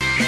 Yeah. 0.00 0.27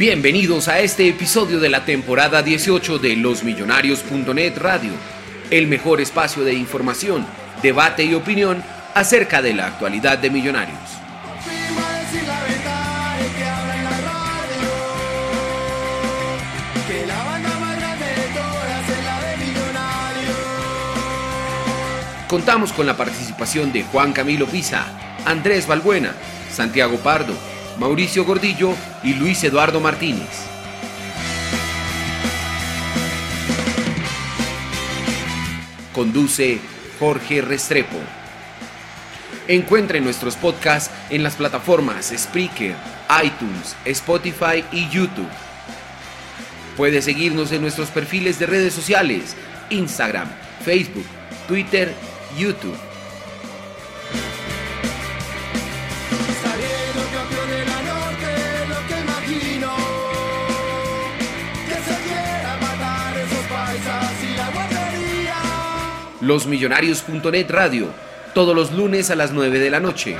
Bienvenidos 0.00 0.68
a 0.68 0.80
este 0.80 1.06
episodio 1.08 1.60
de 1.60 1.68
la 1.68 1.84
temporada 1.84 2.42
18 2.42 3.00
de 3.00 3.16
losmillonarios.net 3.16 4.56
Radio, 4.56 4.92
el 5.50 5.66
mejor 5.66 6.00
espacio 6.00 6.42
de 6.42 6.54
información, 6.54 7.26
debate 7.62 8.04
y 8.04 8.14
opinión 8.14 8.64
acerca 8.94 9.42
de 9.42 9.52
la 9.52 9.66
actualidad 9.66 10.16
de 10.16 10.30
Millonarios. 10.30 10.78
Contamos 22.26 22.72
con 22.72 22.86
la 22.86 22.96
participación 22.96 23.70
de 23.70 23.82
Juan 23.82 24.14
Camilo 24.14 24.46
Pisa, 24.46 24.86
Andrés 25.26 25.66
Balbuena, 25.66 26.14
Santiago 26.50 26.96
Pardo, 27.00 27.34
Mauricio 27.80 28.26
Gordillo 28.26 28.74
y 29.02 29.14
Luis 29.14 29.42
Eduardo 29.42 29.80
Martínez. 29.80 30.28
Conduce 35.94 36.60
Jorge 36.98 37.40
Restrepo. 37.40 37.96
Encuentre 39.48 40.02
nuestros 40.02 40.36
podcasts 40.36 40.90
en 41.08 41.22
las 41.22 41.36
plataformas 41.36 42.12
Spreaker, 42.14 42.76
iTunes, 43.24 43.74
Spotify 43.86 44.62
y 44.70 44.86
YouTube. 44.90 45.30
Puede 46.76 47.00
seguirnos 47.00 47.50
en 47.52 47.62
nuestros 47.62 47.88
perfiles 47.88 48.38
de 48.38 48.44
redes 48.44 48.74
sociales, 48.74 49.34
Instagram, 49.70 50.28
Facebook, 50.66 51.06
Twitter, 51.48 51.94
YouTube. 52.36 52.89
Losmillonarios.net 66.20 67.50
Radio, 67.50 67.88
todos 68.34 68.54
los 68.54 68.72
lunes 68.72 69.10
a 69.10 69.16
las 69.16 69.32
9 69.32 69.58
de 69.58 69.70
la 69.70 69.80
noche. 69.80 70.16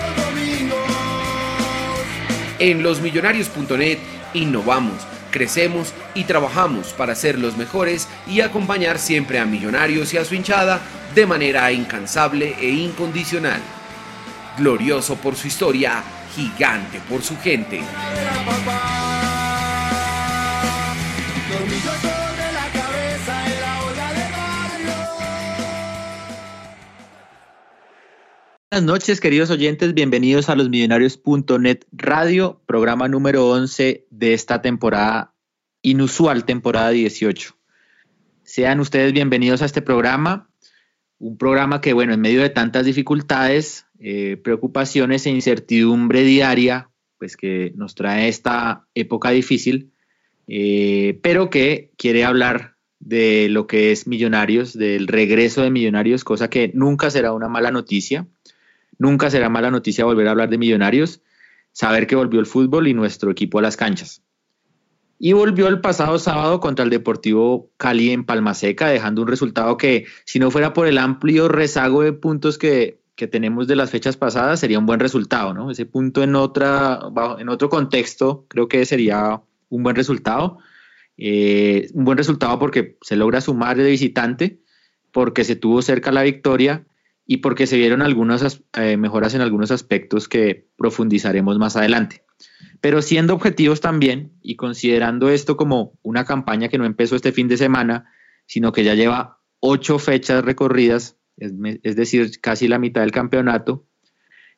En 2.58 2.82
losmillonarios.net 2.82 3.98
innovamos, 4.32 5.06
crecemos 5.30 5.92
y 6.14 6.24
trabajamos 6.24 6.94
para 6.94 7.14
ser 7.14 7.38
los 7.38 7.58
mejores 7.58 8.08
y 8.26 8.40
acompañar 8.40 8.98
siempre 8.98 9.38
a 9.38 9.44
Millonarios 9.44 10.14
y 10.14 10.16
a 10.16 10.24
su 10.24 10.34
hinchada 10.34 10.80
de 11.14 11.26
manera 11.26 11.70
incansable 11.70 12.56
e 12.58 12.70
incondicional. 12.70 13.60
Glorioso 14.56 15.16
por 15.16 15.36
su 15.36 15.48
historia, 15.48 16.02
gigante 16.34 16.98
por 17.10 17.22
su 17.22 17.38
gente. 17.38 17.82
Buenas 28.72 28.86
noches, 28.86 29.20
queridos 29.20 29.50
oyentes. 29.50 29.94
Bienvenidos 29.94 30.48
a 30.48 30.54
los 30.54 30.70
millonarios.net 30.70 31.80
radio, 31.90 32.62
programa 32.66 33.08
número 33.08 33.48
11 33.48 34.06
de 34.10 34.32
esta 34.32 34.62
temporada 34.62 35.34
inusual, 35.82 36.44
temporada 36.44 36.90
18. 36.90 37.56
Sean 38.44 38.78
ustedes 38.78 39.12
bienvenidos 39.12 39.62
a 39.62 39.64
este 39.64 39.82
programa, 39.82 40.52
un 41.18 41.36
programa 41.36 41.80
que, 41.80 41.94
bueno, 41.94 42.14
en 42.14 42.20
medio 42.20 42.42
de 42.42 42.50
tantas 42.50 42.86
dificultades, 42.86 43.86
eh, 43.98 44.36
preocupaciones 44.36 45.26
e 45.26 45.30
incertidumbre 45.30 46.22
diaria, 46.22 46.90
pues 47.18 47.36
que 47.36 47.72
nos 47.74 47.96
trae 47.96 48.28
esta 48.28 48.86
época 48.94 49.30
difícil, 49.30 49.90
eh, 50.46 51.18
pero 51.24 51.50
que 51.50 51.90
quiere 51.96 52.24
hablar 52.24 52.76
de 53.00 53.48
lo 53.48 53.66
que 53.66 53.90
es 53.90 54.06
Millonarios, 54.06 54.78
del 54.78 55.08
regreso 55.08 55.62
de 55.62 55.70
Millonarios, 55.70 56.22
cosa 56.22 56.48
que 56.48 56.70
nunca 56.72 57.10
será 57.10 57.32
una 57.32 57.48
mala 57.48 57.72
noticia. 57.72 58.28
Nunca 59.00 59.30
será 59.30 59.48
mala 59.48 59.70
noticia 59.70 60.04
volver 60.04 60.28
a 60.28 60.32
hablar 60.32 60.50
de 60.50 60.58
Millonarios, 60.58 61.22
saber 61.72 62.06
que 62.06 62.16
volvió 62.16 62.38
el 62.38 62.44
fútbol 62.44 62.86
y 62.86 62.92
nuestro 62.92 63.30
equipo 63.30 63.58
a 63.58 63.62
las 63.62 63.78
canchas. 63.78 64.22
Y 65.18 65.32
volvió 65.32 65.68
el 65.68 65.80
pasado 65.80 66.18
sábado 66.18 66.60
contra 66.60 66.84
el 66.84 66.90
Deportivo 66.90 67.70
Cali 67.78 68.10
en 68.10 68.24
Palmaseca, 68.24 68.88
dejando 68.88 69.22
un 69.22 69.28
resultado 69.28 69.78
que, 69.78 70.04
si 70.26 70.38
no 70.38 70.50
fuera 70.50 70.74
por 70.74 70.86
el 70.86 70.98
amplio 70.98 71.48
rezago 71.48 72.02
de 72.02 72.12
puntos 72.12 72.58
que, 72.58 73.00
que 73.14 73.26
tenemos 73.26 73.66
de 73.66 73.76
las 73.76 73.90
fechas 73.90 74.18
pasadas, 74.18 74.60
sería 74.60 74.78
un 74.78 74.84
buen 74.84 75.00
resultado, 75.00 75.54
¿no? 75.54 75.70
Ese 75.70 75.86
punto 75.86 76.22
en, 76.22 76.34
otra, 76.34 77.00
en 77.38 77.48
otro 77.48 77.70
contexto 77.70 78.44
creo 78.48 78.68
que 78.68 78.84
sería 78.84 79.40
un 79.70 79.82
buen 79.82 79.96
resultado. 79.96 80.58
Eh, 81.16 81.88
un 81.94 82.04
buen 82.04 82.18
resultado 82.18 82.58
porque 82.58 82.98
se 83.00 83.16
logra 83.16 83.40
sumar 83.40 83.78
de 83.78 83.88
visitante, 83.88 84.60
porque 85.10 85.44
se 85.44 85.56
tuvo 85.56 85.80
cerca 85.80 86.12
la 86.12 86.22
victoria 86.22 86.84
y 87.32 87.36
porque 87.36 87.68
se 87.68 87.76
vieron 87.76 88.02
algunas 88.02 88.42
as- 88.42 88.64
eh, 88.76 88.96
mejoras 88.96 89.34
en 89.34 89.40
algunos 89.40 89.70
aspectos 89.70 90.26
que 90.26 90.66
profundizaremos 90.76 91.60
más 91.60 91.76
adelante. 91.76 92.24
Pero 92.80 93.02
siendo 93.02 93.34
objetivos 93.34 93.80
también 93.80 94.32
y 94.42 94.56
considerando 94.56 95.28
esto 95.28 95.56
como 95.56 95.92
una 96.02 96.24
campaña 96.24 96.68
que 96.68 96.76
no 96.76 96.86
empezó 96.86 97.14
este 97.14 97.30
fin 97.30 97.46
de 97.46 97.56
semana, 97.56 98.10
sino 98.46 98.72
que 98.72 98.82
ya 98.82 98.96
lleva 98.96 99.38
ocho 99.60 100.00
fechas 100.00 100.44
recorridas, 100.44 101.18
es, 101.36 101.52
es 101.84 101.94
decir, 101.94 102.40
casi 102.40 102.66
la 102.66 102.80
mitad 102.80 103.02
del 103.02 103.12
campeonato, 103.12 103.86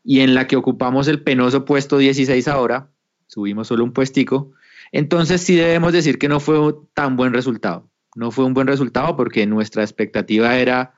y 0.03 0.21
en 0.21 0.33
la 0.35 0.47
que 0.47 0.57
ocupamos 0.57 1.09
el 1.09 1.23
penoso 1.23 1.67
puesto 1.67 1.99
16 1.99 2.49
ahora, 2.49 2.91
subimos 3.27 3.69
solo 3.69 3.85
un 3.85 3.93
puestico, 3.93 4.53
entonces 4.93 5.43
sí 5.43 5.57
debemos 5.57 5.93
decir 5.93 6.19
que 6.19 6.29
no 6.29 6.41
fue 6.41 6.75
tan 6.95 7.17
buen 7.17 7.35
resultado. 7.35 7.91
No 8.17 8.31
fue 8.31 8.47
un 8.47 8.55
buen 8.55 8.67
resultado 8.67 9.15
porque 9.15 9.45
nuestra 9.47 9.83
expectativa 9.83 10.57
era 10.57 10.95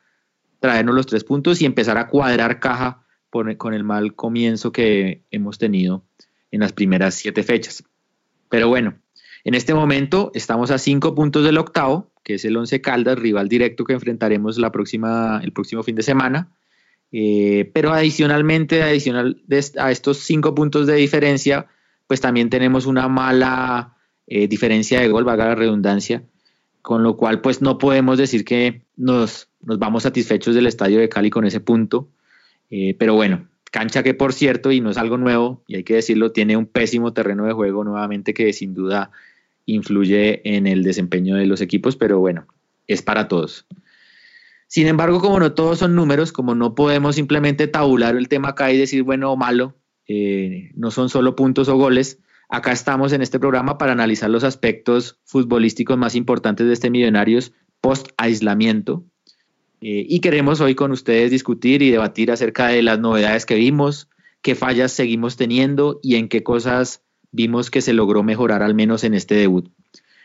traernos 0.65 0.95
los 0.95 1.07
tres 1.07 1.25
puntos 1.25 1.61
y 1.61 1.67
empezar 1.67 1.99
a 1.99 2.09
cuadrar 2.09 2.59
caja 2.59 3.05
con 3.29 3.75
el 3.75 3.85
mal 3.85 4.15
comienzo 4.15 4.73
que 4.73 5.27
hemos 5.31 5.59
tenido 5.59 6.07
en 6.51 6.61
las 6.61 6.73
primeras 6.73 7.17
siete 7.17 7.43
fechas. 7.43 7.85
Pero 8.49 8.69
bueno, 8.69 8.95
en 9.45 9.53
este 9.53 9.75
momento 9.75 10.31
estamos 10.33 10.71
a 10.71 10.79
cinco 10.79 11.15
puntos 11.15 11.45
del 11.45 11.59
octavo, 11.59 12.13
que 12.23 12.35
es 12.37 12.47
el 12.47 12.57
Once 12.57 12.81
Caldas, 12.81 13.19
rival 13.19 13.51
directo 13.51 13.85
que 13.85 13.93
enfrentaremos 13.93 14.57
el 14.57 15.53
próximo 15.53 15.83
fin 15.83 15.97
de 15.97 16.03
semana. 16.03 16.57
Eh, 17.13 17.71
pero 17.75 17.93
adicionalmente, 17.93 18.83
adicional 18.83 19.43
a 19.77 19.91
estos 19.91 20.17
cinco 20.21 20.55
puntos 20.55 20.87
de 20.87 20.95
diferencia, 20.95 21.67
pues 22.07 22.23
también 22.23 22.49
tenemos 22.49 22.87
una 22.87 23.07
mala 23.09 23.99
eh, 24.27 24.49
diferencia 24.49 24.99
de 24.99 25.09
gol, 25.09 25.25
valga 25.25 25.45
la 25.45 25.55
redundancia, 25.57 26.23
con 26.85 27.03
lo 27.03 27.17
cual 27.17 27.41
pues 27.41 27.63
no 27.63 27.79
podemos 27.79 28.19
decir 28.19 28.45
que 28.45 28.83
nos, 28.99 29.49
nos 29.63 29.79
vamos 29.79 30.03
satisfechos 30.03 30.55
del 30.55 30.67
estadio 30.67 31.01
de 31.01 31.09
Cali 31.09 31.31
con 31.31 31.47
ese 31.47 31.59
punto. 31.59 32.11
Eh, 32.69 32.95
pero 32.99 33.15
bueno, 33.15 33.49
cancha 33.71 34.03
que 34.03 34.13
por 34.13 34.35
cierto, 34.35 34.71
y 34.71 34.83
no 34.83 34.91
es 34.91 34.99
algo 34.99 35.17
nuevo, 35.17 35.63
y 35.67 35.77
hay 35.77 35.83
que 35.83 35.95
decirlo, 35.95 36.33
tiene 36.33 36.59
un 36.59 36.67
pésimo 36.67 37.15
terreno 37.15 37.47
de 37.47 37.55
juego 37.55 37.85
nuevamente 37.85 38.35
que 38.35 38.53
sin 38.53 38.75
duda 38.75 39.11
influye 39.65 40.43
en 40.45 40.67
el 40.67 40.83
desempeño 40.83 41.37
de 41.37 41.47
los 41.47 41.63
equipos, 41.63 41.97
pero 41.97 42.19
bueno, 42.19 42.47
es 42.87 43.01
para 43.01 43.29
todos. 43.29 43.65
Sin 44.67 44.87
embargo, 44.87 45.23
como 45.23 45.41
no 45.41 45.55
todos 45.55 45.79
son 45.79 45.95
números, 45.95 46.33
como 46.33 46.55
no 46.55 46.75
podemos 46.75 47.15
simplemente 47.15 47.67
tabular 47.67 48.15
el 48.15 48.29
tema 48.29 48.51
acá 48.51 48.71
y 48.71 48.77
decir 48.77 49.05
bueno 49.05 49.33
o 49.33 49.37
malo, 49.39 49.75
eh, 50.07 50.71
no 50.75 50.91
son 50.91 51.09
solo 51.09 51.35
puntos 51.35 51.69
o 51.69 51.79
goles, 51.79 52.19
acá 52.49 52.73
estamos 52.73 53.13
en 53.13 53.23
este 53.23 53.39
programa 53.39 53.79
para 53.79 53.93
analizar 53.93 54.31
los 54.31 54.45
aspectos 54.45 55.19
futbolísticos 55.25 55.97
más 55.99 56.15
importantes 56.15 56.67
de 56.67 56.73
este 56.73 56.91
Millonarios 56.91 57.53
post 57.81 58.09
aislamiento. 58.17 59.05
Eh, 59.81 60.07
y 60.09 60.21
queremos 60.21 60.61
hoy 60.61 60.75
con 60.75 60.93
ustedes 60.93 61.31
discutir 61.31 61.83
y 61.83 61.91
debatir 61.91 62.31
acerca 62.31 62.69
de 62.69 62.83
las 62.83 62.99
novedades 62.99 63.45
que 63.45 63.57
vimos, 63.57 64.09
qué 64.41 64.55
fallas 64.55 64.93
seguimos 64.93 65.37
teniendo 65.37 66.01
y 66.03 66.17
en 66.17 66.29
qué 66.29 66.43
cosas 66.43 67.03
vimos 67.33 67.71
que 67.71 67.83
se 67.83 67.93
logró 67.93 68.23
mejorar 68.23 68.63
al 68.63 68.75
menos 68.75 69.05
en 69.05 69.13
este 69.13 69.35
debut. 69.35 69.69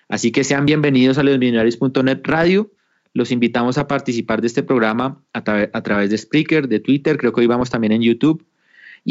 Así 0.07 0.31
que 0.31 0.43
sean 0.43 0.65
bienvenidos 0.65 1.17
a 1.17 1.23
losmillonarios.net 1.23 2.21
Radio. 2.23 2.71
Los 3.13 3.31
invitamos 3.31 3.77
a 3.77 3.87
participar 3.87 4.41
de 4.41 4.47
este 4.47 4.63
programa 4.63 5.23
a, 5.33 5.43
través 5.43 6.09
de 6.09 6.17
Spreaker, 6.17 6.67
de 6.67 6.79
Twitter, 6.79 7.17
creo 7.17 7.33
que 7.33 7.41
hoy 7.41 7.47
vamos 7.47 7.69
también 7.69 7.91
en 7.91 8.01
YouTube. 8.01 8.45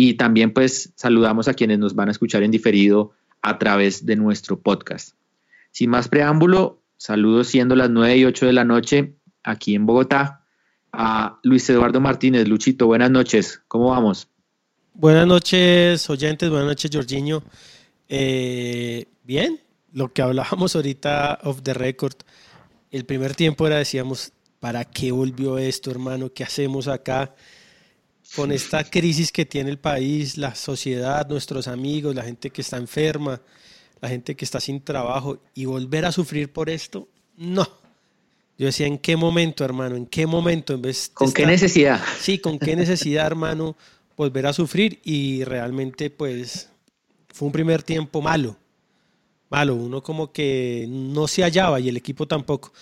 Y 0.00 0.14
también 0.14 0.52
pues 0.52 0.92
saludamos 0.94 1.48
a 1.48 1.54
quienes 1.54 1.80
nos 1.80 1.96
van 1.96 2.06
a 2.06 2.12
escuchar 2.12 2.44
en 2.44 2.52
diferido 2.52 3.14
a 3.42 3.58
través 3.58 4.06
de 4.06 4.14
nuestro 4.14 4.60
podcast. 4.60 5.16
Sin 5.72 5.90
más 5.90 6.06
preámbulo, 6.06 6.84
saludos 6.96 7.48
siendo 7.48 7.74
las 7.74 7.90
9 7.90 8.16
y 8.16 8.24
8 8.24 8.46
de 8.46 8.52
la 8.52 8.64
noche 8.64 9.16
aquí 9.42 9.74
en 9.74 9.86
Bogotá 9.86 10.44
a 10.92 11.40
Luis 11.42 11.68
Eduardo 11.68 12.00
Martínez. 12.00 12.46
Luchito, 12.46 12.86
buenas 12.86 13.10
noches, 13.10 13.60
¿cómo 13.66 13.90
vamos? 13.90 14.28
Buenas 14.94 15.26
noches, 15.26 16.08
oyentes, 16.08 16.48
buenas 16.48 16.68
noches, 16.68 16.92
Jorginho. 16.94 17.42
Eh, 18.08 19.06
bien, 19.24 19.60
lo 19.92 20.12
que 20.12 20.22
hablábamos 20.22 20.76
ahorita 20.76 21.40
of 21.42 21.62
the 21.64 21.74
record, 21.74 22.14
el 22.92 23.04
primer 23.04 23.34
tiempo 23.34 23.66
era, 23.66 23.78
decíamos, 23.78 24.30
¿para 24.60 24.84
qué 24.84 25.10
volvió 25.10 25.58
esto, 25.58 25.90
hermano? 25.90 26.32
¿Qué 26.32 26.44
hacemos 26.44 26.86
acá? 26.86 27.34
Con 28.36 28.52
esta 28.52 28.84
crisis 28.84 29.32
que 29.32 29.46
tiene 29.46 29.70
el 29.70 29.78
país, 29.78 30.36
la 30.36 30.54
sociedad, 30.54 31.28
nuestros 31.28 31.66
amigos, 31.66 32.14
la 32.14 32.22
gente 32.22 32.50
que 32.50 32.60
está 32.60 32.76
enferma, 32.76 33.40
la 34.00 34.08
gente 34.08 34.36
que 34.36 34.44
está 34.44 34.60
sin 34.60 34.82
trabajo, 34.82 35.42
y 35.54 35.64
volver 35.64 36.04
a 36.04 36.12
sufrir 36.12 36.52
por 36.52 36.68
esto, 36.68 37.08
no. 37.36 37.66
Yo 38.58 38.66
decía, 38.66 38.86
¿en 38.86 38.98
qué 38.98 39.16
momento, 39.16 39.64
hermano? 39.64 39.96
¿En 39.96 40.06
qué 40.06 40.26
momento? 40.26 40.74
En 40.74 40.82
vez 40.82 41.10
¿Con 41.14 41.32
qué 41.32 41.46
necesidad? 41.46 42.02
Sí, 42.20 42.38
¿con 42.38 42.58
qué 42.58 42.74
necesidad, 42.74 43.26
hermano? 43.28 43.76
Volver 44.16 44.46
a 44.46 44.52
sufrir 44.52 45.00
y 45.04 45.44
realmente, 45.44 46.10
pues, 46.10 46.68
fue 47.28 47.46
un 47.46 47.52
primer 47.52 47.82
tiempo 47.84 48.20
malo. 48.20 48.56
Malo, 49.48 49.76
uno 49.76 50.02
como 50.02 50.32
que 50.32 50.86
no 50.88 51.28
se 51.28 51.42
hallaba 51.42 51.78
y 51.80 51.88
el 51.88 51.96
equipo 51.96 52.26
tampoco. 52.26 52.72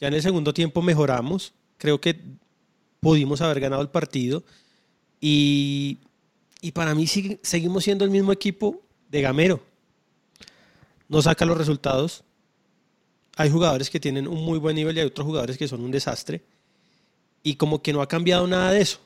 Ya 0.00 0.08
en 0.08 0.14
el 0.14 0.22
segundo 0.22 0.54
tiempo 0.54 0.82
mejoramos. 0.82 1.52
Creo 1.78 2.00
que 2.00 2.18
pudimos 3.00 3.40
haber 3.40 3.60
ganado 3.60 3.82
el 3.82 3.88
partido. 3.88 4.44
Y, 5.26 6.00
para 6.74 6.94
mí 6.94 7.06
seguimos 7.06 7.84
siendo 7.84 8.04
el 8.04 8.10
mismo 8.10 8.30
equipo 8.30 8.82
de 9.08 9.22
Gamero. 9.22 9.62
No 11.08 11.22
saca 11.22 11.46
los 11.46 11.56
resultados. 11.56 12.24
Hay 13.36 13.48
jugadores 13.48 13.88
que 13.88 13.98
tienen 13.98 14.28
un 14.28 14.44
muy 14.44 14.58
buen 14.58 14.76
nivel 14.76 14.98
y 14.98 15.00
hay 15.00 15.06
otros 15.06 15.26
jugadores 15.26 15.56
que 15.56 15.66
son 15.66 15.80
un 15.80 15.90
desastre. 15.90 16.42
Y 17.42 17.54
como 17.54 17.80
que 17.80 17.94
no 17.94 18.02
ha 18.02 18.06
cambiado 18.06 18.46
nada 18.46 18.72
de 18.72 18.82
eso. 18.82 19.00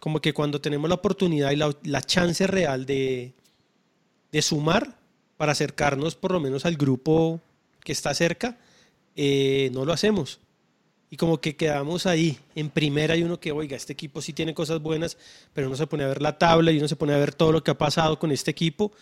Como 0.00 0.22
que 0.22 0.32
cuando 0.32 0.62
tenemos 0.62 0.88
la 0.88 0.94
oportunidad 0.94 1.50
y 1.50 1.56
la 1.56 2.00
chance 2.00 2.46
real 2.46 2.86
de, 2.86 3.34
de 4.32 4.42
sumar 4.42 4.96
para 5.36 5.52
acercarnos 5.52 6.14
por 6.14 6.32
lo 6.32 6.40
menos 6.40 6.64
al 6.64 6.76
grupo 6.76 7.38
que 7.84 7.92
está 7.92 8.14
cerca, 8.14 8.56
eh, 9.14 9.68
no 9.74 9.84
lo 9.84 9.92
hacemos. 9.92 10.40
Y 11.10 11.16
como 11.16 11.40
que 11.40 11.56
quedamos 11.56 12.04
ahí, 12.06 12.38
en 12.54 12.68
primera 12.68 13.16
y 13.16 13.22
uno 13.22 13.40
que, 13.40 13.50
oiga, 13.52 13.76
este 13.76 13.94
equipo 13.94 14.20
sí 14.20 14.32
tiene 14.32 14.52
cosas 14.52 14.80
buenas, 14.80 15.16
pero 15.54 15.68
uno 15.68 15.76
se 15.76 15.86
pone 15.86 16.04
a 16.04 16.08
ver 16.08 16.20
la 16.20 16.36
tabla 16.36 16.70
y 16.70 16.78
uno 16.78 16.88
se 16.88 16.96
pone 16.96 17.14
a 17.14 17.18
ver 17.18 17.34
todo 17.34 17.52
lo 17.52 17.64
que 17.64 17.70
ha 17.70 17.78
pasado 17.78 18.18
con 18.18 18.30
este 18.30 18.50
equipo 18.50 18.92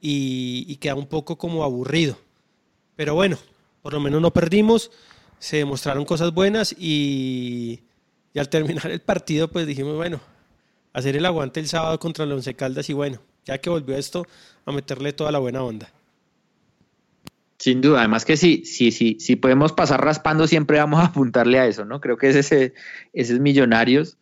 y, 0.00 0.76
queda 0.76 0.96
un 0.96 1.06
poco 1.06 1.38
como 1.38 1.62
aburrido. 1.62 2.18
Pero 2.96 3.14
bueno, 3.14 3.38
por 3.82 3.92
lo 3.92 4.00
menos 4.00 4.20
no 4.20 4.32
perdimos, 4.32 4.90
se 5.38 5.58
demostraron 5.58 6.04
cosas 6.04 6.32
buenas 6.34 6.74
y, 6.78 7.80
y 8.32 8.38
al 8.38 8.48
terminar 8.48 8.90
el 8.90 9.00
partido 9.00 9.48
pues 9.48 9.66
dijimos, 9.66 9.94
bueno, 9.94 10.20
hacer 10.92 11.16
el 11.16 11.24
aguante 11.24 11.60
el 11.60 11.68
sábado 11.68 11.98
contra 12.00 12.24
el 12.24 12.32
Once 12.32 12.54
Caldas 12.54 12.90
y 12.90 12.92
bueno, 12.92 13.20
ya 13.44 13.58
que 13.58 13.70
volvió 13.70 13.96
esto, 13.96 14.26
a 14.66 14.72
meterle 14.72 15.12
toda 15.12 15.30
la 15.30 15.38
buena 15.38 15.62
onda. 15.62 15.92
Sin 17.64 17.80
duda, 17.80 18.00
además 18.00 18.26
que 18.26 18.36
sí, 18.36 18.62
sí, 18.66 18.90
sí, 18.90 19.16
si 19.18 19.36
podemos 19.36 19.72
pasar 19.72 20.04
raspando, 20.04 20.46
siempre 20.46 20.76
vamos 20.76 21.00
a 21.00 21.06
apuntarle 21.06 21.58
a 21.58 21.66
eso, 21.66 21.86
¿no? 21.86 21.98
Creo 21.98 22.18
que 22.18 22.28
ese, 22.28 22.40
ese 22.40 22.74
es 23.14 23.40
Millonarios. 23.40 24.18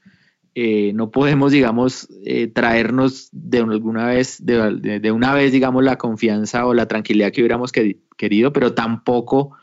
Eh, 0.55 0.93
no 0.94 1.11
podemos, 1.11 1.50
digamos, 1.50 2.09
eh, 2.25 2.47
traernos 2.47 3.31
de 3.33 3.59
alguna 3.59 4.06
vez, 4.06 4.47
de, 4.47 5.11
una 5.11 5.35
vez, 5.35 5.50
digamos, 5.50 5.83
la 5.83 5.99
confianza 5.99 6.67
o 6.67 6.73
la 6.73 6.87
tranquilidad 6.87 7.33
que 7.33 7.41
hubiéramos 7.41 7.73
querido, 7.73 8.53
pero 8.53 8.75
tampoco 8.75 9.56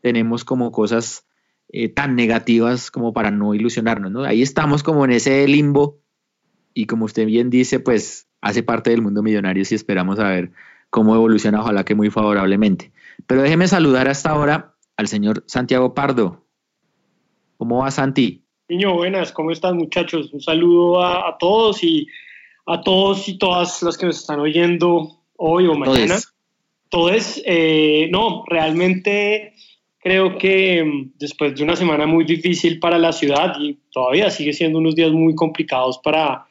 tenemos 0.00 0.46
como 0.46 0.72
cosas 0.72 1.26
eh, 1.68 1.90
tan 1.90 2.16
negativas 2.16 2.90
como 2.90 3.12
para 3.12 3.30
no 3.30 3.52
ilusionarnos, 3.52 4.10
¿no? 4.10 4.24
Ahí 4.24 4.40
estamos 4.40 4.82
como 4.82 5.04
en 5.04 5.10
ese 5.10 5.46
limbo 5.46 6.00
y 6.72 6.86
como 6.86 7.04
usted 7.04 7.26
bien 7.26 7.50
dice, 7.50 7.80
pues 7.80 8.28
hace 8.40 8.62
parte 8.62 8.88
del 8.88 9.02
mundo 9.02 9.22
millonario 9.22 9.62
y 9.70 9.74
esperamos 9.74 10.20
a 10.20 10.30
ver 10.30 10.52
cómo 10.88 11.14
evoluciona, 11.14 11.60
ojalá 11.60 11.84
que 11.84 11.94
muy 11.94 12.08
favorablemente. 12.08 12.92
Pero 13.26 13.42
déjeme 13.42 13.68
saludar 13.68 14.08
hasta 14.08 14.30
ahora 14.30 14.74
al 14.96 15.08
señor 15.08 15.44
Santiago 15.46 15.94
Pardo. 15.94 16.44
¿Cómo 17.56 17.78
va 17.78 17.90
Santi? 17.90 18.44
Niño, 18.68 18.94
buenas, 18.94 19.32
¿cómo 19.32 19.50
están 19.50 19.76
muchachos? 19.76 20.32
Un 20.32 20.40
saludo 20.40 21.02
a, 21.02 21.36
todos 21.38 21.82
y 21.82 22.06
a 22.66 22.80
todos 22.80 23.28
y 23.28 23.38
todas 23.38 23.82
las 23.82 23.96
que 23.96 24.06
nos 24.06 24.18
están 24.18 24.40
oyendo 24.40 25.20
hoy 25.36 25.66
o 25.66 25.74
mañana. 25.74 26.16
Todos. 26.88 27.40
Eh, 27.44 28.08
no, 28.10 28.44
realmente 28.46 29.54
creo 29.98 30.36
que 30.36 30.84
mm, 30.84 31.12
después 31.18 31.54
de 31.54 31.64
una 31.64 31.76
semana 31.76 32.06
muy 32.06 32.24
difícil 32.24 32.78
para 32.78 32.98
la 32.98 33.12
ciudad 33.12 33.54
y 33.60 33.78
todavía 33.92 34.30
sigue 34.30 34.52
siendo 34.52 34.78
unos 34.78 34.94
días 34.94 35.12
muy 35.12 35.34
complicados 35.34 35.98
para 35.98 36.46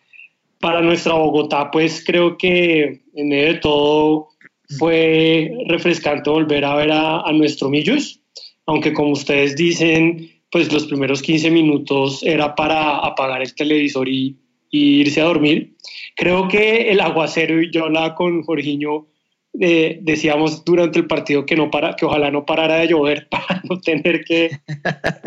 para 0.59 0.81
nuestra 0.81 1.13
Bogotá, 1.13 1.69
pues 1.69 2.03
creo 2.03 2.37
que 2.37 3.01
en 3.13 3.29
medio 3.29 3.53
de 3.53 3.59
todo 3.59 4.29
fue 4.77 5.51
refrescante 5.67 6.29
volver 6.29 6.65
a 6.65 6.75
ver 6.75 6.91
a, 6.91 7.31
nuestro 7.33 7.69
Millos, 7.69 8.21
aunque 8.65 8.93
como 8.93 9.11
ustedes 9.11 9.55
dicen, 9.55 10.29
pues 10.51 10.71
los 10.71 10.85
primeros 10.85 11.21
15 11.21 11.51
minutos 11.51 12.23
era 12.23 12.55
para 12.55 12.97
apagar 12.97 13.41
el 13.41 13.53
televisor 13.55 14.07
y, 14.09 14.37
irse 14.71 15.21
a 15.21 15.25
dormir. 15.25 15.77
Creo 16.17 16.49
que 16.49 16.89
el 16.89 16.99
aguacero, 16.99 17.61
y 17.61 17.71
yo 17.71 17.85
hablaba 17.85 18.13
con 18.13 18.43
Jorginho, 18.43 19.07
eh, 19.57 19.99
decíamos 20.01 20.65
durante 20.65 20.99
el 20.99 21.07
partido 21.07 21.45
que, 21.45 21.55
no 21.55 21.71
para, 21.71 21.95
que 21.95 22.05
ojalá 22.05 22.29
no 22.29 22.45
parara 22.45 22.79
de 22.79 22.87
llover 22.87 23.29
para 23.31 23.61
no 23.69 23.79
tener 23.79 24.25
que 24.25 24.49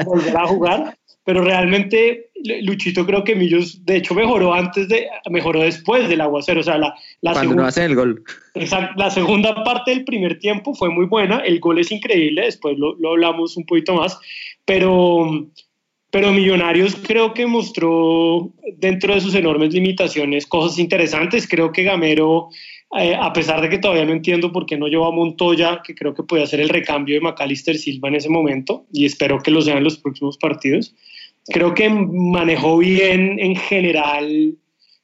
volver 0.04 0.36
a 0.36 0.46
jugar 0.46 0.98
pero 1.28 1.42
realmente 1.42 2.27
Luchito 2.62 3.04
creo 3.04 3.24
que 3.24 3.34
Millos 3.34 3.84
de 3.84 3.96
hecho 3.96 4.14
mejoró 4.14 4.54
antes 4.54 4.88
de 4.88 5.08
mejoró 5.30 5.62
después 5.62 6.08
del 6.08 6.20
aguacero, 6.20 6.60
o 6.60 6.62
sea, 6.62 6.78
la, 6.78 6.94
la 7.20 7.32
cuando 7.32 7.54
no 7.56 7.64
hace 7.64 7.84
el 7.84 7.94
gol. 7.94 8.22
la 8.96 9.10
segunda 9.10 9.64
parte 9.64 9.90
del 9.90 10.04
primer 10.04 10.38
tiempo 10.38 10.74
fue 10.74 10.90
muy 10.90 11.06
buena, 11.06 11.38
el 11.38 11.58
gol 11.60 11.78
es 11.78 11.90
increíble, 11.90 12.42
después 12.42 12.78
lo, 12.78 12.94
lo 12.96 13.10
hablamos 13.10 13.56
un 13.56 13.64
poquito 13.66 13.94
más, 13.94 14.18
pero 14.64 15.48
pero 16.10 16.32
Millonarios 16.32 16.96
creo 16.96 17.34
que 17.34 17.46
mostró 17.46 18.50
dentro 18.76 19.14
de 19.14 19.20
sus 19.20 19.34
enormes 19.34 19.74
limitaciones 19.74 20.46
cosas 20.46 20.78
interesantes, 20.78 21.46
creo 21.46 21.72
que 21.72 21.82
Gamero 21.82 22.48
eh, 22.98 23.14
a 23.14 23.32
pesar 23.34 23.60
de 23.60 23.68
que 23.68 23.78
todavía 23.78 24.06
no 24.06 24.12
entiendo 24.12 24.50
por 24.50 24.64
qué 24.64 24.78
no 24.78 24.86
llevó 24.86 25.06
a 25.06 25.12
Montoya, 25.12 25.82
que 25.84 25.94
creo 25.94 26.14
que 26.14 26.22
puede 26.22 26.42
hacer 26.42 26.60
el 26.60 26.70
recambio 26.70 27.16
de 27.16 27.20
Macalister 27.20 27.76
Silva 27.76 28.08
en 28.08 28.14
ese 28.14 28.30
momento, 28.30 28.86
y 28.90 29.04
espero 29.04 29.40
que 29.40 29.50
lo 29.50 29.60
sean 29.60 29.78
en 29.78 29.84
los 29.84 29.98
próximos 29.98 30.38
partidos 30.38 30.94
creo 31.48 31.74
que 31.74 31.88
manejó 31.88 32.78
bien 32.78 33.38
en 33.38 33.56
general 33.56 34.54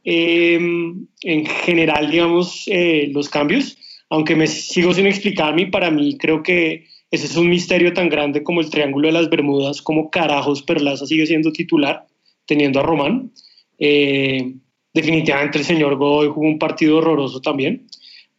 em, 0.04 1.06
en 1.22 1.46
general, 1.46 2.10
digamos, 2.10 2.64
eh, 2.66 3.10
los 3.12 3.28
cambios, 3.28 3.76
aunque 4.10 4.36
me 4.36 4.46
sigo 4.46 4.92
sin 4.92 5.06
explicarme 5.06 5.66
para 5.66 5.90
mí 5.90 6.18
creo 6.18 6.42
que 6.42 6.84
ese 7.14 7.26
es 7.26 7.36
un 7.36 7.48
misterio 7.48 7.92
tan 7.92 8.08
grande 8.08 8.42
como 8.42 8.60
el 8.60 8.70
Triángulo 8.70 9.06
de 9.06 9.12
las 9.12 9.30
Bermudas, 9.30 9.80
como 9.80 10.10
carajos 10.10 10.62
Perlaza 10.62 11.06
sigue 11.06 11.26
siendo 11.26 11.52
titular, 11.52 12.06
teniendo 12.44 12.80
a 12.80 12.82
Román. 12.82 13.30
Eh, 13.78 14.54
definitivamente 14.92 15.58
el 15.58 15.64
señor 15.64 15.94
Godoy 15.94 16.28
jugó 16.28 16.48
un 16.48 16.58
partido 16.58 16.98
horroroso 16.98 17.40
también. 17.40 17.86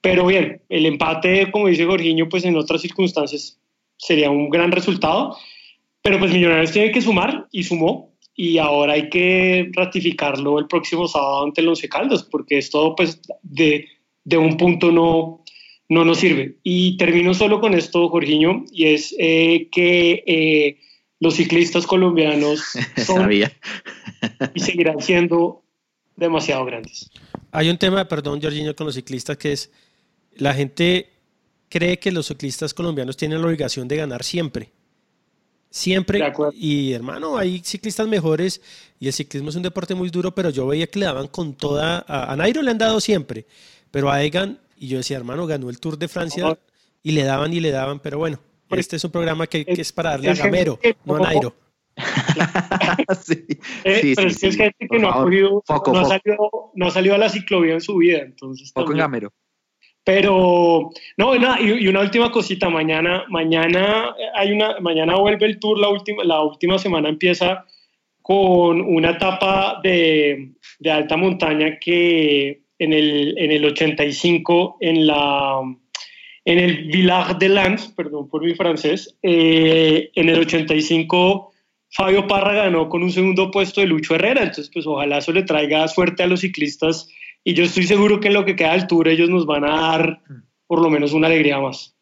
Pero 0.02 0.26
bien, 0.26 0.62
el 0.68 0.86
empate, 0.86 1.50
como 1.52 1.68
dice 1.68 1.86
Jorginho, 1.86 2.28
pues 2.28 2.44
en 2.44 2.58
otras 2.58 2.82
circunstancias 2.82 3.58
sería 3.96 4.30
un 4.30 4.50
gran 4.50 4.74
resultado. 4.74 5.38
Pero 6.06 6.20
pues 6.20 6.32
Millonarios 6.32 6.72
tiene 6.72 6.92
que 6.92 7.02
sumar 7.02 7.48
y 7.52 7.64
sumó. 7.64 8.14
Y 8.36 8.60
ahora 8.60 8.94
hay 8.94 9.10
que 9.10 9.72
ratificarlo 9.74 10.60
el 10.60 10.68
próximo 10.68 11.08
sábado 11.08 11.46
ante 11.46 11.62
el 11.62 11.68
Once 11.68 11.90
Caldas, 11.90 12.22
porque 12.22 12.60
esto 12.60 12.94
pues 12.96 13.20
de, 13.42 13.88
de 14.24 14.38
un 14.38 14.56
punto 14.56 14.92
no, 14.92 15.44
no 15.90 16.06
nos 16.06 16.20
sirve. 16.20 16.58
Y 16.62 16.96
termino 16.98 17.34
solo 17.34 17.60
con 17.60 17.74
esto, 17.74 18.08
Jorginho, 18.10 18.66
y 18.72 18.86
es 18.86 19.16
eh, 19.18 19.68
que 19.72 20.24
eh, 20.28 20.78
los 21.20 21.38
ciclistas 21.38 21.88
colombianos 21.88 22.62
son 23.04 23.32
y 23.34 24.60
seguirán 24.60 25.02
siendo 25.02 25.64
demasiado 26.16 26.66
grandes. 26.66 27.10
Hay 27.52 27.68
un 27.68 27.80
tema, 27.80 28.08
perdón, 28.08 28.40
Jorginho, 28.44 28.76
con 28.76 28.86
los 28.86 28.94
ciclistas 28.94 29.38
que 29.38 29.54
es 29.54 29.72
la 30.36 30.54
gente 30.54 31.10
cree 31.68 31.98
que 31.98 32.12
los 32.12 32.28
ciclistas 32.28 32.76
colombianos 32.76 33.18
tienen 33.18 33.42
la 33.42 33.48
obligación 33.48 33.88
de 33.88 33.96
ganar 33.98 34.24
siempre. 34.24 34.75
Siempre. 35.76 36.32
Y 36.54 36.94
hermano, 36.94 37.38
hay 37.38 37.60
ciclistas 37.60 38.08
mejores 38.08 38.62
y 38.98 39.08
el 39.08 39.14
ciclismo 39.14 39.50
es 39.50 39.58
un 39.58 39.62
deporte 39.62 39.94
muy 39.94 40.10
duro, 40.10 40.34
pero 40.34 40.50
yo 40.50 40.66
veía 40.68 40.88
que 40.88 41.00
le 41.00 41.06
daban 41.06 41.28
con 41.28 41.54
toda. 41.54 42.06
A, 42.08 42.34
Nairo 42.38 42.62
le 42.62 42.72
han 42.72 42.78
dado 42.78 43.02
siempre, 43.02 43.46
pero 43.92 44.10
a 44.10 44.24
Egan, 44.24 44.58
y 44.78 44.88
yo 44.88 45.00
decía, 45.00 45.18
hermano, 45.18 45.46
ganó 45.46 45.70
el 45.70 45.82
Tour 45.82 45.98
de 45.98 46.08
Francia 46.08 46.58
y 47.04 47.12
le 47.12 47.26
daban 47.26 47.52
y 47.52 47.60
le 47.60 47.72
daban, 47.72 48.00
pero 48.00 48.18
bueno, 48.20 48.40
este 48.70 48.96
es 48.96 49.04
un 49.04 49.12
programa 49.12 49.48
que, 49.48 49.66
es 49.68 49.92
para 49.92 50.12
darle 50.12 50.30
a 50.30 50.36
Gamero, 50.36 50.80
no 51.04 51.18
a 51.18 51.20
Nairo. 51.20 51.54
sí, 53.22 53.46
eh, 53.84 54.14
pero 54.16 54.30
es 54.30 54.40
que 54.40 54.48
es 54.48 54.56
gente 54.56 54.88
que 54.90 54.98
no 54.98 55.10
ha, 55.10 55.24
cogido, 55.24 55.62
no, 55.68 56.00
Ha 56.00 56.06
salido, 56.06 56.72
no, 56.74 56.88
ha 56.88 56.92
salido, 56.92 57.16
a 57.16 57.18
la 57.18 57.30
ciclovía 57.30 57.74
en 57.74 57.82
su 57.82 57.98
vida, 57.98 58.20
entonces. 58.20 58.72
Poco 58.72 58.94
en 58.94 59.00
Gamero. 59.00 59.34
Pero, 60.06 60.92
no, 61.18 61.36
y, 61.36 61.88
una 61.88 62.02
última 62.02 62.32
cosita, 62.32 62.70
mañana, 62.70 63.26
mañana 63.28 64.16
hay 64.36 64.52
una, 64.52 64.80
mañana 64.80 65.16
vuelve 65.16 65.48
el 65.48 65.60
tour, 65.60 65.80
la 65.80 65.90
última, 65.90 66.24
la 66.24 66.42
última 66.44 66.78
semana 66.78 67.10
empieza 67.10 67.66
con 68.22 68.82
una 68.82 69.12
etapa 69.12 69.80
de, 69.84 70.52
de 70.80 70.92
alta 70.92 71.18
montaña 71.18 71.80
que 71.80 72.62
en 72.78 72.94
el, 72.94 73.36
en 73.38 73.52
el 73.52 73.66
85, 73.66 74.78
en 74.80 75.08
la, 75.08 75.62
en 76.46 76.60
el 76.60 76.86
Village 76.86 77.36
de 77.40 77.50
Lens, 77.50 77.88
perdón 77.98 78.30
por 78.30 78.44
mi 78.44 78.54
francés, 78.54 79.18
eh, 79.24 80.12
en 80.14 80.30
el 80.30 80.40
85 80.40 81.52
Fabio 81.90 82.28
Parra 82.28 82.54
ganó 82.54 82.90
con 82.90 83.04
un 83.04 83.12
segundo 83.12 83.50
puesto 83.50 83.82
de 83.82 83.88
Lucho 83.88 84.16
Herrera, 84.16 84.42
entonces 84.42 84.70
pues 84.72 84.86
ojalá 84.86 85.20
eso 85.20 85.32
le 85.32 85.44
traiga 85.44 85.88
suerte 85.88 86.24
a 86.24 86.28
los 86.28 86.42
ciclistas 86.42 87.08
y 87.48 87.54
yo 87.54 87.64
estoy 87.64 87.84
seguro 87.84 88.20
que 88.20 88.28
en 88.28 88.34
lo 88.34 88.44
que 88.44 88.56
queda 88.56 88.72
del 88.72 88.88
tour 88.88 89.08
ellos 89.08 89.30
nos 89.30 89.46
van 89.46 89.64
a 89.64 89.70
dar 89.70 90.22
por 90.66 90.82
lo 90.82 90.90
menos 90.90 91.14
una 91.14 91.28
alegría 91.28 91.60
más. 91.60 91.96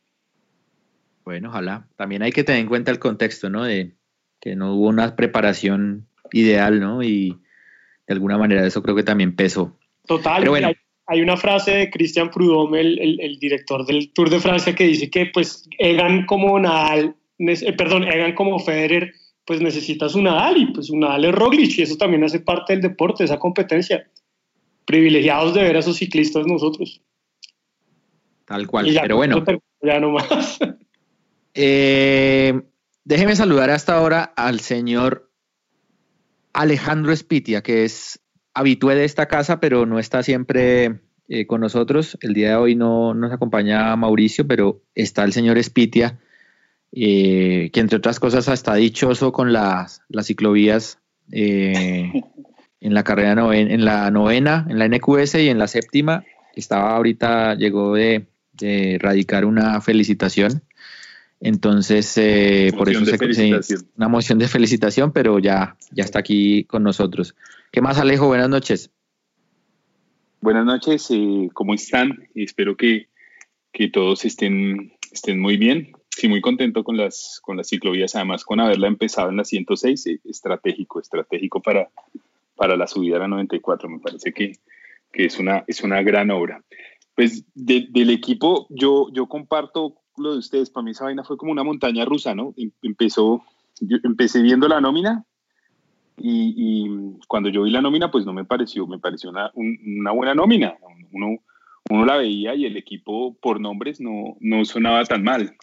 Bueno, 1.26 1.50
ojalá. 1.50 1.86
También 1.98 2.24
hay 2.24 2.32
que 2.32 2.46
tener 2.46 2.62
en 2.62 2.68
cuenta 2.68 2.92
el 2.92 3.00
contexto, 3.00 3.50
¿no? 3.50 3.66
De 3.66 3.92
que 4.40 4.56
no 4.56 4.74
hubo 4.74 4.88
una 4.88 5.18
preparación 5.18 6.08
ideal, 6.32 6.80
¿no? 6.80 7.04
Y 7.04 7.38
de 8.08 8.14
alguna 8.14 8.38
manera 8.38 8.66
eso 8.66 8.82
creo 8.82 8.96
que 8.96 9.04
también 9.04 9.36
pesó. 9.36 9.78
Total. 10.08 10.76
hay, 11.08 11.22
una 11.22 11.36
frase 11.36 11.72
de 11.72 11.90
Christian 11.90 12.32
Prudhomme, 12.32 12.80
el, 12.80 13.38
director 13.38 13.86
del 13.86 14.14
Tour 14.14 14.30
de 14.30 14.40
Francia, 14.40 14.74
que 14.74 14.88
dice 14.88 15.10
que 15.10 15.26
pues 15.26 15.68
Egan 15.78 16.26
como 16.26 16.58
Nadal, 16.58 17.18
eh, 17.38 17.74
perdón, 17.74 18.06
Egan 18.06 18.34
como 18.34 18.60
Federer, 18.60 19.14
pues 19.46 19.60
necesitas 19.60 20.16
un 20.16 20.24
Nadal 20.24 20.56
y 20.56 20.66
pues 20.68 20.90
un 20.90 21.02
Nadal 21.02 21.26
es 21.26 21.36
Roglic 21.36 21.78
y 21.78 21.82
eso 21.82 21.98
también 21.98 22.24
hace 22.24 22.40
parte 22.40 22.72
del 22.72 22.82
deporte, 22.82 23.26
esa 23.26 23.40
competencia 23.40 24.08
privilegiados 24.86 25.54
de 25.54 25.64
ver 25.64 25.76
a 25.76 25.80
esos 25.80 25.98
ciclistas 25.98 26.46
nosotros. 26.46 27.02
Tal 28.46 28.68
cual, 28.68 28.88
pero 29.02 29.16
bueno. 29.16 29.44
Ya 29.82 30.00
no 30.00 30.12
más. 30.12 30.60
Eh, 31.56 32.64
déjeme 33.04 33.36
saludar 33.36 33.70
hasta 33.70 33.96
ahora 33.96 34.24
al 34.24 34.60
señor 34.60 35.30
Alejandro 36.52 37.12
Espitia, 37.12 37.62
que 37.62 37.84
es 37.84 38.20
habitué 38.56 38.96
de 38.96 39.06
esta 39.06 39.28
casa, 39.28 39.60
pero 39.60 39.86
no 39.86 40.00
está 40.00 40.24
siempre 40.24 41.02
eh, 41.28 41.46
con 41.46 41.62
nosotros. 41.62 42.18
El 42.22 42.34
día 42.34 42.50
de 42.50 42.56
hoy 42.56 42.76
no 42.76 43.14
nos 43.14 43.32
acompaña 43.32 43.96
Mauricio, 43.96 44.48
pero 44.48 44.82
está 44.96 45.24
el 45.26 45.32
señor 45.32 45.60
Espitia, 45.60 46.20
eh, 46.92 47.70
que 47.72 47.80
entre 47.80 47.98
otras 47.98 48.20
cosas 48.20 48.48
está 48.48 48.74
dichoso 48.74 49.32
con 49.32 49.54
las, 49.54 50.02
las 50.10 50.26
ciclovías 50.26 50.98
en 52.84 52.94
la 52.94 53.04
carrera 53.04 53.34
novena, 53.34 53.74
en 53.74 53.86
la 53.86 54.12
novena, 54.12 54.68
en 54.70 54.78
la 54.78 54.88
NQS 54.90 55.36
y 55.36 55.48
en 55.48 55.58
la 55.58 55.68
séptima. 55.68 56.26
Estaba 56.54 56.98
ahorita, 56.98 57.56
llegó 57.56 57.96
de, 57.96 58.26
de 58.52 58.98
radicar 59.02 59.46
una 59.46 59.80
felicitación. 59.80 60.64
Entonces, 61.40 62.18
eh, 62.18 62.74
por 62.78 62.90
eso 62.90 63.06
se, 63.06 63.76
una 63.96 64.10
moción 64.10 64.38
de 64.38 64.50
felicitación, 64.50 65.14
pero 65.14 65.40
ya, 65.40 65.78
ya 65.92 66.04
está 66.04 66.20
aquí 66.20 66.66
con 66.66 66.84
nosotros. 66.84 67.36
¿Qué 67.72 67.80
más, 67.80 68.00
Alejo? 68.00 68.28
Buenas 68.28 68.50
noches. 68.50 68.92
Buenas 70.42 70.66
noches, 70.66 71.10
eh, 71.12 71.50
¿cómo 71.54 71.74
están? 71.74 72.28
Espero 72.36 72.76
que, 72.76 73.08
que, 73.72 73.88
todos 73.88 74.26
estén, 74.26 74.92
estén 75.10 75.40
muy 75.40 75.56
bien. 75.56 75.94
Sí, 76.10 76.28
muy 76.28 76.42
contento 76.42 76.84
con 76.84 76.98
las, 76.98 77.40
con 77.42 77.56
las 77.56 77.70
ciclovías, 77.70 78.14
además 78.16 78.44
con 78.44 78.60
haberla 78.60 78.88
empezado 78.88 79.30
en 79.30 79.38
la 79.38 79.46
106, 79.46 80.08
eh, 80.08 80.20
estratégico, 80.26 81.00
estratégico 81.00 81.62
para, 81.62 81.90
para 82.64 82.78
la 82.78 82.88
subida 82.88 83.18
a 83.18 83.20
la 83.20 83.28
94. 83.28 83.90
Me 83.90 84.00
parece 84.00 84.32
que, 84.32 84.54
que 85.12 85.26
es, 85.26 85.38
una, 85.38 85.66
es 85.68 85.84
una 85.84 86.02
gran 86.02 86.32
obra. 86.32 86.64
Pues 87.14 87.44
del 87.54 88.10
equipo, 88.10 88.68
yo, 88.70 89.10
yo 89.12 89.28
comparto 89.28 89.98
lo 90.16 90.32
de 90.32 90.38
ustedes. 90.38 90.70
Para 90.70 90.86
mí 90.86 90.92
esa 90.92 91.04
vaina 91.04 91.26
fue 91.26 91.36
como 91.36 91.52
una 91.52 91.66
montaña 91.66 92.06
rusa, 92.06 92.34
¿no? 92.34 92.54
Em, 92.56 92.72
empezó, 92.82 93.44
yo 93.82 93.98
empecé 94.06 94.42
viendo 94.42 94.70
la 94.70 94.80
nómina 94.80 95.26
y, 96.16 96.54
y, 96.56 97.20
cuando 97.28 97.50
yo 97.50 97.64
vi 97.64 97.72
la 97.72 97.82
nómina, 97.82 98.10
pues 98.10 98.26
no 98.26 98.32
me 98.32 98.46
pareció, 98.46 98.88
me 98.88 98.98
pareció 98.98 99.32
una, 99.32 99.52
una 99.56 100.12
buena 100.12 100.34
nómina. 100.34 100.78
Uno, 101.12 101.40
uno 101.90 102.06
la 102.06 102.16
veía 102.16 102.56
y 102.56 102.64
el 102.64 102.78
equipo 102.78 103.38
por 103.42 103.60
nombres 103.60 104.00
no, 104.00 104.38
no 104.40 104.64
sonaba 104.64 105.04
tan 105.04 105.22
mal. 105.22 105.58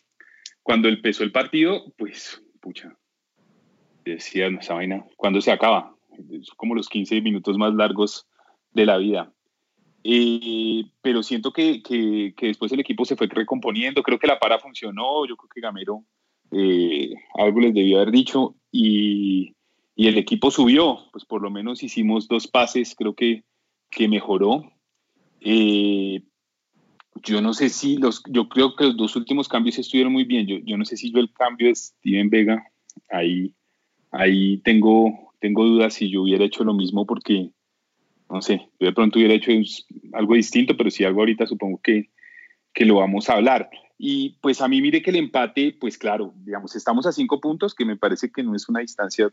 Cuando 0.63 0.87
empezó 0.87 1.25
el 1.25 1.33
partido, 1.33 1.95
pues, 1.97 2.43
pucha, 2.61 2.95
decía, 4.05 4.49
esa 4.49 4.75
vaina, 4.75 5.07
¿cuándo 5.17 5.41
se 5.41 5.51
acaba? 5.51 5.95
Como 6.57 6.75
los 6.75 6.89
15 6.89 7.21
minutos 7.21 7.57
más 7.59 7.75
largos 7.75 8.27
de 8.73 8.87
la 8.87 8.97
vida. 8.99 9.33
Eh, 10.03 10.85
pero 11.03 11.23
siento 11.23 11.53
que, 11.53 11.83
que, 11.83 12.35
después 12.41 12.73
el 12.73 12.81
equipo 12.81 13.05
se 13.05 13.17
fue 13.17 13.27
recomponiendo, 13.27 14.03
creo 14.03 14.19
que 14.19 14.27
la 14.27 14.39
para 14.39 14.59
funcionó, 14.59 15.27
yo 15.27 15.37
creo 15.37 15.51
que 15.55 15.61
Gamero 15.61 16.05
eh, 16.53 17.13
algo 17.35 17.61
les 17.61 17.75
debió 17.75 17.99
haber 17.99 18.11
dicho. 18.11 18.57
Y, 18.73 19.55
y, 19.95 20.07
el 20.09 20.17
equipo 20.17 20.51
subió, 20.51 20.99
pues 21.13 21.25
por 21.25 21.43
lo 21.43 21.51
menos 21.51 21.83
hicimos 21.83 22.29
dos 22.29 22.47
pases, 22.47 22.95
creo 22.97 23.15
que, 23.15 23.45
que 23.91 24.09
mejoró. 24.09 24.73
Eh, 25.41 26.23
yo 27.23 27.41
no 27.41 27.53
sé 27.53 27.69
si 27.69 27.97
los, 27.97 28.23
yo 28.29 28.49
creo 28.49 28.77
que 28.77 28.85
los 28.85 28.97
dos 28.97 29.17
últimos 29.17 29.49
cambios 29.49 29.79
estuvieron 29.79 30.13
muy 30.13 30.25
bien, 30.25 30.47
yo, 30.47 30.57
yo 30.65 30.77
no 30.77 30.85
sé 30.85 30.97
si 30.97 31.13
yo 31.13 31.21
el 31.21 31.33
cambio 31.33 31.69
de 31.69 31.75
Steven 31.75 32.31
Vega, 32.31 32.65
ahí, 33.11 33.55
ahí 34.11 34.59
tengo, 34.59 35.30
tengo 35.41 35.65
dudas 35.65 35.95
si 35.95 36.11
yo 36.11 36.23
hubiera 36.23 36.45
hecho 36.45 36.65
lo 36.65 36.75
mismo 36.75 37.07
porque, 37.07 37.51
no 38.31 38.43
sé, 38.43 38.69
yo 38.79 38.87
de 38.87 38.93
pronto 38.93 39.19
hubiera 39.19 39.35
hecho 39.35 39.51
algo 40.13 40.35
distinto, 40.35 40.77
pero 40.77 40.91
si 40.91 41.05
algo 41.05 41.21
ahorita 41.21 41.47
supongo 41.47 41.81
que, 41.83 42.11
que 42.73 42.85
lo 42.85 42.97
vamos 42.97 43.29
a 43.29 43.35
hablar. 43.35 43.71
Y 43.99 44.37
pues 44.41 44.61
a 44.61 44.69
mí 44.69 44.81
mire 44.81 45.03
que 45.03 45.11
el 45.11 45.17
empate, 45.17 45.77
pues 45.79 45.99
claro, 45.99 46.33
digamos, 46.37 46.77
estamos 46.77 47.07
a 47.07 47.13
cinco 47.13 47.41
puntos, 47.41 47.75
que 47.75 47.85
me 47.85 47.97
parece 47.97 48.31
que 48.31 48.43
no 48.43 48.55
es 48.55 48.69
una 48.69 48.81
distancia, 48.81 49.31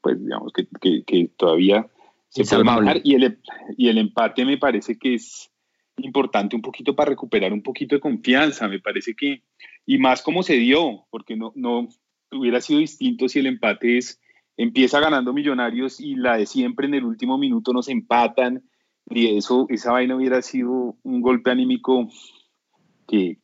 pues 0.00 0.22
digamos, 0.22 0.52
que, 0.52 1.02
que, 1.04 1.30
todavía 1.36 1.86
se 2.28 2.44
puede 2.44 2.64
manejar. 2.64 3.00
Y 3.04 3.14
el, 3.14 3.38
y 3.76 3.88
el 3.88 3.98
empate 3.98 4.44
me 4.44 4.56
parece 4.56 4.98
que 4.98 5.14
es 5.14 5.50
importante 5.98 6.56
un 6.56 6.62
poquito 6.62 6.96
para 6.96 7.10
recuperar 7.10 7.52
un 7.52 7.62
poquito 7.62 7.94
de 7.94 8.00
confianza, 8.00 8.66
me 8.66 8.80
parece 8.80 9.14
que, 9.14 9.42
y 9.84 9.98
más 9.98 10.22
como 10.22 10.42
se 10.42 10.54
dio, 10.54 11.06
porque 11.10 11.36
no, 11.36 11.52
no 11.54 11.88
hubiera 12.30 12.62
sido 12.62 12.80
distinto 12.80 13.28
si 13.28 13.40
el 13.40 13.46
empate 13.46 13.98
es 13.98 14.21
empieza 14.56 15.00
ganando 15.00 15.32
Millonarios 15.32 16.00
y 16.00 16.14
la 16.14 16.36
de 16.36 16.46
siempre 16.46 16.86
en 16.86 16.94
el 16.94 17.04
último 17.04 17.38
minuto 17.38 17.72
nos 17.72 17.88
empatan 17.88 18.62
y 19.08 19.36
eso, 19.36 19.66
esa 19.68 19.92
vaina 19.92 20.16
hubiera 20.16 20.40
sido 20.42 20.96
un 21.02 21.20
golpe 21.20 21.50
anímico 21.50 22.08
que, 23.06 23.38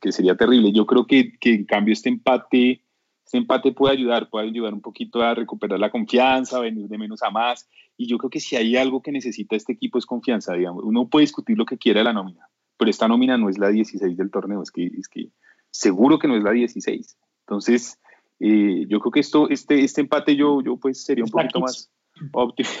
que, 0.00 0.12
sería 0.12 0.36
terrible. 0.36 0.72
Yo 0.72 0.86
creo 0.86 1.06
que, 1.06 1.32
que, 1.38 1.54
en 1.54 1.64
cambio 1.64 1.92
este 1.92 2.08
empate 2.08 2.82
este 3.26 3.38
empate 3.38 3.72
puede 3.72 3.94
ayudar, 3.94 4.30
puede 4.30 4.46
ayudar 4.46 4.72
un 4.72 4.80
poquito 4.80 5.20
a 5.20 5.34
recuperar 5.34 5.80
la 5.80 5.90
confianza, 5.90 6.58
a 6.58 6.60
venir 6.60 6.86
de 6.86 6.96
menos 6.96 7.24
a 7.24 7.30
más. 7.30 7.68
Y 7.96 8.06
yo 8.06 8.18
creo 8.18 8.30
que 8.30 8.38
si 8.38 8.54
hay 8.54 8.76
algo 8.76 9.02
que 9.02 9.10
necesita 9.10 9.56
este 9.56 9.72
equipo 9.72 9.98
es 9.98 10.06
confianza, 10.06 10.54
digamos. 10.54 10.84
Uno 10.84 11.08
puede 11.08 11.24
discutir 11.24 11.58
lo 11.58 11.66
que 11.66 11.76
quiera 11.76 12.00
de 12.00 12.04
la 12.04 12.12
nómina, 12.12 12.48
pero 12.76 12.88
esta 12.88 13.08
nómina 13.08 13.36
no 13.36 13.48
es 13.48 13.58
la 13.58 13.70
16 13.70 14.16
del 14.16 14.30
torneo, 14.30 14.62
es 14.62 14.70
que, 14.70 14.86
es 14.86 15.08
que 15.08 15.30
seguro 15.72 16.20
que 16.20 16.28
no 16.28 16.36
es 16.36 16.44
la 16.44 16.52
16. 16.52 17.18
Entonces, 17.40 17.98
eh, 18.40 18.84
yo 18.88 19.00
creo 19.00 19.12
que 19.12 19.20
esto, 19.20 19.48
este, 19.48 19.80
este 19.80 20.00
empate 20.00 20.36
yo, 20.36 20.62
yo 20.62 20.76
pues 20.76 21.04
sería 21.04 21.24
un 21.24 21.30
poquito 21.30 21.60
más 21.60 21.90
optimista. 22.32 22.80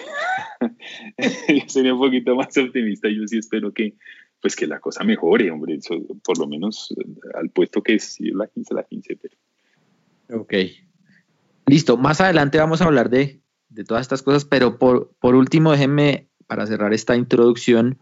sería 1.66 1.94
un 1.94 2.00
poquito 2.00 2.34
más 2.34 2.56
optimista. 2.56 3.08
Yo 3.08 3.26
sí 3.26 3.38
espero 3.38 3.72
que, 3.72 3.94
pues 4.40 4.56
que 4.56 4.66
la 4.66 4.80
cosa 4.80 5.04
mejore, 5.04 5.50
hombre, 5.50 5.78
por 6.24 6.38
lo 6.38 6.46
menos 6.46 6.94
eh, 6.98 7.04
al 7.34 7.50
puesto 7.50 7.82
que 7.82 7.94
es, 7.94 8.16
la 8.20 8.46
15, 8.46 8.74
la 8.74 8.84
15, 8.84 9.16
pero 9.16 9.36
Ok. 10.40 10.54
Listo, 11.66 11.96
más 11.96 12.20
adelante 12.20 12.58
vamos 12.58 12.80
a 12.80 12.84
hablar 12.84 13.10
de, 13.10 13.40
todas 13.86 14.02
estas 14.02 14.22
cosas, 14.22 14.44
pero 14.44 14.78
por, 14.78 15.12
por 15.20 15.34
último, 15.34 15.72
déjenme, 15.72 16.28
para 16.46 16.66
cerrar 16.66 16.94
esta 16.94 17.16
introducción 17.16 17.98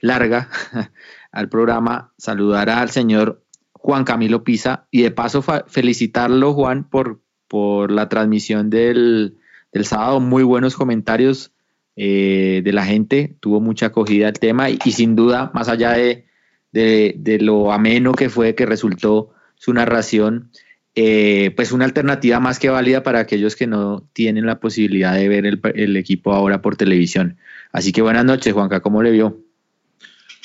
larga 0.00 0.48
al 1.32 1.48
programa, 1.48 2.12
saludar 2.16 2.70
al 2.70 2.90
señor 2.90 3.44
Juan 3.88 4.04
Camilo 4.04 4.44
Pisa 4.44 4.86
y 4.90 5.00
de 5.00 5.10
paso 5.10 5.42
felicitarlo, 5.66 6.52
Juan, 6.52 6.84
por, 6.90 7.22
por 7.48 7.90
la 7.90 8.10
transmisión 8.10 8.68
del, 8.68 9.38
sábado. 9.80 10.20
Muy 10.20 10.42
buenos 10.42 10.76
comentarios 10.76 11.52
eh, 11.96 12.60
de 12.62 12.72
la 12.74 12.84
gente, 12.84 13.38
tuvo 13.40 13.62
mucha 13.62 13.86
acogida 13.86 14.28
el 14.28 14.38
tema 14.38 14.68
y, 14.68 14.76
sin 14.92 15.16
duda, 15.16 15.50
más 15.54 15.70
allá 15.70 15.92
de, 15.92 16.26
de, 16.70 17.38
lo 17.40 17.72
ameno 17.72 18.12
que 18.12 18.28
fue, 18.28 18.54
que 18.54 18.66
resultó 18.66 19.30
su 19.54 19.72
narración, 19.72 20.50
eh, 20.94 21.54
pues 21.56 21.72
una 21.72 21.86
alternativa 21.86 22.40
más 22.40 22.58
que 22.58 22.68
válida 22.68 23.02
para 23.02 23.20
aquellos 23.20 23.56
que 23.56 23.66
no 23.66 24.06
tienen 24.12 24.44
la 24.44 24.60
posibilidad 24.60 25.14
de 25.14 25.28
ver 25.30 25.46
el, 25.46 25.96
equipo 25.96 26.34
ahora 26.34 26.60
por 26.60 26.76
televisión. 26.76 27.38
Así 27.72 27.92
que 27.92 28.02
buenas 28.02 28.26
noches, 28.26 28.52
Juanca, 28.52 28.80
¿cómo 28.80 29.02
le 29.02 29.12
vio? 29.12 29.47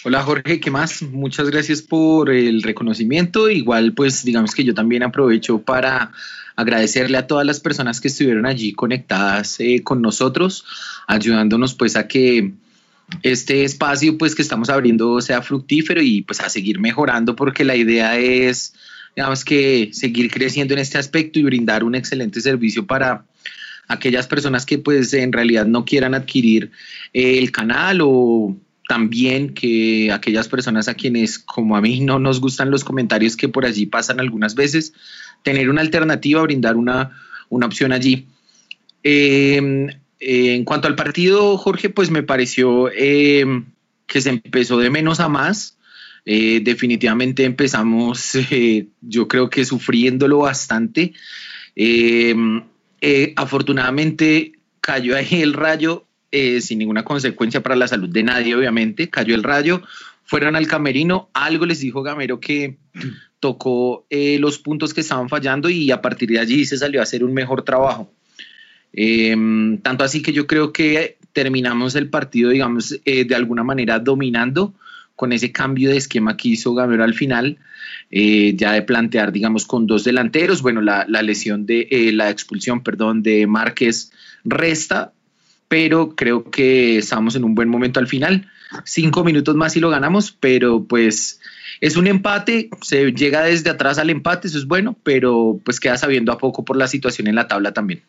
Hola 0.06 0.22
Jorge, 0.22 0.60
¿qué 0.60 0.70
más? 0.70 1.02
Muchas 1.02 1.50
gracias 1.50 1.82
por 1.82 2.30
el 2.30 2.62
reconocimiento. 2.62 3.50
Igual 3.50 3.94
pues 3.94 4.26
digamos 4.26 4.54
que 4.54 4.66
yo 4.66 4.74
también 4.74 5.02
aprovecho 5.02 5.62
para 5.62 6.12
agradecerle 6.58 7.18
a 7.18 7.26
todas 7.26 7.46
las 7.46 7.62
personas 7.62 8.02
que 8.02 8.10
estuvieron 8.10 8.46
allí 8.46 8.74
conectadas 8.74 9.62
eh, 9.62 9.82
con 9.82 10.02
nosotros, 10.02 10.66
ayudándonos 11.08 11.74
pues 11.76 11.96
a 11.96 12.10
que 12.10 12.52
este 13.22 13.64
espacio 13.64 14.18
pues 14.18 14.36
que 14.36 14.42
estamos 14.42 14.70
abriendo 14.70 15.22
sea 15.22 15.42
fructífero 15.42 16.02
y 16.02 16.22
pues 16.22 16.42
a 16.42 16.50
seguir 16.50 16.82
mejorando 16.82 17.38
porque 17.38 17.64
la 17.64 17.78
idea 17.78 18.20
es 18.20 18.74
digamos 19.16 19.46
que 19.46 19.92
seguir 19.94 20.30
creciendo 20.30 20.74
en 20.74 20.82
este 20.82 20.98
aspecto 20.98 21.40
y 21.40 21.44
brindar 21.44 21.86
un 21.86 21.96
excelente 21.96 22.42
servicio 22.42 22.86
para 22.86 23.24
aquellas 23.88 24.28
personas 24.28 24.66
que 24.66 24.80
pues 24.80 25.14
en 25.14 25.32
realidad 25.32 25.66
no 25.66 25.86
quieran 25.86 26.14
adquirir 26.14 26.72
el 27.14 27.52
canal 27.54 28.00
o 28.02 28.58
también 28.88 29.54
que 29.54 30.12
aquellas 30.12 30.48
personas 30.48 30.88
a 30.88 30.94
quienes 30.94 31.40
como 31.40 31.76
a 31.76 31.82
mí 31.82 32.00
no 32.02 32.20
nos 32.20 32.40
gustan 32.40 32.72
los 32.72 32.84
comentarios 32.84 33.36
que 33.36 33.50
por 33.50 33.66
allí 33.66 33.86
pasan 33.86 34.20
algunas 34.20 34.56
veces, 34.56 34.94
tener 35.44 35.70
una 35.70 35.82
alternativa, 35.82 36.42
brindar 36.42 36.76
una, 36.76 37.12
opción 37.50 37.92
allí. 37.92 38.28
Em, 39.04 39.90
eh, 40.20 40.56
en 40.56 40.64
cuanto 40.64 40.88
al 40.88 40.96
partido, 40.96 41.58
Jorge, 41.58 41.90
pues 41.90 42.10
me 42.10 42.24
pareció 42.24 42.90
em, 42.92 43.66
que 44.08 44.22
se 44.22 44.30
empezó 44.30 44.78
de 44.78 44.90
menos 44.90 45.20
a 45.20 45.30
más. 45.30 45.78
Eh, 46.26 46.62
definitivamente 46.64 47.44
empezamos, 47.44 48.36
eh, 48.52 48.88
yo 49.02 49.28
creo 49.28 49.50
que 49.50 49.66
sufriéndolo 49.66 50.40
bastante. 50.40 51.14
Eh, 51.76 53.34
afortunadamente 53.36 54.54
cayó 54.80 55.18
ahí 55.18 55.42
el 55.42 55.54
rayo 55.54 56.06
sin 56.62 56.80
ninguna 56.80 57.04
consecuencia 57.04 57.62
para 57.62 57.76
la 57.76 57.88
salud 57.88 58.10
de 58.10 58.24
nadie, 58.24 58.56
obviamente. 58.56 59.10
Cayó 59.10 59.36
el 59.36 59.44
rayo, 59.44 59.82
fueron 60.24 60.56
al 60.56 60.68
camerino, 60.68 61.30
algo 61.34 61.66
les 61.66 61.80
dijo 61.80 62.02
Gamero 62.02 62.40
que 62.40 62.78
tocó 63.40 64.08
los 64.10 64.58
puntos 64.60 64.94
que 64.94 65.02
estaban 65.02 65.30
fallando 65.30 65.70
y 65.70 65.92
a 65.92 66.02
partir 66.02 66.30
de 66.30 66.40
allí 66.40 66.66
se 66.66 66.78
salió 66.78 67.00
a 67.00 67.04
hacer 67.04 67.24
un 67.24 67.34
mejor 67.34 67.64
trabajo. 67.64 68.12
tanto 68.94 70.04
así 70.04 70.22
que 70.22 70.34
yo 70.34 70.48
creo 70.48 70.74
que 70.74 71.18
terminamos 71.34 71.96
el 71.96 72.10
partido, 72.10 72.50
digamos, 72.50 73.00
de 73.04 73.36
alguna 73.36 73.64
manera 73.64 74.00
dominando 74.00 74.74
con 75.16 75.32
ese 75.32 75.52
cambio 75.52 75.90
de 75.90 75.98
esquema 75.98 76.38
que 76.38 76.50
hizo 76.50 76.74
Gamero 76.74 77.04
al 77.04 77.14
final, 77.14 77.58
eh, 78.10 78.54
ya 78.56 78.74
de 78.74 78.82
plantear, 78.82 79.32
digamos, 79.32 79.66
con 79.66 79.88
dos 79.88 80.04
delanteros. 80.04 80.62
Bueno, 80.62 80.82
la, 80.82 81.06
lesión 81.06 81.66
de 81.66 81.88
eh, 81.92 82.12
la 82.12 82.30
expulsión, 82.30 82.84
perdón, 82.84 83.24
de 83.24 83.48
Márquez 83.48 84.12
resta, 84.44 85.14
pero 85.74 86.16
creo 86.16 86.52
que 86.52 87.00
estamos 87.00 87.36
en 87.36 87.44
un 87.44 87.56
buen 87.56 87.68
momento 87.68 88.00
al 88.00 88.06
final. 88.06 88.48
Cinco 88.86 89.24
minutos 89.24 89.56
más 89.56 89.76
y 89.76 89.80
lo 89.80 89.90
ganamos, 89.90 90.32
pero 90.32 90.86
pues 90.86 91.42
es 91.82 91.98
un 91.98 92.06
empate, 92.06 92.70
se 92.84 93.12
llega 93.12 93.42
desde 93.42 93.72
atrás 93.72 93.98
al 93.98 94.12
empate, 94.12 94.48
eso 94.48 94.60
es 94.60 94.68
bueno, 94.68 94.96
pero 95.02 95.60
pues 95.66 95.80
queda 95.80 95.98
sabiendo 95.98 96.32
a 96.32 96.38
poco 96.38 96.64
por 96.64 96.78
la 96.78 96.88
situación 96.88 97.26
en 97.26 97.34
la 97.34 97.48
tabla 97.48 97.74
también. 97.74 98.04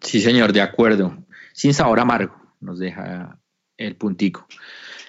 Sí, 0.00 0.20
señor, 0.20 0.52
de 0.52 0.60
acuerdo. 0.60 1.26
Sin 1.52 1.74
sabor 1.74 1.98
amargo, 1.98 2.36
nos 2.60 2.78
deja 2.78 3.40
el 3.76 3.96
puntico. 3.96 4.46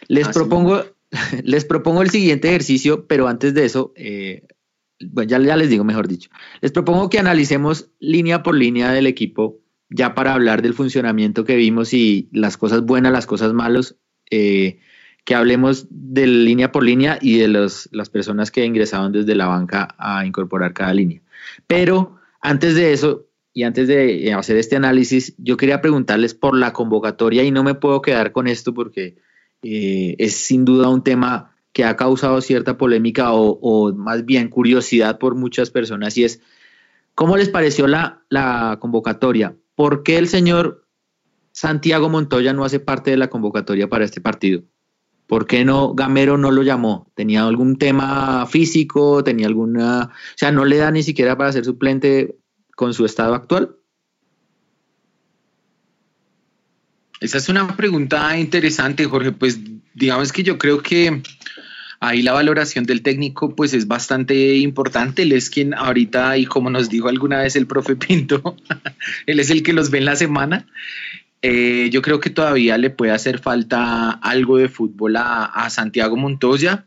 Les, 0.08 0.28
propongo, 0.30 0.84
les 1.44 1.64
propongo 1.66 2.02
el 2.02 2.10
siguiente 2.10 2.50
ejercicio, 2.50 3.06
pero 3.06 3.28
antes 3.28 3.54
de 3.54 3.66
eso, 3.66 3.94
eh, 3.96 4.48
bueno, 5.00 5.30
ya, 5.30 5.38
les 5.38 5.70
digo, 5.70 5.84
mejor 5.84 6.08
dicho, 6.08 6.32
les 6.62 6.72
propongo 6.72 7.08
que 7.12 7.20
analicemos 7.20 7.92
línea 8.00 8.42
por 8.42 8.56
línea 8.56 8.92
del 8.92 9.06
equipo, 9.06 9.60
ya 9.90 10.14
para 10.16 10.34
hablar 10.34 10.62
del 10.62 10.74
funcionamiento 10.74 11.46
que 11.46 11.56
vimos 11.56 11.94
y 11.94 12.30
las 12.32 12.58
cosas 12.58 12.82
buenas, 12.82 13.12
las 13.12 13.26
cosas 13.26 13.54
malas, 13.54 13.96
eh, 14.30 14.80
que 15.24 15.36
hablemos 15.36 15.88
de 15.90 16.28
línea 16.28 16.72
por 16.72 16.84
línea 16.84 17.20
y 17.22 17.38
de 17.38 17.48
las 17.48 18.10
personas 18.12 18.50
que 18.50 18.66
ingresaron 18.66 19.12
desde 19.12 19.36
la 19.36 19.48
banca 19.48 19.96
a 19.98 20.26
incorporar 20.26 20.74
cada 20.74 20.94
línea. 20.94 21.22
Pero 21.68 22.18
antes 22.42 22.76
de 22.76 22.94
eso, 22.94 23.28
y 23.54 23.64
antes 23.64 23.88
de 23.88 24.32
hacer 24.34 24.56
este 24.58 24.76
análisis, 24.76 25.34
yo 25.38 25.58
quería 25.58 25.82
preguntarles 25.82 26.34
por 26.36 26.56
la 26.56 26.74
convocatoria 26.74 27.44
y 27.44 27.50
no 27.50 27.64
me 27.64 27.74
puedo 27.74 28.02
quedar 28.04 28.32
con 28.32 28.48
esto 28.48 28.74
porque 28.74 29.18
eh, 29.64 30.16
es 30.20 30.36
sin 30.36 30.64
duda 30.64 30.90
un 30.90 31.04
tema 31.04 31.56
que 31.74 31.84
ha 31.84 31.96
causado 31.96 32.40
cierta 32.42 32.78
polémica 32.78 33.34
o, 33.34 33.94
más 33.94 34.26
bien 34.26 34.50
curiosidad 34.50 35.18
por 35.18 35.36
muchas 35.36 35.72
personas 35.72 36.18
y 36.18 36.24
es, 36.24 36.40
¿cómo 37.16 37.36
les 37.36 37.50
pareció 37.50 37.88
la, 37.88 38.22
la 38.30 38.78
convocatoria? 38.80 39.56
¿Por 39.78 40.02
qué 40.02 40.18
el 40.18 40.28
señor 40.28 40.88
Santiago 41.52 42.10
Montoya 42.10 42.52
no 42.52 42.66
hace 42.66 42.80
parte 42.80 43.12
de 43.12 43.18
la 43.18 43.30
convocatoria 43.30 43.88
para 43.88 44.06
este 44.06 44.20
partido? 44.20 44.64
¿Por 45.28 45.46
qué 45.46 45.64
no 45.66 45.94
Gamero 45.94 46.36
no 46.36 46.50
lo 46.50 46.64
llamó? 46.64 47.12
¿Tenía 47.14 47.46
algún 47.46 47.78
tema 47.78 48.48
físico? 48.48 49.24
¿Tenía 49.24 49.46
alguna... 49.46 50.06
O 50.06 50.36
sea, 50.36 50.52
no 50.52 50.66
le 50.66 50.78
da 50.78 50.90
ni 50.90 51.04
siquiera 51.04 51.38
para 51.38 51.52
ser 51.52 51.64
suplente 51.64 52.40
con 52.76 52.96
su 52.96 53.06
estado 53.06 53.36
actual? 53.36 53.76
Esa 57.22 57.38
es 57.38 57.48
una 57.48 57.78
pregunta 57.78 58.36
interesante, 58.36 59.06
Jorge. 59.06 59.32
Pues 59.32 59.60
digamos 59.94 60.32
que 60.32 60.42
yo 60.42 60.58
creo 60.58 60.82
que 60.82 61.22
ahí 62.00 62.22
la 62.22 62.34
valoración 62.34 62.86
del 62.86 63.02
técnico 63.02 63.56
pues 63.56 63.74
es 63.74 63.88
bastante 63.88 64.56
importante. 64.58 65.24
Él 65.24 65.32
es 65.32 65.50
quien 65.50 65.74
ahorita, 65.74 66.38
y 66.38 66.46
como 66.46 66.70
nos 66.70 66.90
dijo 66.90 67.08
alguna 67.08 67.40
vez 67.40 67.56
el 67.56 67.68
profe 67.68 67.96
Pinto, 67.96 68.56
él 69.26 69.40
es 69.40 69.50
el 69.50 69.64
que 69.64 69.74
los 69.74 69.90
ve 69.90 70.00
en 70.00 70.06
la 70.06 70.16
semana. 70.16 70.68
Eh, 71.42 71.90
yo 71.92 72.02
creo 72.02 72.20
que 72.20 72.30
todavía 72.30 72.78
le 72.78 72.90
puede 72.90 73.12
hacer 73.12 73.40
falta 73.40 74.12
algo 74.12 74.58
de 74.58 74.70
fútbol 74.70 75.16
a, 75.18 75.70
Santiago 75.70 76.18
Montoya 76.18 76.86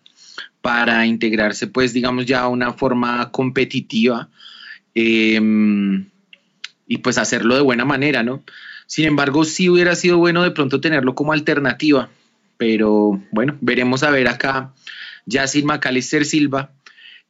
para 0.61 1.07
integrarse 1.07 1.69
pues 1.69 1.93
digamos 1.93 2.27
ya 2.27 2.41
a 2.41 2.49
una 2.49 2.73
forma 2.73 3.31
competitiva 3.31 4.29
eh, 4.95 5.41
y 6.89 6.99
pues 6.99 7.19
hacerlo 7.19 7.55
de 7.55 7.61
buena 7.61 7.85
manera, 7.85 8.25
¿no? 8.25 8.43
Sin 8.91 9.05
embargo, 9.05 9.45
sí 9.45 9.69
hubiera 9.69 9.95
sido 9.95 10.19
bueno 10.19 10.43
de 10.43 10.51
pronto 10.51 10.81
tenerlo 10.81 11.15
como 11.15 11.33
alternativa, 11.33 12.11
pero 12.57 13.23
bueno, 13.31 13.57
veremos 13.61 14.03
a 14.03 14.11
ver 14.11 14.27
acá, 14.27 14.73
ya 15.27 15.47
sin 15.47 15.67
Macalister 15.67 16.25
Silva, 16.25 16.73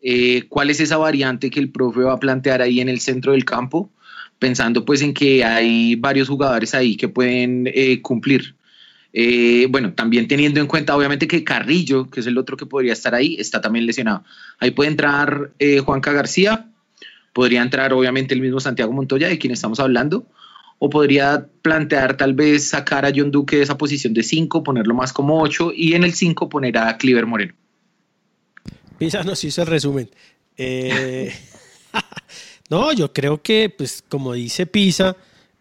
eh, 0.02 0.44
cuál 0.48 0.70
es 0.70 0.80
esa 0.80 0.96
variante 0.96 1.50
que 1.50 1.60
el 1.60 1.70
profe 1.70 2.00
va 2.00 2.14
a 2.14 2.20
plantear 2.20 2.62
ahí 2.62 2.80
en 2.80 2.88
el 2.88 3.00
centro 3.00 3.32
del 3.32 3.44
campo, 3.44 3.90
pensando 4.38 4.84
pues 4.84 5.02
en 5.02 5.12
que 5.12 5.44
hay 5.44 5.96
varios 5.96 6.28
jugadores 6.28 6.74
ahí 6.74 6.96
que 6.96 7.08
pueden 7.08 7.66
eh, 7.66 8.00
cumplir. 8.00 8.54
Eh, 9.12 9.66
bueno, 9.68 9.92
también 9.92 10.28
teniendo 10.28 10.60
en 10.60 10.66
cuenta 10.66 10.96
obviamente 10.96 11.26
que 11.26 11.44
Carrillo, 11.44 12.08
que 12.08 12.20
es 12.20 12.26
el 12.26 12.38
otro 12.38 12.56
que 12.56 12.64
podría 12.64 12.92
estar 12.92 13.14
ahí, 13.14 13.36
está 13.38 13.60
también 13.60 13.84
lesionado. 13.84 14.24
Ahí 14.58 14.70
puede 14.70 14.90
entrar 14.90 15.50
Juanca 15.84 16.12
García, 16.12 16.68
podría 17.32 17.60
entrar 17.60 17.92
obviamente 17.92 18.34
el 18.34 18.40
mismo 18.40 18.60
Santiago 18.60 18.92
Montoya, 18.92 19.28
de 19.28 19.38
quien 19.38 19.52
estamos 19.52 19.80
hablando, 19.80 20.26
o 20.78 20.88
podría 20.88 21.46
plantear 21.60 22.16
tal 22.16 22.32
vez 22.32 22.68
sacar 22.68 23.04
a 23.04 23.12
John 23.14 23.30
Duque 23.30 23.56
de 23.56 23.62
esa 23.62 23.76
posición 23.76 24.14
de 24.14 24.22
5, 24.22 24.62
ponerlo 24.62 24.94
más 24.94 25.12
como 25.12 25.42
8 25.42 25.72
y 25.74 25.92
en 25.92 26.04
el 26.04 26.14
5 26.14 26.48
poner 26.48 26.78
a 26.78 26.96
Cliver 26.96 27.26
Moreno. 27.26 27.54
Pisa 29.00 29.24
nos 29.24 29.42
hizo 29.44 29.62
el 29.62 29.66
resumen. 29.66 30.10
Eh, 30.58 31.32
no, 32.68 32.92
yo 32.92 33.14
creo 33.14 33.42
que, 33.42 33.70
pues, 33.70 34.04
como 34.06 34.34
dice 34.34 34.66
Pisa, 34.66 35.16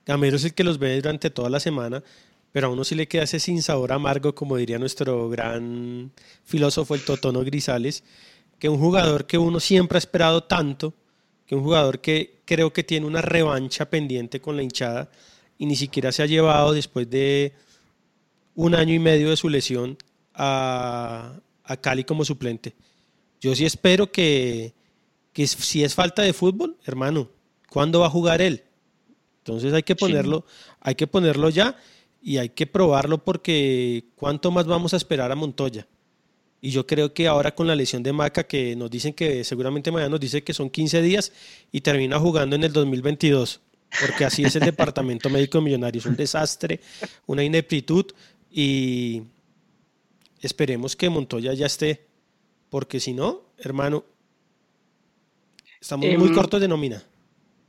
Gamero 0.05 0.35
es 0.35 0.43
el 0.43 0.53
que 0.53 0.65
los 0.65 0.77
ve 0.77 0.93
durante 0.97 1.29
toda 1.29 1.49
la 1.49 1.61
semana, 1.61 2.03
pero 2.51 2.67
a 2.67 2.69
uno 2.69 2.83
sí 2.83 2.95
le 2.95 3.07
queda 3.07 3.23
ese 3.23 3.39
sin 3.39 3.61
sabor 3.61 3.93
amargo, 3.93 4.35
como 4.35 4.57
diría 4.57 4.77
nuestro 4.77 5.29
gran 5.29 6.11
filósofo, 6.43 6.95
el 6.95 7.05
Totono 7.05 7.39
Grisales, 7.45 8.03
que 8.59 8.67
un 8.67 8.77
jugador 8.77 9.25
que 9.25 9.37
uno 9.37 9.61
siempre 9.61 9.95
ha 9.95 9.99
esperado 9.99 10.43
tanto, 10.43 10.93
que 11.45 11.55
un 11.55 11.63
jugador 11.63 12.01
que 12.01 12.41
creo 12.43 12.73
que 12.73 12.83
tiene 12.83 13.05
una 13.05 13.21
revancha 13.21 13.89
pendiente 13.89 14.41
con 14.41 14.57
la 14.57 14.63
hinchada 14.63 15.09
y 15.57 15.65
ni 15.65 15.77
siquiera 15.77 16.11
se 16.11 16.23
ha 16.23 16.25
llevado 16.25 16.73
después 16.73 17.09
de 17.09 17.53
un 18.55 18.75
año 18.75 18.93
y 18.93 18.99
medio 18.99 19.29
de 19.29 19.37
su 19.37 19.47
lesión 19.47 19.97
a 20.33 21.39
Cali 21.79 22.03
como 22.03 22.25
suplente. 22.25 22.75
Yo 23.39 23.55
sí 23.55 23.65
espero 23.65 24.11
que, 24.11 24.73
que 25.33 25.47
si 25.47 25.83
es 25.83 25.95
falta 25.95 26.21
de 26.21 26.33
fútbol, 26.33 26.77
hermano, 26.85 27.29
¿cuándo 27.69 28.01
va 28.01 28.07
a 28.07 28.11
jugar 28.11 28.41
él? 28.41 28.63
Entonces 29.39 29.73
hay 29.73 29.83
que 29.83 29.95
ponerlo, 29.95 30.45
hay 30.79 30.95
que 30.95 31.07
ponerlo 31.07 31.49
ya 31.49 31.77
y 32.21 32.37
hay 32.37 32.49
que 32.49 32.67
probarlo 32.67 33.23
porque 33.23 34.05
¿cuánto 34.15 34.51
más 34.51 34.65
vamos 34.65 34.93
a 34.93 34.97
esperar 34.97 35.31
a 35.31 35.35
Montoya? 35.35 35.87
Y 36.61 36.71
yo 36.71 36.85
creo 36.85 37.13
que 37.13 37.27
ahora 37.27 37.55
con 37.55 37.67
la 37.67 37.75
lesión 37.75 38.03
de 38.03 38.11
Maca, 38.11 38.45
que 38.45 38.75
nos 38.75 38.91
dicen 38.91 39.13
que 39.13 39.43
seguramente 39.45 39.91
mañana 39.91 40.09
nos 40.09 40.19
dice 40.19 40.43
que 40.43 40.53
son 40.53 40.69
15 40.69 41.01
días 41.01 41.31
y 41.71 41.81
termina 41.81 42.19
jugando 42.19 42.55
en 42.57 42.63
el 42.63 42.73
2022, 42.73 43.61
porque 44.01 44.25
así 44.25 44.43
es 44.43 44.55
el 44.57 44.65
Departamento 44.65 45.29
Médico 45.31 45.61
Millonario, 45.61 45.99
es 45.99 46.05
un 46.05 46.17
desastre, 46.17 46.81
una 47.27 47.43
ineptitud 47.43 48.05
y 48.51 49.23
esperemos 50.41 50.97
que 50.97 51.09
Montoya 51.09 51.53
ya 51.53 51.65
esté, 51.65 52.08
porque 52.69 52.99
si 52.99 53.13
no, 53.13 53.41
hermano, 53.57 54.03
estamos 55.79 56.05
muy 56.17 56.27
Em, 56.27 56.35
cortos 56.35 56.61
de 56.61 56.67
nómina. 56.67 57.03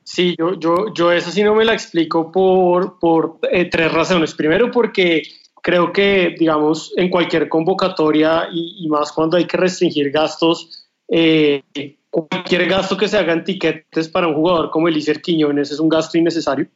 Sí, 0.04 0.34
yo, 0.38 0.58
yo, 0.58 0.92
yo 0.94 1.12
eso 1.12 1.30
sí 1.30 1.42
no 1.42 1.54
me 1.54 1.64
la 1.64 1.72
explico 1.72 2.32
por, 2.32 2.98
por 2.98 3.38
eh, 3.50 3.66
tres 3.70 3.92
razones. 3.92 4.34
Primero, 4.34 4.70
porque 4.70 5.22
creo 5.62 5.92
que, 5.92 6.34
digamos, 6.38 6.92
en 6.96 7.10
cualquier 7.10 7.48
convocatoria 7.48 8.48
y, 8.52 8.84
y 8.84 8.88
más 8.88 9.12
cuando 9.12 9.36
hay 9.36 9.46
que 9.46 9.56
restringir 9.56 10.10
gastos, 10.10 10.88
eh, 11.08 11.62
cualquier 12.10 12.66
gasto 12.66 12.96
que 12.96 13.08
se 13.08 13.18
haga 13.18 13.32
en 13.32 13.44
tiquetes 13.44 14.08
para 14.08 14.26
un 14.26 14.34
jugador 14.34 14.70
como 14.70 14.88
Elícer 14.88 15.20
Quiñones 15.20 15.70
es 15.70 15.80
un 15.80 15.88
gasto 15.88 16.18
innecesario. 16.18 16.68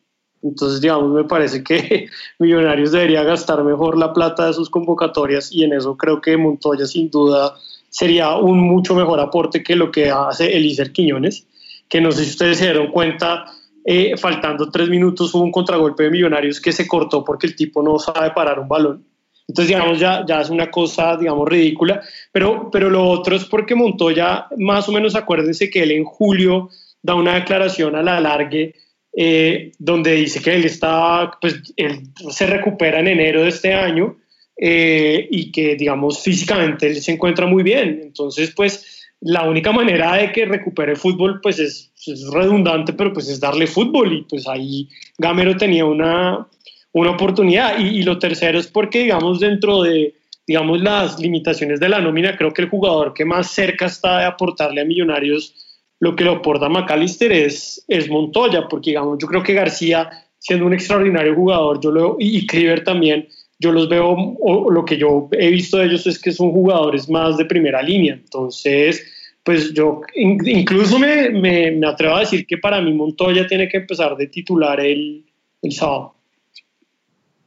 Entonces, 0.42 0.80
digamos, 0.80 1.10
me 1.10 1.24
parece 1.24 1.64
que 1.64 2.08
Millonarios 2.38 2.92
debería 2.92 3.22
gastar 3.22 3.64
mejor 3.64 3.96
la 3.96 4.12
plata 4.12 4.46
de 4.46 4.52
sus 4.52 4.68
convocatorias 4.68 5.50
y 5.50 5.64
en 5.64 5.72
eso 5.72 5.96
creo 5.96 6.20
que 6.20 6.36
Montoya 6.36 6.86
sin 6.86 7.10
duda 7.10 7.54
sería 7.94 8.36
un 8.36 8.58
mucho 8.58 8.96
mejor 8.96 9.20
aporte 9.20 9.62
que 9.62 9.76
lo 9.76 9.92
que 9.92 10.10
hace 10.10 10.56
Elícer 10.56 10.90
Quiñones 10.90 11.46
que 11.88 12.00
no 12.00 12.10
sé 12.10 12.24
si 12.24 12.30
ustedes 12.30 12.58
se 12.58 12.64
dieron 12.64 12.88
cuenta, 12.88 13.44
eh, 13.84 14.16
faltando 14.16 14.68
tres 14.68 14.88
minutos 14.88 15.34
hubo 15.34 15.44
un 15.44 15.52
contragolpe 15.52 16.02
de 16.02 16.10
Millonarios 16.10 16.60
que 16.60 16.72
se 16.72 16.88
cortó 16.88 17.24
porque 17.24 17.46
el 17.46 17.54
tipo 17.54 17.82
no 17.82 17.98
sabe 17.98 18.30
parar 18.32 18.58
un 18.58 18.68
balón. 18.68 19.04
Entonces, 19.46 19.68
digamos, 19.68 20.00
ya, 20.00 20.24
ya 20.26 20.40
es 20.40 20.48
una 20.48 20.70
cosa, 20.70 21.16
digamos, 21.16 21.46
ridícula. 21.46 22.02
Pero, 22.32 22.70
pero 22.72 22.88
lo 22.88 23.06
otro 23.06 23.36
es 23.36 23.44
porque 23.44 23.74
Montoya, 23.74 24.46
más 24.56 24.88
o 24.88 24.92
menos, 24.92 25.14
acuérdense 25.14 25.68
que 25.68 25.82
él 25.82 25.90
en 25.90 26.04
julio 26.04 26.70
da 27.02 27.14
una 27.14 27.34
declaración 27.34 27.94
a 27.94 28.02
la 28.02 28.20
largue 28.20 28.74
eh, 29.16 29.70
donde 29.78 30.14
dice 30.14 30.40
que 30.40 30.54
él 30.54 30.64
está, 30.64 31.30
pues, 31.40 31.60
él 31.76 32.08
se 32.30 32.46
recupera 32.46 33.00
en 33.00 33.08
enero 33.08 33.42
de 33.42 33.50
este 33.50 33.74
año 33.74 34.16
eh, 34.56 35.26
y 35.30 35.50
que, 35.50 35.74
digamos, 35.76 36.22
físicamente 36.22 36.86
él 36.86 37.00
se 37.00 37.12
encuentra 37.12 37.46
muy 37.46 37.62
bien. 37.62 38.00
Entonces, 38.02 38.52
pues, 38.54 39.04
la 39.20 39.48
única 39.48 39.72
manera 39.72 40.16
de 40.16 40.32
que 40.32 40.44
recupere 40.44 40.92
el 40.92 40.98
fútbol, 40.98 41.40
pues 41.40 41.58
es, 41.58 41.92
es, 42.06 42.30
redundante, 42.30 42.92
pero 42.92 43.12
pues 43.12 43.28
es 43.28 43.40
darle 43.40 43.66
fútbol 43.66 44.12
y 44.12 44.22
pues 44.22 44.46
ahí 44.46 44.88
Gamero 45.16 45.56
tenía 45.56 45.86
una, 45.86 46.46
una 46.92 47.10
oportunidad. 47.10 47.78
Y, 47.78 48.02
lo 48.02 48.18
tercero 48.18 48.58
es 48.58 48.66
porque, 48.66 49.00
digamos, 49.00 49.40
dentro 49.40 49.82
de, 49.82 50.14
digamos, 50.46 50.82
las 50.82 51.18
limitaciones 51.18 51.80
de 51.80 51.88
la 51.88 52.00
nómina, 52.00 52.36
creo 52.36 52.52
que 52.52 52.62
el 52.62 52.68
jugador 52.68 53.14
que 53.14 53.24
más 53.24 53.50
cerca 53.50 53.86
está 53.86 54.18
de 54.18 54.26
aportarle 54.26 54.82
a 54.82 54.84
Millonarios 54.84 55.54
lo 56.00 56.14
que 56.16 56.24
lo 56.24 56.32
aporta 56.32 56.68
McAllister 56.68 57.32
es, 57.32 57.82
es 57.88 58.10
Montoya, 58.10 58.68
porque, 58.68 58.90
digamos, 58.90 59.16
yo 59.18 59.26
creo 59.26 59.42
que 59.42 59.54
García, 59.54 60.10
siendo 60.38 60.66
un 60.66 60.74
extraordinario 60.74 61.34
jugador, 61.34 61.80
yo 61.80 61.90
lo, 61.90 62.16
y 62.18 62.46
Cliver 62.46 62.84
también, 62.84 63.26
yo 63.58 63.72
los 63.72 63.88
veo, 63.88 64.10
o 64.40 64.70
lo 64.70 64.84
que 64.84 64.96
yo 64.96 65.28
he 65.32 65.50
visto 65.50 65.78
de 65.78 65.86
ellos 65.86 66.06
es 66.06 66.20
que 66.20 66.32
son 66.32 66.52
jugadores 66.52 67.08
más 67.08 67.36
de 67.36 67.44
primera 67.44 67.82
línea. 67.82 68.14
Entonces, 68.14 69.04
pues 69.42 69.72
yo 69.74 70.00
incluso 70.14 70.98
me, 70.98 71.30
me, 71.30 71.70
me, 71.70 71.86
atrevo 71.86 72.16
a 72.16 72.20
decir 72.20 72.46
que 72.46 72.58
para 72.58 72.80
mí 72.80 72.92
Montoya 72.92 73.46
tiene 73.46 73.68
que 73.68 73.76
empezar 73.76 74.16
de 74.16 74.26
titular 74.26 74.80
el, 74.80 75.24
el 75.62 75.72
sábado. 75.72 76.14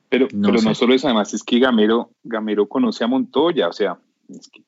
Pero 0.10 0.28
no, 0.32 0.50
pero 0.50 0.62
no 0.62 0.76
solo 0.76 0.94
eso, 0.94 1.08
además 1.08 1.34
es 1.34 1.44
que 1.44 1.60
Gamero, 1.60 2.12
Gamero 2.24 2.68
conoce 2.68 3.04
a 3.04 3.08
Montoya, 3.08 3.68
o 3.68 3.74
sea, 3.74 3.98
es 4.30 4.48
que, 4.48 4.62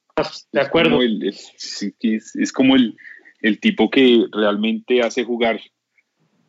de 0.52 0.62
acuerdo. 0.62 0.90
Es 0.90 0.94
como, 0.94 1.02
el, 1.02 1.28
es, 1.30 1.94
es, 2.02 2.36
es 2.36 2.52
como 2.52 2.76
el, 2.76 2.98
el, 3.42 3.60
tipo 3.60 3.90
que 3.90 4.26
realmente 4.32 5.02
hace 5.02 5.24
jugar 5.24 5.62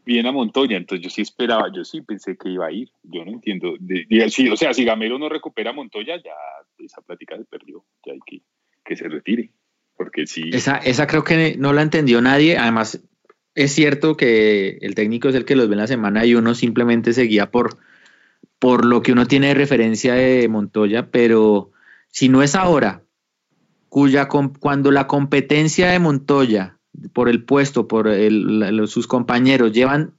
bien 0.04 0.26
a 0.26 0.32
Montoya, 0.32 0.76
entonces 0.76 1.04
yo 1.04 1.10
sí 1.10 1.22
esperaba, 1.22 1.70
yo 1.74 1.84
sí 1.84 2.02
pensé 2.02 2.36
que 2.36 2.50
iba 2.50 2.66
a 2.66 2.72
ir, 2.72 2.90
yo 3.02 3.24
no 3.24 3.32
entiendo, 3.32 3.74
sí, 4.28 4.48
o 4.48 4.56
sea, 4.56 4.72
si 4.74 4.84
Gamero 4.84 5.18
no 5.18 5.28
recupera 5.28 5.70
a 5.70 5.74
Montoya, 5.74 6.16
ya 6.16 6.32
esa 6.78 7.00
plática 7.02 7.36
se 7.36 7.44
perdió, 7.44 7.84
ya 8.04 8.12
hay 8.12 8.20
que, 8.26 8.42
que 8.84 8.96
se 8.96 9.08
retire. 9.08 9.52
Porque 9.96 10.26
sí. 10.26 10.48
Esa, 10.50 10.78
esa 10.78 11.06
creo 11.06 11.24
que 11.24 11.56
no 11.58 11.74
la 11.74 11.82
entendió 11.82 12.22
nadie. 12.22 12.56
Además, 12.56 13.06
es 13.54 13.72
cierto 13.72 14.16
que 14.16 14.78
el 14.80 14.94
técnico 14.94 15.28
es 15.28 15.34
el 15.34 15.44
que 15.44 15.56
los 15.56 15.68
ve 15.68 15.74
en 15.74 15.80
la 15.80 15.86
semana 15.86 16.24
y 16.24 16.34
uno 16.34 16.54
simplemente 16.54 17.12
se 17.12 17.24
guía 17.24 17.50
por, 17.50 17.76
por 18.58 18.86
lo 18.86 19.02
que 19.02 19.12
uno 19.12 19.26
tiene 19.26 19.48
de 19.48 19.54
referencia 19.54 20.14
de 20.14 20.48
Montoya, 20.48 21.10
pero 21.10 21.70
si 22.08 22.30
no 22.30 22.42
es 22.42 22.54
ahora, 22.54 23.02
cuya 23.90 24.28
cuando 24.28 24.90
la 24.90 25.06
competencia 25.06 25.90
de 25.90 25.98
Montoya 25.98 26.79
por 27.12 27.28
el 27.28 27.44
puesto, 27.44 27.88
por 27.88 28.08
el, 28.08 28.82
sus 28.88 29.06
compañeros, 29.06 29.72
llevan 29.72 30.14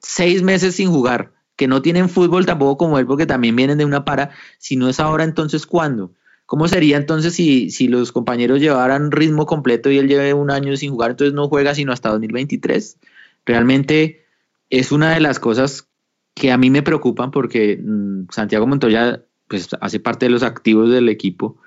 seis 0.00 0.42
meses 0.42 0.76
sin 0.76 0.90
jugar, 0.90 1.32
que 1.56 1.68
no 1.68 1.82
tienen 1.82 2.08
fútbol 2.08 2.46
tampoco 2.46 2.76
como 2.76 2.98
él, 2.98 3.06
porque 3.06 3.26
también 3.26 3.56
vienen 3.56 3.78
de 3.78 3.84
una 3.84 4.04
para, 4.04 4.30
si 4.58 4.76
no 4.76 4.88
es 4.88 5.00
ahora, 5.00 5.24
entonces 5.24 5.66
¿cuándo? 5.66 6.12
¿Cómo 6.46 6.68
sería 6.68 6.96
entonces 6.96 7.34
si, 7.34 7.70
si 7.70 7.88
los 7.88 8.12
compañeros 8.12 8.60
llevaran 8.60 9.10
ritmo 9.10 9.46
completo 9.46 9.90
y 9.90 9.98
él 9.98 10.08
lleve 10.08 10.34
un 10.34 10.50
año 10.50 10.76
sin 10.76 10.90
jugar, 10.90 11.12
entonces 11.12 11.34
no 11.34 11.48
juega 11.48 11.74
sino 11.74 11.92
hasta 11.92 12.10
2023? 12.10 12.98
Realmente 13.46 14.24
es 14.70 14.92
una 14.92 15.14
de 15.14 15.20
las 15.20 15.38
cosas 15.38 15.88
que 16.34 16.50
a 16.50 16.58
mí 16.58 16.70
me 16.70 16.82
preocupan 16.82 17.30
porque 17.30 17.78
mmm, 17.82 18.24
Santiago 18.30 18.66
Montoya 18.66 19.22
pues, 19.48 19.68
hace 19.80 20.00
parte 20.00 20.26
de 20.26 20.30
los 20.30 20.42
activos 20.42 20.90
del 20.90 21.08
equipo 21.08 21.58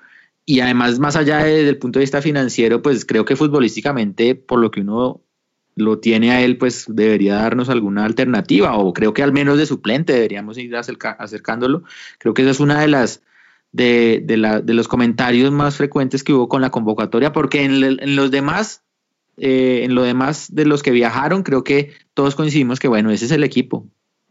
y 0.46 0.60
además 0.60 1.00
más 1.00 1.16
allá 1.16 1.38
de, 1.38 1.56
desde 1.56 1.70
el 1.70 1.78
punto 1.78 1.98
de 1.98 2.04
vista 2.04 2.22
financiero, 2.22 2.80
pues 2.80 3.04
creo 3.04 3.24
que 3.24 3.34
futbolísticamente, 3.34 4.36
por 4.36 4.60
lo 4.60 4.70
que 4.70 4.80
uno 4.80 5.20
lo 5.74 5.98
tiene 5.98 6.30
a 6.30 6.40
él, 6.40 6.56
pues 6.56 6.86
debería 6.88 7.34
darnos 7.34 7.68
alguna 7.68 8.04
alternativa 8.04 8.76
o 8.78 8.94
creo 8.94 9.12
que 9.12 9.24
al 9.24 9.32
menos 9.32 9.58
de 9.58 9.66
suplente 9.66 10.14
deberíamos 10.14 10.56
ir 10.56 10.74
acerca, 10.76 11.10
acercándolo. 11.10 11.82
Creo 12.18 12.32
que 12.32 12.42
esa 12.42 12.52
es 12.52 12.60
una 12.60 12.80
de 12.80 12.88
las 12.88 13.22
de, 13.72 14.22
de, 14.24 14.36
la, 14.38 14.60
de, 14.62 14.72
los 14.72 14.88
comentarios 14.88 15.50
más 15.52 15.76
frecuentes 15.76 16.24
que 16.24 16.32
hubo 16.32 16.48
con 16.48 16.62
la 16.62 16.70
convocatoria, 16.70 17.32
porque 17.32 17.64
en, 17.64 18.16
los 18.16 18.30
demás, 18.30 18.84
eh, 19.36 19.80
en 19.82 19.94
lo 19.94 20.02
demás 20.02 20.54
de 20.54 20.64
los 20.64 20.82
que 20.82 20.92
viajaron, 20.92 21.42
creo 21.42 21.62
que 21.62 21.92
todos 22.14 22.36
coincidimos 22.36 22.80
que, 22.80 22.88
bueno, 22.88 23.10
ese 23.10 23.26
es 23.26 23.32
el 23.32 23.44
equipo. 23.44 23.86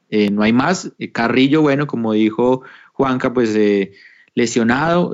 Eh, 0.10 0.32
no 0.32 0.42
hay 0.42 0.54
más. 0.54 0.94
Carrillo, 1.12 1.62
bueno, 1.62 1.86
como 1.86 2.14
dijo 2.14 2.64
Juanca, 2.94 3.34
pues 3.34 3.54
eh, 3.56 3.92
lesionado. 4.34 5.14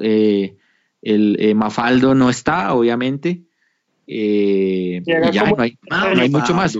El 1.01 1.55
Mafaldo 1.55 2.15
no 2.15 2.29
está, 2.29 2.73
obviamente. 2.73 3.41
y 4.05 5.03
ya 5.03 5.43
no 5.45 5.61
hay, 5.61 5.77
no, 5.89 6.15
no 6.15 6.21
hay 6.21 6.29
mucho 6.29 6.53
más. 6.53 6.77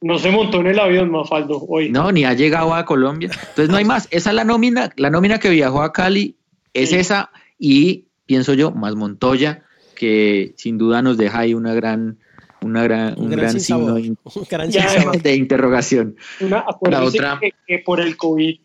No 0.00 0.18
se 0.18 0.30
montó 0.30 0.60
en 0.60 0.68
el 0.68 0.78
avión 0.78 1.10
Mafaldo 1.10 1.64
hoy. 1.68 1.90
No, 1.90 2.12
ni 2.12 2.24
ha 2.24 2.34
llegado 2.34 2.74
a 2.74 2.84
Colombia. 2.84 3.30
Entonces 3.32 3.70
no 3.70 3.76
hay 3.76 3.84
más. 3.84 4.08
Esa 4.10 4.30
es 4.30 4.36
la 4.36 4.44
nómina, 4.44 4.92
la 4.96 5.10
nómina 5.10 5.38
que 5.38 5.50
viajó 5.50 5.82
a 5.82 5.92
Cali 5.92 6.36
es 6.74 6.90
sí. 6.90 6.96
esa 6.96 7.30
y 7.58 8.06
pienso 8.26 8.54
yo 8.54 8.72
más 8.72 8.94
Montoya 8.94 9.62
que 9.94 10.52
sin 10.56 10.76
duda 10.76 11.02
nos 11.02 11.16
deja 11.16 11.40
ahí 11.40 11.54
una 11.54 11.74
gran 11.74 12.18
una 12.60 12.82
gran, 12.82 13.14
un, 13.18 13.24
un 13.24 13.30
gran, 13.30 13.40
gran 13.40 13.60
signo 13.60 13.94
un 13.94 14.46
gran 14.48 14.70
de 14.70 15.36
interrogación 15.36 16.16
una, 16.40 16.64
la 16.82 17.04
otra 17.04 17.38
que, 17.40 17.52
que, 17.66 17.78
por 17.78 18.00
el 18.00 18.16
COVID 18.16 18.58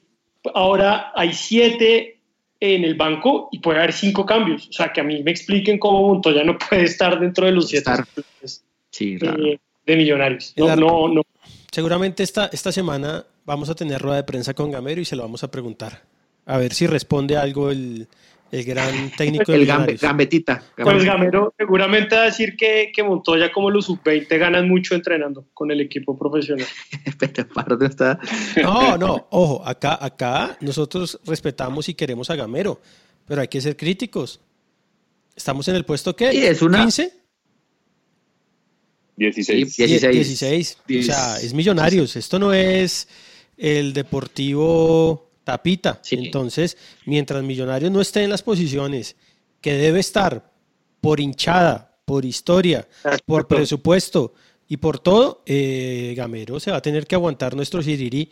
ahora 0.54 1.12
hay 1.16 1.34
siete 1.34 2.21
en 2.62 2.86
el 2.86 2.94
banco 2.94 3.50
y 3.52 3.60
puede 3.60 3.80
haber 3.80 3.92
cinco 3.92 4.26
cambios. 4.26 4.70
O 4.70 4.72
sea 4.72 4.94
que 4.94 5.02
a 5.02 5.04
mí 5.04 5.22
me 5.24 5.32
expliquen 5.32 5.80
cómo 5.80 6.08
Montoya 6.08 6.44
no 6.44 6.58
puede 6.58 6.84
estar 6.84 7.20
dentro 7.20 7.48
de 7.48 7.52
los 7.52 7.68
siete 7.68 7.92
sí, 8.92 9.18
de, 9.18 9.60
de, 9.86 9.96
millonarios. 9.98 10.54
No, 10.56 10.76
no, 10.76 11.08
no. 11.08 11.24
seguramente 11.72 12.22
esta, 12.22 12.50
esta 12.54 12.72
semana 12.72 13.26
vamos 13.46 13.70
a 13.70 13.76
tener 13.76 14.00
rueda 14.00 14.18
de 14.18 14.24
prensa 14.24 14.54
con 14.54 14.72
Gamero 14.72 15.02
y 15.02 15.06
se 15.06 15.16
lo 15.16 15.24
vamos 15.24 15.44
a 15.44 15.50
preguntar. 15.50 16.04
A 16.46 16.58
ver 16.58 16.74
si 16.74 16.86
responde 16.86 17.36
algo 17.36 17.72
el, 17.72 18.08
el 18.52 18.64
gran 18.66 19.12
técnico 19.18 19.52
El 19.54 19.62
de 19.62 19.66
gambe- 19.66 19.78
Millonarios. 19.80 20.02
gambetita. 20.02 20.64
Pues 20.76 21.04
Gamero 21.04 21.54
seguramente 21.58 22.16
va 22.16 22.24
a 22.24 22.26
decir 22.26 22.56
que, 22.58 22.92
que 22.94 23.04
Montoya 23.04 23.52
como 23.52 23.70
los 23.72 23.86
sub-20 23.86 24.38
ganan 24.38 24.68
mucho 24.68 24.94
entrenando 24.96 25.46
con 25.54 25.72
el 25.72 25.80
equipo 25.82 26.18
profesional. 26.18 26.68
Pero 27.20 27.48
Pardo 27.50 27.86
está. 27.86 28.20
No, 28.62 28.98
no, 28.98 29.28
ojo, 29.32 29.66
acá, 29.66 29.98
acá 30.04 30.58
nosotros 30.62 31.20
respetamos 31.26 31.88
y 31.90 31.94
queremos 31.94 32.30
a 32.30 32.36
Gamero, 32.36 32.82
pero 33.26 33.42
hay 33.42 33.48
que 33.48 33.62
ser 33.62 33.78
críticos. 33.78 34.40
Estamos 35.36 35.68
en 35.70 35.76
el 35.76 35.86
puesto 35.86 36.16
que 36.16 36.32
Sí, 36.32 36.46
es 36.46 36.62
una- 36.62 36.80
15, 36.82 37.14
16. 39.18 39.74
Sí, 39.76 39.86
16. 39.86 40.78
16. 40.86 41.00
O 41.00 41.04
sea, 41.04 41.40
es 41.40 41.54
Millonarios. 41.54 42.16
Esto 42.16 42.40
no 42.40 42.54
es 42.54 43.08
el 43.58 43.94
Deportivo 43.94 45.31
Tapita. 45.52 46.00
Sí. 46.02 46.16
Entonces, 46.18 46.78
mientras 47.06 47.44
Millonarios 47.44 47.92
no 47.92 48.00
esté 48.00 48.24
en 48.24 48.30
las 48.30 48.42
posiciones 48.42 49.18
que 49.60 49.74
debe 49.74 50.00
estar 50.00 50.50
por 51.02 51.20
hinchada, 51.20 51.98
por 52.06 52.24
historia, 52.24 52.88
por 53.26 53.48
presupuesto 53.48 54.34
y 54.70 54.78
por 54.78 55.00
todo, 55.00 55.44
eh, 55.46 56.14
Gamero 56.16 56.58
se 56.62 56.72
va 56.72 56.78
a 56.78 56.82
tener 56.82 57.06
que 57.06 57.16
aguantar 57.16 57.54
nuestro 57.54 57.82
Siriri 57.82 58.32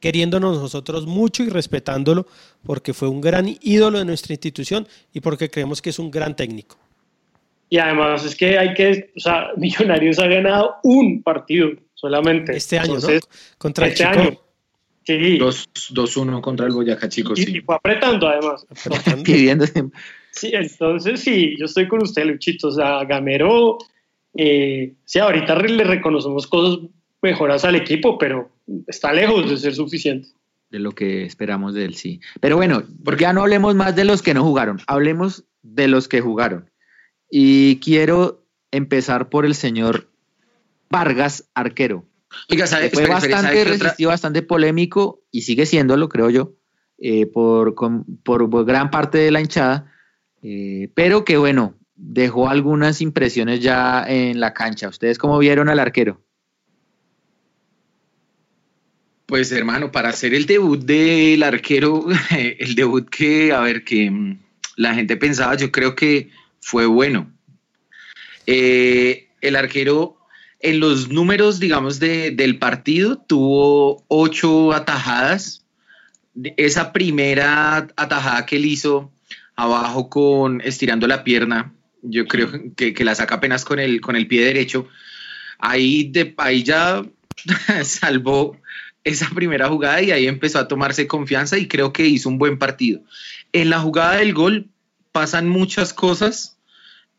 queriéndonos 0.00 0.60
nosotros 0.60 1.06
mucho 1.06 1.44
y 1.44 1.50
respetándolo 1.50 2.26
porque 2.64 2.92
fue 2.92 3.08
un 3.08 3.20
gran 3.20 3.46
ídolo 3.62 4.00
de 4.00 4.04
nuestra 4.04 4.34
institución 4.34 4.88
y 5.12 5.20
porque 5.20 5.48
creemos 5.48 5.80
que 5.80 5.90
es 5.90 6.00
un 6.00 6.10
gran 6.10 6.34
técnico. 6.34 6.76
Y 7.68 7.78
además 7.78 8.24
es 8.24 8.34
que 8.34 8.58
hay 8.58 8.74
que, 8.74 9.12
o 9.16 9.20
sea, 9.20 9.50
Millonarios 9.56 10.18
ha 10.18 10.26
ganado 10.26 10.76
un 10.82 11.22
partido 11.22 11.70
solamente. 11.94 12.56
Este 12.56 12.76
año, 12.76 12.96
Entonces, 12.96 13.22
¿no? 13.22 13.56
Contra 13.56 13.86
este 13.86 14.02
el 14.02 14.10
Chico. 14.10 14.20
año. 14.20 14.45
Sí, 15.06 15.38
2 15.38 15.68
2-1 15.92 16.40
contra 16.40 16.66
el 16.66 16.72
Boyacá, 16.72 17.08
chicos. 17.08 17.38
y, 17.38 17.44
Sí. 17.44 17.56
y 17.58 17.60
fue 17.60 17.76
apretando 17.76 18.28
además. 18.28 18.66
Apretando. 18.68 19.22
Pidiendo. 19.24 19.64
Sí, 20.32 20.50
entonces 20.52 21.20
sí, 21.20 21.54
yo 21.58 21.66
estoy 21.66 21.86
con 21.88 22.02
usted, 22.02 22.24
Luchito. 22.26 22.68
O 22.68 22.72
sea, 22.72 23.04
Gamero, 23.04 23.78
eh, 24.34 24.94
sí, 25.04 25.18
ahorita 25.18 25.54
le 25.60 25.84
reconocemos 25.84 26.46
cosas 26.46 26.80
mejoras 27.22 27.64
al 27.64 27.76
equipo, 27.76 28.18
pero 28.18 28.50
está 28.86 29.12
lejos 29.12 29.48
de 29.48 29.56
ser 29.56 29.74
suficiente. 29.74 30.28
de 30.70 30.80
lo 30.80 30.90
que 30.92 31.24
esperamos 31.24 31.74
de 31.74 31.84
él, 31.84 31.94
sí. 31.94 32.20
Pero 32.40 32.56
bueno, 32.56 32.82
porque 33.04 33.22
ya 33.22 33.32
no 33.32 33.42
hablemos 33.42 33.76
más 33.76 33.94
de 33.94 34.04
los 34.04 34.20
que 34.20 34.34
no 34.34 34.42
jugaron, 34.42 34.80
hablemos 34.88 35.44
de 35.62 35.86
los 35.86 36.08
que 36.08 36.20
jugaron. 36.20 36.68
Y 37.30 37.76
quiero 37.76 38.42
empezar 38.72 39.28
por 39.30 39.46
el 39.46 39.54
señor 39.54 40.08
Vargas, 40.90 41.48
arquero. 41.54 42.04
Oiga, 42.50 42.66
¿sabe, 42.66 42.90
fue 42.90 43.02
¿sabe 43.02 43.14
bastante 43.14 43.52
qué 43.52 43.60
otra- 43.62 43.72
resistido, 43.74 44.10
bastante 44.10 44.42
polémico 44.42 45.22
y 45.30 45.42
sigue 45.42 45.66
siéndolo, 45.66 46.08
creo 46.08 46.30
yo, 46.30 46.52
eh, 46.98 47.26
por, 47.26 47.74
con- 47.74 48.04
por 48.22 48.64
gran 48.64 48.90
parte 48.90 49.18
de 49.18 49.30
la 49.30 49.40
hinchada, 49.40 49.92
eh, 50.42 50.90
pero 50.94 51.24
que 51.24 51.36
bueno, 51.36 51.74
dejó 51.94 52.48
algunas 52.48 53.00
impresiones 53.00 53.60
ya 53.60 54.04
en 54.06 54.38
la 54.40 54.52
cancha. 54.54 54.88
¿Ustedes 54.88 55.18
cómo 55.18 55.38
vieron 55.38 55.68
al 55.68 55.78
arquero? 55.80 56.20
Pues 59.26 59.50
hermano, 59.50 59.90
para 59.90 60.10
hacer 60.10 60.34
el 60.34 60.46
debut 60.46 60.80
del 60.84 61.42
arquero, 61.42 62.04
el 62.30 62.74
debut 62.76 63.08
que, 63.08 63.52
a 63.52 63.60
ver, 63.60 63.82
que 63.84 64.10
mm, 64.10 64.38
la 64.76 64.94
gente 64.94 65.16
pensaba, 65.16 65.56
yo 65.56 65.72
creo 65.72 65.96
que 65.96 66.30
fue 66.60 66.86
bueno. 66.86 67.32
Eh, 68.46 69.28
el 69.40 69.56
arquero 69.56 70.15
en 70.66 70.80
los 70.80 71.08
números, 71.08 71.58
digamos, 71.60 71.98
de- 72.00 72.30
del 72.32 72.58
partido 72.58 73.16
tuvo 73.18 74.04
ocho 74.08 74.72
atajadas. 74.72 75.64
Esa 76.56 76.92
primera 76.92 77.86
atajada 77.96 78.44
que 78.46 78.56
él 78.56 78.66
hizo 78.66 79.10
abajo 79.54 80.10
con 80.10 80.60
estirando 80.60 81.06
la 81.06 81.24
pierna, 81.24 81.72
yo 82.02 82.26
creo 82.26 82.50
que, 82.76 82.92
que 82.92 83.04
la 83.04 83.14
saca 83.14 83.36
apenas 83.36 83.64
con 83.64 83.78
el, 83.78 84.00
con 84.00 84.16
el 84.16 84.26
pie 84.26 84.44
derecho. 84.44 84.86
Ahí, 85.58 86.04
de, 86.10 86.34
ahí 86.36 86.62
ya 86.62 87.02
salvó 87.84 88.56
esa 89.04 89.28
primera 89.30 89.68
jugada 89.68 90.02
y 90.02 90.10
ahí 90.10 90.26
empezó 90.26 90.58
a 90.58 90.68
tomarse 90.68 91.06
confianza 91.06 91.56
y 91.58 91.68
creo 91.68 91.92
que 91.92 92.06
hizo 92.06 92.28
un 92.28 92.38
buen 92.38 92.58
partido. 92.58 93.00
En 93.52 93.70
la 93.70 93.78
jugada 93.78 94.16
del 94.16 94.34
gol 94.34 94.66
pasan 95.12 95.48
muchas 95.48 95.94
cosas 95.94 96.55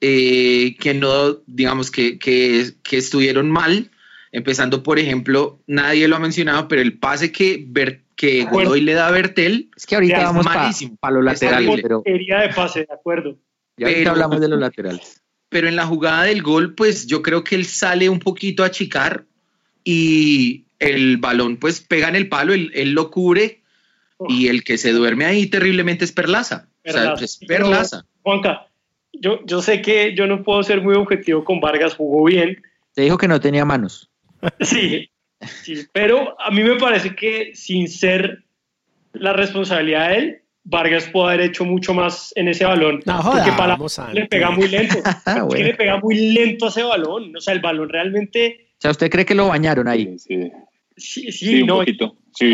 eh, 0.02 0.76
que 0.80 0.94
no, 0.94 1.38
digamos, 1.48 1.92
que, 1.92 2.18
que, 2.20 2.72
que 2.84 2.98
estuvieron 2.98 3.50
mal. 3.52 3.92
Empezando, 4.32 4.84
por 4.84 5.00
ejemplo, 5.00 5.60
nadie 5.68 6.08
lo 6.08 6.18
ha 6.18 6.20
mencionado, 6.20 6.68
pero 6.68 6.82
el 6.82 6.98
pase 7.00 7.32
que, 7.32 7.64
Ber- 7.66 8.02
que. 8.16 8.44
Godoy 8.46 8.82
le 8.82 8.94
da 8.94 9.08
a 9.08 9.12
Bertel, 9.12 9.72
Es 9.76 9.86
que 9.86 9.96
ahorita 9.96 10.18
es 10.18 10.24
vamos 10.26 10.46
para 10.46 10.62
malísimo. 10.64 10.98
los 11.10 11.24
laterales, 11.24 11.80
pero 11.82 12.04
de 12.06 12.50
pase, 12.56 12.80
de 12.82 12.94
acuerdo. 12.94 13.38
ya 13.78 13.88
ahorita 13.88 14.00
Pero- 14.02 14.12
hablamos 14.12 14.42
de 14.42 14.48
los 14.50 14.60
laterales. 14.60 15.22
pero 15.50 15.68
en 15.70 15.76
la 15.78 15.86
jugada 15.88 16.24
del 16.24 16.44
gol, 16.44 16.76
pues 16.76 17.08
yo 17.08 17.22
creo 17.22 17.44
que 17.44 17.56
él 17.56 17.66
sale 17.66 18.10
un 18.10 18.20
poquito 18.20 18.64
a 18.64 18.68
achicar 18.68 19.24
y 19.84 20.66
el 20.80 21.18
balón 21.18 21.58
pues 21.58 21.80
pega 21.82 22.10
en 22.10 22.16
el 22.18 22.28
palo, 22.28 22.54
él, 22.54 22.70
él 22.76 22.92
lo 22.92 23.10
cubre 23.10 23.62
y 24.28 24.48
el 24.50 24.64
que 24.64 24.78
se 24.78 24.92
duerme 24.92 25.26
ahí 25.26 25.48
terriblemente 25.48 26.04
es 26.06 26.12
Perlaza. 26.12 26.68
O 26.86 26.92
sea, 26.92 27.02
Perlaza. 27.02 27.26
es 27.26 27.38
Perlaza. 27.38 28.06
Juanca, 28.24 28.67
yo, 29.22 29.40
yo 29.46 29.62
sé 29.62 29.82
que 29.82 30.16
yo 30.16 30.28
no 30.28 30.44
puedo 30.44 30.64
ser 30.64 30.82
muy 30.82 30.96
objetivo 30.96 31.44
con 31.44 31.60
Vargas, 31.60 31.96
jugó 31.96 32.26
bien, 32.26 32.62
Te 32.94 33.04
dijo 33.04 33.18
que 33.18 33.28
no 33.28 33.40
tenía 33.40 33.66
manos. 33.66 34.10
sí, 34.62 35.10
sí, 35.64 35.86
pero 35.94 36.40
a 36.42 36.52
mí 36.52 36.62
me 36.64 36.76
parece 36.78 37.16
que 37.16 37.52
sin 37.54 37.88
ser 37.88 38.44
la 39.14 39.34
responsabilidad 39.34 40.10
de 40.10 40.16
él, 40.18 40.42
Vargas 40.64 41.08
pudo 41.10 41.28
haber 41.30 41.42
hecho 41.42 41.64
mucho 41.64 41.94
más 41.94 42.34
en 42.36 42.50
ese 42.50 42.66
balón. 42.66 43.02
No 43.06 43.22
porque 43.24 43.90
Santi. 43.90 44.20
le 44.20 44.26
pega 44.26 44.52
muy 44.52 44.68
lento. 44.68 44.98
Es 45.26 45.34
que 45.34 45.42
Bueno. 45.42 45.66
le 45.66 45.74
pega 45.76 45.98
muy 46.00 46.16
lento 46.34 46.66
a 46.66 46.70
ese 46.70 46.84
balón. 46.84 47.34
O 47.38 47.40
sea, 47.40 47.54
el 47.54 47.62
balón 47.62 47.88
realmente. 47.88 48.68
O 48.74 48.82
sea, 48.82 48.92
¿usted 48.92 49.10
cree 49.10 49.26
que 49.26 49.34
lo 49.34 49.48
bañaron 49.48 49.88
ahí? 49.88 50.18
Sí, 50.20 50.42
sí. 50.44 50.52
Sí, 50.98 51.32
sí, 51.32 51.46
Sí, 51.46 51.62
un 51.62 51.68
no. 51.68 51.78
poquito. 51.78 52.18
Sí, 52.34 52.54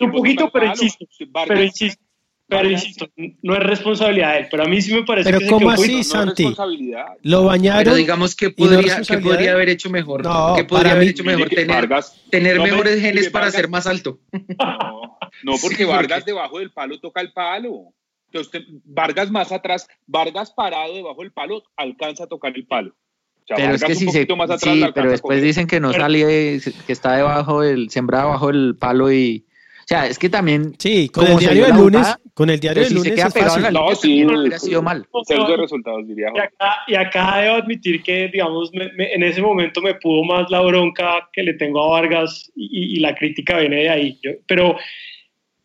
un- 0.00 0.10
poquito, 0.10 0.50
pero 0.52 0.66
insisto, 0.66 1.06
Pero 1.46 1.62
insisto, 1.62 2.02
pero 2.48 2.70
insisto, 2.70 3.08
no 3.42 3.54
es 3.54 3.60
responsabilidad 3.62 4.32
de 4.34 4.38
él. 4.40 4.46
Pero 4.50 4.62
a 4.64 4.66
mí 4.66 4.80
sí 4.80 4.94
me 4.94 5.02
parece 5.04 5.28
Pero 5.28 5.38
que 5.40 5.44
se 5.46 5.50
¿cómo 5.50 5.66
muy- 5.66 5.74
así? 5.74 5.92
no 5.94 6.00
es 6.00 6.08
Santi. 6.08 6.42
responsabilidad. 6.44 7.06
Lo 7.22 7.44
bañaron. 7.44 7.84
Pero 7.84 7.96
digamos 7.96 8.34
que 8.36 8.46
¿Y 8.46 8.48
no 8.50 8.54
podría, 8.70 9.00
que 9.02 9.18
podría 9.18 9.52
haber 9.52 9.68
hecho 9.68 9.90
mejor. 9.90 10.22
No, 10.24 10.54
que 10.56 10.64
podría 10.64 10.82
para 10.82 10.90
haber 10.92 11.04
mí- 11.04 11.10
hecho 11.10 11.24
mejor 11.24 11.48
tener, 11.48 11.66
Vargas- 11.68 12.22
tener 12.30 12.56
no 12.56 12.62
me- 12.64 12.70
mejores 12.70 12.96
mire, 12.96 13.08
genes 13.08 13.30
para 13.30 13.46
Vargas- 13.46 13.54
ser 13.60 13.68
más 13.68 13.86
alto. 13.86 14.18
No, 15.42 15.52
no, 15.52 15.58
porque 15.60 15.76
Sí, 15.78 15.84
Vargas 15.84 16.20
porque- 16.20 16.30
debajo 16.32 16.58
del 16.60 16.70
palo 16.70 16.98
toca 17.00 17.20
el 17.20 17.32
palo. 17.32 17.92
Entonces, 18.32 18.62
Vargas 18.84 19.30
más 19.30 19.52
atrás, 19.52 19.86
Vargas 20.06 20.50
parado 20.50 20.94
debajo 20.94 21.22
del 21.22 21.32
palo, 21.32 21.62
alcanza 21.76 22.24
a 22.24 22.26
tocar 22.26 22.52
el 22.56 22.66
palo. 22.66 22.90
O 22.90 23.46
sea, 23.46 23.56
Pero 23.56 23.74
es 23.74 23.84
que 23.84 23.94
si 23.94 24.08
se, 24.10 24.26
más 24.34 24.50
atrás 24.50 24.60
sí, 24.74 24.84
pero 24.92 25.08
después 25.10 25.40
dicen 25.40 25.68
que 25.68 25.78
no 25.78 25.92
Pero- 25.92 26.02
sale, 26.02 26.60
que 26.86 26.92
está 26.92 27.16
debajo 27.16 27.60
del, 27.60 27.90
sembrado 27.90 28.30
bajo 28.30 28.50
el 28.50 28.76
palo 28.76 29.12
y, 29.12 29.45
sea, 29.88 30.06
es 30.08 30.18
que 30.18 30.28
también, 30.28 30.74
Sí, 30.78 31.08
con 31.08 31.24
¿Cómo 31.26 31.38
el 31.38 31.44
se 31.44 31.52
diario 31.54 31.72
del 31.72 31.82
lunes, 31.84 32.16
con 32.34 32.50
el 32.50 32.58
diario 32.58 32.82
del 32.82 32.88
si 32.90 32.94
se 32.94 32.98
lunes 32.98 33.14
queda 33.14 33.26
es 33.28 33.34
pegado 33.34 33.56
en 33.56 33.62
fácil. 33.62 33.74
la 33.74 33.80
No, 33.80 33.94
sí, 33.94 34.00
también 34.20 34.40
hubiera 34.40 34.58
sido 34.58 34.82
mal. 34.82 35.06
De 35.28 35.56
resultados, 35.56 36.08
diría 36.08 36.28
Y 36.34 36.38
acá, 36.40 36.76
y 36.88 36.94
acá 36.96 37.38
debo 37.40 37.54
admitir 37.56 38.02
que, 38.02 38.28
digamos, 38.28 38.70
me- 38.72 38.92
me- 38.94 39.12
en 39.12 39.22
ese 39.22 39.40
momento 39.40 39.80
me 39.80 39.94
pudo 39.94 40.24
más 40.24 40.50
la 40.50 40.60
bronca 40.60 41.28
que 41.32 41.42
le 41.44 41.54
tengo 41.54 41.84
a 41.84 42.00
Vargas 42.00 42.50
y, 42.56 42.96
y 42.96 43.00
la 43.00 43.14
crítica 43.14 43.58
viene 43.58 43.76
de 43.82 43.88
ahí. 43.88 44.18
Yo- 44.22 44.32
pero, 44.48 44.76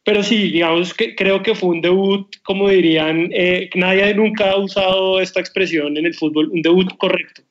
pero 0.03 0.21
sí, 0.23 0.51
digamos 0.51 0.93
que 0.93 1.15
creo 1.15 1.41
que 1.41 1.55
fue 1.55 1.69
un 1.69 1.81
debut, 1.81 2.27
como 2.43 2.69
dirían, 2.69 3.29
eh, 3.34 3.69
nadie 3.75 4.13
nunca 4.13 4.51
ha 4.51 4.57
usado 4.57 5.19
esta 5.19 5.39
expresión 5.39 5.97
en 5.97 6.05
el 6.05 6.13
fútbol, 6.13 6.49
un 6.51 6.62
debut 6.62 6.95
correcto. 6.97 7.41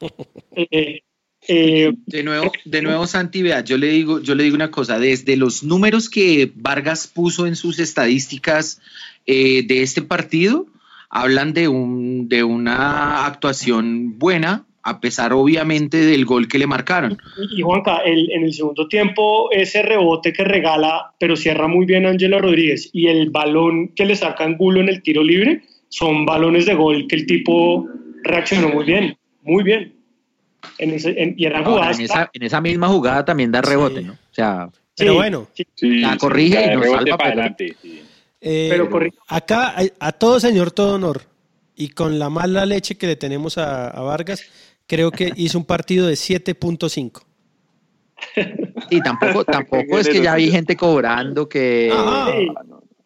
Eh, 0.56 1.00
eh, 1.48 1.92
De 2.06 2.22
nuevo, 2.22 2.52
de 2.64 2.82
nuevo, 2.82 3.06
Santi, 3.06 3.42
vea, 3.42 3.62
yo 3.64 3.76
le 3.78 3.88
digo, 3.88 4.20
yo 4.20 4.34
le 4.34 4.44
digo 4.44 4.54
una 4.56 4.70
cosa, 4.70 4.98
desde 4.98 5.36
los 5.36 5.62
números 5.64 6.08
que 6.08 6.50
Vargas 6.54 7.06
puso 7.12 7.46
en 7.46 7.56
sus 7.56 7.78
estadísticas 7.78 8.80
eh, 9.26 9.64
de 9.66 9.82
este 9.82 10.02
partido, 10.02 10.66
hablan 11.10 11.52
de 11.52 11.68
un, 11.68 12.28
de 12.28 12.42
una 12.44 13.26
actuación 13.26 14.18
buena, 14.18 14.64
a 14.84 15.00
pesar 15.00 15.32
obviamente 15.32 15.98
del 15.98 16.24
gol 16.24 16.48
que 16.48 16.58
le 16.58 16.66
marcaron. 16.66 17.16
y 17.56 17.62
Juanca, 17.62 17.98
el- 18.04 18.30
en 18.32 18.42
el 18.44 18.52
segundo 18.52 18.88
tiempo, 18.88 19.50
ese 19.52 19.82
rebote 19.82 20.32
que 20.32 20.42
regala, 20.44 21.12
pero 21.20 21.36
cierra 21.36 21.68
muy 21.68 21.86
bien 21.86 22.06
Ángela 22.06 22.38
Rodríguez, 22.38 22.90
y 22.92 23.06
el 23.06 23.30
balón 23.30 23.88
que 23.94 24.06
le 24.06 24.16
saca 24.16 24.44
Angulo 24.44 24.80
en 24.80 24.88
el 24.88 25.02
tiro 25.02 25.22
libre, 25.22 25.62
son 25.88 26.24
balones 26.24 26.66
de 26.66 26.74
gol 26.74 27.06
que 27.06 27.16
el 27.16 27.26
tipo 27.26 27.86
reaccionó 28.24 28.70
muy 28.70 28.84
bien, 28.84 29.16
muy 29.42 29.62
bien. 29.62 29.92
En 30.78 30.90
ese, 30.92 31.10
en- 31.22 31.34
y 31.36 31.44
eran 31.46 31.64
Ahora, 31.64 31.90
en, 31.92 32.00
esa, 32.00 32.30
en 32.32 32.42
esa 32.42 32.60
misma 32.60 32.88
jugada 32.88 33.24
también 33.24 33.50
da 33.52 33.60
rebote, 33.62 34.02
¿no? 34.02 34.12
O 34.12 34.16
sea, 34.34 34.68
Pero 34.96 35.14
bueno, 35.14 35.48
sí. 35.54 35.66
La 36.00 36.12
sí, 36.12 36.18
corrige 36.18 36.64
y 36.72 36.76
nos 36.76 36.86
salva, 36.86 37.16
para 37.16 37.16
pero- 37.16 37.24
adelante. 37.42 37.76
eh, 38.40 38.68
Pero 38.70 38.88
corri- 38.90 39.12
acá 39.28 39.74
a, 39.76 39.82
a 40.00 40.12
todo 40.12 40.38
señor, 40.40 40.70
todo 40.70 40.94
honor, 40.96 41.22
y 41.74 41.88
con 41.88 42.18
la 42.18 42.28
mala 42.30 42.64
leche 42.66 42.96
que 42.96 43.06
le 43.06 43.16
tenemos 43.16 43.58
a, 43.58 43.88
a 43.88 44.00
Vargas, 44.02 44.42
creo 44.86 45.10
que 45.10 45.32
hizo 45.36 45.58
un 45.58 45.64
partido 45.64 46.06
de 46.06 46.14
7.5. 46.14 47.22
y 48.90 49.00
tampoco, 49.00 49.44
tampoco 49.44 49.98
es 49.98 50.08
que 50.08 50.22
ya 50.22 50.34
vi 50.36 50.50
gente 50.50 50.76
cobrando 50.76 51.48
que, 51.48 51.92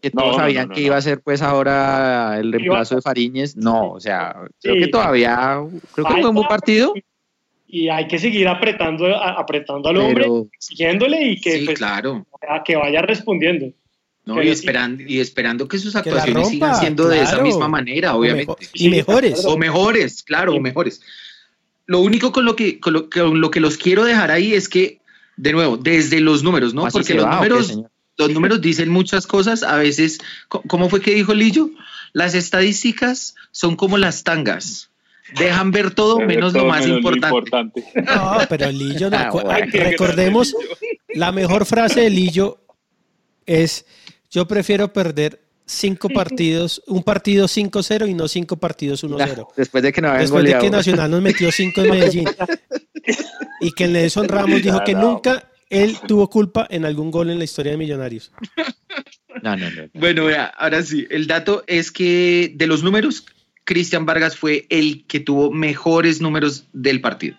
que 0.00 0.10
todos 0.10 0.26
No, 0.26 0.32
no, 0.32 0.38
sabían 0.38 0.64
no, 0.64 0.68
no, 0.68 0.74
que 0.74 0.80
iba 0.82 0.96
a 0.96 1.00
ser 1.00 1.20
pues 1.20 1.42
ahora 1.42 2.38
el 2.38 2.52
reemplazo 2.52 2.96
de 2.96 3.02
Fariñez. 3.02 3.56
No, 3.56 3.92
o 3.92 4.00
sea, 4.00 4.34
creo 4.60 4.74
Sí. 4.74 4.80
que 4.82 4.88
todavía, 4.88 5.58
creo 5.94 6.06
que 6.06 6.12
fue 6.20 6.28
un 6.28 6.34
buen 6.34 6.48
partido, 6.48 6.92
Y 7.68 7.88
hay 7.88 8.06
que 8.06 8.18
seguir 8.18 8.46
apretando, 8.48 9.06
a- 9.06 9.40
apretando 9.40 9.88
al 9.88 9.96
hombre, 9.96 10.24
pero 10.24 10.48
exigiéndole 10.52 11.24
y 11.24 11.40
que, 11.40 11.58
Sí, 11.60 11.64
pues, 11.64 11.78
claro. 11.78 12.26
a 12.48 12.62
que 12.62 12.76
vaya 12.76 13.02
respondiendo. 13.02 13.66
No, 14.24 14.42
y, 14.42 14.48
esperando, 14.48 15.02
y 15.06 15.20
esperando 15.20 15.68
que 15.68 15.78
sus 15.78 15.94
actuaciones 15.94 16.34
rompa, 16.34 16.50
sigan 16.50 16.74
siendo 16.80 17.08
de 17.08 17.18
esa 17.20 17.30
claro. 17.30 17.44
misma 17.44 17.68
manera, 17.68 18.14
O 18.14 18.20
obviamente. 18.20 18.46
mejor- 18.52 18.66
y 18.74 18.88
mejores. 18.90 19.44
O 19.44 19.56
mejores, 19.56 20.22
claro, 20.24 20.52
Sí. 20.52 20.58
o 20.58 20.60
mejores. 20.60 21.00
Lo 21.86 22.00
único 22.00 22.32
con 22.32 22.44
lo, 22.44 22.56
que, 22.56 22.80
con 22.80 22.92
lo, 22.92 23.08
con 23.08 23.40
lo 23.40 23.50
que 23.52 23.60
los 23.60 23.76
quiero 23.76 24.04
dejar 24.04 24.32
ahí 24.32 24.52
es 24.54 24.68
que, 24.68 24.98
de 25.36 25.52
nuevo, 25.52 25.76
desde 25.76 26.20
los 26.20 26.42
números, 26.42 26.74
¿no? 26.74 26.86
¿así 26.86 26.98
Porque 26.98 27.14
los 27.14 27.24
va 27.24 27.30
qué, 27.30 27.36
números, 27.36 27.66
señor? 27.68 27.90
los 28.18 28.30
números 28.30 28.60
dicen 28.60 28.88
muchas 28.88 29.26
cosas, 29.28 29.62
a 29.62 29.76
veces, 29.76 30.18
¿cómo 30.48 30.88
fue 30.88 31.00
que 31.00 31.14
dijo 31.14 31.32
Lillo? 31.34 31.70
Las 32.12 32.34
estadísticas 32.34 33.36
son 33.52 33.76
como 33.76 33.96
las 33.98 34.24
tangas. 34.24 34.90
Dejan 35.34 35.70
ver 35.70 35.92
todo 35.92 36.20
menos 36.20 36.52
lo 36.52 36.66
más 36.66 36.86
menos 36.86 36.98
importante. 36.98 37.84
No, 37.94 38.38
pero 38.48 38.70
Lillo 38.70 39.10
no. 39.10 39.16
Ah, 39.16 39.30
bueno. 39.30 39.50
Recordemos, 39.72 40.54
la 41.08 41.32
mejor 41.32 41.66
frase 41.66 42.02
de 42.02 42.10
Lillo 42.10 42.58
es: 43.44 43.86
Yo 44.30 44.46
prefiero 44.46 44.92
perder 44.92 45.40
cinco 45.66 46.08
partidos, 46.08 46.82
un 46.86 47.02
partido 47.02 47.46
5-0 47.46 48.08
y 48.08 48.14
no 48.14 48.28
cinco 48.28 48.56
partidos 48.56 49.04
1-0. 49.04 49.48
Después 49.56 49.82
de 49.82 49.92
que 49.92 50.00
no 50.00 50.12
Después 50.14 50.44
de 50.44 50.58
que. 50.58 50.70
Nacional 50.70 51.10
nos 51.10 51.22
metió 51.22 51.50
cinco 51.50 51.82
en 51.82 51.90
Medellín. 51.90 52.28
Y 53.60 53.72
que 53.72 53.84
el 53.84 53.92
Nelson 53.92 54.28
Ramos 54.28 54.62
dijo 54.62 54.82
que 54.84 54.94
nunca 54.94 55.50
él 55.70 55.96
tuvo 56.06 56.28
culpa 56.30 56.66
en 56.70 56.84
algún 56.84 57.10
gol 57.10 57.30
en 57.30 57.38
la 57.38 57.44
historia 57.44 57.72
de 57.72 57.78
Millonarios. 57.78 58.30
No, 59.42 59.56
no, 59.56 59.70
no. 59.70 59.82
Bueno, 59.94 60.24
vea, 60.24 60.46
ahora 60.46 60.82
sí, 60.82 61.06
el 61.10 61.26
dato 61.26 61.64
es 61.66 61.90
que 61.90 62.52
de 62.54 62.66
los 62.66 62.82
números, 62.82 63.24
Cristian 63.66 64.06
Vargas 64.06 64.36
fue 64.38 64.66
el 64.70 65.04
que 65.06 65.20
tuvo 65.20 65.50
mejores 65.50 66.20
números 66.22 66.64
del 66.72 67.00
partido. 67.02 67.36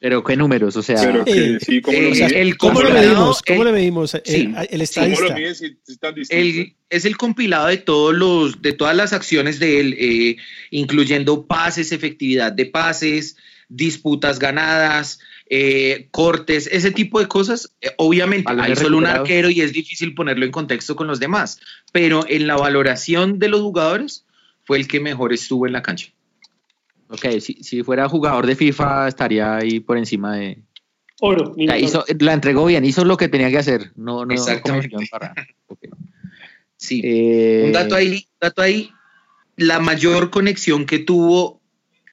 Pero 0.00 0.22
qué 0.22 0.36
números, 0.36 0.76
o 0.76 0.82
sea, 0.82 1.00
Pero 1.00 1.24
que 1.24 1.54
Eh, 1.54 1.58
sí, 1.60 1.80
¿cómo 1.80 1.96
eh, 1.96 2.02
lo 2.02 2.10
mides? 2.10 2.32
el 2.32 2.58
¿Cómo 2.58 2.82
lo 2.82 2.90
medimos? 2.90 3.40
¿Cómo 3.40 3.62
el- 3.62 3.68
lo 3.68 3.72
medimos? 3.72 4.12
El, 4.14 4.22
sí. 4.26 4.54
el 4.70 4.88
¿Cómo 4.94 5.20
lo 5.20 5.36
si 5.54 5.78
es 5.88 5.98
tan 5.98 6.14
distinto? 6.14 6.42
El- 6.42 6.74
es 6.90 7.04
el 7.06 7.16
compilado 7.16 7.68
de 7.68 7.78
todos 7.78 8.14
los, 8.14 8.60
de 8.60 8.74
todas 8.74 8.94
las 8.94 9.14
acciones 9.14 9.58
de 9.60 9.80
él, 9.80 9.96
eh, 9.98 10.36
incluyendo 10.70 11.46
pases, 11.46 11.90
efectividad 11.92 12.52
de 12.52 12.66
pases, 12.66 13.36
disputas 13.70 14.38
ganadas, 14.38 15.20
eh, 15.48 16.08
cortes, 16.10 16.68
ese 16.70 16.90
tipo 16.90 17.18
de 17.20 17.28
cosas. 17.28 17.72
Eh, 17.80 17.90
obviamente, 17.96 18.44
Balones 18.44 18.78
hay 18.78 18.84
solo 18.84 18.98
un 18.98 19.06
arquero 19.06 19.48
y 19.48 19.62
es 19.62 19.72
difícil 19.72 20.14
ponerlo 20.14 20.44
en 20.44 20.50
contexto 20.52 20.96
con 20.96 21.06
los 21.06 21.18
demás, 21.18 21.60
pero 21.92 22.26
en 22.28 22.46
la 22.46 22.56
valoración 22.56 23.38
de 23.38 23.48
los 23.48 23.62
jugadores 23.62 24.26
fue 24.64 24.78
el 24.78 24.88
que 24.88 25.00
mejor 25.00 25.32
estuvo 25.32 25.66
en 25.66 25.72
la 25.72 25.82
cancha. 25.82 26.08
ok, 27.08 27.38
si, 27.40 27.54
si 27.62 27.82
fuera 27.82 28.08
jugador 28.08 28.46
de 28.46 28.56
FIFA 28.56 29.08
estaría 29.08 29.56
ahí 29.56 29.80
por 29.80 29.98
encima 29.98 30.36
de... 30.36 30.62
Oro. 31.20 31.52
O 31.52 31.54
sea, 31.54 31.78
hizo- 31.78 32.04
la 32.18 32.32
entregó 32.32 32.66
bien, 32.66 32.84
hizo 32.84 33.04
lo 33.04 33.16
que 33.16 33.28
tenía 33.28 33.50
que 33.50 33.58
hacer, 33.58 33.92
no, 33.96 34.24
no 34.26 34.34
Exactamente. 34.34 34.90
cometió 34.90 34.98
embarrada. 35.00 35.46
Ok. 35.66 35.78
Sí. 36.76 37.00
Eh, 37.04 37.62
Un 37.66 37.72
dato 37.72 37.94
ahí, 37.94 38.26
dato 38.40 38.60
ahí, 38.60 38.90
la 39.56 39.80
mayor 39.80 40.30
conexión 40.30 40.84
que 40.86 40.98
tuvo 40.98 41.62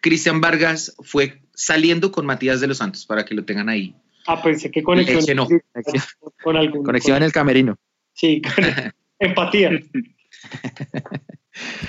Cristian 0.02 0.40
Vargas 0.40 0.96
fue 1.00 1.42
saliendo 1.54 2.12
con 2.12 2.26
Matías 2.26 2.62
de 2.62 2.68
los 2.68 2.78
Santos, 2.78 3.06
para 3.06 3.26
que 3.26 3.36
lo 3.36 3.44
tengan 3.44 3.68
ahí. 3.70 3.96
Ah, 4.28 4.42
pensé 4.42 4.70
que 4.72 4.82
conexión. 4.84 5.18
Leche 5.20 5.36
no. 5.36 5.48
Con, 5.48 6.32
con 6.44 6.58
algún. 6.58 6.84
Conexión 6.84 7.16
en 7.18 7.22
con- 7.22 7.26
el 7.26 7.32
camerino. 7.34 7.78
sí, 8.14 8.42
con- 8.42 8.64
empatía. 9.20 9.72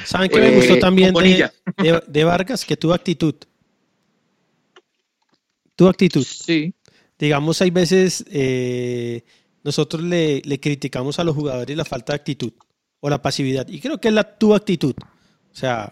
¿Saben 0.04 0.28
qué 0.30 0.38
Eh, 0.38 0.50
me 0.50 0.56
gustó 0.56 0.78
también 0.78 1.12
de, 1.14 1.50
de- 1.78 2.02
de 2.06 2.24
Vargas? 2.24 2.64
Que 2.64 2.76
tuvo 2.76 2.92
actitud. 2.94 3.34
Tuvo 5.76 5.88
actitud. 5.88 6.24
Sí. 6.24 6.74
Digamos, 7.18 7.60
hay 7.62 7.70
veces 7.70 8.24
eh, 8.30 9.24
nosotros 9.62 10.02
le, 10.02 10.42
le 10.44 10.58
criticamos 10.60 11.18
a 11.18 11.24
los 11.24 11.34
jugadores 11.34 11.76
la 11.76 11.84
falta 11.84 12.12
de 12.12 12.16
actitud 12.16 12.52
o 13.00 13.08
la 13.08 13.22
pasividad. 13.22 13.66
Y 13.68 13.80
creo 13.80 14.00
que 14.00 14.08
él 14.08 14.16
la 14.16 14.24
tuvo 14.38 14.54
actitud. 14.54 14.94
O 14.98 15.54
sea. 15.54 15.90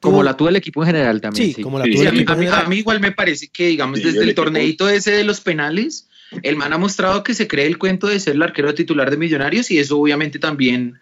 Como 0.00 0.22
la 0.22 0.36
tuvo 0.36 0.48
el 0.48 0.56
equipo 0.56 0.82
en 0.82 0.86
general 0.88 1.20
también. 1.20 1.48
Sí, 1.48 1.54
Sí, 1.54 1.62
como 1.62 1.78
la 1.78 1.84
Sí, 1.84 1.92
tuvo 1.92 2.02
Sí, 2.02 2.06
el 2.06 2.08
a, 2.08 2.12
mí, 2.12 2.18
equipo 2.18 2.32
a 2.32 2.36
mí- 2.36 2.44
general. 2.46 2.66
a 2.66 2.68
mí 2.68 2.76
igual 2.76 3.00
me 3.00 3.12
parece 3.12 3.48
que, 3.48 3.66
digamos, 3.68 3.98
Sí, 3.98 4.04
desde 4.04 4.22
el 4.22 4.28
el 4.30 4.34
torneito 4.34 4.88
ese 4.88 5.10
de 5.12 5.24
los 5.24 5.40
penales, 5.40 6.07
el 6.42 6.56
man 6.56 6.72
ha 6.72 6.78
mostrado 6.78 7.22
que 7.22 7.34
se 7.34 7.48
cree 7.48 7.66
el 7.66 7.78
cuento 7.78 8.06
de 8.06 8.20
ser 8.20 8.34
el 8.34 8.42
arquero 8.42 8.74
titular 8.74 9.10
de 9.10 9.16
Millonarios 9.16 9.70
y 9.70 9.78
eso 9.78 9.98
obviamente 9.98 10.38
también 10.38 10.98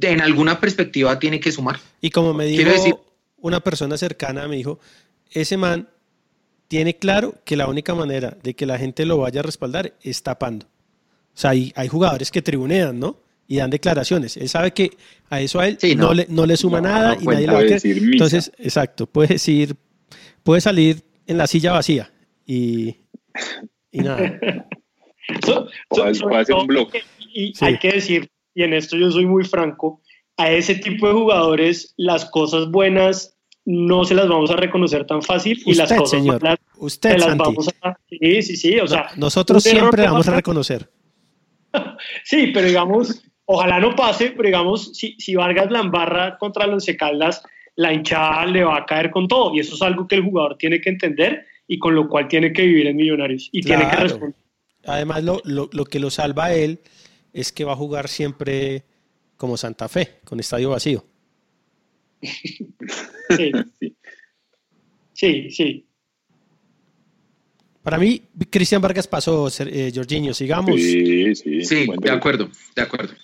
en 0.00 0.20
alguna 0.20 0.60
perspectiva 0.60 1.18
tiene 1.18 1.40
que 1.40 1.50
sumar. 1.52 1.78
Y 2.00 2.10
como 2.10 2.32
me 2.34 2.46
dijo 2.46 2.70
decir- 2.70 2.96
una 3.38 3.60
persona 3.60 3.96
cercana, 3.96 4.46
me 4.46 4.56
dijo, 4.56 4.78
ese 5.30 5.56
man 5.56 5.88
tiene 6.68 6.96
claro 6.96 7.34
que 7.44 7.56
la 7.56 7.66
única 7.66 7.94
manera 7.94 8.38
de 8.42 8.54
que 8.54 8.66
la 8.66 8.78
gente 8.78 9.04
lo 9.04 9.18
vaya 9.18 9.40
a 9.40 9.42
respaldar 9.42 9.94
es 10.02 10.22
tapando. 10.22 10.66
O 11.34 11.38
sea, 11.38 11.50
hay, 11.50 11.72
hay 11.74 11.88
jugadores 11.88 12.30
que 12.30 12.40
tribunean, 12.42 12.98
¿no? 13.00 13.18
Y 13.48 13.56
dan 13.56 13.70
declaraciones. 13.70 14.36
Él 14.36 14.48
sabe 14.48 14.72
que 14.72 14.96
a 15.28 15.40
eso 15.40 15.58
a 15.60 15.66
él 15.68 15.76
Sí, 15.80 15.94
no. 15.96 16.06
no. 16.08 16.14
le, 16.14 16.26
no 16.30 16.46
le 16.46 16.56
suma 16.56 16.80
No, 16.80 16.88
nada 16.88 17.14
no 17.16 17.20
y 17.22 17.26
nadie 17.26 17.46
lo 17.46 17.54
va 17.54 17.58
a 17.58 17.62
decir. 17.64 17.98
Entonces, 18.02 18.52
exacto, 18.58 19.06
puede 19.06 19.28
decir, 19.34 19.76
puede 20.44 20.60
salir 20.60 21.02
en 21.26 21.36
la 21.38 21.46
silla 21.46 21.72
vacía 21.72 22.12
y, 22.46 22.96
y 23.92 24.00
nada. 24.00 24.38
So- 25.46 25.68
O 25.88 25.94
so- 25.96 26.14
sobre 26.14 26.52
un 26.54 26.66
blog. 26.66 26.88
Y 27.32 27.54
Sí. 27.54 27.64
hay 27.64 27.78
que 27.78 27.92
decir, 27.92 28.28
y 28.54 28.64
en 28.64 28.72
esto 28.74 28.96
yo 28.96 29.10
soy 29.10 29.24
muy 29.24 29.44
franco, 29.44 30.02
a 30.36 30.50
ese 30.50 30.74
tipo 30.74 31.06
de 31.06 31.14
jugadores 31.14 31.94
las 31.96 32.24
cosas 32.24 32.68
buenas 32.70 33.36
no 33.64 34.04
se 34.04 34.14
las 34.16 34.28
vamos 34.28 34.50
a 34.50 34.56
reconocer 34.56 35.06
tan 35.06 35.22
fácil 35.22 35.62
y 35.64 35.74
las 35.74 35.92
cosas 35.92 36.18
señor. 36.18 36.42
malas 36.42 36.58
Usted, 36.76 37.10
se 37.12 37.18
las 37.18 37.28
Santi. 37.28 37.44
vamos 37.44 37.68
a... 37.82 37.96
Sí, 38.08 38.42
sí, 38.42 38.56
sí, 38.56 38.78
o 38.80 38.88
sea... 38.88 39.10
No, 39.14 39.26
nosotros 39.26 39.62
siempre 39.62 40.02
que 40.02 40.08
vamos 40.08 40.26
a 40.28 40.34
reconocer. 40.34 40.90
Sí, 42.24 42.48
pero 42.52 42.66
digamos, 42.66 43.22
ojalá 43.46 43.78
no 43.80 43.94
pase, 43.94 44.30
pero 44.36 44.46
digamos, 44.46 44.92
si, 44.96 45.14
si 45.18 45.34
Vargas 45.36 45.70
la 45.70 45.80
embarra 45.80 46.36
contra 46.38 46.66
los 46.66 46.84
Caldas, 46.98 47.42
la 47.76 47.92
hinchada 47.94 48.44
le 48.46 48.64
va 48.64 48.78
a 48.78 48.84
caer 48.86 49.10
con 49.10 49.26
todo. 49.28 49.54
Y 49.54 49.60
eso 49.60 49.74
es 49.76 49.82
algo 49.82 50.06
que 50.06 50.16
el 50.16 50.22
jugador 50.24 50.56
tiene 50.58 50.80
que 50.80 50.90
entender 50.90 51.46
y 51.74 51.78
con 51.78 51.94
lo 51.94 52.08
cual 52.08 52.28
tiene 52.28 52.52
que 52.52 52.62
vivir 52.66 52.86
en 52.86 52.96
Millonarios. 52.96 53.48
Y 53.52 53.62
tiene 53.62 53.88
que 53.88 53.96
responder. 53.96 54.34
Además, 54.84 55.22
lo, 55.24 55.40
lo- 55.44 55.70
lo 55.72 55.84
que 55.84 55.98
lo 56.00 56.10
salva 56.10 56.46
a 56.46 56.54
él 56.54 56.80
es 57.32 57.52
que 57.52 57.64
va 57.64 57.72
a 57.72 57.76
jugar 57.76 58.08
siempre 58.08 58.84
como 59.36 59.56
Santa 59.56 59.88
Fe, 59.88 60.18
con 60.24 60.38
estadio 60.40 60.70
vacío. 60.70 61.04
Sí, 63.36 63.50
Sí. 63.78 63.96
sí, 65.14 65.50
sí. 65.50 65.86
Para 67.82 67.98
mí, 67.98 68.22
Cristian 68.50 68.80
Vargas 68.82 69.08
pasó, 69.08 69.48
eh, 69.60 69.90
Jorginho, 69.94 70.34
sigamos. 70.34 70.76
Sí, 70.80 71.34
sí. 71.34 71.64
Sí, 71.64 71.86
de 72.00 72.10
acuerdo, 72.10 72.48
de 72.76 72.82
acuerdo. 72.82 73.14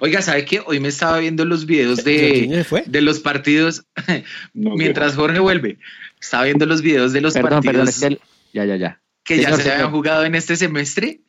Oiga, 0.00 0.20
¿sabe 0.22 0.44
qué? 0.44 0.60
Hoy 0.64 0.78
me 0.78 0.88
estaba 0.88 1.18
viendo 1.18 1.44
los 1.44 1.64
videos 1.66 2.02
¿Jorginho 2.02 2.56
de, 2.62 2.82
de 2.86 3.00
los 3.00 3.20
partidos 3.20 3.84
No, 4.54 4.74
mientras 4.76 5.14
Jorge 5.16 5.38
vuelve. 5.40 5.78
Estaba 6.26 6.44
viendo 6.44 6.66
los 6.66 6.82
videos 6.82 7.12
de 7.12 7.20
los 7.20 7.34
Perdón, 7.34 7.50
partidos 7.62 7.72
perdón, 7.74 7.88
es 7.88 7.98
que 8.00 8.06
el- 8.06 8.20
ya, 8.52 8.64
ya, 8.64 8.76
ya. 8.76 9.00
que 9.24 9.36
ya 9.36 9.42
Señor, 9.44 9.56
se 9.56 9.62
habían 9.62 9.76
señor. 9.78 9.90
jugado 9.92 10.24
en 10.24 10.34
este 10.34 10.56
semestre. 10.56 11.20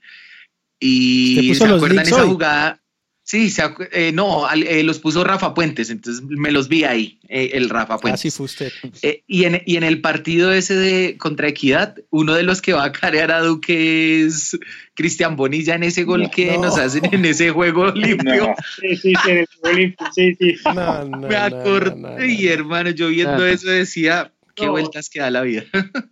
¿Usted 0.80 0.88
Y 0.88 1.56
¿se 1.56 1.66
acuerdan 1.66 2.06
esa 2.06 2.24
hoy? 2.24 2.30
jugada? 2.30 2.82
Sí, 3.24 3.50
se 3.50 3.62
eh, 3.92 4.12
no, 4.14 4.46
al- 4.46 4.64
eh, 4.64 4.84
los 4.84 5.00
puso 5.00 5.22
Rafa 5.26 5.54
Puentes, 5.54 5.90
entonces 5.90 6.24
me 6.24 6.50
los 6.50 6.70
vi 6.70 6.86
ahí, 6.86 7.20
eh, 7.28 7.50
el 7.56 7.70
Rafa 7.70 7.98
Puentes. 7.98 8.22
Así 8.22 8.32
fue 8.32 8.46
usted. 8.46 8.72
Eh, 9.02 9.24
y, 9.28 9.44
en, 9.44 9.62
y 9.66 9.76
en 9.76 9.84
el 9.84 10.00
partido 10.00 10.54
ese 10.54 10.76
de 10.76 11.18
contra 11.18 11.50
Equidad, 11.50 11.98
uno 12.10 12.36
de 12.36 12.44
los 12.44 12.62
que 12.62 12.72
va 12.72 12.86
a 12.86 12.92
carear 12.94 13.32
a 13.32 13.42
Duque 13.42 14.24
es 14.26 14.58
Cristian 14.94 15.36
Bonilla 15.36 15.76
en 15.76 15.84
ese 15.84 16.06
gol 16.06 16.24
No, 16.24 16.32
que 16.32 16.54
no. 16.54 16.62
nos 16.62 16.78
hacen 16.78 17.04
en 17.12 17.26
ese 17.26 17.50
juego 17.50 17.92
limpio. 17.96 18.48
No, 18.48 18.56
Sí, 18.80 18.96
sí, 18.96 19.14
sí, 19.22 19.30
en 19.32 19.38
el 19.40 19.48
Olimpio, 19.64 20.08
sí, 20.16 20.34
sí. 20.40 20.56
No, 20.64 21.04
no, 21.04 21.18
Me 21.28 21.28
no, 21.28 21.38
acordé, 21.38 21.90
no, 21.98 22.10
no, 22.12 22.18
no. 22.20 22.26
y 22.26 22.48
hermano, 22.48 22.92
yo 22.92 23.10
viendo 23.10 23.44
Ah. 23.44 23.50
eso 23.50 23.70
decía, 23.70 24.32
qué 24.58 24.66
No. 24.66 24.72
vueltas 24.74 25.10
que 25.10 25.20
da 25.22 25.32
la 25.32 25.42
vida. 25.42 25.64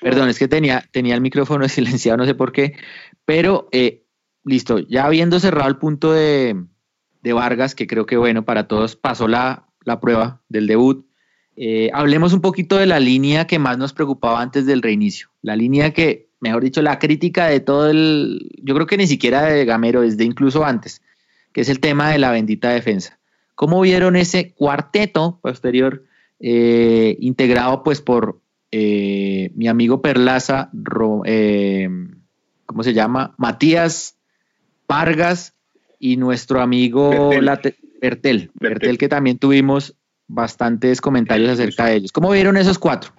Perdón, 0.00 0.28
es 0.28 0.38
que 0.38 0.46
tenía, 0.46 0.84
tenía 0.92 1.14
el 1.14 1.20
micrófono 1.20 1.68
silenciado, 1.68 2.18
no 2.18 2.26
sé 2.26 2.34
por 2.34 2.52
qué, 2.52 2.76
pero 3.24 3.68
eh, 3.72 4.04
listo, 4.44 4.78
ya 4.78 5.06
habiendo 5.06 5.40
cerrado 5.40 5.68
el 5.68 5.78
punto 5.78 6.12
de, 6.12 6.54
de 7.22 7.32
Vargas, 7.32 7.74
que 7.74 7.86
creo 7.86 8.06
que 8.06 8.16
bueno, 8.16 8.44
para 8.44 8.68
todos 8.68 8.94
pasó 8.94 9.26
la, 9.26 9.66
la 9.84 9.98
prueba 9.98 10.42
del 10.48 10.66
debut, 10.66 11.06
eh, 11.56 11.90
hablemos 11.94 12.34
un 12.34 12.42
poquito 12.42 12.76
de 12.76 12.84
la 12.86 13.00
línea 13.00 13.46
que 13.46 13.58
más 13.58 13.78
nos 13.78 13.94
preocupaba 13.94 14.42
antes 14.42 14.66
del 14.66 14.82
reinicio, 14.82 15.30
la 15.40 15.56
línea 15.56 15.92
que, 15.94 16.28
mejor 16.40 16.62
dicho, 16.62 16.82
la 16.82 16.98
crítica 16.98 17.46
de 17.46 17.60
todo 17.60 17.88
el, 17.90 18.50
yo 18.62 18.74
creo 18.74 18.86
que 18.86 18.98
ni 18.98 19.06
siquiera 19.06 19.42
de 19.42 19.64
Gamero, 19.64 20.02
desde 20.02 20.24
incluso 20.24 20.64
antes, 20.66 21.00
que 21.52 21.62
es 21.62 21.70
el 21.70 21.80
tema 21.80 22.10
de 22.10 22.18
la 22.18 22.30
bendita 22.30 22.68
defensa. 22.68 23.18
¿Cómo 23.54 23.80
vieron 23.80 24.16
ese 24.16 24.52
cuarteto 24.52 25.38
posterior 25.42 26.04
eh, 26.40 27.16
integrado 27.20 27.82
pues 27.82 28.00
por 28.00 28.40
eh, 28.70 29.50
mi 29.54 29.68
amigo 29.68 30.02
Perlaza, 30.02 30.70
Ro- 30.72 31.22
eh, 31.24 31.88
¿cómo 32.66 32.82
se 32.82 32.92
llama? 32.92 33.34
Matías, 33.38 34.18
Vargas 34.88 35.54
y 35.98 36.16
nuestro 36.16 36.60
amigo 36.60 37.30
Bertel. 38.00 38.50
Bertel, 38.54 38.98
que 38.98 39.08
también 39.08 39.38
tuvimos 39.38 39.94
bastantes 40.28 41.00
comentarios 41.00 41.50
acerca 41.50 41.86
de 41.86 41.96
ellos. 41.96 42.12
¿Cómo 42.12 42.30
vieron 42.30 42.56
esos 42.56 42.78
cuatro? 42.78 43.12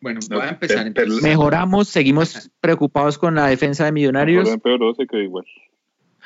Bueno, 0.00 0.20
voy 0.30 0.40
a 0.40 0.48
empezar. 0.50 0.92
Mejoramos, 1.22 1.88
seguimos 1.88 2.50
preocupados 2.60 3.18
con 3.18 3.34
la 3.34 3.46
defensa 3.46 3.84
de 3.84 3.92
Millonarios. 3.92 4.48
se 4.94 5.06
quedó 5.06 5.20
igual. 5.22 5.44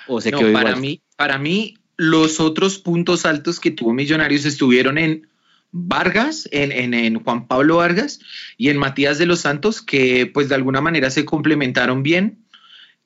O 0.06 0.20
se 0.20 0.30
quedó 0.38 0.52
para 0.52 0.70
Mí, 0.76 1.02
para 1.16 1.38
mí, 1.38 1.74
los 2.00 2.40
otros 2.40 2.78
puntos 2.78 3.26
altos 3.26 3.60
que 3.60 3.70
tuvo 3.70 3.92
Millonarios 3.92 4.46
estuvieron 4.46 4.96
en 4.96 5.28
Vargas, 5.70 6.48
en, 6.50 7.22
Juan 7.22 7.46
Pablo 7.46 7.76
Vargas 7.76 8.20
y 8.56 8.70
en 8.70 8.78
Matías 8.78 9.18
de 9.18 9.26
los 9.26 9.40
Santos, 9.40 9.82
que 9.82 10.24
pues 10.24 10.48
de 10.48 10.54
alguna 10.54 10.80
manera 10.80 11.10
se 11.10 11.26
complementaron 11.26 12.02
bien. 12.02 12.38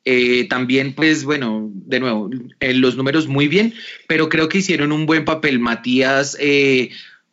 Eh, 0.05 0.47
también, 0.49 0.95
pues 0.95 1.25
bueno, 1.25 1.73
de 1.75 1.99
nuevo, 1.99 2.31
en 2.61 2.81
los 2.81 2.97
números 2.97 3.27
muy 3.27 3.49
bien, 3.49 3.75
pero 4.07 4.29
creo 4.29 4.49
que 4.49 4.59
hicieron 4.59 4.93
un 4.93 5.07
buen 5.07 5.25
papel. 5.25 5.59
Matías 5.59 6.37
eh, 6.39 6.91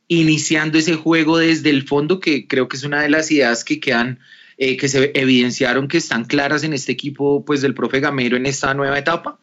iniciando 0.07 0.80
ese 0.80 0.95
juego 0.95 1.38
desde 1.38 1.70
el 1.70 1.84
fondo, 1.84 2.20
que 2.20 2.47
creo 2.47 2.68
que 2.70 2.78
es 2.78 2.84
una 2.84 3.03
de 3.03 3.09
las 3.09 3.30
ideas 3.30 3.64
que 3.64 3.80
quedan, 3.80 4.18
eh, 4.57 4.78
que 4.78 4.88
se 4.88 5.12
evidenciaron 5.14 5.88
que 5.88 5.99
están 5.99 6.26
claras 6.26 6.64
en 6.64 6.74
este 6.74 6.91
equipo, 6.91 7.45
pues 7.45 7.62
del 7.62 7.76
profe 7.76 7.99
Gamero 7.99 8.36
en 8.36 8.47
esta 8.47 8.74
nueva 8.74 8.97
etapa. 8.97 9.41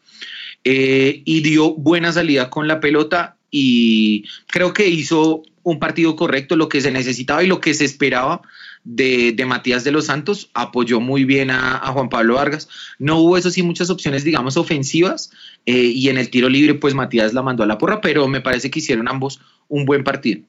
Y 0.63 1.41
dio 1.41 1.73
buena 1.73 2.11
salida 2.11 2.49
con 2.49 2.67
la 2.67 2.79
pelota 2.79 3.37
y 3.51 4.25
creo 4.47 4.73
que 4.73 4.87
hizo 4.87 5.43
un 5.63 5.79
partido 5.79 6.15
correcto, 6.15 6.55
lo 6.55 6.69
que 6.69 6.81
se 6.81 6.91
necesitaba 6.91 7.43
y 7.43 7.47
lo 7.47 7.61
que 7.61 7.73
se 7.73 7.85
esperaba 7.85 8.41
de, 8.83 9.35
Matías 9.45 9.83
de 9.83 9.91
los 9.91 10.05
Santos, 10.05 10.49
apoyó 10.53 10.99
muy 10.99 11.25
bien 11.25 11.51
a, 11.51 11.79
Juan 11.91 12.09
Pablo 12.09 12.35
Vargas. 12.35 12.69
No 12.97 13.19
hubo, 13.19 13.37
eso 13.37 13.51
sí, 13.51 13.61
muchas 13.61 13.89
opciones, 13.89 14.23
digamos, 14.23 14.57
ofensivas 14.57 15.31
eh, 15.65 15.77
y 15.77 16.09
en 16.09 16.17
el 16.17 16.29
tiro 16.29 16.49
libre, 16.49 16.75
pues 16.75 16.93
Matías 16.93 17.33
la 17.33 17.41
mandó 17.41 17.63
a 17.63 17.67
la 17.67 17.77
porra, 17.77 18.01
pero 18.01 18.27
me 18.27 18.41
parece 18.41 18.71
que 18.71 18.79
hicieron 18.79 19.07
ambos 19.07 19.41
un 19.67 19.85
buen 19.85 20.03
partido. 20.03 20.41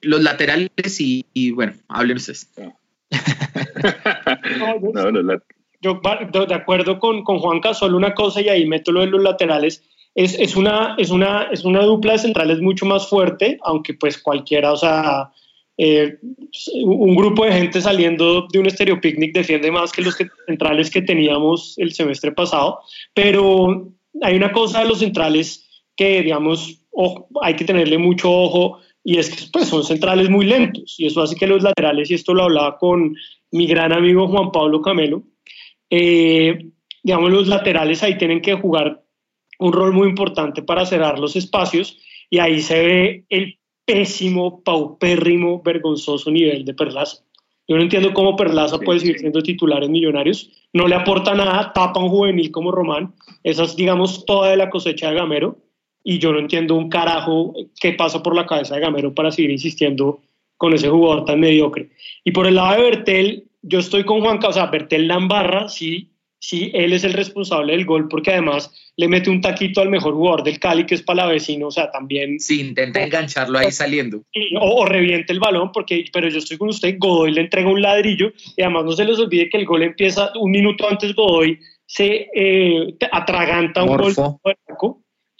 Los 0.00 0.22
laterales 0.22 0.70
y, 0.98 1.50
bueno, 1.50 1.74
hablen 1.88 2.16
ustedes. 2.16 2.48
yo, 5.80 6.00
de 6.46 6.54
acuerdo 6.54 6.98
con, 6.98 7.24
con 7.24 7.38
Juanca, 7.38 7.74
solo 7.74 7.96
una 7.96 8.14
cosa 8.14 8.40
y 8.40 8.48
ahí 8.48 8.66
meto 8.66 8.92
lo 8.92 9.00
de 9.00 9.06
los 9.06 9.22
laterales 9.22 9.82
es, 10.14 10.56
una, 10.56 10.96
es, 10.98 11.10
una, 11.10 11.48
es 11.52 11.64
una 11.64 11.82
dupla 11.82 12.12
de 12.12 12.18
centrales 12.18 12.60
mucho 12.60 12.84
más 12.86 13.08
fuerte, 13.08 13.58
aunque 13.62 13.94
pues 13.94 14.18
cualquiera, 14.18 14.72
o 14.72 14.76
sea, 14.76 15.30
eh, 15.78 16.18
un 16.84 17.14
grupo 17.14 17.44
de 17.44 17.52
gente 17.52 17.80
saliendo 17.80 18.46
de 18.52 18.58
un 18.58 18.66
estéreo 18.66 19.00
picnic 19.00 19.32
defiende 19.32 19.70
más 19.70 19.92
que 19.92 20.02
los 20.02 20.16
centrales 20.46 20.90
que 20.90 21.02
teníamos 21.02 21.74
el 21.78 21.92
semestre 21.92 22.32
pasado, 22.32 22.80
pero 23.14 23.88
hay 24.22 24.36
una 24.36 24.52
cosa 24.52 24.80
de 24.80 24.88
los 24.88 24.98
centrales 24.98 25.84
que, 25.96 26.22
digamos, 26.22 26.82
hay 27.42 27.54
que 27.54 27.64
tenerle 27.64 27.96
mucho 27.96 28.30
ojo 28.30 28.78
y 29.04 29.16
es 29.18 29.30
que 29.30 29.44
pues, 29.52 29.68
son 29.68 29.84
centrales 29.84 30.28
muy 30.28 30.44
lentos 30.44 30.96
y 30.98 31.06
eso 31.06 31.22
hace 31.22 31.36
que 31.36 31.46
los 31.46 31.62
laterales, 31.62 32.10
y 32.10 32.14
esto 32.14 32.34
lo 32.34 32.44
hablaba 32.44 32.78
con 32.78 33.16
mi 33.52 33.66
gran 33.66 33.92
amigo 33.92 34.28
Juan 34.28 34.50
Pablo 34.50 34.82
Camelo, 34.82 35.22
eh, 35.90 36.70
digamos, 37.02 37.30
los 37.30 37.48
laterales 37.48 38.02
ahí 38.02 38.16
tienen 38.16 38.40
que 38.40 38.54
jugar 38.54 39.02
un 39.58 39.72
rol 39.72 39.92
muy 39.92 40.08
importante 40.08 40.62
para 40.62 40.86
cerrar 40.86 41.18
los 41.18 41.36
espacios 41.36 41.98
y 42.30 42.38
ahí 42.38 42.60
se 42.60 42.82
ve 42.82 43.24
el 43.28 43.58
pésimo, 43.84 44.62
paupérrimo, 44.62 45.62
vergonzoso 45.62 46.30
nivel 46.30 46.64
de 46.64 46.74
Perlaza. 46.74 47.24
Yo 47.66 47.76
no 47.76 47.82
entiendo 47.82 48.12
cómo 48.12 48.36
Perlaza 48.36 48.78
puede 48.78 49.00
seguir 49.00 49.18
siendo 49.18 49.42
titular 49.42 49.84
en 49.84 49.92
Millonarios. 49.92 50.50
No 50.72 50.88
le 50.88 50.96
aporta 50.96 51.34
nada, 51.34 51.72
tapa 51.72 52.00
un 52.00 52.08
juvenil 52.08 52.50
como 52.50 52.72
Román. 52.72 53.14
Esa 53.44 53.64
es, 53.64 53.76
digamos, 53.76 54.24
toda 54.24 54.50
de 54.50 54.56
la 54.56 54.70
cosecha 54.70 55.10
de 55.10 55.16
Gamero. 55.16 55.58
Y 56.02 56.18
yo 56.18 56.32
no 56.32 56.38
entiendo 56.38 56.74
un 56.74 56.88
carajo 56.88 57.54
qué 57.80 57.92
pasa 57.92 58.22
por 58.22 58.34
la 58.34 58.46
cabeza 58.46 58.74
de 58.74 58.80
Gamero 58.80 59.14
para 59.14 59.30
seguir 59.30 59.50
insistiendo 59.50 60.20
con 60.56 60.72
ese 60.72 60.88
jugador 60.88 61.24
tan 61.24 61.38
mediocre. 61.38 61.90
Y 62.24 62.32
por 62.32 62.46
el 62.46 62.56
lado 62.56 62.76
de 62.76 62.82
Bertel, 62.82 63.44
yo 63.62 63.78
estoy 63.78 64.04
con 64.04 64.20
Juan 64.20 64.38
O 64.42 64.52
sea, 64.52 64.66
Bertel 64.66 65.08
Lambarra, 65.08 65.68
sí, 65.68 66.10
sí, 66.38 66.70
él 66.74 66.92
es 66.92 67.04
el 67.04 67.12
responsable 67.12 67.72
del 67.72 67.84
gol 67.84 68.08
porque 68.08 68.32
además 68.32 68.72
le 68.96 69.08
mete 69.08 69.30
un 69.30 69.40
taquito 69.40 69.80
al 69.80 69.90
mejor 69.90 70.14
jugador 70.14 70.42
del 70.42 70.58
Cali, 70.58 70.84
que 70.84 70.94
es 70.94 71.02
Palavecino, 71.02 71.68
o 71.68 71.70
sea, 71.70 71.90
también... 71.90 72.40
Sí, 72.40 72.60
intenta 72.60 73.02
engancharlo 73.02 73.58
ahí 73.58 73.70
saliendo. 73.70 74.22
O, 74.60 74.84
reviente 74.84 75.32
el 75.32 75.40
balón, 75.40 75.70
porque, 75.72 76.04
pero 76.12 76.28
yo 76.28 76.38
estoy 76.38 76.58
con 76.58 76.68
usted, 76.68 76.96
Godoy 76.98 77.32
le 77.32 77.42
entrega 77.42 77.68
un 77.68 77.82
ladrillo 77.82 78.32
y 78.56 78.62
además 78.62 78.84
no 78.84 78.92
se 78.92 79.04
les 79.04 79.18
olvide 79.18 79.48
que 79.48 79.58
el 79.58 79.66
gol 79.66 79.82
empieza 79.82 80.32
un 80.38 80.50
minuto 80.50 80.88
antes 80.88 81.14
Godoy, 81.14 81.58
se 81.86 82.28
eh, 82.34 82.94
atraganta 83.12 83.84
un 83.84 83.96
gol. 83.96 84.14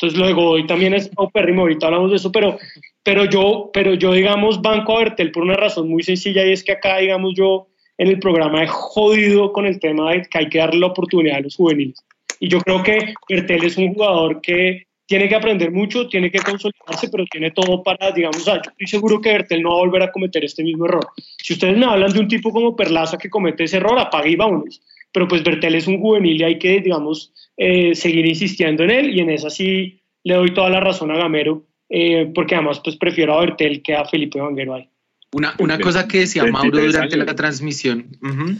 Entonces 0.00 0.18
lo 0.18 0.26
de 0.26 0.32
Godoy 0.32 0.66
también 0.66 0.94
es 0.94 1.08
paupérrimo, 1.08 1.62
ahorita 1.62 1.86
hablamos 1.86 2.10
de 2.10 2.16
eso, 2.16 2.32
pero, 2.32 2.58
pero, 3.02 3.26
yo, 3.26 3.70
pero 3.72 3.92
yo, 3.94 4.12
digamos, 4.12 4.62
banco 4.62 4.96
a 4.96 5.00
Bertel 5.00 5.30
por 5.30 5.42
una 5.42 5.56
razón 5.56 5.90
muy 5.90 6.02
sencilla 6.02 6.46
y 6.46 6.52
es 6.52 6.64
que 6.64 6.72
acá, 6.72 6.98
digamos, 6.98 7.34
yo 7.36 7.69
en 8.00 8.08
el 8.08 8.18
programa 8.18 8.62
he 8.62 8.66
jodido 8.66 9.52
con 9.52 9.66
el 9.66 9.78
tema 9.78 10.12
de 10.12 10.22
que 10.22 10.38
hay 10.38 10.48
que 10.48 10.58
darle 10.58 10.80
la 10.80 10.86
oportunidad 10.86 11.36
a 11.36 11.40
los 11.40 11.56
juveniles. 11.56 12.02
Y 12.38 12.48
yo 12.48 12.58
creo 12.60 12.82
que 12.82 13.12
Bertel 13.28 13.64
es 13.64 13.76
un 13.76 13.92
jugador 13.92 14.40
que 14.40 14.86
tiene 15.04 15.28
que 15.28 15.34
aprender 15.34 15.70
mucho, 15.70 16.08
tiene 16.08 16.30
que 16.30 16.38
consolidarse, 16.38 17.10
pero 17.10 17.26
tiene 17.26 17.50
todo 17.50 17.82
para, 17.82 18.10
digamos, 18.10 18.42
yo 18.46 18.54
estoy 18.54 18.86
seguro 18.86 19.20
que 19.20 19.32
Bertel 19.32 19.60
no 19.60 19.72
va 19.72 19.74
a 19.74 19.80
volver 19.80 20.02
a 20.04 20.12
cometer 20.12 20.42
este 20.42 20.64
mismo 20.64 20.86
error. 20.86 21.08
Si 21.42 21.52
ustedes 21.52 21.76
me 21.76 21.84
hablan 21.84 22.10
de 22.10 22.20
un 22.20 22.28
tipo 22.28 22.50
como 22.50 22.74
Perlaza 22.74 23.18
que 23.18 23.28
comete 23.28 23.64
ese 23.64 23.76
error, 23.76 23.98
apague 23.98 24.30
y 24.30 24.36
vámonos. 24.36 24.80
Pero 25.12 25.28
pues 25.28 25.44
Bertel 25.44 25.74
es 25.74 25.86
un 25.86 26.00
juvenil 26.00 26.40
y 26.40 26.44
hay 26.44 26.58
que, 26.58 26.80
digamos, 26.80 27.34
eh, 27.58 27.94
seguir 27.94 28.24
insistiendo 28.24 28.82
en 28.84 28.92
él 28.92 29.14
y 29.14 29.20
en 29.20 29.28
esa 29.28 29.50
sí 29.50 30.00
le 30.24 30.36
doy 30.36 30.54
toda 30.54 30.70
la 30.70 30.80
razón 30.80 31.10
a 31.10 31.18
Gamero, 31.18 31.64
eh, 31.90 32.30
porque 32.34 32.54
además 32.54 32.80
pues 32.82 32.96
prefiero 32.96 33.34
a 33.34 33.40
Bertel 33.40 33.82
que 33.82 33.94
a 33.94 34.06
Felipe 34.06 34.40
Vanguero 34.40 34.72
ahí. 34.72 34.88
Una, 35.32 35.54
una 35.60 35.78
cosa 35.78 36.08
que 36.08 36.20
decía 36.20 36.44
Mauro 36.46 36.80
durante 36.80 37.16
la 37.16 37.36
transmisión. 37.36 38.08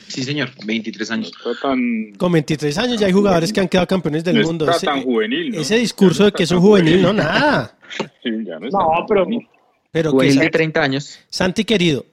Sí, 0.06 0.22
señor, 0.22 0.50
23 0.64 1.10
años. 1.10 1.32
Con 2.16 2.32
23 2.32 2.78
años 2.78 3.00
ya 3.00 3.08
hay 3.08 3.12
jugadores 3.12 3.52
que 3.52 3.60
han 3.60 3.66
quedado 3.66 3.88
campeones 3.88 4.22
del 4.22 4.44
mundo. 4.44 4.66
Está 4.66 4.76
ese, 4.76 4.86
tan 4.86 5.02
juvenil. 5.02 5.54
Ese 5.56 5.76
discurso 5.76 6.26
de 6.26 6.32
que 6.32 6.44
es 6.44 6.50
un 6.52 6.60
juvenil, 6.60 7.02
no, 7.02 7.12
nada. 7.12 7.76
no, 8.24 9.06
pero. 9.08 9.26
pero 9.90 10.12
juvenil 10.12 10.38
de 10.38 10.50
30 10.50 10.80
años. 10.80 11.18
Santi 11.28 11.64
querido, 11.64 12.06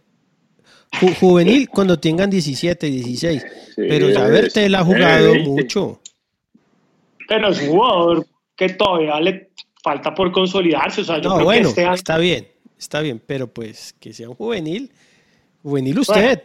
juvenil 1.20 1.70
cuando 1.72 2.00
tengan 2.00 2.32
17, 2.32 2.88
16. 2.88 3.46
pero 3.76 4.10
ya 4.10 4.24
verte, 4.26 4.66
él 4.66 4.74
ha 4.74 4.84
jugado 4.84 5.36
mucho. 5.36 6.02
Pero 7.28 7.50
es 7.50 7.62
un 7.62 7.68
jugador 7.68 8.26
que 8.56 8.70
todavía 8.70 9.20
le 9.20 9.52
falta 9.84 10.16
por 10.16 10.32
consolidarse. 10.32 11.02
O 11.02 11.04
sea, 11.04 11.22
yo 11.22 11.30
no, 11.30 11.36
creo 11.36 11.46
bueno, 11.46 11.74
que 11.76 11.84
este 11.84 11.94
está 11.94 12.18
bien 12.18 12.57
está 12.78 13.02
bien, 13.02 13.22
pero 13.26 13.48
pues 13.48 13.94
que 14.00 14.14
sea 14.14 14.30
un 14.30 14.36
juvenil. 14.36 14.92
Juvenil 15.64 16.00
usted. 16.00 16.42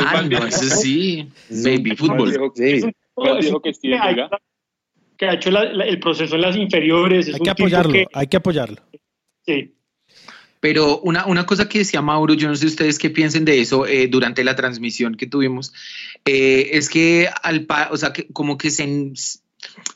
ah, 0.00 0.22
no, 0.22 0.46
eso 0.46 0.76
sí. 0.76 1.28
Baby 1.50 1.96
fútbol. 1.96 2.52
que 5.16 5.26
ha 5.26 5.34
hecho 5.34 5.50
el 5.50 6.00
proceso 6.00 6.34
en 6.34 6.40
las 6.40 6.56
inferiores. 6.56 7.32
hay 7.32 7.40
que 7.40 7.50
apoyarlo, 7.50 7.94
hay 8.12 8.26
que 8.26 8.36
apoyarlo. 8.36 8.82
Sí. 9.44 9.72
Pero 10.60 11.00
una, 11.00 11.26
una, 11.26 11.46
cosa 11.46 11.68
que 11.68 11.78
decía 11.78 12.02
Mauro, 12.02 12.34
yo 12.34 12.48
no 12.48 12.56
sé 12.56 12.66
ustedes 12.66 12.98
qué 12.98 13.10
piensen 13.10 13.44
de 13.44 13.60
eso 13.60 13.86
eh, 13.86 14.08
durante 14.08 14.42
la 14.42 14.56
transmisión 14.56 15.14
que 15.14 15.26
tuvimos, 15.26 15.72
eh, 16.24 16.70
es 16.72 16.88
que 16.88 17.28
al 17.42 17.66
o 17.90 17.96
sea, 17.96 18.12
que 18.12 18.26
como 18.32 18.56
que 18.56 18.70
se, 18.70 19.12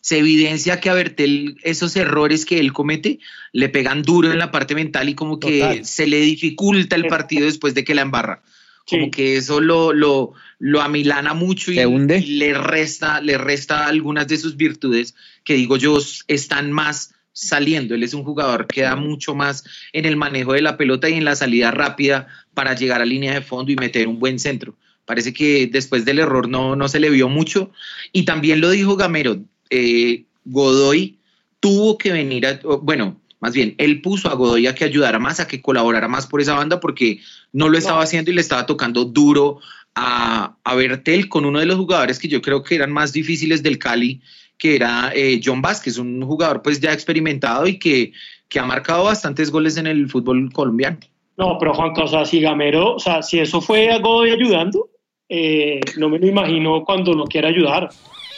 se 0.00 0.18
evidencia 0.18 0.80
que 0.80 0.90
a 0.90 0.94
Bertel 0.94 1.56
esos 1.62 1.96
errores 1.96 2.44
que 2.44 2.58
él 2.58 2.72
comete 2.72 3.18
le 3.52 3.68
pegan 3.68 4.02
duro 4.02 4.32
en 4.32 4.38
la 4.38 4.50
parte 4.50 4.74
mental 4.74 5.08
y 5.08 5.14
como 5.14 5.38
que 5.38 5.82
se 5.84 6.06
le 6.06 6.20
dificulta 6.20 6.96
el 6.96 7.06
partido 7.06 7.46
después 7.46 7.74
de 7.74 7.84
que 7.84 7.94
la 7.94 8.02
embarra. 8.02 8.42
Como 8.88 9.10
que 9.10 9.36
eso 9.36 9.60
lo, 9.60 9.92
lo, 9.92 10.32
lo 10.58 10.80
amilana 10.80 11.32
mucho 11.32 11.70
y, 11.70 11.76
le 11.76 12.54
resta, 12.54 13.20
le 13.20 13.38
resta 13.38 13.86
algunas 13.86 14.26
de 14.26 14.36
sus 14.36 14.56
virtudes 14.56 15.14
que 15.44 15.54
digo 15.54 15.76
yo 15.76 15.98
están 16.26 16.72
más 16.72 17.14
saliendo. 17.32 17.94
Él 17.94 18.02
es 18.02 18.14
un 18.14 18.24
jugador 18.24 18.66
que 18.66 18.82
da 18.82 18.96
mucho 18.96 19.34
más 19.34 19.64
en 19.92 20.06
el 20.06 20.16
manejo 20.16 20.54
de 20.54 20.62
la 20.62 20.76
pelota 20.76 21.08
y 21.08 21.14
en 21.14 21.24
la 21.24 21.36
salida 21.36 21.70
rápida 21.70 22.26
para 22.52 22.74
llegar 22.74 23.00
a 23.00 23.04
línea 23.04 23.34
de 23.34 23.42
fondo 23.42 23.70
y 23.70 23.76
meter 23.76 24.08
un 24.08 24.18
buen 24.18 24.40
centro. 24.40 24.76
Parece 25.10 25.32
que 25.32 25.66
después 25.66 26.04
del 26.04 26.20
error 26.20 26.48
no, 26.48 26.76
no 26.76 26.86
se 26.86 27.00
le 27.00 27.10
vio 27.10 27.28
mucho. 27.28 27.72
Y 28.12 28.24
también 28.24 28.60
lo 28.60 28.70
dijo 28.70 28.94
Gamero, 28.94 29.38
eh, 29.68 30.22
Godoy 30.44 31.18
tuvo 31.58 31.98
que 31.98 32.12
venir 32.12 32.46
a, 32.46 32.60
bueno, 32.80 33.20
más 33.40 33.52
bien, 33.52 33.74
él 33.78 34.02
puso 34.02 34.30
a 34.30 34.34
Godoy 34.34 34.68
a 34.68 34.74
que 34.76 34.84
ayudara 34.84 35.18
más, 35.18 35.40
a 35.40 35.48
que 35.48 35.60
colaborara 35.60 36.06
más 36.06 36.28
por 36.28 36.40
esa 36.40 36.54
banda 36.54 36.78
porque 36.78 37.18
no 37.52 37.68
lo 37.68 37.76
estaba 37.76 38.04
haciendo 38.04 38.30
y 38.30 38.34
le 38.34 38.40
estaba 38.40 38.66
tocando 38.66 39.04
duro 39.04 39.58
a, 39.96 40.54
a, 40.62 40.74
Bertel 40.76 41.28
con 41.28 41.44
uno 41.44 41.58
de 41.58 41.66
los 41.66 41.76
jugadores 41.76 42.20
que 42.20 42.28
yo 42.28 42.40
creo 42.40 42.62
que 42.62 42.76
eran 42.76 42.92
más 42.92 43.12
difíciles 43.12 43.64
del 43.64 43.80
Cali, 43.80 44.20
que 44.58 44.76
era 44.76 45.10
eh, 45.12 45.40
John 45.44 45.60
Vázquez, 45.60 45.98
un 45.98 46.22
jugador 46.22 46.62
pues 46.62 46.78
ya 46.78 46.92
experimentado 46.92 47.66
y 47.66 47.80
que, 47.80 48.12
que 48.48 48.60
ha 48.60 48.64
marcado 48.64 49.02
bastantes 49.02 49.50
goles 49.50 49.76
en 49.76 49.88
el 49.88 50.08
fútbol 50.08 50.52
colombiano. 50.52 50.98
No, 51.36 51.58
pero 51.58 51.74
Juan, 51.74 51.94
o 51.96 52.06
sea, 52.06 52.24
si 52.24 52.40
Gamero, 52.40 52.94
o 52.94 53.00
sea, 53.00 53.22
si 53.22 53.40
eso 53.40 53.60
fue 53.60 53.90
a 53.90 53.98
Godoy 53.98 54.30
ayudando, 54.30 54.88
eh, 55.30 55.80
no 55.96 56.08
me 56.10 56.18
lo 56.18 56.26
imagino 56.26 56.84
cuando 56.84 57.14
no 57.14 57.24
quiere 57.24 57.48
ayudar. 57.48 57.88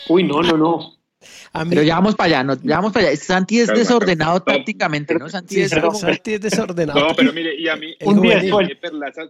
Uy, 0.09 0.23
no, 0.23 0.43
no, 0.43 0.57
no. 0.57 0.93
Mí, 1.55 1.67
Pero 1.71 1.83
ya 1.83 1.95
vamos 1.97 2.15
para 2.17 2.27
allá, 2.27 2.45
no, 2.45 2.55
ya 2.63 2.77
vamos 2.77 2.93
para 2.93 3.09
allá. 3.09 3.17
Santi 3.17 3.61
es 3.61 3.69
desordenado 3.69 4.43
calma. 4.45 4.59
tácticamente, 4.59 5.15
¿no? 5.15 5.29
Santi 5.29 5.55
sí, 5.55 5.61
es 5.63 5.71
pero 5.75 5.93
Santi 5.95 6.35
es 6.35 6.41
desordenado. 6.41 6.99
No, 7.01 7.15
pero 7.15 7.33
mire, 7.33 7.55
y 7.55 7.69
a 7.69 7.77
mí, 7.77 7.95
Un 8.05 8.21
día 8.23 8.39
de. 8.41 8.77
Perlaza, 8.77 9.23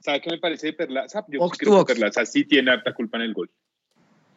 ¿sabe 0.00 0.20
qué 0.20 0.30
me 0.30 0.38
parece 0.38 0.68
de 0.68 0.72
Perlaza? 0.74 1.24
Yo 1.28 1.48
creo 1.48 1.84
que. 1.84 1.94
Perlaza 1.94 2.24
sí 2.26 2.44
tiene 2.44 2.70
harta 2.72 2.92
culpa 2.94 3.16
en 3.18 3.24
el 3.24 3.32
gol. 3.34 3.50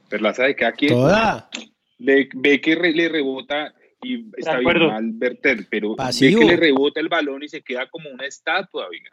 Perlaza 0.09 0.43
de 0.43 0.55
cada 0.55 0.71
quien 0.73 0.93
Toda. 0.93 1.49
le- 1.97 2.29
ve 2.35 2.61
que 2.61 2.75
re- 2.75 2.93
le 2.93 3.09
rebota 3.09 3.73
y 4.01 4.25
está 4.37 4.57
bien 4.59 4.87
mal 4.87 5.11
Bertel, 5.13 5.67
pero 5.69 5.95
Pasivo. 5.95 6.39
ve 6.41 6.45
que 6.45 6.51
le 6.51 6.57
rebota 6.57 6.99
el 6.99 7.09
balón 7.09 7.43
y 7.43 7.49
se 7.49 7.61
queda 7.61 7.89
como 7.89 8.09
una 8.09 8.25
estatua, 8.25 8.87
oiga. 8.87 9.09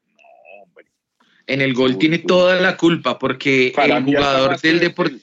En 1.53 1.61
el 1.61 1.75
gol 1.75 1.99
tiene 1.99 2.19
toda 2.19 2.61
la 2.61 2.77
culpa 2.77 3.19
porque 3.19 3.73
Para 3.75 3.99
el 3.99 4.05
jugador 4.05 4.61
del. 4.61 4.81
Deportivo 4.81 5.21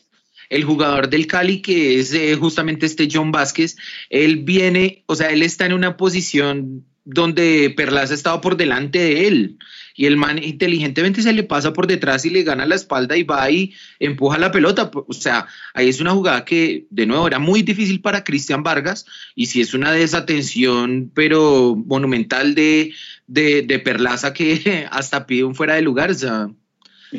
el 0.50 0.64
jugador 0.64 1.10
del 1.10 1.28
Cali, 1.28 1.62
que 1.62 2.00
es 2.00 2.14
eh, 2.14 2.36
justamente 2.36 2.86
este 2.86 3.10
John 3.12 3.32
Vázquez, 3.32 3.76
él 4.10 4.38
viene, 4.44 5.04
o 5.06 5.16
sea, 5.16 5.30
él 5.30 5.44
está 5.44 5.66
en 5.66 5.74
una 5.74 5.98
posición 5.98 6.86
donde 7.04 7.74
Perlaza 7.76 8.14
estaba 8.14 8.42
por 8.42 8.58
delante 8.58 9.00
de 9.00 9.28
él. 9.28 9.58
Y 9.96 10.06
el 10.06 10.16
man 10.16 10.44
inteligentemente 10.44 11.24
se 11.24 11.34
le 11.34 11.42
pasa 11.42 11.74
por 11.74 11.88
detrás 11.88 12.24
y 12.24 12.30
le 12.30 12.44
gana 12.44 12.68
la 12.68 12.76
espalda 12.76 13.18
y 13.18 13.24
va 13.24 13.50
y 13.50 13.74
empuja 14.00 14.38
la 14.38 14.52
pelota. 14.52 14.92
O 14.94 15.14
sea, 15.14 15.48
ahí 15.74 15.90
es 15.90 16.00
una 16.00 16.12
jugada 16.12 16.46
que, 16.46 16.86
de 16.92 17.08
nuevo, 17.08 17.26
era 17.26 17.40
muy 17.40 17.64
difícil 17.64 18.02
para 18.02 18.24
Cristian 18.24 18.62
Vargas. 18.62 19.08
Y 19.36 19.48
si 19.48 19.62
es 19.62 19.74
una 19.74 19.92
desatención, 19.92 21.12
pero 21.16 21.76
monumental 21.76 22.54
de, 22.54 22.94
de, 23.28 23.62
de 23.62 23.80
Perlaza 23.80 24.34
que 24.34 24.88
hasta 24.92 25.28
pide 25.28 25.44
un 25.44 25.56
fuera 25.56 25.76
de 25.76 25.82
lugar. 25.82 26.12
O 26.12 26.16
sea, 26.16 26.50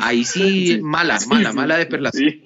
ahí 0.00 0.24
sí, 0.24 0.78
mala, 0.82 1.18
mala, 1.28 1.52
mala 1.52 1.76
de 1.76 1.86
Perlaza. 1.86 2.18
Sí. 2.18 2.42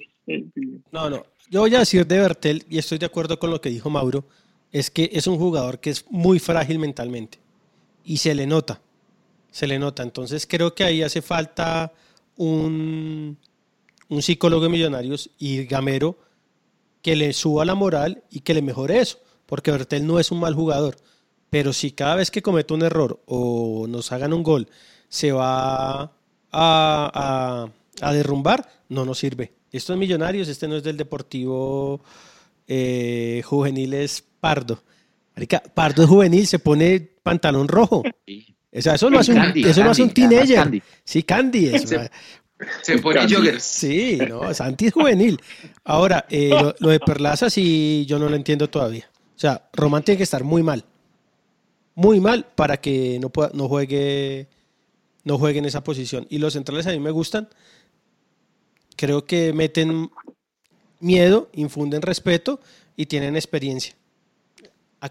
No, 0.91 1.09
no. 1.09 1.25
Yo 1.49 1.61
voy 1.61 1.75
a 1.75 1.79
decir 1.79 2.07
de 2.07 2.17
Bertel, 2.17 2.65
y 2.69 2.77
estoy 2.77 2.97
de 2.97 3.05
acuerdo 3.05 3.37
con 3.37 3.51
lo 3.51 3.61
que 3.61 3.69
dijo 3.69 3.89
Mauro, 3.89 4.25
es 4.71 4.89
que 4.89 5.09
es 5.13 5.27
un 5.27 5.37
jugador 5.37 5.79
que 5.79 5.91
es 5.91 6.05
muy 6.09 6.39
frágil 6.39 6.79
mentalmente. 6.79 7.39
Y 8.03 8.17
se 8.17 8.33
le 8.33 8.47
nota. 8.47 8.81
Se 9.51 9.67
le 9.67 9.77
nota. 9.77 10.03
Entonces 10.03 10.47
creo 10.47 10.73
que 10.73 10.83
ahí 10.83 11.03
hace 11.03 11.21
falta 11.21 11.93
un, 12.37 13.37
un 14.09 14.21
psicólogo 14.21 14.63
de 14.63 14.69
millonarios 14.69 15.29
y 15.37 15.65
Gamero 15.65 16.17
que 17.03 17.15
le 17.15 17.33
suba 17.33 17.65
la 17.65 17.75
moral 17.75 18.23
y 18.31 18.39
que 18.39 18.53
le 18.53 18.61
mejore 18.61 18.99
eso. 18.99 19.19
Porque 19.45 19.71
Bertel 19.71 20.07
no 20.07 20.19
es 20.19 20.31
un 20.31 20.39
mal 20.39 20.55
jugador. 20.55 20.95
Pero 21.53 21.71
si 21.71 21.91
cada 21.91 22.15
vez 22.15 22.31
que 22.31 22.41
comete 22.41 22.73
un 22.73 22.81
error 22.81 23.21
o 23.27 23.85
nos 23.87 24.11
hagan 24.11 24.33
un 24.33 24.41
gol 24.43 24.67
se 25.07 25.31
va 25.31 26.01
a, 26.01 26.09
a- 26.51 27.67
a 28.01 28.13
derrumbar, 28.13 28.67
no 28.89 29.05
nos 29.05 29.19
sirve. 29.19 29.53
Esto 29.71 29.93
es 29.93 29.99
Millonarios, 29.99 30.47
este 30.47 30.67
no 30.67 30.75
es 30.75 30.83
del 30.83 30.97
Deportivo 30.97 32.01
eh, 32.67 33.41
Juvenil, 33.45 33.93
es 33.93 34.23
Pardo. 34.39 34.83
Marica, 35.35 35.61
Pardo 35.73 36.03
es 36.03 36.09
juvenil, 36.09 36.45
se 36.47 36.59
pone 36.59 36.99
pantalón 37.23 37.67
rojo. 37.67 38.03
O 38.75 38.81
sea, 38.81 38.95
eso 38.95 39.09
lo 39.09 39.19
hace 39.19 39.31
un, 39.31 39.37
Candy, 39.37 39.63
eso 39.63 39.83
lo 39.83 39.91
hace 39.91 40.03
un 40.03 40.09
Candy, 40.09 40.29
teenager. 40.29 40.55
Candy. 40.57 40.81
Sí, 41.03 41.23
Candy 41.23 41.67
es. 41.67 41.89
Se- 42.81 42.97
pone 42.99 43.21
joggers. 43.27 43.63
Sí, 43.63 44.19
no, 44.27 44.51
Santi 44.53 44.87
es 44.87 44.93
juvenil. 44.93 45.39
Ahora, 45.83 46.25
eh, 46.29 46.49
lo, 46.49 46.73
lo 46.79 46.89
de 46.89 46.99
Perlaza 46.99 47.49
sí 47.49 48.05
yo 48.07 48.17
no 48.19 48.27
lo 48.29 48.35
entiendo 48.35 48.69
todavía. 48.69 49.09
O 49.35 49.39
sea, 49.39 49.69
Román 49.73 50.03
tiene 50.03 50.17
que 50.17 50.23
estar 50.23 50.43
muy 50.43 50.63
mal. 50.63 50.83
Muy 51.95 52.19
mal 52.19 52.45
para 52.55 52.77
que 52.77 53.19
no, 53.19 53.29
pueda, 53.29 53.51
no 53.53 53.67
juegue 53.67 54.47
no 55.23 55.37
juegue 55.37 55.59
en 55.59 55.65
esa 55.65 55.83
posición. 55.83 56.27
Y 56.29 56.37
los 56.39 56.53
centrales 56.53 56.85
a 56.87 56.91
mí 56.91 56.99
me 56.99 57.11
gustan. 57.11 57.47
Creo 58.95 59.25
que 59.25 59.53
meten 59.53 60.09
miedo, 60.99 61.49
infunden 61.53 62.01
respeto 62.01 62.59
y 62.95 63.05
tienen 63.07 63.35
experiencia. 63.35 63.95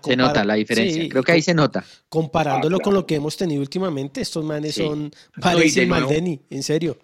Se 0.03 0.17
nota 0.17 0.45
la 0.45 0.55
diferencia. 0.55 1.03
Sí, 1.03 1.09
Creo 1.09 1.23
que 1.23 1.33
ahí 1.33 1.43
se 1.43 1.53
nota. 1.55 1.85
Comparándolo 2.09 2.77
Ah, 2.77 2.79
claro. 2.79 2.85
con 2.85 2.95
lo 2.95 3.07
que 3.07 3.15
hemos 3.17 3.37
tenido 3.37 3.61
últimamente, 3.61 4.23
estos 4.23 4.43
manes 4.45 4.75
Sí. 4.75 4.83
son 4.83 5.03
No, 5.05 5.11
y 5.37 5.41
Varese 5.41 5.81
de 5.81 5.87
y 5.87 5.89
Maldeni, 5.89 6.41
en 6.49 6.63
serio. 6.63 6.99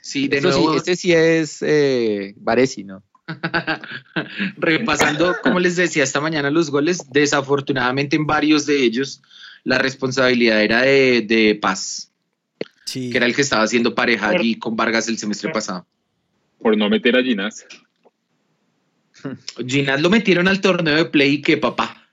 Sí, 0.00 0.26
de 0.28 0.38
Eso 0.38 0.52
sí, 0.52 0.58
nuevo, 0.58 0.76
este 0.76 0.96
sí 0.96 1.12
es 1.12 1.58
eh, 1.60 2.34
Varesi, 2.38 2.84
¿no? 2.84 3.02
repasando, 4.56 5.36
como 5.42 5.60
les 5.60 5.76
decía 5.76 6.02
esta 6.04 6.20
mañana, 6.20 6.50
los 6.50 6.70
goles, 6.70 7.02
desafortunadamente 7.10 8.16
en 8.16 8.26
varios 8.26 8.66
de 8.66 8.82
ellos 8.82 9.22
la 9.64 9.78
responsabilidad 9.78 10.62
era 10.62 10.82
de, 10.82 11.22
de 11.22 11.54
Paz, 11.60 12.10
Sí. 12.84 13.10
que 13.10 13.18
era 13.18 13.26
el 13.26 13.34
que 13.34 13.42
estaba 13.42 13.62
haciendo 13.64 13.94
pareja 13.94 14.30
allí 14.30 14.54
con 14.58 14.74
Vargas 14.76 15.08
el 15.08 15.18
semestre 15.18 15.50
pasado. 15.50 15.86
Por 16.62 16.76
no 16.76 16.88
meter 16.88 17.16
a 17.16 17.22
Ginás. 17.22 17.66
Ginás 19.66 20.00
lo 20.00 20.08
metieron 20.10 20.48
al 20.48 20.60
torneo 20.60 20.96
de 20.96 21.04
play 21.04 21.34
y 21.34 21.42
que 21.42 21.56
papá. 21.58 22.08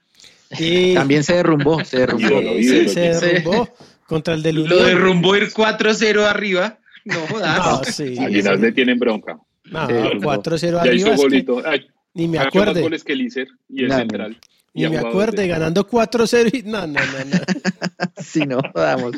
También 0.94 1.24
se 1.24 1.34
derrumbó, 1.34 1.82
se 1.84 1.98
derrumbó. 2.00 2.28
Ídolo, 2.28 2.52
Sí, 2.54 2.60
ídolo, 2.60 2.88
se 2.90 3.00
derrumbó 3.00 3.74
contra 4.06 4.34
el 4.34 4.42
del 4.42 4.64
Lo 4.64 4.82
derrumbó 4.84 5.34
ir 5.36 5.50
4-0 5.50 6.24
arriba. 6.24 6.78
No 7.04 7.20
jodas. 7.28 7.58
No, 7.58 7.84
sí. 7.84 8.16
A 8.18 8.28
Ginás 8.28 8.60
le 8.60 8.72
tienen 8.72 8.98
bronca. 8.98 9.38
No, 9.70 9.86
se 9.86 9.92
derrumbó. 9.92 10.32
4-0 10.34 10.84
Ya 10.84 10.92
hizo 10.92 11.12
arriba. 11.12 11.14
es 11.14 11.44
que. 11.44 11.68
Ay, 11.68 11.86
ni 12.14 12.28
me 12.28 12.38
acuerde. 12.38 12.82
goles 12.82 13.04
que 13.04 13.14
Lícer 13.14 13.48
y 13.68 13.82
el 13.82 13.88
No, 13.88 13.94
no. 13.94 14.00
central. 14.00 14.38
Ni 14.74 14.88
me 14.88 14.98
acuerde. 14.98 15.42
de 15.42 15.48
Ganando 15.48 15.86
4-0 15.88 16.50
y. 16.58 16.62
No, 16.62 16.86
no, 16.86 16.94
no. 17.00 17.24
no. 17.24 17.38
Sí, 18.22 18.40
no, 18.46 18.60
vamos. 18.74 19.12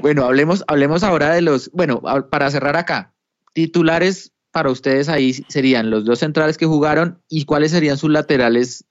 Bueno, 0.00 0.24
hablemos, 0.24 0.64
hablemos 0.68 1.02
ahora 1.02 1.34
de 1.34 1.42
los, 1.42 1.70
bueno, 1.72 2.00
para 2.30 2.50
cerrar 2.50 2.76
acá, 2.76 3.14
titulares 3.52 4.32
para 4.50 4.70
ustedes 4.70 5.08
ahí 5.08 5.32
serían 5.48 5.90
los 5.90 6.04
dos 6.04 6.18
centrales 6.20 6.58
que 6.58 6.66
jugaron 6.66 7.20
y 7.28 7.44
cuáles 7.46 7.70
serían 7.70 7.96
sus 7.96 8.10
laterales 8.10 8.84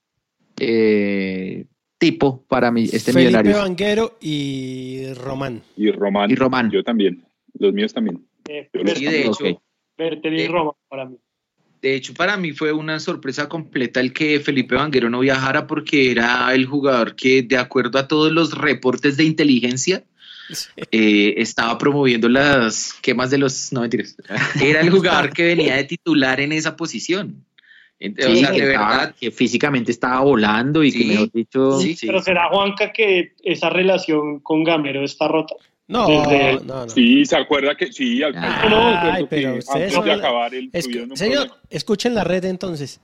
eh, 0.59 1.65
tipo 1.97 2.43
para 2.47 2.71
mi, 2.71 2.83
este 2.85 3.13
Felipe 3.13 3.27
millonario. 3.29 3.57
Vanguero 3.57 4.17
y 4.19 5.13
Román. 5.13 5.61
Y 5.77 5.91
Román. 5.91 6.31
Y 6.31 6.35
Román. 6.35 6.71
Yo 6.71 6.83
también. 6.83 7.23
Los 7.59 7.73
míos 7.73 7.93
también. 7.93 8.25
Eh, 8.49 8.69
Yo 8.73 8.83
los 8.83 8.97
Sí, 8.97 9.05
de 9.05 9.21
hecho, 9.21 9.31
Ok. 9.31 9.61
Roma 10.47 10.71
para 10.87 11.05
mí. 11.05 11.17
De 11.81 11.95
hecho, 11.95 12.13
para 12.13 12.37
mí 12.37 12.51
fue 12.51 12.71
una 12.71 12.99
sorpresa 12.99 13.49
completa 13.49 13.99
el 13.99 14.13
que 14.13 14.39
Felipe 14.39 14.75
Vanguero 14.75 15.09
no 15.09 15.19
viajara 15.19 15.65
porque 15.65 16.11
era 16.11 16.53
el 16.53 16.65
jugador 16.67 17.15
que, 17.15 17.41
de 17.41 17.57
acuerdo 17.57 17.97
a 17.97 18.07
todos 18.07 18.31
los 18.31 18.55
reportes 18.55 19.17
de 19.17 19.23
inteligencia, 19.23 20.03
eh, 20.91 21.33
estaba 21.37 21.77
promoviendo 21.77 22.29
las 22.29 22.93
quemas 23.01 23.31
de 23.31 23.39
los... 23.39 23.71
No, 23.73 23.81
mentiras. 23.81 24.15
Era 24.61 24.81
el 24.81 24.89
jugador 24.91 25.31
que 25.31 25.43
venía 25.45 25.75
de 25.75 25.85
titular 25.85 26.39
en 26.39 26.51
esa 26.51 26.75
posición. 26.75 27.45
Ent- 27.99 28.19
o 28.25 28.29
Sí, 28.29 28.39
sea, 28.41 28.51
que, 28.51 28.61
de 28.61 28.67
verdad, 28.67 29.15
que 29.19 29.31
físicamente 29.31 29.91
estaba 29.91 30.19
volando 30.21 30.83
y 30.83 30.91
que 30.91 31.05
mejor 31.05 31.31
dicho, 31.31 31.79
sí. 31.79 31.95
Pero 32.01 32.21
será 32.21 32.49
Juanca 32.49 32.91
que 32.91 33.33
esa 33.43 33.69
relación 33.69 34.39
con 34.39 34.63
Gamero 34.63 35.03
está 35.03 35.27
rota. 35.27 35.55
No, 35.91 36.07
Desde- 36.07 36.53
no, 36.65 36.85
no. 36.85 36.89
Sí, 36.89 37.25
se 37.25 37.35
acuerda 37.35 37.75
que 37.75 37.91
sí, 37.91 38.23
al 38.23 38.33
no, 38.33 38.41
pero 39.01 39.15
que 39.17 39.23
ustedes 39.23 39.69
antes 39.69 39.93
de 39.93 40.05
la- 40.07 40.13
acabar 40.15 40.55
el 40.55 40.71
Escu- 40.71 41.15
señor, 41.17 41.47
problema. 41.47 41.61
escuchen 41.69 42.15
la 42.15 42.23
red 42.23 42.45
entonces. 42.45 42.99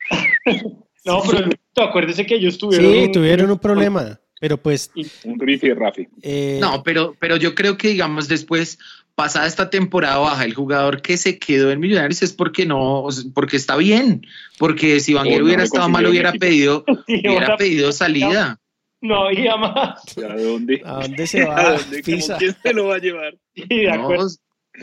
No, 1.04 1.22
pero 1.22 1.48
acuérdese 1.88 2.26
que 2.26 2.34
ellos 2.34 2.58
tuvieron. 2.58 2.90
Sí, 2.92 2.98
un- 3.04 3.12
tuvieron 3.12 3.50
un 3.50 3.58
problema. 3.60 4.18
Pero 4.40 4.56
pues. 4.58 4.90
Un 5.24 5.38
rifi 5.38 5.72
Rafi. 5.72 6.08
eh, 6.20 6.58
No, 6.60 6.82
pero, 6.82 7.14
pero 7.18 7.36
yo 7.36 7.54
creo 7.54 7.78
que, 7.78 7.88
digamos, 7.88 8.26
después, 8.28 8.78
pasada 9.14 9.46
esta 9.46 9.70
temporada 9.70 10.18
baja, 10.18 10.44
el 10.44 10.52
jugador 10.54 11.00
que 11.00 11.16
se 11.16 11.38
quedó 11.38 11.70
en 11.70 11.78
Millonarios 11.80 12.22
es 12.22 12.32
porque 12.32 12.66
no, 12.66 13.06
porque 13.34 13.56
está 13.56 13.76
bien. 13.76 14.26
Porque 14.58 14.98
si 15.00 15.14
Vanguero 15.14 15.38
no 15.40 15.46
hubiera 15.46 15.62
estado 15.62 15.88
mal, 15.88 16.06
hubiera 16.06 16.32
pedido, 16.32 16.84
hubiera 17.08 17.56
pedido 17.56 17.92
salida. 17.92 18.58
No 19.00 19.24
había 19.26 19.56
más. 19.56 20.02
¿A 20.18 20.36
dónde? 20.36 20.82
¿A 20.84 21.02
dónde 21.02 21.26
se 21.26 21.42
¿A 21.44 21.48
va? 21.48 21.76
¿Quién 22.02 22.20
se 22.20 22.72
lo 22.72 22.86
va 22.88 22.96
a 22.96 22.98
llevar? 22.98 23.34
Sí, 23.54 23.64
de 23.68 23.90
acuerdo. 23.90 24.24
No, 24.24 24.30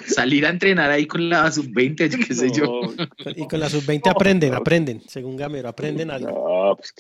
salir 0.08 0.46
a 0.48 0.50
entrenar 0.50 0.90
ahí 0.90 1.06
con 1.06 1.30
la 1.30 1.52
sub-20, 1.52 2.10
yo 2.10 2.28
qué 2.28 2.34
sé 2.34 2.50
yo. 2.52 2.64
No, 2.66 3.32
Y 3.36 3.48
con 3.48 3.60
la 3.60 3.70
sub-20 3.70 4.10
aprenden, 4.10 4.54
aprenden. 4.56 5.02
Según 5.08 5.38
Gamero, 5.38 5.70
aprenden 5.70 6.10
algo. 6.10 6.30
no, 6.32 6.76
pues, 6.76 6.94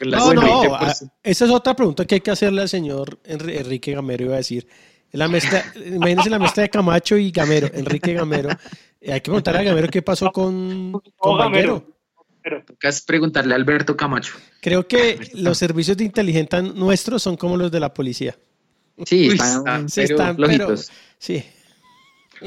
No, 0.00 0.32
no, 0.34 0.42
sub-20, 0.42 0.74
a- 0.74 0.78
pues, 0.78 1.04
esa 1.24 1.44
es 1.46 1.50
otra 1.50 1.74
pregunta 1.74 2.04
que 2.06 2.14
hay 2.16 2.20
que 2.20 2.30
hacerle 2.30 2.60
al 2.62 2.68
señor 2.68 3.18
Enri- 3.24 3.58
Enrique 3.58 3.92
Gamero, 3.92 4.24
iba 4.26 4.34
a 4.34 4.38
decir. 4.38 4.68
La 5.10 5.26
mezcla, 5.26 5.64
imagínense 5.84 6.30
la 6.30 6.38
mezcla 6.38 6.62
de 6.62 6.68
Camacho 6.70 7.16
y 7.16 7.32
Gamero, 7.32 7.68
Enrique 7.74 8.12
Gamero. 8.12 8.50
Eh, 9.00 9.12
hay 9.12 9.20
que 9.20 9.30
preguntarle 9.30 9.60
a 9.60 9.64
Gamero 9.64 9.88
qué 9.88 10.02
pasó 10.02 10.30
con, 10.30 10.92
con 11.16 11.38
Gamero. 11.38 11.97
Pero 12.48 12.64
toca 12.64 12.88
es 12.88 13.02
preguntarle 13.02 13.52
a 13.52 13.56
Alberto 13.56 13.94
Camacho. 13.96 14.32
Creo 14.62 14.86
que 14.88 15.18
los 15.34 15.58
servicios 15.58 15.96
de 15.98 16.04
inteligencia 16.04 16.62
nuestros 16.62 17.22
son 17.22 17.36
como 17.36 17.56
los 17.58 17.70
de 17.70 17.78
la 17.80 17.92
policía. 17.92 18.38
sí, 19.04 19.28
Uy, 19.28 19.34
están 19.34 19.86
Pero 19.94 20.08
están, 20.16 20.36
pero, 20.36 20.74
sí, 21.18 21.44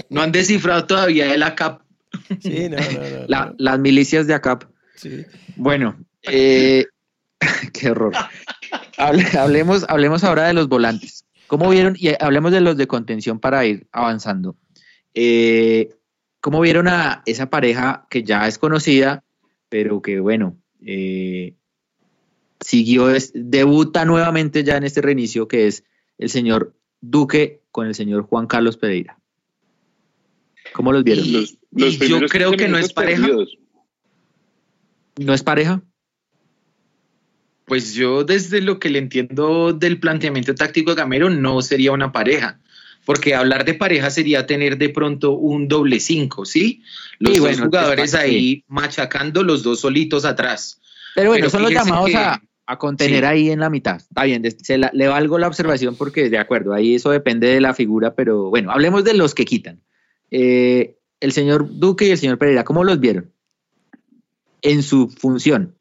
No 0.09 0.21
han 0.21 0.31
descifrado 0.31 0.85
todavía 0.85 1.31
el 1.33 1.43
ACAP. 1.43 1.81
sí, 2.39 2.67
no, 2.69 2.77
no, 2.77 2.83
no, 3.19 3.25
La- 3.27 3.45
no, 3.47 3.55
las 3.59 3.79
milicias 3.79 4.25
de 4.25 4.33
ACAP. 4.33 4.63
sí. 4.95 5.23
Bueno, 5.55 5.99
eh, 6.23 6.85
qué 7.73 7.91
horror. 7.91 8.13
Hable- 8.97 9.37
hablemos, 9.37 9.85
hablemos 9.87 10.23
ahora 10.23 10.47
de 10.47 10.53
los 10.53 10.67
volantes. 10.67 11.25
¿Cómo 11.47 11.69
vieron? 11.69 11.95
Y 11.99 12.09
hablemos 12.19 12.51
de 12.51 12.61
los 12.61 12.75
de 12.77 12.87
contención 12.87 13.39
para 13.39 13.65
ir 13.65 13.85
avanzando. 13.91 14.55
Eh, 15.13 15.89
¿cómo 16.39 16.59
vieron 16.61 16.87
a 16.87 17.21
esa 17.27 17.49
pareja 17.51 18.07
que 18.09 18.23
ya 18.23 18.47
es 18.47 18.57
conocida, 18.57 19.23
pero 19.71 20.01
que 20.01 20.19
bueno, 20.19 20.57
eh, 20.85 21.55
siguió, 22.59 23.07
debuta 23.33 24.03
nuevamente 24.03 24.65
ya 24.65 24.75
en 24.75 24.83
este 24.83 25.01
reinicio, 25.01 25.47
que 25.47 25.67
es 25.67 25.85
el 26.17 26.29
señor 26.29 26.75
Duque 26.99 27.61
con 27.71 27.87
el 27.87 27.95
señor 27.95 28.23
Juan 28.23 28.47
Carlos 28.47 28.75
Pereira? 28.75 29.17
¿Cómo 30.73 30.91
los 30.91 31.05
vieron? 31.05 31.25
yo 31.25 32.27
creo 32.27 32.51
que 32.51 32.67
no 32.67 32.77
es 32.77 32.91
pareja. 32.91 33.25
¿No 35.17 35.33
es 35.33 35.41
pareja? 35.41 35.81
Pues 37.63 37.93
yo 37.93 38.25
desde 38.25 38.59
lo 38.59 38.77
que 38.77 38.89
le 38.89 38.99
entiendo 38.99 39.71
del 39.71 40.01
planteamiento 40.01 40.53
táctico 40.53 40.91
de 40.91 40.97
Gamero 40.97 41.29
no 41.29 41.61
sería 41.61 41.93
una 41.93 42.11
pareja, 42.11 42.59
porque 43.11 43.35
hablar 43.35 43.65
de 43.65 43.73
pareja 43.73 44.09
sería 44.09 44.47
tener 44.47 44.77
de 44.77 44.87
pronto 44.87 45.33
un 45.33 45.67
doble 45.67 45.99
cinco, 45.99 46.45
¿sí? 46.45 46.81
Los 47.19 47.39
dos 47.39 47.59
jugadores 47.59 48.13
ahí 48.13 48.63
machacando 48.69 49.43
los 49.43 49.63
dos 49.63 49.81
solitos 49.81 50.23
atrás. 50.23 50.79
Pero 51.13 51.31
bueno, 51.31 51.49
son 51.49 51.63
los 51.63 51.73
llamados 51.73 52.09
a, 52.15 52.41
contener 52.77 53.25
ahí 53.25 53.49
en 53.49 53.59
la 53.59 53.69
mitad. 53.69 53.97
Está 53.97 54.23
bien, 54.23 54.41
le 54.93 55.07
valgo 55.09 55.37
la 55.37 55.47
observación 55.47 55.97
porque 55.97 56.29
de 56.29 56.37
acuerdo, 56.37 56.73
ahí 56.73 56.95
eso 56.95 57.11
depende 57.11 57.47
de 57.47 57.59
la 57.59 57.73
figura, 57.73 58.15
pero 58.15 58.49
bueno, 58.49 58.71
hablemos 58.71 59.03
de 59.03 59.13
los 59.13 59.35
que 59.35 59.43
quitan. 59.43 59.81
Eh, 60.29 60.95
el 61.19 61.33
señor 61.33 61.67
Duque 61.69 62.05
y 62.05 62.11
el 62.11 62.17
señor 62.17 62.37
Pereira, 62.37 62.63
¿cómo 62.63 62.85
los 62.85 63.01
vieron? 63.01 63.29
En 64.61 64.83
su 64.83 65.09
función. 65.09 65.75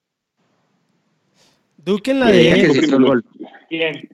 Duque 1.77 2.11
en 2.11 2.19
la 2.19 2.27
de. 2.27 3.31
Bien. 3.71 4.09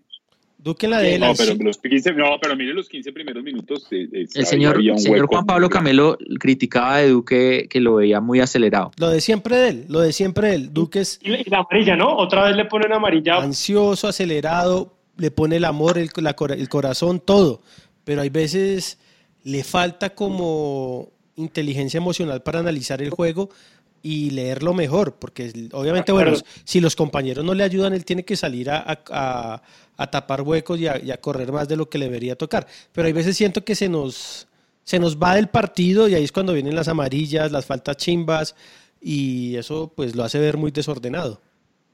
Duque 0.66 0.86
en 0.86 0.90
la 0.90 0.98
de 0.98 1.14
él. 1.14 1.20
No, 1.20 1.32
pero, 1.36 1.54
los 1.54 1.78
15, 1.78 2.12
no, 2.14 2.38
pero 2.42 2.56
mire 2.56 2.74
los 2.74 2.88
15 2.88 3.12
primeros 3.12 3.44
minutos. 3.44 3.86
Eh, 3.92 4.08
eh, 4.12 4.26
el 4.34 4.46
señor, 4.46 4.82
señor 4.98 5.28
Juan 5.28 5.46
Pablo 5.46 5.70
Camelo 5.70 6.18
criticaba 6.40 6.98
de 6.98 7.10
Duque 7.10 7.68
que 7.70 7.80
lo 7.80 7.94
veía 7.94 8.20
muy 8.20 8.40
acelerado. 8.40 8.90
Lo 8.98 9.08
de 9.08 9.20
siempre 9.20 9.56
de 9.56 9.68
él, 9.68 9.84
lo 9.88 10.00
de 10.00 10.12
siempre 10.12 10.48
de 10.48 10.54
él. 10.56 10.74
Duque 10.74 11.02
es. 11.02 11.20
Y 11.22 11.48
la 11.48 11.58
amarilla, 11.58 11.94
¿no? 11.94 12.16
Otra 12.16 12.46
vez 12.46 12.56
le 12.56 12.64
ponen 12.64 12.92
amarilla. 12.92 13.36
Ansioso, 13.36 14.08
acelerado, 14.08 14.96
le 15.16 15.30
pone 15.30 15.58
el 15.58 15.64
amor, 15.64 15.98
el, 15.98 16.10
el 16.56 16.68
corazón, 16.68 17.20
todo. 17.24 17.62
Pero 18.02 18.22
hay 18.22 18.30
veces 18.30 18.98
le 19.44 19.62
falta 19.62 20.16
como 20.16 21.10
inteligencia 21.36 21.98
emocional 21.98 22.42
para 22.42 22.58
analizar 22.58 23.00
el 23.02 23.10
juego 23.10 23.50
y 24.02 24.30
leerlo 24.30 24.72
mejor, 24.72 25.16
porque 25.16 25.52
obviamente, 25.72 26.12
bueno, 26.12 26.32
si 26.62 26.80
los 26.80 26.94
compañeros 26.94 27.44
no 27.44 27.54
le 27.54 27.64
ayudan, 27.64 27.92
él 27.92 28.04
tiene 28.04 28.24
que 28.24 28.36
salir 28.36 28.70
a, 28.70 29.62
tapar 29.97 30.42
huecos 30.42 30.78
y 30.78 30.86
a, 30.86 31.16
correr 31.20 31.53
más 31.53 31.68
de 31.68 31.76
lo 31.76 31.88
que 31.88 31.99
le 31.99 32.07
debería 32.07 32.36
tocar. 32.36 32.66
Pero 32.92 33.07
hay 33.07 33.12
veces 33.12 33.36
siento 33.36 33.64
que 33.64 33.74
se 33.74 33.88
nos, 33.88 34.49
se 34.82 34.99
nos 34.99 35.16
va 35.16 35.34
del 35.34 35.49
partido 35.49 36.09
y 36.09 36.14
ahí 36.14 36.24
es 36.24 36.32
cuando 36.32 36.53
vienen 36.53 36.74
las 36.74 36.88
amarillas, 36.88 37.51
las 37.53 37.64
faltas 37.64 37.97
chimbas 37.97 38.55
y 39.01 39.57
eso 39.57 39.92
pues 39.97 40.14
lo 40.14 40.24
hace 40.24 40.38
ver 40.38 40.57
muy 40.57 40.70
desordenado. 40.70 41.40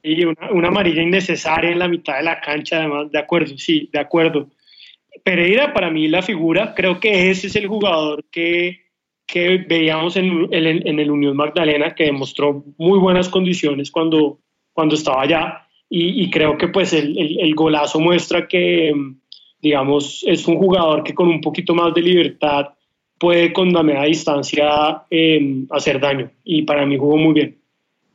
Y 0.02 0.24
una, 0.24 0.50
una 0.50 0.68
amarilla 0.68 1.02
innecesaria 1.02 1.70
en 1.70 1.78
la 1.78 1.86
mitad 1.86 2.16
de 2.16 2.24
la 2.24 2.40
cancha, 2.40 2.78
además, 2.78 3.12
de 3.12 3.18
acuerdo, 3.20 3.56
sí, 3.56 3.88
de 3.92 4.00
acuerdo. 4.00 4.48
Pereira 5.22 5.72
para 5.72 5.90
mí 5.90 6.08
la 6.08 6.22
figura, 6.22 6.74
creo 6.74 6.98
que 6.98 7.30
ese 7.30 7.46
es 7.46 7.54
el 7.54 7.68
jugador 7.68 8.24
que 8.30 8.82
que 9.32 9.64
veíamos 9.66 10.16
en, 10.16 10.48
en, 10.52 11.00
el 11.00 11.10
Unión 11.10 11.34
Magdalena, 11.34 11.94
que 11.94 12.04
demostró 12.04 12.64
muy 12.76 12.98
buenas 12.98 13.30
condiciones 13.30 13.90
cuando, 13.90 14.40
cuando 14.74 14.94
estaba 14.94 15.22
allá. 15.22 15.66
Y, 15.94 16.30
creo 16.30 16.56
que 16.56 16.68
pues 16.68 16.94
el, 16.94 17.18
el, 17.18 17.54
golazo 17.54 18.00
muestra 18.00 18.48
que, 18.48 18.94
digamos, 19.60 20.24
es 20.26 20.48
un 20.48 20.56
jugador 20.56 21.04
que 21.04 21.12
con 21.12 21.28
un 21.28 21.42
poquito 21.42 21.74
más 21.74 21.92
de 21.92 22.00
libertad 22.00 22.68
puede 23.18 23.52
con 23.52 23.70
la 23.74 23.82
media 23.82 24.04
distancia 24.04 25.02
em, 25.10 25.66
hacer 25.70 26.00
daño. 26.00 26.30
Y 26.44 26.62
para 26.62 26.86
mí 26.86 26.96
jugó 26.96 27.18
muy 27.18 27.34
bien. 27.34 27.58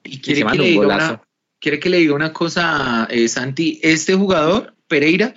Y 0.03 0.17
quiere 0.17 0.43
que, 0.43 0.57
le 0.57 0.63
diga 0.63 0.85
una, 0.87 1.21
quiere 1.59 1.79
que 1.79 1.89
le 1.89 1.97
diga 1.97 2.15
una 2.15 2.33
cosa, 2.33 3.07
eh, 3.11 3.27
Santi. 3.27 3.79
Este 3.83 4.15
jugador, 4.15 4.73
Pereira, 4.87 5.35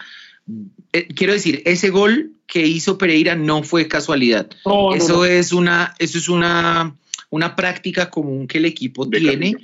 eh, 0.94 1.08
quiero 1.14 1.34
decir, 1.34 1.60
ese 1.66 1.90
gol 1.90 2.32
que 2.46 2.66
hizo 2.66 2.96
Pereira 2.96 3.34
no 3.34 3.62
fue 3.64 3.86
casualidad. 3.86 4.48
eso 4.94 5.26
es 5.26 5.52
una, 5.52 5.94
eso 5.98 6.16
es 6.16 6.30
una, 6.30 6.96
una 7.28 7.54
práctica 7.54 8.08
común 8.08 8.46
que 8.46 8.56
el 8.56 8.64
equipo 8.64 9.06
tiene 9.06 9.56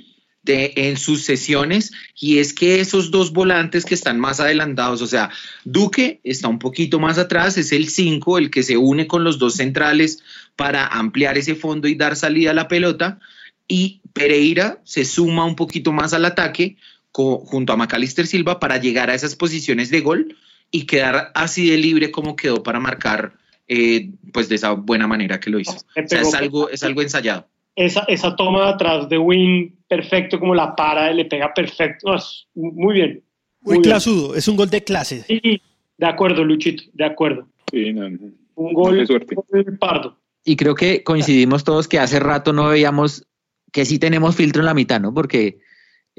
de, 0.47 0.73
en 0.75 0.97
sus 0.97 1.21
sesiones 1.23 1.91
y 2.19 2.39
es 2.39 2.53
que 2.53 2.79
esos 2.79 3.11
dos 3.11 3.31
volantes 3.31 3.85
que 3.85 3.93
están 3.93 4.19
más 4.19 4.39
adelantados, 4.39 5.03
o 5.03 5.07
sea, 5.07 5.29
Duque 5.63 6.19
está 6.23 6.47
un 6.47 6.57
poquito 6.57 6.99
más 6.99 7.19
atrás, 7.19 7.57
es 7.59 7.71
el 7.71 7.89
5, 7.89 8.39
el 8.39 8.49
que 8.49 8.63
se 8.63 8.77
une 8.77 9.05
con 9.05 9.23
los 9.23 9.37
dos 9.37 9.57
centrales 9.57 10.23
para 10.55 10.87
ampliar 10.87 11.37
ese 11.37 11.53
fondo 11.53 11.87
y 11.87 11.93
dar 11.93 12.15
salida 12.15 12.51
a 12.51 12.55
la 12.55 12.67
pelota 12.67 13.19
y 13.67 14.01
Pereira 14.13 14.81
se 14.83 15.05
suma 15.05 15.45
un 15.45 15.55
poquito 15.55 15.91
más 15.91 16.13
al 16.13 16.25
ataque 16.25 16.77
junto 17.11 17.73
a 17.73 17.77
Macalister 17.77 18.25
Silva 18.25 18.59
para 18.59 18.77
llegar 18.77 19.09
a 19.09 19.15
esas 19.15 19.35
posiciones 19.35 19.89
de 19.91 20.01
gol 20.01 20.37
y 20.71 20.85
quedar 20.85 21.31
así 21.35 21.69
de 21.69 21.77
libre 21.77 22.11
como 22.11 22.35
quedó 22.35 22.63
para 22.63 22.79
marcar 22.79 23.33
eh, 23.67 24.11
pues 24.31 24.49
de 24.49 24.55
esa 24.55 24.71
buena 24.71 25.07
manera 25.07 25.39
que 25.39 25.49
lo 25.49 25.59
hizo. 25.59 25.73
O 25.73 26.07
sea, 26.07 26.21
es 26.21 26.33
algo, 26.33 26.69
es 26.69 26.83
algo 26.83 27.01
ensayado. 27.01 27.47
Esa, 27.77 28.03
esa 28.07 28.35
toma 28.35 28.63
de 28.63 28.69
atrás 28.71 29.07
de 29.07 29.19
Win, 29.19 29.77
perfecto, 29.87 30.39
como 30.39 30.55
la 30.55 30.75
para, 30.75 31.13
le 31.13 31.25
pega 31.25 31.53
perfecto. 31.53 32.13
muy 32.55 32.95
bien. 32.95 33.23
Muy, 33.61 33.81
clasudo, 33.81 34.35
es 34.35 34.47
un 34.47 34.55
gol 34.55 34.69
de 34.69 34.83
clase. 34.83 35.23
Sí, 35.27 35.61
de 35.97 36.05
acuerdo, 36.05 36.43
Luchito, 36.43 36.83
de 36.93 37.05
acuerdo. 37.05 37.47
Sí, 37.69 37.93
no, 37.93 38.07
un 38.55 38.73
gol 38.73 39.05
de 39.05 39.63
pardo. 39.79 40.17
Y 40.43 40.55
creo 40.55 40.73
que 40.73 41.03
coincidimos 41.03 41.63
todos 41.63 41.87
que 41.87 41.99
hace 41.99 42.19
rato 42.19 42.51
no 42.51 42.69
veíamos 42.69 43.27
que 43.71 43.85
sí 43.85 43.99
tenemos 43.99 44.35
filtro 44.35 44.63
en 44.63 44.65
la 44.65 44.73
mitad, 44.73 44.99
¿no? 44.99 45.13
Porque 45.13 45.59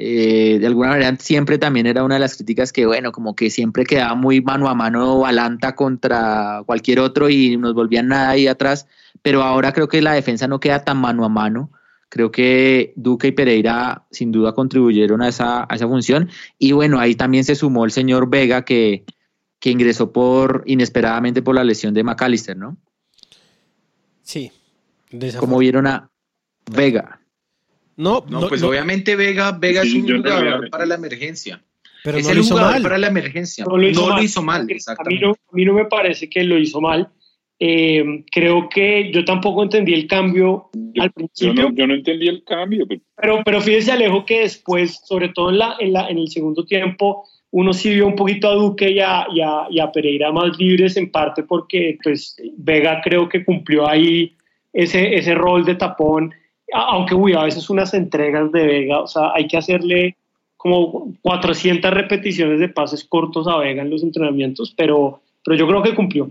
eh, 0.01 0.61
de 0.61 0.67
alguna 0.69 0.91
manera 0.91 1.17
siempre 1.19 1.59
también 1.59 1.87
era 1.87 2.05
una 2.05 2.15
de 2.15 2.21
las 2.21 2.37
críticas 2.37 2.73
que, 2.73 2.87
bueno, 2.87 3.11
como 3.11 3.35
que 3.35 3.51
siempre 3.51 3.85
quedaba 3.85 4.15
muy 4.15 4.41
mano 4.41 4.69
a 4.69 4.75
mano 4.77 5.19
Balanta 5.19 5.75
contra 5.75 6.63
cualquier 6.67 7.01
otro 7.01 7.29
y 7.29 7.57
nos 7.57 7.75
volvían 7.75 8.07
nada 8.07 8.31
ahí 8.31 8.47
atrás, 8.47 8.87
pero 9.23 9.43
ahora 9.43 9.73
creo 9.73 9.89
que 9.89 10.01
la 10.01 10.13
defensa 10.13 10.47
no 10.47 10.61
queda 10.61 10.85
tan 10.85 10.99
mano 10.99 11.25
a 11.25 11.29
mano. 11.29 11.73
Creo 12.11 12.31
que 12.31 12.93
Duque 12.95 13.27
y 13.27 13.33
Pereira 13.33 14.07
sin 14.13 14.31
duda 14.31 14.55
contribuyeron 14.55 15.21
a 15.21 15.29
esa, 15.29 15.67
a 15.69 15.75
esa 15.75 15.89
función 15.89 16.31
y 16.61 16.71
bueno, 16.71 17.01
ahí 17.01 17.17
también 17.17 17.43
se 17.43 17.57
sumó 17.57 17.85
el 17.85 17.91
señor 17.91 18.31
Vega 18.31 18.65
que, 18.65 19.05
que 19.59 19.71
ingresó 19.71 20.13
por 20.13 20.63
inesperadamente 20.67 21.43
por 21.43 21.57
la 21.57 21.65
lesión 21.65 21.93
de 21.93 22.05
McAllister, 22.05 22.57
¿no? 22.57 22.77
Sí. 24.23 24.53
Como 25.41 25.59
vieron 25.59 25.89
a 25.89 26.09
Vega? 26.71 27.21
No, 27.99 28.25
no, 28.29 28.49
pues 28.49 28.63
obviamente 28.63 29.17
Vega, 29.17 29.51
Vega 29.51 29.83
es 29.83 29.93
un 29.93 30.07
jugador 30.07 30.71
para 30.71 30.87
la 30.87 30.95
emergencia. 30.95 31.61
Pero 32.05 32.19
es 32.19 32.27
no 32.27 32.33
el 32.33 32.43
jugador 32.43 32.73
mal. 32.75 32.83
para 32.83 32.97
la 32.97 33.09
emergencia. 33.09 33.65
No 33.65 33.77
lo 33.77 33.89
hizo, 34.23 34.41
mal. 34.41 34.63
A 34.63 35.05
mí, 35.05 35.19
no, 35.19 35.33
a 35.33 35.53
mí 35.53 35.65
no 35.65 35.73
me 35.75 35.85
parece 35.87 36.31
que 36.31 36.45
lo 36.45 36.57
hizo 36.57 36.81
mal. 36.81 37.09
Eh, 37.59 38.25
creo 38.31 38.69
que 38.69 39.11
yo 39.13 39.25
tampoco 39.25 39.65
entendí 39.65 39.95
el 39.95 40.07
cambio 40.07 40.71
al 40.97 41.11
principio. 41.11 41.73
Yo 41.75 41.89
no, 41.89 41.95
entendí 41.95 42.29
el 42.29 42.45
cambio. 42.45 42.87
Pero, 43.17 43.43
pero 43.45 43.61
fíjese, 43.61 43.91
Alejo, 43.91 44.25
que 44.25 44.43
después, 44.43 45.01
sobre 45.05 45.31
todo 45.31 45.51
en, 45.51 45.59
la, 45.59 45.75
en, 45.81 45.93
la, 45.93 46.09
en 46.09 46.19
el 46.19 46.29
segundo 46.29 46.65
tiempo, 46.65 47.25
uno 47.51 47.73
sí 47.73 47.91
vio 47.91 48.07
un 48.07 48.15
poquito 48.15 48.49
a 48.49 48.55
Duque 48.55 48.93
y 48.93 49.01
a, 49.01 49.27
y 49.35 49.41
a, 49.41 49.67
y 49.71 49.81
a 49.81 49.91
Pereira 49.91 50.31
más 50.31 50.57
libres, 50.57 50.97
en 50.97 51.11
parte 51.11 51.43
porque 51.43 51.99
pues, 52.01 52.37
Vega 52.59 53.01
creo 53.03 53.29
que 53.29 53.45
cumplió 53.45 53.89
ahí 53.89 54.37
ese, 54.73 55.17
ese 55.17 55.35
rol 55.35 55.65
de 55.65 55.75
tapón 55.75 56.33
aunque 56.73 57.14
uy, 57.14 57.35
a 57.35 57.45
veces 57.45 57.71
unas 57.71 57.95
entregas 57.95 58.53
de 58.53 58.66
Vega, 58.66 59.01
o 59.01 59.07
sea, 59.07 59.33
hay 59.35 59.47
que 59.47 59.57
hacerle 59.57 60.16
como 60.57 61.14
400 61.23 61.91
repeticiones 61.91 62.61
de 62.61 62.69
pases 62.69 63.05
cortos 63.05 63.47
a 63.47 63.57
Vega 63.57 63.83
en 63.83 63.91
los 63.91 64.03
entrenamientos, 64.03 64.75
pero, 64.77 65.23
pero 65.45 65.57
yo 65.57 65.66
creo 65.66 65.83
que 65.83 65.95
cumplió. 65.95 66.31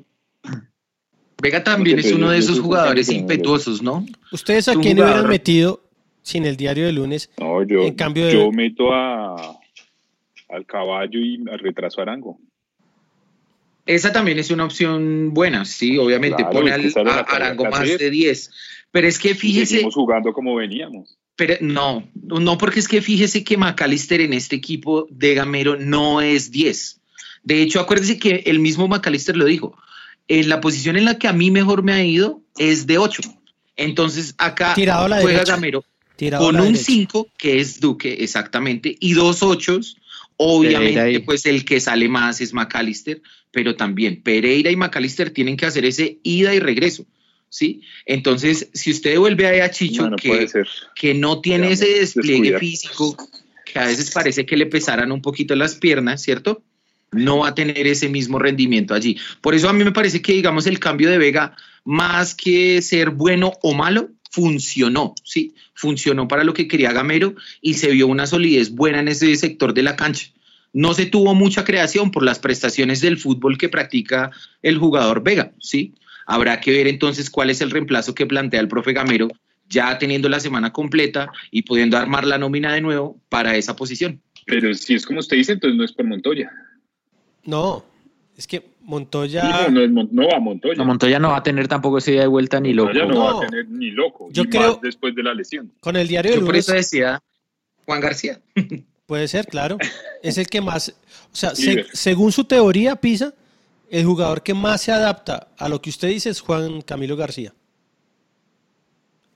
Vega 1.41 1.63
también 1.63 1.99
es 1.99 2.11
uno 2.11 2.29
de 2.29 2.39
esos 2.39 2.59
jugadores 2.59 3.09
impetuosos, 3.11 3.81
¿no? 3.81 4.05
¿Ustedes 4.31 4.67
a 4.67 4.75
quién 4.75 4.99
hubieran 4.99 5.27
metido 5.27 5.81
sin 6.23 6.45
el 6.45 6.57
diario 6.57 6.85
de 6.85 6.93
lunes? 6.93 7.29
No, 7.39 7.63
yo, 7.63 7.83
en 7.83 7.95
cambio 7.95 8.29
yo 8.29 8.51
meto 8.51 8.91
a, 8.91 9.57
al 10.49 10.65
caballo 10.65 11.19
y 11.19 11.43
al 11.49 11.59
retraso 11.59 12.01
Arango. 12.01 12.37
Esa 13.85 14.11
también 14.11 14.37
es 14.37 14.51
una 14.51 14.65
opción 14.65 15.33
buena, 15.33 15.63
sí, 15.63 15.97
obviamente. 15.97 16.43
Pone 16.43 16.71
al, 16.71 16.91
a 17.07 17.19
Arango 17.19 17.65
más 17.65 17.87
de 17.87 18.09
10 18.09 18.51
pero 18.91 19.07
es 19.07 19.19
que 19.19 19.35
fíjese. 19.35 19.75
Seguimos 19.75 19.95
jugando 19.95 20.33
como 20.33 20.55
veníamos. 20.55 21.17
Pero 21.35 21.55
no, 21.61 22.09
no, 22.15 22.57
porque 22.57 22.79
es 22.79 22.87
que 22.87 23.01
fíjese 23.01 23.43
que 23.43 23.57
McAllister 23.57 24.21
en 24.21 24.33
este 24.33 24.55
equipo 24.55 25.07
de 25.11 25.35
Gamero 25.35 25.77
no 25.77 26.21
es 26.21 26.51
10. 26.51 26.99
De 27.43 27.61
hecho, 27.61 27.79
acuérdese 27.79 28.17
que 28.17 28.43
el 28.47 28.59
mismo 28.59 28.87
McAllister 28.87 29.37
lo 29.37 29.45
dijo. 29.45 29.77
En 30.27 30.49
la 30.49 30.59
posición 30.59 30.97
en 30.97 31.05
la 31.05 31.19
que 31.19 31.27
a 31.27 31.33
mí 31.33 31.51
mejor 31.51 31.83
me 31.83 31.93
ha 31.93 32.03
ido 32.03 32.41
es 32.57 32.87
de 32.87 32.97
8. 32.97 33.21
Entonces 33.75 34.33
acá 34.37 34.73
juega 34.73 35.43
Gamero 35.43 35.85
con 36.37 36.59
un 36.59 36.75
5, 36.75 37.27
que 37.37 37.59
es 37.59 37.79
Duque, 37.79 38.17
exactamente, 38.19 38.97
y 38.99 39.13
dos 39.13 39.43
8. 39.43 39.79
Obviamente, 40.37 41.19
pues 41.21 41.45
el 41.45 41.65
que 41.65 41.79
sale 41.79 42.09
más 42.09 42.41
es 42.41 42.53
McAllister, 42.53 43.21
pero 43.51 43.75
también 43.75 44.21
Pereira 44.21 44.71
y 44.71 44.75
McAllister 44.75 45.31
tienen 45.31 45.57
que 45.57 45.65
hacer 45.65 45.85
ese 45.85 46.19
ida 46.23 46.53
y 46.53 46.59
regreso. 46.59 47.05
¿Sí? 47.57 47.81
Entonces, 48.05 48.69
si 48.73 48.91
usted 48.91 49.13
devuelve 49.13 49.47
ahí 49.47 49.61
a 49.61 49.71
Chicho 49.71 50.03
No, 50.03 50.11
no 50.11 50.15
que, 50.17 50.47
que 50.95 51.15
no 51.15 51.41
tiene 51.41 51.69
Digamos, 51.69 51.81
ese 51.81 51.99
despliegue 51.99 52.51
descuidar. 52.51 52.59
físico, 52.59 53.17
que 53.65 53.79
a 53.79 53.87
veces 53.87 54.11
parece 54.11 54.45
que 54.45 54.55
le 54.55 54.67
pesaran 54.67 55.11
un 55.11 55.23
poquito 55.23 55.55
las 55.55 55.73
piernas, 55.73 56.21
¿cierto? 56.21 56.61
No 57.11 57.39
va 57.39 57.47
a 57.47 57.55
tener 57.55 57.87
ese 57.87 58.09
mismo 58.09 58.37
rendimiento 58.37 58.93
allí. 58.93 59.17
Por 59.41 59.55
eso 59.55 59.69
a 59.69 59.73
mí 59.73 59.83
me 59.83 59.91
parece 59.91 60.21
que, 60.21 60.33
digamos, 60.33 60.67
el 60.67 60.77
cambio 60.77 61.09
de 61.09 61.17
Vega, 61.17 61.55
más 61.83 62.35
que 62.35 62.79
ser 62.83 63.09
bueno 63.09 63.53
o 63.63 63.73
malo, 63.73 64.11
funcionó, 64.29 65.15
¿sí? 65.23 65.55
Funcionó 65.73 66.27
para 66.27 66.43
lo 66.43 66.53
que 66.53 66.67
quería 66.67 66.93
Gamero 66.93 67.33
y 67.59 67.73
se 67.73 67.89
vio 67.89 68.05
una 68.05 68.27
solidez 68.27 68.69
buena 68.69 68.99
en 68.99 69.07
ese 69.07 69.35
sector 69.35 69.73
de 69.73 69.81
la 69.81 69.95
cancha. 69.95 70.27
No 70.73 70.93
se 70.93 71.07
tuvo 71.07 71.33
mucha 71.33 71.63
creación 71.63 72.11
por 72.11 72.21
las 72.21 72.37
prestaciones 72.37 73.01
del 73.01 73.17
fútbol 73.17 73.57
que 73.57 73.69
practica 73.69 74.29
el 74.61 74.77
jugador 74.77 75.23
Vega, 75.23 75.53
¿sí? 75.59 75.95
Habrá 76.27 76.59
que 76.59 76.71
ver 76.71 76.87
entonces 76.87 77.29
cuál 77.31 77.49
es 77.49 77.61
el 77.61 77.71
reemplazo 77.71 78.13
que 78.13 78.25
plantea 78.27 78.59
el 78.59 78.67
profe 78.67 78.93
Gamero, 78.93 79.29
ya 79.69 79.97
teniendo 79.97 80.29
la 80.29 80.39
semana 80.39 80.71
completa 80.71 81.31
y 81.51 81.63
pudiendo 81.63 81.97
armar 81.97 82.27
la 82.27 82.37
nómina 82.37 82.73
de 82.73 82.81
nuevo 82.81 83.17
para 83.29 83.55
esa 83.55 83.75
posición. 83.75 84.21
Pero 84.45 84.73
si 84.75 84.93
es 84.93 85.05
como 85.05 85.19
usted 85.21 85.37
dice, 85.37 85.53
entonces 85.53 85.77
no 85.77 85.83
es 85.83 85.91
por 85.93 86.05
Montoya. 86.05 86.51
No, 87.43 87.83
es 88.37 88.45
que 88.47 88.63
Montoya. 88.81 89.43
No, 89.43 89.69
no, 89.69 89.81
es 89.81 89.89
Mon- 89.91 90.09
no 90.11 90.27
va 90.27 90.39
Montoya. 90.39 90.75
No, 90.75 90.85
Montoya 90.85 91.19
no 91.19 91.29
va 91.31 91.37
a 91.37 91.43
tener 91.43 91.67
tampoco 91.67 91.97
ese 91.97 92.11
día 92.11 92.21
de 92.21 92.27
vuelta 92.27 92.59
ni 92.59 92.73
loco. 92.73 92.89
Montoya 92.93 93.05
no, 93.07 93.13
No. 93.13 93.39
va 93.39 93.45
a 93.45 93.47
tener 93.49 93.67
ni 93.69 93.91
loco. 93.91 94.29
Yo 94.31 94.43
y 94.43 94.47
creo- 94.47 94.73
más 94.73 94.81
después 94.81 95.15
de 95.15 95.23
la 95.23 95.33
lesión. 95.33 95.71
Con 95.79 95.95
el 95.95 96.07
diario 96.07 96.31
de 96.33 96.39
Yo 96.39 96.45
por 96.45 96.55
eso 96.55 96.73
decía 96.73 97.21
Juan 97.85 97.99
García. 98.01 98.39
puede 99.05 99.27
ser, 99.27 99.45
claro. 99.47 99.77
Es 100.23 100.37
el 100.37 100.47
que 100.47 100.61
más. 100.61 100.93
O 101.31 101.35
sea, 101.35 101.55
se- 101.55 101.85
según 101.93 102.31
su 102.31 102.43
teoría, 102.45 102.95
Pisa, 102.97 103.33
el 103.89 104.05
jugador 104.05 104.43
que 104.43 104.53
más 104.53 104.81
se 104.81 104.91
adapta 104.91 105.49
a 105.57 105.69
lo 105.69 105.81
que 105.81 105.89
usted 105.89 106.09
dice 106.09 106.29
es 106.29 106.41
Juan 106.41 106.81
Camilo 106.81 107.15
García. 107.15 107.53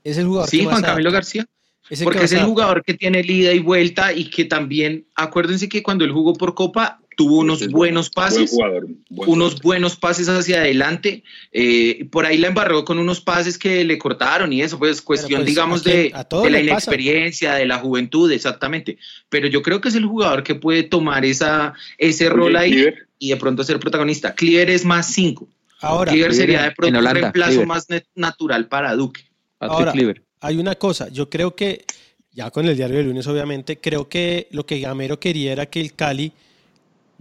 Es 0.03 0.17
el 0.17 0.25
jugador 0.25 0.49
Sí, 0.49 0.59
que 0.59 0.65
más 0.65 0.73
Juan 0.73 0.83
Camilo. 0.83 1.11
García. 1.11 1.45
Es 1.89 2.03
Porque 2.03 2.23
es 2.23 2.31
el 2.31 2.43
jugador 2.43 2.83
que 2.83 2.93
tiene 2.93 3.19
el 3.19 3.29
ida 3.29 3.51
y 3.51 3.59
vuelta 3.59 4.13
y 4.13 4.29
que 4.29 4.45
también, 4.45 5.07
acuérdense 5.15 5.67
que 5.67 5.83
cuando 5.83 6.05
él 6.05 6.11
jugó 6.11 6.33
por 6.33 6.55
Copa, 6.55 7.00
tuvo 7.17 7.39
unos 7.39 7.61
Es 7.61 7.71
buenos 7.71 8.09
Buen 8.11 8.25
pases, 8.25 8.49
jugador. 8.51 8.87
buen 9.09 9.29
unos 9.29 9.49
jugador. 9.53 9.63
buenos 9.63 9.95
pases 9.95 10.27
hacia 10.29 10.61
adelante. 10.61 11.23
eh, 11.51 12.07
por 12.11 12.25
ahí 12.25 12.37
la 12.37 12.47
embarró 12.47 12.85
con 12.85 12.99
unos 12.99 13.21
pases 13.21 13.57
que 13.57 13.83
le 13.83 13.97
cortaron 13.97 14.51
y 14.53 14.61
eso, 14.61 14.79
pues 14.79 15.01
cuestión, 15.01 15.41
pues, 15.41 15.47
digamos, 15.47 15.83
de, 15.83 16.09
la 16.11 16.23
pasa. 16.27 16.59
inexperiencia, 16.61 17.55
de 17.55 17.65
la 17.65 17.77
juventud, 17.79 18.31
exactamente. 18.31 18.97
Pero 19.29 19.47
yo 19.47 19.61
creo 19.61 19.81
que 19.81 19.89
es 19.89 19.95
el 19.95 20.05
jugador 20.05 20.43
que 20.43 20.55
puede 20.55 20.83
tomar 20.83 21.25
esa, 21.25 21.73
ese 21.97 22.27
Oye, 22.27 22.35
rol 22.35 22.55
ahí 22.55 22.71
Cliver, 22.71 23.07
y 23.19 23.29
de 23.29 23.37
pronto 23.37 23.63
ser 23.63 23.79
protagonista. 23.79 24.33
Cleaver 24.33 24.69
es 24.69 24.85
más 24.85 25.07
5. 25.13 25.47
Ahora, 25.81 26.11
Cleaver 26.11 26.33
sería 26.33 26.63
de 26.63 26.71
pronto 26.71 26.99
Holanda, 26.99 27.19
un 27.19 27.21
reemplazo 27.23 27.65
más 27.65 27.87
natural 28.15 28.67
para 28.67 28.95
Duque. 28.95 29.21
Ahora, 29.59 29.93
hay 30.39 30.57
una 30.57 30.75
cosa, 30.75 31.09
yo 31.09 31.29
creo 31.29 31.55
que, 31.55 31.85
ya 32.31 32.49
con 32.49 32.67
el 32.67 32.75
diario 32.75 32.97
de 32.97 33.03
lunes 33.03 33.27
obviamente, 33.27 33.77
creo 33.77 34.09
que 34.09 34.47
lo 34.51 34.65
que 34.65 34.79
Gamero 34.79 35.19
quería 35.19 35.51
era 35.51 35.67
que 35.67 35.81
el 35.81 35.93
Cali 35.93 36.31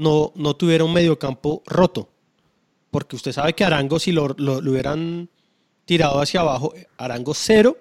no, 0.00 0.32
no 0.34 0.54
tuviera 0.56 0.84
un 0.84 0.92
mediocampo 0.92 1.62
roto. 1.66 2.08
Porque 2.90 3.14
usted 3.16 3.32
sabe 3.32 3.52
que 3.52 3.62
Arango, 3.64 3.98
si 3.98 4.10
lo, 4.12 4.28
lo- 4.38 4.60
lo 4.60 4.70
hubieran 4.72 5.28
tirado 5.84 6.20
hacia 6.20 6.40
abajo, 6.40 6.72
Arango 6.96 7.34
cero, 7.34 7.76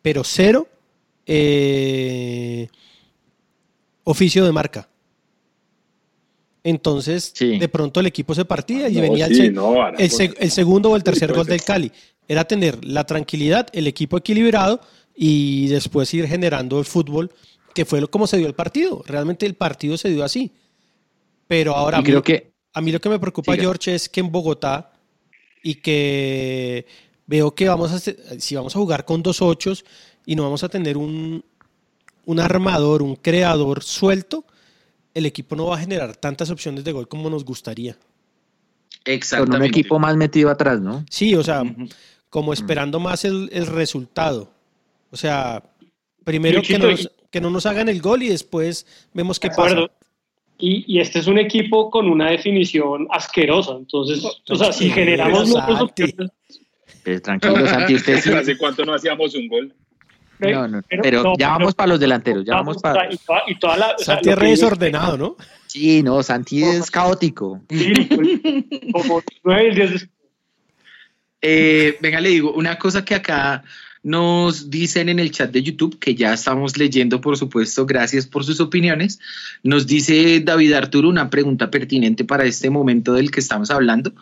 pero 0.00 0.24
cero 0.24 0.66
eh, 1.26 2.68
oficio 4.04 4.44
de 4.44 4.52
marca. 4.52 4.88
Entonces, 6.64 7.32
Sí. 7.34 7.58
de 7.58 7.68
pronto 7.68 8.00
el 8.00 8.06
equipo 8.06 8.34
se 8.34 8.44
partía 8.44 8.88
y 8.88 8.94
No, 8.94 9.00
venía 9.02 9.26
el 9.26 9.34
sí, 9.34 9.40
se- 9.42 9.50
no, 9.50 9.80
Arango 9.82 9.98
el, 9.98 10.10
seg- 10.10 10.36
el 10.38 10.50
segundo 10.50 10.90
o 10.90 10.96
el 10.96 11.02
tercer 11.04 11.32
gol 11.32 11.46
del. 11.46 11.62
Cali. 11.62 11.90
Era 12.28 12.44
tener 12.44 12.84
la 12.84 13.04
tranquilidad, 13.04 13.68
el 13.72 13.86
equipo 13.86 14.16
equilibrado 14.16 14.80
y 15.14 15.68
después 15.68 16.12
ir 16.14 16.26
generando 16.26 16.78
el 16.80 16.84
fútbol, 16.84 17.30
que 17.72 17.84
fue 17.84 18.00
lo, 18.00 18.10
como 18.10 18.26
se 18.26 18.36
dio 18.38 18.46
el 18.48 18.54
partido. 18.54 19.02
Realmente 19.06 19.46
el 19.46 19.54
partido 19.54 19.96
se 19.96 20.08
dio 20.08 20.24
así. 20.24 20.50
Pero 21.46 21.74
ahora 21.74 21.98
Y 21.98 22.00
a 22.00 22.02
mí, 22.02 22.08
creo 22.08 22.22
que 22.22 22.52
a 22.72 22.80
mí 22.80 22.92
lo 22.92 23.00
que 23.00 23.08
me 23.08 23.18
preocupa. 23.18 23.56
George, 23.56 23.94
es 23.94 24.08
que 24.08 24.20
en 24.20 24.30
Bogotá 24.30 24.92
y 25.62 25.76
que 25.76 26.86
veo 27.26 27.54
que 27.54 27.68
vamos 27.68 27.92
a, 27.92 27.98
si 28.38 28.54
vamos 28.54 28.74
a 28.76 28.78
jugar 28.78 29.04
con 29.04 29.22
dos 29.22 29.42
ochos 29.42 29.84
y 30.24 30.36
no 30.36 30.42
vamos 30.42 30.62
a 30.62 30.68
tener 30.68 30.96
un, 30.96 31.44
un 32.24 32.40
armador, 32.40 33.02
un 33.02 33.16
creador 33.16 33.82
suelto, 33.82 34.44
el 35.14 35.26
equipo 35.26 35.56
no 35.56 35.66
va 35.66 35.76
a 35.76 35.80
generar 35.80 36.16
tantas 36.16 36.50
opciones 36.50 36.84
de 36.84 36.92
gol 36.92 37.08
como 37.08 37.30
nos 37.30 37.44
gustaría. 37.44 37.94
con 37.94 39.14
Exactamente. 39.14 39.56
un 39.56 39.64
equipo 39.64 39.98
más 39.98 40.16
metido 40.16 40.50
atrás, 40.50 40.80
¿no? 40.80 41.04
Sí, 41.10 41.34
o 41.34 41.42
sea, 41.42 41.62
como 42.28 42.52
esperando 42.52 43.00
más 43.00 43.24
el, 43.24 43.48
el 43.52 43.66
resultado. 43.66 44.52
O 45.10 45.16
sea, 45.16 45.62
primero 46.24 46.60
que 46.60 46.78
nos, 46.78 47.10
que 47.30 47.40
no 47.40 47.50
nos 47.50 47.66
hagan 47.66 47.88
el 47.88 48.02
gol 48.02 48.22
y 48.22 48.28
después 48.28 48.86
vemos 49.14 49.40
qué 49.40 49.48
pasa. 49.48 49.88
Y, 50.58 50.84
y 50.86 51.00
este 51.00 51.18
es 51.18 51.26
un 51.26 51.38
equipo 51.38 51.90
con 51.90 52.08
una 52.08 52.30
definición 52.30 53.06
asquerosa. 53.10 53.72
Entonces, 53.76 54.24
o 54.48 54.56
sea, 54.56 54.72
si 54.72 54.88
generamos 54.90 55.48
muchas 55.48 55.80
opciones, 55.80 56.30
Pues, 57.04 57.22
tranquilo, 57.22 57.66
Santi, 57.66 57.94
usted 57.94 58.20
sí. 58.20 58.32
¿Hace 58.32 58.56
cuánto 58.56 58.84
no 58.84 58.94
hacíamos 58.94 59.34
un 59.34 59.48
gol? 59.48 59.74
No, 60.38 60.68
no, 60.68 60.82
pero 61.02 61.32
ya 61.38 61.50
vamos 61.50 61.74
para 61.74 61.86
los 61.88 62.00
delanteros, 62.00 62.44
ya 62.44 62.54
vamos 62.56 62.76
para- 62.82 63.10
Y 63.12 63.16
toda, 63.16 63.42
y 63.46 63.58
toda 63.58 63.76
la, 63.78 63.86
o 63.92 63.98
sea, 63.98 64.16
Santi 64.16 64.28
es 64.30 64.38
re 64.38 64.48
desordenado, 64.50 65.16
¿no? 65.16 65.36
Sí, 65.66 66.02
no, 66.02 66.22
Santi 66.22 66.62
es 66.62 66.90
caótico. 66.90 67.60
Sí, 67.70 67.92
pues, 68.14 68.28
como 68.92 69.22
9 69.44 69.68
y 69.68 69.74
10 69.74 69.90
de- 69.92 70.08
Eh, 71.42 71.96
venga, 72.00 72.20
le 72.20 72.30
digo, 72.30 72.52
una 72.52 72.78
cosa 72.78 73.04
que 73.04 73.14
acá 73.14 73.62
nos 74.06 74.70
dicen 74.70 75.08
en 75.08 75.18
el 75.18 75.32
chat 75.32 75.50
de 75.50 75.64
YouTube, 75.64 75.98
que 75.98 76.14
ya 76.14 76.32
estamos 76.32 76.78
leyendo, 76.78 77.20
por 77.20 77.36
supuesto, 77.36 77.86
gracias 77.86 78.24
por 78.24 78.44
sus 78.44 78.60
opiniones. 78.60 79.18
Nos 79.64 79.88
dice 79.88 80.38
David 80.38 80.74
Arturo 80.74 81.08
una 81.08 81.28
pregunta 81.28 81.72
pertinente 81.72 82.24
para 82.24 82.44
este 82.44 82.70
momento 82.70 83.14
del 83.14 83.32
que 83.32 83.40
estamos 83.40 83.68
hablando. 83.72 84.12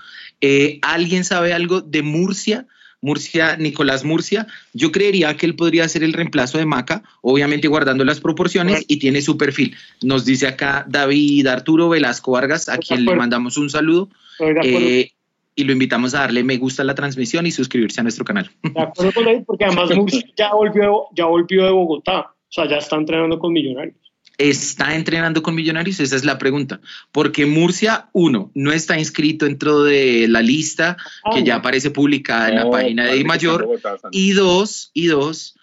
Eh, 0.41 0.79
¿Alguien 0.81 1.23
sabe 1.23 1.53
algo 1.53 1.83
de 1.83 2.01
Murcia? 2.01 2.67
Murcia, 3.03 3.59
Nicolás 3.59 4.07
Murcia, 4.07 4.47
yo 4.73 4.91
creería 4.91 5.37
que 5.37 5.45
él 5.45 5.55
podría 5.55 5.87
ser 5.87 6.03
el 6.03 6.15
reemplazo 6.15 6.57
de 6.57 6.65
Maca, 6.65 7.03
obviamente 7.21 7.69
guardando 7.69 8.03
las 8.07 8.21
proporciones 8.21 8.87
y 8.89 8.97
tiene 8.97 9.21
su 9.21 9.37
perfil. 9.37 9.77
Nos 10.01 10.25
dice 10.25 10.47
acá 10.47 10.87
David 10.89 11.47
Arturo 11.49 11.91
Velasco 11.91 12.33
Vargas, 12.33 12.71
a 12.71 12.79
quien 12.79 13.01
le 13.01 13.05
acuerdo. 13.05 13.21
mandamos 13.21 13.59
un 13.59 13.69
saludo. 13.69 14.09
Acuerdo, 14.37 14.63
Eh, 14.65 15.13
y 15.55 15.65
lo 15.65 15.73
invitamos 15.73 16.15
a 16.15 16.21
darle 16.21 16.43
me 16.45 16.57
gusta 16.57 16.83
a 16.83 16.85
la 16.85 16.95
transmisión 16.95 17.47
y 17.47 17.51
suscribirse 17.51 18.01
a 18.01 18.03
nuestro 18.03 18.25
canal. 18.25 18.51
de 18.63 18.81
acuerdo 18.81 19.13
con 19.13 19.29
él, 19.29 19.45
porque 19.47 19.65
además 19.65 19.91
Murcia 19.97 20.23
ya 20.37 20.53
volvió, 20.53 21.07
ya 21.15 21.27
volvió 21.27 21.65
de 21.65 21.71
Bogotá. 21.71 22.21
O 22.21 22.53
sea, 22.55 22.69
ya 22.69 22.77
está 22.77 22.97
entrenando 22.97 23.39
con 23.39 23.53
Millonarios. 23.53 23.97
¿Está 24.37 24.97
entrenando 24.97 25.43
con 25.43 25.55
Millonarios? 25.55 26.01
Esa 26.01 26.17
es 26.17 26.25
la 26.25 26.39
pregunta. 26.39 26.81
Porque 27.13 27.47
Murcia, 27.47 28.09
uno, 28.13 28.51
no 28.55 28.73
está 28.73 28.99
inscrito 28.99 29.45
dentro 29.45 29.85
de 29.85 30.27
la 30.29 30.43
lista 30.43 30.97
que 31.33 31.39
Ah, 31.39 31.45
ya 31.45 31.57
aparece 31.57 31.91
publicada 31.91 32.49
en 32.49 32.57
la 32.57 32.71
página 32.71 33.05
de 33.05 33.13
que 33.13 33.21
en 33.21 33.27
Mayor. 33.27 33.69
Y 34.11 34.33
dos, 34.33 34.91
y 34.93 35.07
dos, 35.07 35.57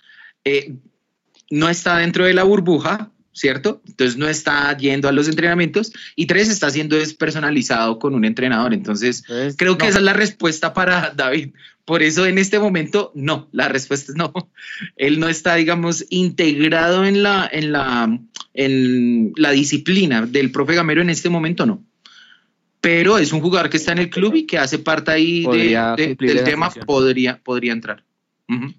eh, 0.45 0.73
no 1.49 1.69
está 1.69 1.97
dentro 1.97 2.25
de 2.25 2.33
la 2.33 2.43
burbuja, 2.43 3.10
¿cierto? 3.33 3.81
Entonces 3.87 4.17
no 4.17 4.27
está 4.27 4.75
yendo 4.77 5.07
a 5.07 5.11
los 5.11 5.27
entrenamientos. 5.27 5.91
Y 6.15 6.25
tres, 6.25 6.49
está 6.49 6.69
siendo 6.69 6.95
despersonalizado 6.97 7.97
con 7.99 8.13
un 8.15 8.25
entrenador. 8.25 8.73
Entonces, 8.73 9.23
Creo 9.57 9.77
que 9.77 9.85
no. 9.85 9.89
esa 9.89 9.99
es 9.99 10.03
la 10.03 10.13
respuesta 10.13 10.73
para 10.73 11.11
David. 11.15 11.49
Por 11.85 12.03
eso 12.03 12.25
en 12.25 12.37
este 12.37 12.59
momento, 12.59 13.11
no, 13.15 13.47
la 13.51 13.67
respuesta 13.67 14.11
es 14.11 14.17
no. 14.17 14.31
Él 14.97 15.19
no 15.19 15.27
está, 15.27 15.55
digamos, 15.55 16.05
integrado 16.09 17.05
en 17.05 17.23
la, 17.23 17.49
en 17.51 17.71
la, 17.71 18.19
en 18.53 19.33
la 19.35 19.51
disciplina 19.51 20.25
del 20.25 20.51
profe 20.51 20.75
Gamero 20.75 21.01
en 21.01 21.09
este 21.09 21.29
momento, 21.29 21.65
no. 21.65 21.83
Pero 22.81 23.17
es 23.19 23.31
un 23.31 23.41
jugador 23.41 23.69
que 23.69 23.77
está 23.77 23.91
en 23.91 23.99
el 23.99 24.09
club 24.09 24.33
y 24.35 24.45
que 24.47 24.57
hace 24.57 24.79
parte 24.79 25.11
ahí 25.11 25.45
de- 25.45 25.75
de- 25.95 26.15
del 26.15 26.43
tema, 26.43 26.65
función. 26.67 26.85
podría, 26.85 27.37
podría 27.43 27.73
entrar. 27.73 28.03
Ujú. 28.49 28.73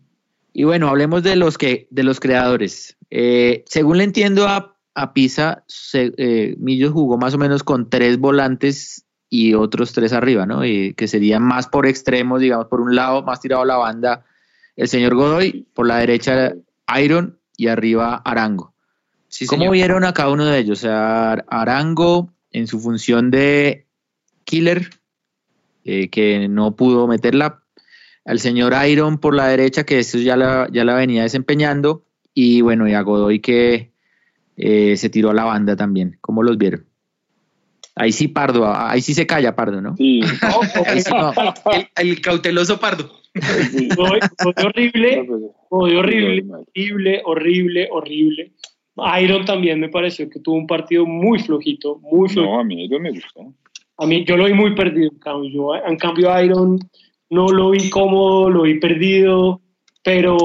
Y 0.53 0.65
bueno, 0.65 0.89
hablemos 0.89 1.23
de 1.23 1.37
los 1.37 1.57
que, 1.59 1.87
de 1.91 2.03
los 2.03 2.21
creadores. 2.21 2.97
Eh, 3.11 3.65
según 3.67 3.99
le 3.99 4.05
entiendo 4.05 4.47
a, 4.49 4.77
a 4.95 5.13
Pisa, 5.15 5.65
se- 5.67 6.13
eh, 6.17 6.55
Millos 6.59 6.93
jugó 6.93 7.17
más 7.19 7.35
o 7.35 7.39
menos 7.39 7.63
con 7.63 7.89
tres 7.89 8.19
volantes 8.19 9.07
y 9.31 9.55
otros 9.55 9.93
tres 9.93 10.13
arriba, 10.13 10.45
¿no? 10.45 10.65
Y 10.65 10.93
que 10.95 11.09
serían 11.09 11.43
más 11.43 11.67
por 11.69 11.87
extremos, 11.87 12.41
digamos, 12.41 12.67
por 12.67 12.81
un 12.83 12.95
lado, 12.95 13.23
más 13.23 13.41
tirado 13.41 13.63
a 13.63 13.67
la 13.67 13.77
banda, 13.77 14.27
el 14.77 14.89
señor 14.89 15.15
Godoy, 15.15 15.67
por 15.73 15.87
la 15.87 15.97
derecha 15.99 16.53
Iron 17.03 17.39
y 17.57 17.69
arriba 17.69 18.17
Arango. 18.25 18.75
Sí, 19.29 19.47
¿Cómo 19.47 19.61
señor. 19.63 19.73
vieron 19.73 20.05
a 20.05 20.13
cada 20.13 20.31
uno 20.31 20.45
de 20.45 20.59
ellos? 20.59 20.81
O 20.81 20.83
sea, 20.83 21.33
Arango 21.49 22.31
en 22.51 22.67
su 22.67 22.79
función 22.79 23.31
de 23.31 23.87
killer, 24.45 24.91
eh, 25.85 26.11
que 26.11 26.47
no 26.51 26.77
pudo 26.77 27.07
meterla. 27.09 27.62
Al 28.25 28.39
señor 28.39 28.73
Iron 28.89 29.19
por 29.19 29.35
la 29.35 29.49
derecha, 29.49 29.85
que 29.85 29.99
eso 29.99 30.19
ya 30.19 30.37
la, 30.37 30.69
ya 30.73 30.85
la 30.85 30.95
venía 30.95 31.23
desempeñando. 31.23 32.05
Y 32.35 32.61
bueno, 32.61 32.89
y 32.89 32.95
a 32.95 33.03
Godoy 33.03 33.41
que 33.41 33.93
eh, 34.57 34.97
se 34.97 35.11
tiró 35.11 35.31
a 35.31 35.35
la 35.35 35.45
banda 35.45 35.77
también. 35.77 36.19
¿Cómo 36.21 36.43
los 36.43 36.57
vieron? 36.57 36.87
Ahí 37.95 38.13
sí 38.13 38.29
Pardo, 38.29 38.73
ahí 38.75 39.03
sí 39.03 39.13
se 39.13 39.27
calla 39.27 39.55
Pardo, 39.55 39.81
¿no? 39.83 39.97
Sí. 39.97 40.23
Ahí 40.87 41.01
sí 41.03 41.11
no. 41.11 41.33
El, 41.73 42.09
el 42.09 42.21
cauteloso 42.21 42.81
pardo. 42.81 43.11
Godoy, 43.97 44.21
Godoy 44.39 44.65
horrible, 44.67 45.27
Godoy 45.69 45.97
horrible, 45.97 46.45
horrible, 46.75 47.23
horrible, 47.25 47.89
horrible. 47.91 48.53
Iron 49.23 49.45
también 49.45 49.81
me 49.81 49.89
pareció 49.89 50.29
que 50.29 50.41
tuvo 50.41 50.57
un 50.57 50.67
partido 50.67 51.07
muy 51.07 51.39
flojito, 51.39 51.99
muy 52.01 52.29
flojito. 52.29 52.53
No, 52.53 52.61
a 52.61 52.65
mí 52.65 52.85
Iron 52.85 53.03
me 53.03 53.11
gustó. 53.11 53.55
A 53.99 54.07
mí, 54.07 54.25
yo 54.25 54.37
lo 54.37 54.47
vi 54.47 54.55
muy 54.55 54.75
perdido, 54.75 55.11
en 55.13 55.19
cambio, 55.19 55.51
yo, 55.51 55.75
en 55.75 55.97
cambio 55.97 56.43
Iron 56.43 56.79
no 57.33 57.49
lo 57.49 57.71
vi 57.71 57.91
cómodo, 57.91 58.51
lo 58.51 58.63
vi 58.63 58.79
perdido, 58.79 59.61
pero, 60.05 60.37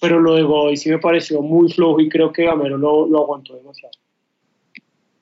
pero 0.00 0.20
lo 0.20 0.34
de 0.34 0.42
Godoy 0.42 0.76
sí 0.76 0.90
me 0.90 0.98
pareció 0.98 1.42
muy 1.42 1.70
flojo 1.72 2.00
y 2.00 2.08
creo 2.08 2.32
que 2.32 2.44
Gamero 2.44 2.78
lo, 2.78 3.06
lo 3.06 3.22
aguantó 3.22 3.54
demasiado. 3.56 3.92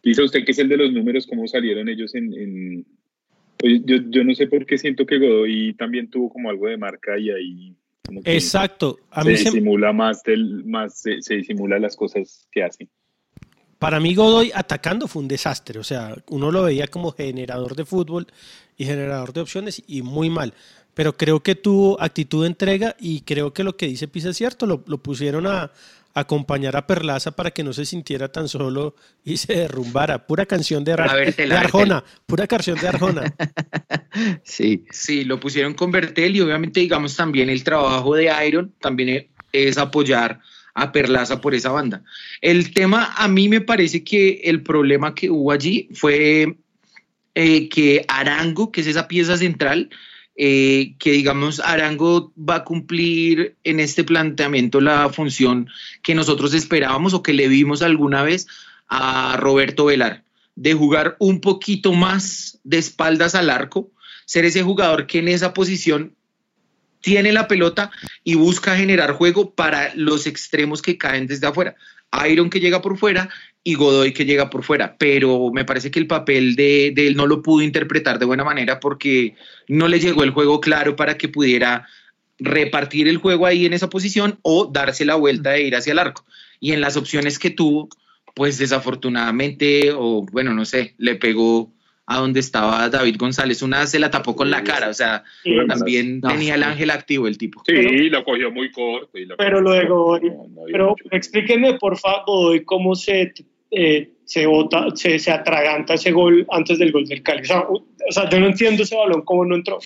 Dice 0.02 0.22
usted 0.22 0.44
que 0.44 0.52
es 0.52 0.58
el 0.58 0.68
de 0.68 0.76
los 0.76 0.92
números, 0.92 1.26
cómo 1.26 1.46
salieron 1.48 1.88
ellos 1.88 2.14
en... 2.14 2.32
en... 2.34 2.86
Oye, 3.62 3.80
Yo, 3.84 3.96
yo 4.10 4.24
no 4.24 4.34
sé 4.34 4.46
por 4.48 4.66
qué 4.66 4.76
siento 4.76 5.06
que 5.06 5.18
Godoy 5.18 5.74
también 5.74 6.10
tuvo 6.10 6.28
como 6.28 6.50
algo 6.50 6.66
de 6.66 6.76
marca 6.76 7.18
y 7.18 7.30
ahí 7.30 7.74
como 8.04 8.22
que 8.22 8.34
Exacto. 8.34 8.98
A 9.10 9.22
se 9.22 9.28
mí 9.30 9.36
se- 9.36 9.44
disimula 9.44 9.92
más, 9.94 10.22
del, 10.24 10.64
más 10.66 11.00
se, 11.00 11.22
se 11.22 11.36
disimula 11.36 11.78
las 11.78 11.96
cosas 11.96 12.46
que 12.52 12.62
hace. 12.62 12.88
Para 13.78 14.00
mí 14.00 14.14
Godoy 14.14 14.50
atacando 14.54 15.08
fue 15.08 15.22
un 15.22 15.28
desastre, 15.28 15.78
o 15.78 15.84
sea, 15.84 16.14
uno 16.30 16.50
lo 16.50 16.62
veía 16.64 16.86
como 16.86 17.12
generador 17.12 17.74
de 17.76 17.84
fútbol 17.84 18.26
y 18.76 18.84
generador 18.84 19.32
de 19.32 19.40
opciones 19.40 19.82
y 19.86 20.02
muy 20.02 20.30
mal, 20.30 20.52
pero 20.94 21.16
creo 21.16 21.42
que 21.42 21.54
tuvo 21.54 22.00
actitud 22.00 22.42
de 22.42 22.48
entrega 22.48 22.96
y 22.98 23.20
creo 23.22 23.52
que 23.52 23.64
lo 23.64 23.76
que 23.76 23.86
dice 23.86 24.08
Pisa 24.08 24.30
es 24.30 24.36
cierto, 24.36 24.66
lo, 24.66 24.82
lo 24.86 24.98
pusieron 24.98 25.46
a, 25.46 25.62
a 25.64 25.72
acompañar 26.14 26.76
a 26.76 26.86
Perlaza 26.86 27.32
para 27.32 27.50
que 27.50 27.64
no 27.64 27.72
se 27.72 27.84
sintiera 27.84 28.30
tan 28.30 28.48
solo 28.48 28.94
y 29.24 29.36
se 29.36 29.54
derrumbara, 29.54 30.26
pura 30.26 30.46
canción 30.46 30.84
de, 30.84 30.92
Ar- 30.92 31.34
de 31.36 31.54
Arjona, 31.54 32.04
pura 32.26 32.46
canción 32.46 32.78
de 32.78 32.88
Arjona. 32.88 33.34
Sí. 34.44 34.84
Sí, 34.90 35.24
lo 35.24 35.40
pusieron 35.40 35.74
con 35.74 35.90
Bertel 35.90 36.36
y 36.36 36.40
obviamente, 36.40 36.80
digamos, 36.80 37.16
también 37.16 37.50
el 37.50 37.64
trabajo 37.64 38.14
de 38.14 38.30
Iron 38.46 38.72
también 38.80 39.28
es 39.52 39.76
apoyar 39.78 40.38
a 40.74 40.92
Perlaza 40.92 41.40
por 41.40 41.54
esa 41.54 41.70
banda. 41.70 42.02
El 42.40 42.72
tema, 42.72 43.12
a 43.16 43.26
mí 43.28 43.48
me 43.48 43.60
parece 43.60 44.04
que 44.04 44.40
el 44.44 44.62
problema 44.62 45.14
que 45.14 45.30
hubo 45.30 45.50
allí 45.52 45.88
fue 45.94 46.56
eh, 47.34 47.68
que 47.68 48.04
Arango, 48.08 48.70
que 48.70 48.80
es 48.82 48.86
esa 48.86 49.08
pieza 49.08 49.36
central, 49.36 49.90
eh, 50.36 50.94
que 50.98 51.12
digamos 51.12 51.60
Arango 51.60 52.32
va 52.36 52.56
a 52.56 52.64
cumplir 52.64 53.54
en 53.62 53.78
este 53.78 54.02
planteamiento 54.02 54.80
la 54.80 55.08
función 55.10 55.68
que 56.02 56.14
nosotros 56.14 56.54
esperábamos 56.54 57.14
o 57.14 57.22
que 57.22 57.32
le 57.32 57.46
vimos 57.46 57.82
alguna 57.82 58.22
vez 58.22 58.48
a 58.88 59.36
Roberto 59.36 59.84
Velar, 59.84 60.24
de 60.56 60.74
jugar 60.74 61.16
un 61.20 61.40
poquito 61.40 61.92
más 61.92 62.58
de 62.64 62.78
espaldas 62.78 63.34
al 63.34 63.48
arco, 63.48 63.90
ser 64.24 64.44
ese 64.44 64.62
jugador 64.62 65.06
que 65.06 65.20
en 65.20 65.28
esa 65.28 65.54
posición 65.54 66.14
tiene 67.00 67.32
la 67.32 67.46
pelota 67.46 67.90
y 68.24 68.34
busca 68.34 68.76
generar 68.76 69.12
juego 69.12 69.54
para 69.54 69.94
los 69.94 70.26
extremos 70.26 70.80
que 70.80 70.96
caen 70.96 71.26
desde 71.26 71.46
afuera. 71.46 71.76
Iron 72.28 72.50
que 72.50 72.60
llega 72.60 72.80
por 72.80 72.96
fuera 72.96 73.28
y 73.66 73.74
Godoy 73.76 74.12
que 74.12 74.26
llega 74.26 74.50
por 74.50 74.62
fuera, 74.62 74.96
pero 74.98 75.50
me 75.50 75.64
parece 75.64 75.90
que 75.90 75.98
el 75.98 76.06
papel 76.06 76.54
de, 76.54 76.92
de 76.94 77.06
él 77.06 77.16
no 77.16 77.26
lo 77.26 77.40
pudo 77.40 77.62
interpretar 77.62 78.18
de 78.18 78.26
buena 78.26 78.44
manera 78.44 78.78
porque 78.78 79.34
no 79.68 79.88
le 79.88 79.98
llegó 80.00 80.22
el 80.22 80.30
juego 80.30 80.60
claro 80.60 80.96
para 80.96 81.16
que 81.16 81.28
pudiera 81.28 81.86
repartir 82.38 83.08
el 83.08 83.16
juego 83.16 83.46
ahí 83.46 83.64
en 83.64 83.72
esa 83.72 83.88
posición 83.88 84.38
o 84.42 84.66
darse 84.66 85.06
la 85.06 85.14
vuelta 85.14 85.50
de 85.52 85.62
ir 85.62 85.76
hacia 85.76 85.92
el 85.92 85.98
arco. 85.98 86.26
Y 86.60 86.72
en 86.72 86.82
las 86.82 86.96
opciones 86.98 87.38
que 87.38 87.48
tuvo, 87.50 87.88
pues 88.34 88.58
desafortunadamente, 88.58 89.92
o 89.92 90.26
bueno, 90.30 90.52
no 90.52 90.64
sé, 90.66 90.94
le 90.98 91.14
pegó 91.14 91.72
a 92.06 92.18
donde 92.18 92.40
estaba 92.40 92.90
David 92.90 93.16
González, 93.18 93.62
una 93.62 93.86
se 93.86 93.98
la 93.98 94.10
tapó 94.10 94.36
con 94.36 94.50
la 94.50 94.62
cara, 94.62 94.90
o 94.90 94.94
sea, 94.94 95.24
Sí, 95.42 95.56
también 95.66 96.20
No, 96.20 96.28
tenía 96.28 96.56
el 96.56 96.62
ángel 96.62 96.90
activo 96.90 97.26
el 97.26 97.38
tipo. 97.38 97.62
Sí, 97.66 97.72
Pero- 97.72 98.10
lo 98.10 98.24
cogió 98.24 98.50
muy 98.50 98.70
corto. 98.70 99.16
y 99.16 99.24
lo 99.24 99.36
Pero 99.38 99.62
No, 99.62 99.70
no 99.70 99.72
había 99.72 100.72
pero 100.72 100.96
explíquenme 101.10 101.78
por 101.78 101.96
favor, 101.96 102.24
Godoy, 102.26 102.64
cómo 102.64 102.94
se, 102.94 103.32
eh, 103.76 104.10
se, 104.24 104.46
bota, 104.46 104.86
se, 104.94 105.18
se 105.18 105.30
atraganta 105.30 105.94
ese 105.94 106.10
gol 106.12 106.46
antes 106.50 106.78
del 106.78 106.92
gol 106.92 107.04
del 107.06 107.22
Cali. 107.22 107.42
O 107.42 107.44
sea, 107.44 107.60
o 107.68 108.12
sea, 108.12 108.28
yo 108.30 108.40
no 108.40 108.46
entiendo 108.46 108.82
ese 108.82 108.96
balón, 108.96 109.22
cómo 109.22 109.44
no 109.44 109.54
entró. 109.56 109.78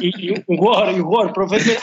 Y, 0.00 0.28
y 0.28 0.30
un 0.46 0.56
jugador, 0.56 0.92
y 0.94 1.00
un 1.00 1.04
jugador 1.06 1.32
profesional, 1.32 1.82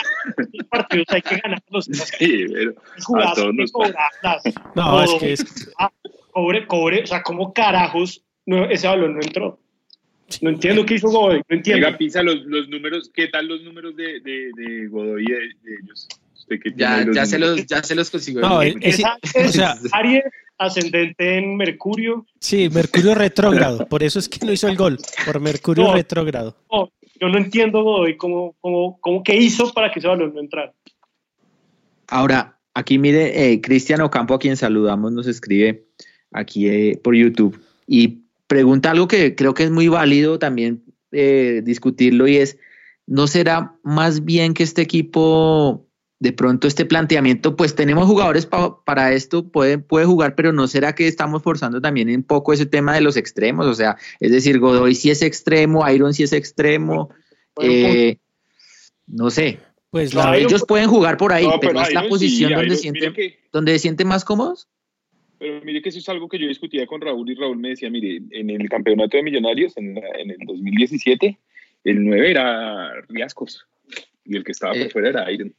los 0.53 0.67
partidos 0.67 1.05
hay 1.09 1.21
que 1.21 1.37
ganarlos. 1.37 1.85
Sí, 2.19 2.45
pero 2.53 2.73
Jugadas, 3.03 3.31
a 3.31 3.35
todos 3.41 3.53
nos 3.53 3.71
cobrarlas. 3.71 4.43
No, 4.75 5.03
es 5.03 5.13
que 5.19 5.33
es, 5.33 5.71
Ah, 5.79 5.91
cobre, 6.31 6.67
cobre, 6.67 7.03
o 7.03 7.07
sea, 7.07 7.21
¿cómo 7.23 7.53
carajos 7.53 8.23
no, 8.45 8.65
ese 8.69 8.87
balón 8.87 9.15
no 9.15 9.21
entró? 9.21 9.59
No 10.41 10.49
entiendo 10.49 10.85
qué 10.85 10.95
hizo 10.95 11.07
Godoy, 11.09 11.41
no 11.49 11.55
entiendo. 11.55 11.85
Venga, 11.85 11.97
Pisa, 11.97 12.21
los, 12.21 12.43
los 12.45 12.67
números, 12.69 13.09
¿qué 13.13 13.27
tal 13.29 13.47
los 13.47 13.63
números 13.63 13.95
de, 13.95 14.19
de, 14.19 14.51
de 14.57 14.87
Godoy 14.87 15.23
y 15.23 15.31
de, 15.31 15.37
de 15.39 15.75
ellos? 15.83 16.07
Usted 16.35 16.59
Ya, 16.75 17.05
ya, 17.13 17.25
se 17.25 17.39
los, 17.39 17.65
ya 17.65 17.81
se 17.81 17.95
los 17.95 18.09
consiguió. 18.11 18.41
No, 18.41 18.61
es- 18.61 18.75
o 19.03 19.47
sea- 19.49 19.77
Aries, 19.93 20.23
ascendente 20.57 21.37
en 21.37 21.55
Mercurio. 21.55 22.25
sí, 22.39 22.69
Mercurio 22.69 23.13
retrógrado, 23.15 23.87
por 23.87 24.03
eso 24.03 24.19
es 24.19 24.27
que 24.29 24.45
no 24.45 24.51
hizo 24.51 24.67
el 24.67 24.75
gol, 24.77 24.97
por 25.25 25.39
Mercurio 25.39 25.85
No. 25.85 25.93
retrógrado. 25.93 26.55
No, 26.71 26.89
yo 27.19 27.29
no 27.29 27.37
entiendo 27.37 27.83
Godoy 27.83 28.17
cómo, 28.17 28.55
cómo, 28.59 28.99
cómo 28.99 29.23
qué 29.23 29.35
hizo 29.35 29.71
para 29.73 29.91
que 29.91 29.99
ese 29.99 30.07
balón 30.07 30.33
no 30.33 30.39
entrara. 30.39 30.73
Ahora, 32.07 32.57
aquí 32.73 32.97
mire, 32.97 33.51
eh, 33.51 33.61
Cristian 33.61 34.01
Ocampo, 34.01 34.33
a 34.33 34.39
quien 34.39 34.57
saludamos, 34.57 35.11
nos 35.11 35.27
escribe 35.27 35.85
aquí 36.31 36.67
eh, 36.67 36.99
por 37.03 37.15
YouTube 37.15 37.59
y 37.85 38.19
pregunta 38.47 38.91
algo 38.91 39.07
que 39.07 39.35
creo 39.35 39.53
que 39.53 39.63
es 39.63 39.71
muy 39.71 39.87
válido 39.87 40.39
también 40.39 40.83
eh, 41.11 41.61
discutirlo 41.63 42.27
y 42.27 42.37
es, 42.37 42.57
¿no 43.05 43.27
será 43.27 43.75
más 43.83 44.23
bien 44.25 44.53
que 44.53 44.63
este 44.63 44.81
equipo, 44.81 45.86
de 46.19 46.31
pronto 46.33 46.67
este 46.67 46.85
planteamiento, 46.85 47.55
pues 47.55 47.75
tenemos 47.75 48.07
jugadores 48.07 48.45
pa- 48.47 48.83
para 48.83 49.13
esto, 49.13 49.47
puede, 49.47 49.77
puede 49.77 50.05
jugar, 50.07 50.33
pero 50.35 50.51
¿no 50.51 50.67
será 50.67 50.95
que 50.95 51.07
estamos 51.07 51.43
forzando 51.43 51.79
también 51.79 52.09
un 52.09 52.23
poco 52.23 52.53
ese 52.53 52.65
tema 52.65 52.95
de 52.95 53.01
los 53.01 53.17
extremos? 53.17 53.67
O 53.67 53.73
sea, 53.75 53.97
es 54.19 54.31
decir, 54.31 54.57
Godoy 54.59 54.95
sí 54.95 55.11
es 55.11 55.21
extremo, 55.21 55.87
Iron 55.91 56.13
sí 56.15 56.23
es 56.23 56.33
extremo, 56.33 57.09
eh, 57.61 58.17
no 59.05 59.29
sé. 59.29 59.59
Pues 59.91 60.13
No, 60.13 60.21
la, 60.23 60.37
Iron- 60.37 60.49
Ellos 60.49 60.65
pueden 60.67 60.89
jugar 60.89 61.17
por 61.17 61.31
ahí, 61.33 61.45
No, 61.45 61.59
pero, 61.59 61.79
es 61.81 61.93
la 61.93 62.07
posición 62.07 62.49
sí, 62.49 62.53
donde, 62.55 62.67
Iron- 62.67 62.77
sienten, 62.79 63.13
que- 63.13 63.39
donde 63.51 63.71
se 63.73 63.79
sienten 63.79 64.07
más 64.07 64.25
cómodos. 64.25 64.67
Pero 65.39 65.61
mire 65.63 65.83
que 65.83 65.89
eso 65.89 65.99
es 65.99 66.09
algo 66.09 66.27
que 66.27 66.39
yo 66.39 66.47
discutía 66.47 66.87
con 66.87 66.99
Raúl 66.99 67.29
y 67.29 67.35
Raúl 67.35 67.57
me 67.59 67.69
decía, 67.69 67.91
mire, 67.91 68.21
en 68.31 68.49
el 68.49 68.67
campeonato 68.69 69.17
de 69.17 69.23
millonarios 69.23 69.77
en, 69.77 69.93
la- 69.93 70.01
en 70.17 70.31
el 70.31 70.37
2017, 70.47 71.37
el 71.83 72.03
9 72.03 72.31
era 72.31 72.91
Riascos 73.07 73.67
y 74.25 74.35
el 74.35 74.43
que 74.43 74.51
estaba 74.51 74.73
por 74.73 74.81
Eh, 74.81 74.89
fuera 74.89 75.09
era 75.09 75.31
Iron. 75.31 75.53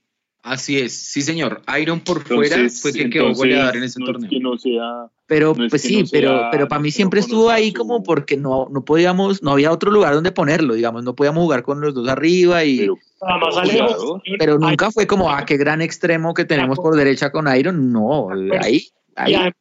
Así 0.51 0.78
es, 0.78 0.92
sí 0.94 1.22
señor. 1.22 1.62
Iron 1.80 2.01
por 2.01 2.22
fuera 2.24 2.57
fue 2.70 2.92
que 2.92 3.11
quedó 3.11 3.32
goleador 3.34 3.76
en 3.76 3.84
ese 3.84 4.01
no 4.01 4.07
torneo. 4.07 4.24
Es 4.24 4.30
que 4.30 4.40
no 4.40 4.59
sea, 4.59 5.07
Pero 5.26 5.55
No 5.57 5.68
pues 5.68 5.82
sí, 5.82 6.01
no 6.01 6.07
sea- 6.07 6.18
pero, 6.20 6.49
pero 6.51 6.68
para 6.68 6.80
mí 6.80 6.90
siempre 6.90 7.20
estuvo 7.20 7.51
ahí 7.51 7.68
su- 7.70 7.74
como 7.78 8.03
porque 8.03 8.36
no, 8.36 8.66
no 8.70 8.84
podíamos, 8.84 9.42
no 9.42 9.51
había 9.53 9.70
otro 9.72 9.90
lugar 9.90 10.14
donde 10.14 10.32
ponerlo, 10.32 10.74
digamos, 10.74 11.05
no 11.05 11.14
podíamos 11.14 11.42
jugar 11.42 11.62
con 11.62 11.80
los 11.80 11.94
dos 11.94 12.09
arriba 12.09 12.64
y 12.64 12.78
pero 12.78 12.96
Nada 13.20 13.38
más 13.38 13.55
Cuidado. 13.68 13.88
Alejo. 13.88 14.22
pero 14.38 14.59
nunca 14.59 14.90
fue 14.90 15.07
como 15.07 15.30
ah 15.30 15.44
qué 15.44 15.57
gran 15.57 15.82
extremo 15.82 16.32
que 16.34 16.44
tenemos 16.44 16.78
por 16.78 16.94
derecha 16.96 17.30
con 17.32 17.55
Iron, 17.55 17.92
no, 17.92 18.28
ahí, 18.61 18.88
ahí 19.16 19.32
Ya, 19.32 19.53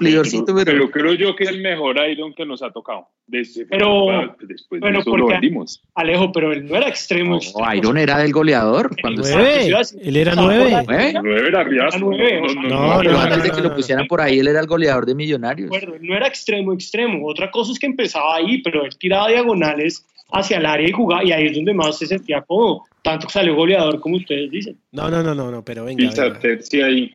pero, 0.00 0.22
Pero 0.64 0.90
creo 0.90 1.12
yo 1.14 1.36
que 1.36 1.44
es 1.44 1.50
el 1.50 1.60
mejor 1.60 1.96
Iron 2.10 2.32
que 2.34 2.44
nos 2.46 2.62
ha 2.62 2.70
tocado. 2.70 3.06
Desde, 3.26 3.66
Pero- 3.66 4.34
después 4.40 4.80
bueno, 4.80 4.98
de 4.98 5.00
eso 5.02 5.16
lo 5.16 5.26
vendimos. 5.28 5.82
Alejo, 5.94 6.32
pero 6.32 6.52
él 6.52 6.66
no 6.66 6.76
era 6.76 6.88
extremo. 6.88 7.30
no, 7.32 7.36
extremo. 7.36 7.74
Iron 7.74 7.98
era 7.98 8.18
del 8.18 8.32
goleador 8.32 8.90
cuando 9.00 9.22
El 9.22 9.28
estaba- 9.28 9.42
nueve, 9.44 9.82
él 10.02 10.16
era 10.16 10.34
nueve. 10.34 10.72
¿Eh? 10.90 11.14
9 11.22 11.48
era 11.48 11.62
Riascos. 11.64 12.00
nueve, 12.00 12.40
o 12.44 12.48
sea, 12.48 12.62
no, 12.62 12.98
pero 12.98 13.12
no, 13.12 13.20
antes 13.20 13.38
no, 13.38 13.44
de 13.44 13.50
que 13.50 13.56
no, 13.58 13.62
lo 13.62 13.68
no. 13.70 13.76
pusieran 13.76 14.06
por 14.08 14.20
ahí, 14.20 14.38
él 14.40 14.48
era 14.48 14.60
el 14.60 14.66
goleador 14.66 15.06
de 15.06 15.14
Millonarios. 15.14 15.68
acuerdo, 15.68 15.94
él 15.94 16.02
no 16.02 16.16
era 16.16 16.26
extremo, 16.26 16.72
extremo. 16.72 17.26
Otra 17.28 17.50
cosa 17.50 17.72
es 17.72 17.78
que 17.78 17.86
empezaba 17.86 18.36
ahí, 18.36 18.60
pero 18.62 18.84
él 18.84 18.96
tiraba 18.98 19.28
diagonales 19.28 20.04
hacia 20.32 20.58
el 20.58 20.66
área 20.66 20.88
y 20.88 20.92
jugaba, 20.92 21.24
y 21.24 21.32
ahí 21.32 21.46
es 21.46 21.54
donde 21.54 21.74
más 21.74 21.98
se 21.98 22.06
sentía 22.06 22.40
cómodo. 22.42 22.84
Tanto 23.02 23.26
que 23.26 23.32
salió 23.32 23.54
goleador, 23.54 24.00
como 24.00 24.16
ustedes 24.16 24.50
dicen. 24.50 24.76
No, 24.92 25.08
no, 25.10 25.22
no, 25.22 25.34
no, 25.34 25.50
no, 25.50 25.64
pero 25.64 25.84
venga, 25.84 25.98
Pisa 26.08 26.24
venga. 26.28 26.86
ahí. 26.86 27.14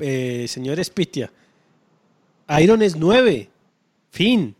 Eh, 0.00 0.46
señor 0.48 0.82
Spitia, 0.84 1.30
Iron 2.60 2.82
es 2.82 2.96
nueve, 2.96 3.48
fin. 4.10 4.54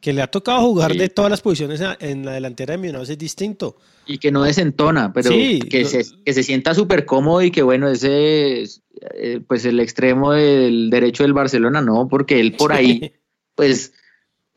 Que 0.00 0.12
le 0.14 0.22
ha 0.22 0.28
tocado 0.28 0.62
jugar 0.62 0.92
Sí. 0.92 0.98
de 0.98 1.08
todas 1.10 1.30
las 1.30 1.42
posiciones 1.42 1.82
en 2.00 2.24
la 2.24 2.32
delantera 2.32 2.72
de 2.72 2.78
Millonarios 2.78 3.10
es 3.10 3.18
distinto. 3.18 3.76
y 4.06 4.18
que 4.18 4.32
no 4.32 4.42
desentona, 4.42 5.12
pero 5.12 5.30
Sí, 5.30 5.60
que, 5.60 5.84
se, 5.84 6.04
que 6.24 6.32
se 6.32 6.42
sienta 6.42 6.74
súper 6.74 7.04
cómodo 7.04 7.42
y 7.42 7.50
que 7.52 7.62
bueno, 7.62 7.88
ese 7.88 8.62
es 8.62 8.82
eh, 9.14 9.40
pues 9.46 9.64
el 9.66 9.78
extremo 9.78 10.32
del 10.32 10.90
derecho 10.90 11.22
del 11.22 11.32
Barcelona, 11.34 11.80
no, 11.80 12.08
porque 12.08 12.40
él 12.40 12.52
por 12.52 12.72
ahí, 12.72 13.12
pues 13.54 13.92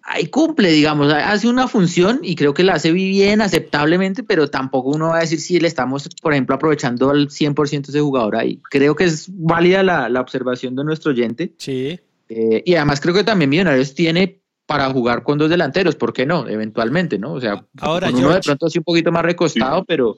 ahí 0.01 0.25
cumple, 0.27 0.71
digamos, 0.71 1.11
hace 1.13 1.47
una 1.47 1.67
función 1.67 2.21
y 2.23 2.35
creo 2.35 2.53
que 2.55 2.63
la 2.63 2.73
hace 2.75 2.91
bien, 2.93 3.41
aceptablemente, 3.41 4.23
pero 4.23 4.49
tampoco 4.49 4.89
uno 4.89 5.09
va 5.09 5.17
a 5.17 5.21
decir 5.21 5.39
si 5.39 5.59
le 5.59 5.67
estamos, 5.67 6.09
por 6.21 6.33
ejemplo, 6.33 6.55
aprovechando 6.55 7.09
al 7.11 7.27
100% 7.29 7.89
ese 7.89 7.99
jugador 8.01 8.37
ahí. 8.37 8.59
Creo 8.71 8.95
que 8.95 9.03
es 9.03 9.27
válida 9.29 9.83
la, 9.83 10.09
la 10.09 10.21
observación 10.21 10.75
de 10.75 10.83
nuestro 10.83 11.11
oyente. 11.11 11.53
Sí. 11.57 11.99
Eh, 12.36 12.63
y 12.65 12.75
además 12.75 12.99
creo 13.01 13.13
que 13.13 13.23
también 13.23 13.49
Millonarios 13.49 13.93
tiene 13.93 14.41
para 14.65 14.89
jugar 14.91 15.23
con 15.23 15.38
dos 15.38 15.49
delanteros, 15.49 15.95
¿por 15.95 16.13
qué 16.13 16.25
no? 16.25 16.47
Eventualmente, 16.47 17.19
¿no? 17.19 17.34
O 17.34 17.41
sea, 17.41 17.65
Ahora, 17.79 18.07
con 18.07 18.15
uno 18.17 18.27
de 18.29 18.34
George. 18.36 18.47
pronto 18.47 18.65
así 18.67 18.77
un 18.79 18.84
poquito 18.86 19.11
más 19.11 19.23
recostado, 19.23 19.79
Sí. 19.79 19.86
pero, 19.88 20.17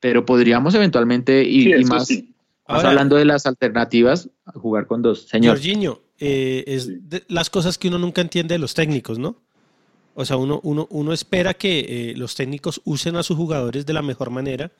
pero 0.00 0.24
podríamos 0.26 0.74
eventualmente, 0.74 1.44
y, 1.44 1.62
Sí, 1.64 1.72
y 1.78 1.84
más, 1.84 2.06
sí. 2.06 2.34
más 2.68 2.78
Ahora- 2.78 2.88
hablando 2.90 3.16
de 3.16 3.24
las 3.24 3.46
alternativas, 3.46 4.28
jugar 4.54 4.86
con 4.86 5.02
dos. 5.02 5.28
Señor, 5.28 5.56
Jorginho, 5.56 6.00
eh, 6.18 6.64
es 6.66 7.08
de 7.08 7.22
las 7.28 7.48
cosas 7.48 7.78
que 7.78 7.88
uno 7.88 7.98
nunca 7.98 8.20
entiende 8.22 8.54
de 8.54 8.58
los 8.58 8.74
técnicos, 8.74 9.18
¿no? 9.18 9.36
O 10.14 10.24
sea, 10.24 10.36
uno, 10.36 10.60
uno, 10.64 10.86
uno 10.90 11.12
espera 11.12 11.54
que 11.54 12.10
eh, 12.10 12.14
los 12.16 12.34
técnicos 12.34 12.80
usen 12.84 13.16
a 13.16 13.22
sus 13.22 13.36
jugadores 13.36 13.86
de 13.86 13.92
la 13.92 14.02
mejor 14.02 14.30
manera 14.30 14.72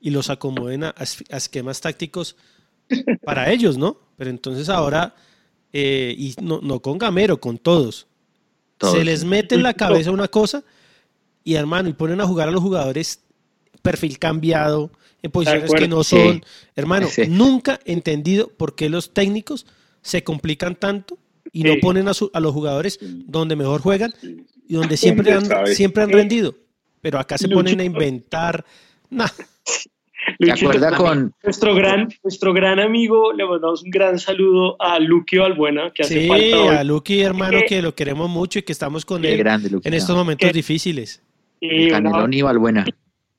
y 0.00 0.10
los 0.10 0.28
acomoden 0.30 0.84
a, 0.84 0.94
a 0.96 1.36
esquemas 1.36 1.80
tácticos 1.82 2.34
para 3.22 3.50
ellos, 3.52 3.76
¿no? 3.78 3.98
Pero 4.16 4.30
entonces 4.30 4.68
ahora, 4.70 5.14
eh, 5.72 6.14
y 6.16 6.34
no, 6.42 6.60
no 6.62 6.80
con 6.80 6.98
Gamero, 6.98 7.40
con 7.40 7.58
todos, 7.58 8.06
Todos. 8.78 8.94
se 8.98 9.04
les 9.04 9.24
mete 9.24 9.54
en 9.54 9.62
la 9.62 9.74
cabeza 9.74 10.10
una 10.10 10.28
cosa 10.28 10.64
y 11.44 11.54
hermano, 11.54 11.88
y 11.88 11.92
ponen 11.92 12.20
a 12.20 12.26
jugar 12.26 12.48
a 12.48 12.52
los 12.52 12.60
jugadores 12.62 13.20
perfil 13.82 14.18
cambiado, 14.18 14.90
en 15.22 15.30
posiciones 15.30 15.72
que 15.72 15.88
no 15.88 16.02
Sí. 16.04 16.16
son. 16.16 16.44
Hermano, 16.76 17.08
Sí. 17.08 17.22
nunca 17.28 17.78
he 17.84 17.92
entendido 17.92 18.48
por 18.48 18.74
qué 18.74 18.88
los 18.88 19.12
técnicos 19.12 19.66
se 20.02 20.22
complican 20.24 20.76
tanto 20.76 21.18
y 21.52 21.62
no 21.64 21.74
ponen 21.80 22.08
a, 22.08 22.14
su- 22.14 22.30
a 22.32 22.40
los 22.40 22.52
jugadores 22.52 22.98
donde 23.02 23.56
mejor 23.56 23.80
juegan 23.82 24.14
y 24.68 24.74
donde 24.74 24.96
siempre 24.96 25.32
han, 25.32 25.46
sabe. 25.46 25.74
siempre 25.74 26.02
han 26.02 26.10
rendido. 26.10 26.54
Pero 27.02 27.18
acá 27.18 27.36
se 27.38 27.48
ponen 27.48 27.80
a 27.80 27.84
inventar. 27.84 28.64
Nah, 29.10 29.28
¿se 30.38 30.46
Luchito, 30.46 30.68
acuerda 30.70 30.96
con, 30.96 31.34
Nuestro 31.42 31.74
gran, 31.74 32.08
nuestro 32.22 32.52
gran 32.52 32.78
amigo, 32.80 33.32
le 33.32 33.44
mandamos 33.46 33.82
un 33.82 33.90
gran 33.90 34.18
saludo 34.18 34.76
a 34.80 34.98
Luqui 34.98 35.38
Balbuena, 35.38 35.90
que 35.92 36.02
hace 36.02 36.22
sí, 36.22 36.28
falta 36.28 36.60
hoy. 36.60 36.68
a 36.76 36.84
Lucky, 36.84 37.20
hermano, 37.20 37.58
Eh, 37.58 37.64
que 37.68 37.82
lo 37.82 37.94
queremos 37.94 38.28
mucho 38.30 38.58
y 38.58 38.62
que 38.62 38.72
estamos 38.72 39.04
con 39.04 39.24
él 39.24 39.36
grande, 39.38 39.70
en 39.82 39.94
estos 39.94 40.16
momentos 40.16 40.52
difíciles. 40.52 41.22
Y 41.60 41.86
una- 41.86 41.92
Canelón 42.02 42.32
y 42.34 42.42
Balbuena. 42.42 42.84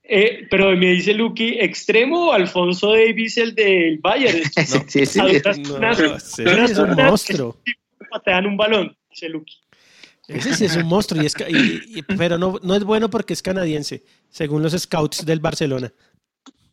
eh, 0.03 0.47
pero 0.49 0.71
me 0.75 0.87
dice 0.91 1.13
Luqui, 1.13 1.57
¿extremo 1.59 2.27
o 2.27 2.31
Alfonso 2.33 2.91
Davis, 2.91 3.37
el 3.37 3.55
del 3.55 3.97
Bayern? 3.99 4.39
Sí, 4.87 5.05
sí, 5.05 5.05
sí. 5.05 5.19
No, 5.19 5.77
unas- 5.77 6.23
sí, 6.23 6.41
unas- 6.43 6.71
es 6.71 6.77
un 6.77 6.95
monstruo. 6.95 7.57
Patean 8.09 8.45
un 8.45 8.57
balón, 8.57 8.95
dice 9.09 9.29
Luqui. 9.29 9.55
Ese 10.27 10.53
sí 10.53 10.65
es 10.65 10.75
un 10.77 10.85
monstruo, 10.85 11.21
y 11.21 11.25
es 11.25 11.33
ca- 11.33 11.49
y- 11.49 11.81
y- 11.87 12.01
pero 12.03 12.37
no, 12.37 12.57
no 12.63 12.75
es 12.75 12.83
bueno 12.85 13.09
porque 13.09 13.33
es 13.33 13.41
canadiense, 13.41 14.03
según 14.29 14.61
los 14.63 14.71
scouts 14.73 15.25
del 15.25 15.39
Barcelona. 15.41 15.91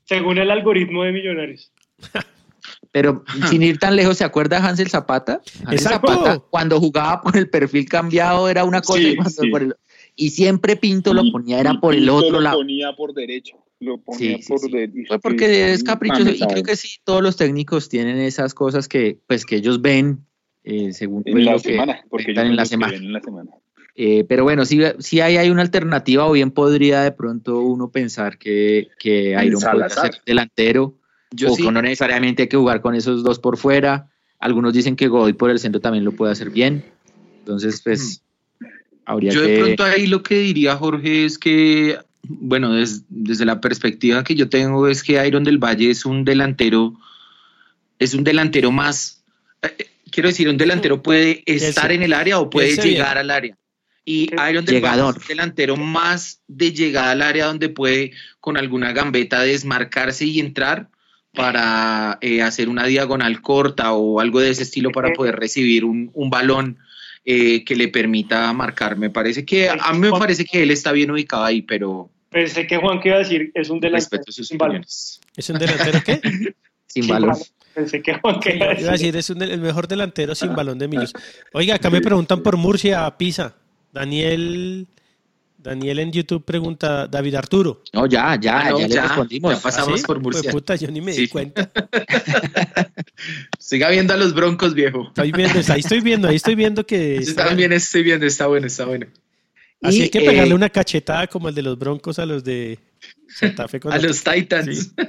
Según 0.09 0.39
el 0.39 0.51
algoritmo 0.51 1.05
de 1.05 1.13
Millonarios. 1.13 1.73
Pero 2.91 3.25
sin 3.51 3.63
ir 3.63 3.79
tan 3.79 3.97
lejos, 3.97 4.17
¿se 4.19 4.25
acuerda 4.25 4.59
Hansel 4.67 4.89
Zapata? 4.89 5.41
Hansel 5.65 5.75
Exacto. 5.75 6.09
Zapata, 6.13 6.39
cuando 6.51 6.81
jugaba 6.81 7.21
por 7.23 7.37
el 7.37 7.49
perfil 7.51 7.87
cambiado, 7.89 8.49
era 8.49 8.65
una 8.65 8.81
cosa. 8.81 8.99
Sí, 9.01 9.17
y, 9.19 9.31
sí. 9.31 9.49
por 9.51 9.63
el- 9.63 9.75
y 10.17 10.31
siempre 10.31 10.75
Pinto 10.77 11.13
lo 11.15 11.31
ponía, 11.31 11.61
era 11.61 11.73
Y 11.75 11.79
por 11.79 11.93
el 11.95 12.01
Pinto 12.01 12.17
otro 12.17 12.31
lo 12.33 12.41
lado. 12.41 12.59
ponía 12.59 12.93
por 12.97 13.15
derecho. 13.15 13.57
Lo 13.81 13.99
ponía 13.99 14.39
Sí, 14.39 14.45
por 14.49 14.59
sí. 14.61 14.71
derecho. 14.71 15.07
Fue 15.09 15.21
porque 15.21 15.73
es 15.73 15.85
caprichoso 15.85 16.31
y 16.31 16.39
creo 16.41 16.63
que 16.65 16.77
sí, 16.77 16.99
todos 17.05 17.23
los 17.23 17.37
técnicos 17.37 17.89
tienen 17.89 18.19
esas 18.19 18.53
cosas 18.55 18.89
que, 18.89 19.19
pues, 19.27 19.45
que 19.47 19.57
ellos 19.57 19.81
ven 19.83 20.25
eh, 20.65 20.93
según 20.93 21.23
pues, 21.23 21.35
En 21.37 21.45
la 21.45 21.53
lo 21.53 21.61
que 21.61 21.79
porque 22.11 22.31
están 22.33 22.47
en 22.49 22.57
la 22.57 22.65
semana. 22.67 22.97
en 22.97 23.13
la 23.13 23.21
semana. 23.21 23.51
Eh, 24.01 24.25
pero 24.29 24.45
bueno, 24.45 24.65
si, 24.65 24.81
si 25.01 25.21
hay, 25.21 25.39
hay 25.39 25.51
una 25.51 25.63
alternativa, 25.63 26.25
o 26.25 26.31
bien 26.31 26.53
podría 26.53 27.03
de 27.03 27.11
pronto 27.11 27.59
uno 27.63 27.91
pensar 27.91 28.39
que, 28.39 28.91
que 28.97 29.37
Iron 29.45 29.61
Salazar. 29.61 30.13
ser 30.13 30.23
delantero, 30.25 30.95
Yo 31.33 31.51
o 31.53 31.57
sí. 31.57 31.65
que 31.65 31.73
no 31.73 31.83
necesariamente 31.83 32.43
hay 32.43 32.49
que 32.49 32.57
jugar 32.57 32.81
con 32.81 32.95
esos 32.95 33.25
dos 33.25 33.41
por 33.41 33.57
fuera. 33.57 34.09
Algunos 34.39 34.73
dicen 34.73 34.95
que 34.95 35.09
Godoy 35.09 35.33
por 35.33 35.51
el 35.51 35.59
centro 35.59 35.81
también 35.81 36.05
lo 36.05 36.13
puede 36.13 36.31
hacer 36.31 36.51
bien. 36.51 36.85
Entonces, 37.41 37.81
pues, 37.83 38.23
habría 39.05 39.33
Yo 39.33 39.43
que... 39.43 39.49
de 39.49 39.59
pronto 39.65 39.83
ahí 39.83 40.07
lo 40.07 40.23
que 40.23 40.39
diría 40.39 40.77
Jorge 40.77 41.25
es 41.25 41.37
que, 41.37 41.99
bueno, 42.23 42.73
des- 42.75 43.03
desde 43.09 43.45
la 43.47 43.61
perspectiva 43.61 44.23
que 44.23 44.37
yo 44.37 44.49
tengo 44.49 44.87
es 44.87 45.03
que 45.03 45.27
Iron 45.27 45.43
del 45.43 45.59
Valle 45.59 45.91
es 45.91 46.07
un 46.07 46.25
delantero, 46.25 46.95
es 47.99 48.15
un 48.15 48.23
delantero 48.23 48.71
más, 48.71 49.25
eh, 49.63 49.75
eh, 49.77 49.87
quiero 50.13 50.29
decir, 50.29 50.49
un 50.49 50.57
delantero 50.57 51.03
puede 51.03 51.43
estar 51.47 51.91
en 51.91 52.05
el 52.05 52.13
área 52.13 52.39
o 52.39 52.49
puede 52.49 52.77
llegar 52.77 52.85
bien. 53.17 53.19
al 53.19 53.31
área. 53.33 53.59
Y 54.11 54.29
Sí. 54.29 54.35
Iron 54.51 54.65
del 54.65 54.77
Llegador. 54.77 55.15
Valle 55.15 55.19
es 55.19 55.23
un 55.25 55.29
delantero 55.37 55.77
más 55.77 56.41
de 56.49 56.73
llegada 56.73 57.11
al 57.11 57.21
área 57.23 57.47
donde 57.47 57.69
puede 57.69 58.13
con 58.41 58.57
alguna 58.57 58.93
gambeta 58.93 59.43
desmarcarse 59.43 60.25
y 60.25 60.41
entrar 60.41 60.89
para 61.35 62.17
eh, 62.23 62.41
hacer 62.43 62.69
una 62.69 62.87
diagonal 62.87 63.41
corta 63.43 63.93
o 63.93 64.21
algo 64.21 64.41
de 64.41 64.51
ese 64.51 64.63
estilo 64.63 64.91
para 64.91 65.13
poder 65.13 65.37
recibir 65.37 65.85
un, 65.85 66.11
un 66.15 66.31
balón 66.31 66.79
eh, 67.25 67.65
que 67.65 67.77
le 67.77 67.89
permita 67.89 68.51
marcar. 68.55 68.97
Me 68.97 69.11
parece 69.11 69.45
que, 69.45 69.69
a 69.69 69.93
mí 69.93 69.99
me 69.99 70.11
parece 70.13 70.45
que 70.47 70.63
él 70.63 70.71
está 70.71 70.93
bien 70.93 71.11
ubicado 71.11 71.45
ahí, 71.45 71.61
pero 71.63 72.11
Pensé 72.31 72.67
que 72.67 72.77
Juan 72.79 73.01
que 73.01 73.09
iba 73.09 73.17
a 73.17 73.21
decir, 73.21 73.51
es 73.55 73.71
un 73.71 73.81
delantero 73.81 74.23
sus 74.29 74.49
sin 74.49 74.59
balón. 74.59 74.85
¿Es 75.37 75.49
un 75.51 75.59
delantero 75.59 76.01
qué? 76.05 76.21
sin 76.87 77.07
valor. 77.07 77.31
balón. 77.31 77.45
Pensé 77.75 78.03
que 78.03 78.15
Juan 78.15 78.41
que 78.41 78.57
iba 78.57 78.67
a 78.67 78.69
decir. 78.71 78.91
decir, 78.91 79.17
es 79.17 79.31
un- 79.31 79.43
el 79.43 79.61
mejor 79.61 79.87
delantero 79.87 80.35
sin 80.35 80.55
balón 80.55 80.79
de 80.79 80.89
Millos. 80.89 81.13
Oiga, 81.53 81.75
acá 81.77 81.91
me 81.91 82.01
preguntan 82.01 82.43
por 82.43 82.57
Murcia, 82.57 83.09
Pisa. 83.19 83.55
Daniel, 83.93 84.87
Daniel 85.59 85.99
en 85.99 86.13
YouTube 86.13 86.45
pregunta, 86.45 87.07
David 87.09 87.35
Arturo. 87.35 87.83
No, 87.93 88.07
ya, 88.07 88.39
ya, 88.41 88.61
Ah, 88.61 88.71
no, 88.71 88.81
ya, 88.81 88.89
le 88.89 88.95
ya, 88.95 89.03
respondimos. 89.03 89.55
ya 89.57 89.61
pasamos 89.61 90.01
¿Sí? 90.01 90.07
por 90.07 90.21
Murcia. 90.21 90.43
Pues 90.45 90.55
puta, 90.55 90.77
yo 90.77 90.91
ni 90.91 91.01
me 91.01 91.13
Sí. 91.13 91.23
di 91.23 91.29
cuenta. 91.29 91.71
Siga 93.59 93.91
viendo 93.91 94.15
a 94.15 94.17
los 94.17 94.35
broncos, 94.35 94.75
viejo. 94.75 95.09
Estoy 95.09 95.33
viendo, 95.33 95.61
ahí 95.73 95.81
estoy 95.81 96.01
viendo, 96.01 96.29
ahí 96.29 96.37
estoy 96.37 96.55
viendo 96.55 96.87
que... 96.87 97.21
Yo 97.25 97.35
también 97.35 97.73
estoy 97.73 98.03
viendo, 98.03 98.27
está 98.27 98.47
bueno, 98.47 98.67
está 98.67 98.85
bueno. 98.87 99.07
Así 99.83 99.99
Y, 99.99 100.03
hay 100.03 100.09
que 100.11 100.21
pegarle 100.21 100.53
eh, 100.53 100.55
una 100.55 100.71
cachetada 100.71 101.27
como 101.27 101.49
el 101.49 101.55
de 101.55 101.63
los 101.63 101.79
broncos 101.79 102.19
a 102.19 102.27
los 102.27 102.43
de 102.45 102.79
Santa 103.29 103.69
Fe. 103.69 103.81
con 103.81 103.93
A 103.93 103.99
los- 103.99 104.23
Titans. 104.25 104.79
Sí. 104.79 104.93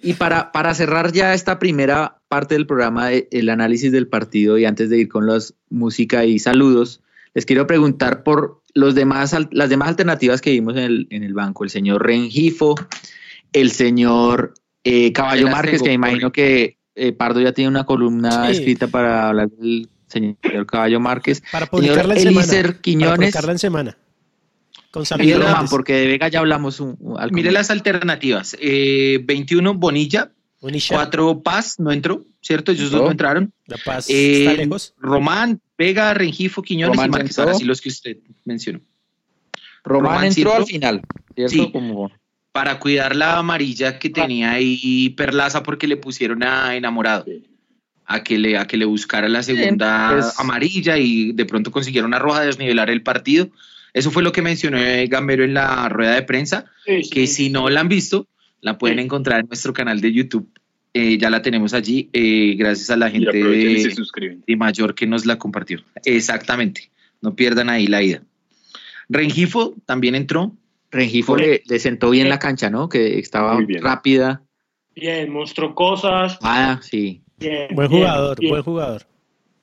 Y 0.00 0.12
para, 0.12 0.52
para 0.52 0.72
cerrar 0.74 1.10
ya 1.12 1.34
esta 1.34 1.58
primera 1.58 2.20
parte 2.28 2.54
del 2.54 2.68
programa, 2.68 3.08
de- 3.08 3.26
el 3.32 3.48
análisis 3.48 3.90
del 3.90 4.06
partido 4.06 4.56
y 4.56 4.64
antes 4.64 4.90
de 4.90 4.98
ir 4.98 5.08
con 5.08 5.26
las 5.26 5.54
música 5.70 6.24
y 6.24 6.38
saludos, 6.38 7.00
les 7.34 7.46
quiero 7.46 7.66
preguntar 7.66 8.22
por 8.22 8.62
los 8.74 8.94
demás, 8.94 9.34
las 9.50 9.68
demás 9.70 9.88
alternativas 9.88 10.40
que 10.40 10.50
vimos 10.50 10.76
en 10.76 10.82
el, 10.84 11.06
en 11.10 11.22
el 11.24 11.34
banco. 11.34 11.64
El 11.64 11.70
señor 11.70 12.04
Rengifo, 12.06 12.74
el 13.52 13.70
señor 13.72 14.54
eh, 14.84 15.12
Caballo 15.12 15.48
Márquez, 15.48 15.82
que 15.82 15.88
me 15.88 15.94
imagino 15.94 16.32
que 16.32 16.78
eh, 16.94 17.12
Pardo 17.12 17.40
ya 17.40 17.52
tiene 17.52 17.68
una 17.68 17.84
columna 17.84 18.46
Sí. 18.46 18.52
escrita 18.52 18.86
para 18.88 19.28
hablar 19.28 19.50
del 19.50 19.88
señor 20.06 20.36
Caballo 20.66 21.00
Márquez. 21.00 21.42
Para 21.52 21.66
Señor 21.66 21.70
publicarla 21.70 22.14
en 22.14 22.20
semana. 22.20 22.40
Elícer 22.40 22.66
Para 22.66 22.80
Quiñones 22.80 23.16
publicarla 23.18 23.52
en 23.52 23.58
semana. 23.58 23.98
Con 24.90 25.04
Román, 25.04 25.68
porque 25.68 25.92
de 25.92 26.06
Vega 26.06 26.28
ya 26.28 26.38
hablamos 26.38 26.80
un, 26.80 26.96
un- 27.00 27.20
al 27.20 27.30
Mire 27.30 27.52
las 27.52 27.70
alternativas. 27.70 28.56
Eh, 28.58 29.20
21, 29.22 29.74
Bonilla. 29.74 30.32
Bonisha, 30.60 30.94
4, 30.94 31.40
Paz, 31.42 31.78
no 31.78 31.92
entró, 31.92 32.24
¿cierto? 32.40 32.72
Ellos 32.72 32.90
dos 32.90 33.00
No. 33.00 33.06
no 33.06 33.10
entraron. 33.12 33.52
La 33.66 33.76
Paz 33.84 34.10
Eh, 34.10 34.40
está 34.44 34.52
lejos. 34.54 34.94
Román, 34.98 35.60
Vega, 35.76 36.12
Rengifo, 36.14 36.62
Quiñones 36.62 36.96
Román 36.96 37.10
y 37.10 37.12
Márquez. 37.12 37.38
Ahora 37.38 37.54
sí 37.54 37.64
los 37.64 37.80
que 37.80 37.88
usted 37.90 38.16
mencionó. 38.44 38.80
Román 39.84 40.12
Román 40.12 40.24
entró 40.26 40.54
al 40.54 40.66
final, 40.66 41.02
¿cierto? 41.34 41.52
Sí. 41.54 41.70
Como, 41.72 42.10
Para 42.52 42.80
cuidar 42.80 43.14
la 43.14 43.38
amarilla 43.38 43.98
que 44.00 44.10
tenía 44.10 44.52
ahí 44.52 45.10
Perlaza 45.10 45.62
porque 45.62 45.86
le 45.86 45.96
pusieron 45.96 46.42
a 46.42 46.74
enamorado. 46.74 47.24
A 48.04 48.24
que, 48.24 48.38
le, 48.38 48.56
a 48.58 48.66
que 48.66 48.76
le 48.78 48.86
buscara 48.86 49.28
la 49.28 49.42
segunda 49.42 50.10
pues- 50.14 50.40
amarilla 50.40 50.96
y 50.98 51.32
de 51.32 51.44
pronto 51.44 51.70
consiguieron 51.70 52.08
una 52.08 52.18
roja 52.18 52.40
desnivelar 52.40 52.90
el 52.90 53.02
partido. 53.02 53.50
Eso 53.92 54.10
fue 54.10 54.22
lo 54.22 54.32
que 54.32 54.42
mencionó 54.42 54.78
Gambero 55.08 55.44
en 55.44 55.54
la 55.54 55.88
rueda 55.88 56.14
de 56.14 56.22
prensa. 56.22 56.66
Sí, 56.84 57.04
sí. 57.04 57.10
que 57.10 57.26
si 57.26 57.50
no 57.50 57.68
la 57.70 57.80
han 57.80 57.88
visto, 57.88 58.26
la 58.60 58.78
pueden 58.78 58.98
Sí. 58.98 59.04
encontrar 59.04 59.40
en 59.40 59.46
nuestro 59.48 59.72
canal 59.72 60.00
de 60.00 60.12
YouTube. 60.12 60.48
Eh, 60.94 61.18
ya 61.18 61.30
la 61.30 61.42
tenemos 61.42 61.74
allí, 61.74 62.08
eh, 62.12 62.54
gracias 62.56 62.90
a 62.90 62.96
la 62.96 63.10
gente 63.10 63.36
de, 63.36 63.90
suscriben. 63.94 64.42
de 64.46 64.56
Mayor 64.56 64.94
que 64.94 65.06
nos 65.06 65.26
la 65.26 65.38
compartió. 65.38 65.80
Exactamente, 66.04 66.90
no 67.20 67.36
pierdan 67.36 67.68
ahí 67.68 67.86
la 67.86 68.02
ida. 68.02 68.22
Rengifo 69.08 69.74
también 69.86 70.14
entró. 70.14 70.52
Rengifo 70.90 71.36
le, 71.36 71.62
le 71.66 71.78
sentó 71.78 72.10
bien 72.10 72.28
la 72.28 72.38
cancha, 72.38 72.70
¿no? 72.70 72.88
Que 72.88 73.18
estaba 73.18 73.58
rápida. 73.80 74.42
Bien, 74.96 75.30
mostró 75.30 75.74
cosas. 75.74 76.38
Ah, 76.42 76.80
sí. 76.82 77.22
Bien, 77.38 77.68
Buen 77.74 77.88
jugador, 77.88 78.38
bien. 78.40 78.50
buen 78.50 78.62
jugador. 78.62 79.02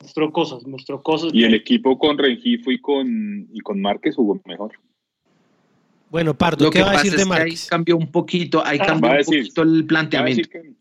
Mostró 0.00 0.32
cosas, 0.32 0.64
mostró 0.66 1.02
cosas. 1.02 1.32
Y 1.34 1.44
el 1.44 1.54
equipo 1.54 1.98
con 1.98 2.16
Rengifo 2.16 2.70
y 2.70 2.78
con, 2.80 3.48
y 3.52 3.60
con 3.60 3.80
Márquez 3.80 4.14
jugó 4.14 4.40
mejor. 4.46 4.72
Bueno, 6.10 6.34
Pardo, 6.34 6.64
Lo 6.66 6.70
¿qué 6.70 6.78
que 6.78 6.84
va 6.84 6.90
a 6.90 6.92
decir 6.94 7.12
es 7.14 7.18
de 7.18 7.24
que 7.24 7.32
ahí 7.34 7.38
Márquez? 7.40 7.66
cambió 7.68 7.96
un 7.96 8.10
poquito, 8.12 8.62
ahí 8.64 8.78
Ah, 8.80 8.86
cambió 8.86 9.10
un 9.10 9.16
decir- 9.18 9.38
poquito 9.42 9.62
el 9.62 9.84
planteamiento. 9.86 10.48
que- 10.50 10.72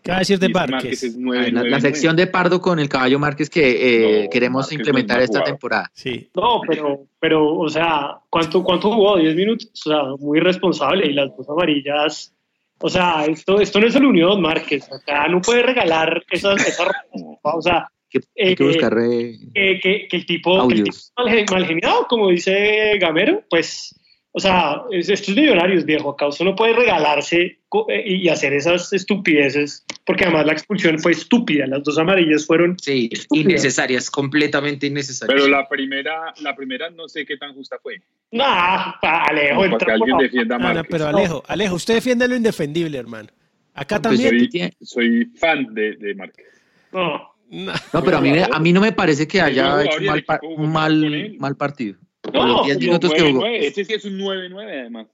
¿Qué 0.00 0.12
va 0.12 0.16
a 0.16 0.20
decir 0.20 0.38
de 0.38 0.48
Márquez? 0.48 1.16
nueve, 1.18 1.50
La, 1.52 1.80
sección 1.80 2.16
de 2.16 2.26
Pardo 2.28 2.60
con 2.62 2.78
el 2.78 2.88
caballo 2.88 3.18
Márquez 3.18 3.50
que 3.50 4.20
eh, 4.20 4.24
No, 4.24 4.30
queremos 4.30 4.62
Márquez 4.66 4.78
implementar 4.78 5.18
no 5.18 5.24
es 5.24 5.30
esta 5.30 5.44
temporada. 5.44 5.90
Sí. 5.92 6.30
No, 6.34 6.60
pero, 6.66 7.04
pero, 7.20 7.54
o 7.58 7.68
sea, 7.68 8.16
¿cuánto, 8.30 8.62
cuánto 8.62 8.90
jugó? 8.92 9.18
¿10 9.18 9.34
minutos? 9.34 9.68
O 9.84 9.90
sea, 9.90 10.02
muy 10.18 10.40
responsable. 10.40 11.06
Y 11.08 11.12
las 11.12 11.36
dos 11.36 11.46
amarillas. 11.50 12.32
O 12.80 12.88
sea, 12.88 13.26
esto, 13.26 13.60
esto 13.60 13.80
no 13.80 13.88
es 13.88 13.94
el 13.96 14.06
Unión 14.06 14.40
Márquez. 14.40 14.88
Acá 14.90 15.26
no 15.28 15.42
puede 15.42 15.62
regalar 15.62 16.22
esas, 16.30 16.66
esas 16.66 16.88
O 17.42 17.60
sea, 17.60 17.88
Que- 18.10 18.20
hay 18.42 18.54
que 18.54 18.64
Eh, 18.64 18.66
buscar 18.68 18.96
eh, 18.98 19.38
que, 19.52 19.80
que- 19.80 20.08
que 20.08 20.16
el 20.16 20.24
tipo, 20.24 20.66
que 20.68 20.74
el 20.76 20.84
tipo 20.84 20.96
mal, 21.18 21.44
mal 21.50 21.66
geniado, 21.66 22.06
como 22.08 22.30
dice 22.30 22.96
Gamero, 22.98 23.42
pues 23.50 23.94
o 24.32 24.40
sea, 24.40 24.82
estos 24.90 25.34
millonarios, 25.34 25.84
viejo, 25.84 26.10
acá 26.10 26.26
usted 26.26 26.44
no 26.44 26.54
puede 26.54 26.74
regalarse 26.74 27.58
eh, 27.88 28.04
y 28.06 28.28
hacer 28.28 28.52
esas 28.52 28.92
estupideces, 28.92 29.84
porque 30.04 30.24
además 30.24 30.46
la 30.46 30.52
expulsión 30.52 30.98
fue 30.98 31.12
estúpida, 31.12 31.66
las 31.66 31.82
dos 31.82 31.98
amarillas 31.98 32.46
fueron 32.46 32.78
sí, 32.78 33.10
innecesarias, 33.30 34.10
completamente 34.10 34.86
innecesarias. 34.86 35.34
Pero 35.34 35.48
la 35.48 35.66
primera, 35.66 36.34
la 36.40 36.54
primera 36.54 36.90
no 36.90 37.08
sé 37.08 37.24
qué 37.24 37.36
tan 37.38 37.54
justa 37.54 37.78
fue. 37.82 38.02
Nah, 38.30 38.92
Alejo, 39.00 39.62
para 39.70 39.78
que 39.78 39.92
alguien 39.92 40.18
defienda 40.18 40.56
a 40.56 40.58
Márquez. 40.58 40.86
pero 40.90 41.06
Alejo, 41.06 41.42
Alejo, 41.48 41.74
usted 41.76 41.94
defiende 41.94 42.28
lo 42.28 42.36
indefendible, 42.36 42.98
hermano. 42.98 43.30
Acá 43.74 44.00
pues 44.00 44.22
también. 44.22 44.72
Soy, 44.82 45.24
fan 45.36 45.72
de, 45.72 45.96
de 45.96 46.14
Márquez. 46.14 46.46
No. 46.92 47.34
No, 47.50 48.04
pero 48.04 48.18
a 48.18 48.20
mí, 48.20 48.32
a 48.38 48.58
mí 48.58 48.72
no 48.74 48.80
me 48.82 48.92
parece 48.92 49.26
que 49.26 49.40
haya 49.40 49.82
hecho 49.82 50.02
mal, 50.02 50.24
un 50.42 50.70
mal, 50.70 51.36
mal 51.38 51.56
partido. 51.56 51.98
No, 52.32 52.64
minutos 52.64 53.12
que 53.12 53.20
jugó. 53.20 53.46
Este 53.46 53.84
sí 53.84 53.94
es 53.94 54.04
un 54.04 54.18
9-9 54.18 54.62
además. 54.62 55.06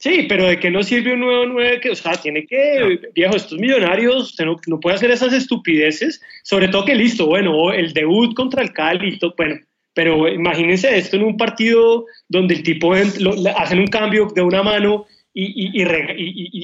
Sí, 0.00 0.24
pero 0.28 0.46
¿de 0.46 0.58
qué 0.58 0.70
no 0.70 0.82
sirve 0.82 1.12
un 1.12 1.20
9-9? 1.20 1.80
Que, 1.80 1.90
o 1.90 1.94
sea, 1.94 2.12
tiene 2.12 2.46
que, 2.46 3.00
viejo, 3.14 3.36
estos 3.36 3.58
millonarios, 3.58 4.30
usted 4.30 4.46
no, 4.46 4.80
puede 4.80 4.96
hacer 4.96 5.10
esas 5.10 5.34
estupideces, 5.34 6.22
sobre 6.42 6.68
todo 6.68 6.86
que 6.86 6.94
listo, 6.94 7.26
bueno, 7.26 7.70
el 7.70 7.92
debut 7.92 8.34
contra 8.34 8.62
el 8.62 8.72
Cali, 8.72 9.18
bueno, 9.36 9.56
pero 9.92 10.26
imagínense 10.26 10.96
esto 10.96 11.16
en 11.16 11.24
un 11.24 11.36
partido 11.36 12.06
donde 12.28 12.54
el 12.54 12.62
tipo 12.62 12.94
hacen 12.94 13.78
un 13.78 13.88
cambio 13.88 14.28
de 14.34 14.40
una 14.40 14.62
mano 14.62 15.06
y, 15.34 15.70
y, 15.70 15.82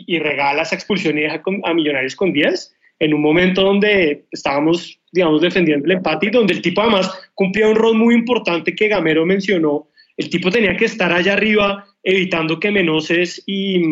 y, 0.06 0.18
regala 0.18 0.62
esa 0.62 0.74
expulsión 0.74 1.18
y 1.18 1.22
deja 1.22 1.42
a 1.64 1.74
Millonarios 1.74 2.16
con 2.16 2.32
10, 2.32 2.75
en 2.98 3.14
un 3.14 3.20
momento 3.20 3.62
donde 3.62 4.26
estábamos, 4.30 4.98
digamos, 5.12 5.40
defendiendo 5.40 5.86
el 5.86 5.92
empate 5.92 6.26
y 6.26 6.30
donde 6.30 6.54
el 6.54 6.62
tipo 6.62 6.80
además 6.80 7.10
cumplía 7.34 7.68
un 7.68 7.76
rol 7.76 7.96
muy 7.96 8.14
importante 8.14 8.74
que 8.74 8.88
Gamero 8.88 9.26
mencionó. 9.26 9.88
El 10.16 10.30
tipo 10.30 10.50
tenía 10.50 10.76
que 10.76 10.86
estar 10.86 11.12
allá 11.12 11.34
arriba 11.34 11.86
evitando 12.02 12.58
que 12.58 12.70
Menoses 12.70 13.42
y, 13.46 13.82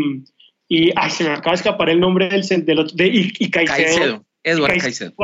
y 0.69 0.91
ay, 0.97 1.11
se 1.11 1.25
me 1.25 1.31
acaba 1.31 1.51
de 1.51 1.57
escapar 1.57 1.91
el 1.91 2.01
nombre 2.01 2.29
del, 2.29 2.43
del 2.65 2.87
de, 2.95 3.07
y, 3.09 3.33
y 3.39 3.51
Caicedo, 3.51 4.25
Eduardo 4.43 4.79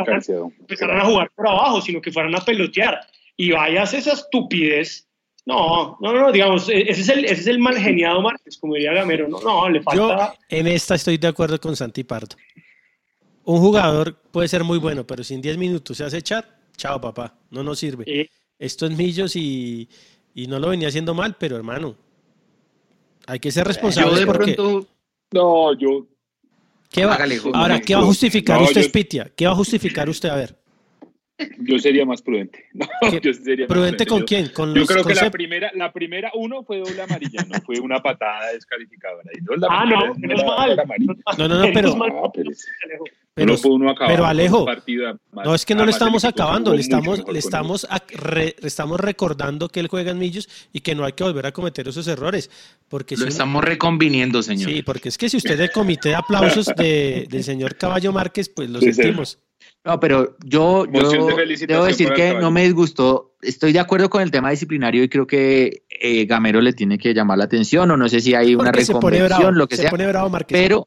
Caicedo, 0.04 0.52
empezaran 0.58 0.98
a 0.98 1.04
jugar 1.04 1.30
por 1.34 1.48
abajo, 1.48 1.80
sino 1.80 2.00
que 2.00 2.12
fueran 2.12 2.34
a 2.34 2.44
pelotear. 2.44 3.00
Y 3.36 3.52
vayas 3.52 3.94
esa 3.94 4.12
estupidez. 4.12 5.06
No, 5.46 5.96
no, 6.02 6.12
no, 6.12 6.30
digamos, 6.30 6.68
e, 6.68 6.82
ese 6.82 7.00
es 7.00 7.08
el, 7.08 7.24
ese 7.24 7.40
es 7.40 7.46
el 7.46 7.58
mal 7.58 7.78
geniado 7.78 8.20
Márquez, 8.20 8.58
como 8.58 8.74
diría 8.74 8.92
Gamero. 8.92 9.26
No, 9.28 9.40
no, 9.40 9.68
le 9.70 9.80
falta. 9.80 10.34
Yo 10.50 10.56
en 10.58 10.66
esta 10.66 10.96
estoy 10.96 11.16
de 11.16 11.28
acuerdo 11.28 11.58
con 11.58 11.74
Santi 11.74 12.04
Pardo 12.04 12.36
un 13.44 13.60
jugador 13.60 14.16
puede 14.30 14.48
ser 14.48 14.64
muy 14.64 14.78
bueno, 14.78 15.06
pero 15.06 15.24
si 15.24 15.34
en 15.34 15.40
10 15.40 15.58
minutos 15.58 15.96
se 15.96 16.04
hace 16.04 16.22
chat, 16.22 16.46
chao 16.76 17.00
papá, 17.00 17.38
no 17.50 17.62
nos 17.62 17.78
sirve. 17.78 18.30
Esto 18.58 18.86
es 18.86 18.96
Millos 18.96 19.36
y, 19.36 19.88
no 20.34 20.58
lo 20.58 20.68
venía 20.68 20.88
haciendo 20.88 21.14
mal, 21.14 21.36
pero 21.38 21.56
hermano, 21.56 21.96
hay 23.26 23.38
que 23.38 23.50
ser 23.50 23.66
responsable 23.66 24.26
porque... 24.26 24.56
no, 25.32 25.78
yo... 25.78 26.06
¿Qué 26.90 27.04
va, 27.04 27.16
ahora, 27.54 27.80
¿qué 27.80 27.94
va 27.94 28.00
a 28.00 28.04
justificar 28.04 28.60
usted, 28.60 28.82
Spitia? 28.82 29.30
¿Qué 29.36 29.46
va 29.46 29.52
a 29.52 29.54
justificar 29.54 30.08
usted? 30.08 30.28
A 30.28 30.34
ver. 30.34 30.59
Yo 31.58 31.78
sería 31.78 32.04
más 32.04 32.22
prudente. 32.22 32.66
¿Prudente 33.68 34.06
con 34.06 34.22
quién? 34.22 34.48
¿Con 34.48 34.74
yo 34.74 34.84
creo 34.86 35.04
que 35.04 35.14
la 35.14 35.30
primera, 35.30 35.70
la 35.74 35.92
primera, 35.92 36.30
uno 36.34 36.62
fue 36.62 36.78
doble 36.78 37.02
amarilla, 37.02 37.44
no 37.48 37.60
fue 37.60 37.80
una 37.80 38.00
patada 38.00 38.52
descalificadora. 38.52 39.30
ah, 39.68 39.84
no, 39.86 40.14
no 40.14 40.34
es 40.34 40.44
mal. 40.44 40.76
No, 41.38 41.48
no, 41.48 41.66
no, 41.66 41.72
pero, 41.72 41.96
pero, 43.34 43.56
pero 44.06 44.26
Alejo, 44.26 44.66
no 45.32 45.54
es 45.54 45.64
que 45.64 45.74
no 45.74 45.84
le 45.84 45.92
estamos 45.92 46.24
acabando, 46.24 46.74
le 46.74 46.80
estamos, 46.80 47.24
le 47.30 47.38
estamos, 47.38 47.86
estamos 48.62 49.00
recordando 49.00 49.68
que 49.68 49.80
él 49.80 49.88
juega 49.88 50.10
en 50.10 50.18
Millos 50.18 50.48
y 50.72 50.80
que 50.80 50.94
no 50.94 51.04
hay 51.04 51.12
que 51.12 51.24
volver 51.24 51.46
a 51.46 51.52
cometer 51.52 51.88
esos 51.88 52.06
errores. 52.08 52.50
Porque 52.88 53.16
Lo 53.16 53.26
estamos 53.26 53.62
reconviniendo, 53.64 54.42
señor. 54.42 54.70
Sí, 54.70 54.82
porque 54.82 55.08
es 55.08 55.16
que 55.16 55.28
si 55.28 55.36
usted 55.36 55.54
es 55.54 55.60
el 55.60 55.70
comité 55.70 56.10
de 56.10 56.16
aplausos 56.16 56.66
de, 56.76 57.26
del 57.30 57.44
señor 57.44 57.76
Caballo 57.76 58.12
Márquez, 58.12 58.48
pues 58.48 58.68
lo 58.68 58.80
sentimos. 58.80 59.38
No, 59.84 59.98
pero 59.98 60.36
yo, 60.44 60.86
debo 60.86 61.84
decir 61.84 62.12
que 62.12 62.34
no 62.34 62.50
me 62.50 62.64
disgustó. 62.64 63.34
Estoy 63.40 63.72
de 63.72 63.80
acuerdo 63.80 64.10
con 64.10 64.20
el 64.20 64.30
tema 64.30 64.50
disciplinario 64.50 65.02
y 65.02 65.08
creo 65.08 65.26
que 65.26 65.84
eh, 65.88 66.26
Gamero 66.26 66.60
le 66.60 66.74
tiene 66.74 66.98
que 66.98 67.14
llamar 67.14 67.38
la 67.38 67.44
atención 67.44 67.90
o 67.90 67.96
no 67.96 68.08
sé 68.08 68.20
si 68.20 68.34
hay 68.34 68.54
una 68.54 68.72
reconversión, 68.72 69.56
lo 69.56 69.66
que 69.66 69.76
sea. 69.76 69.90
pero, 70.48 70.86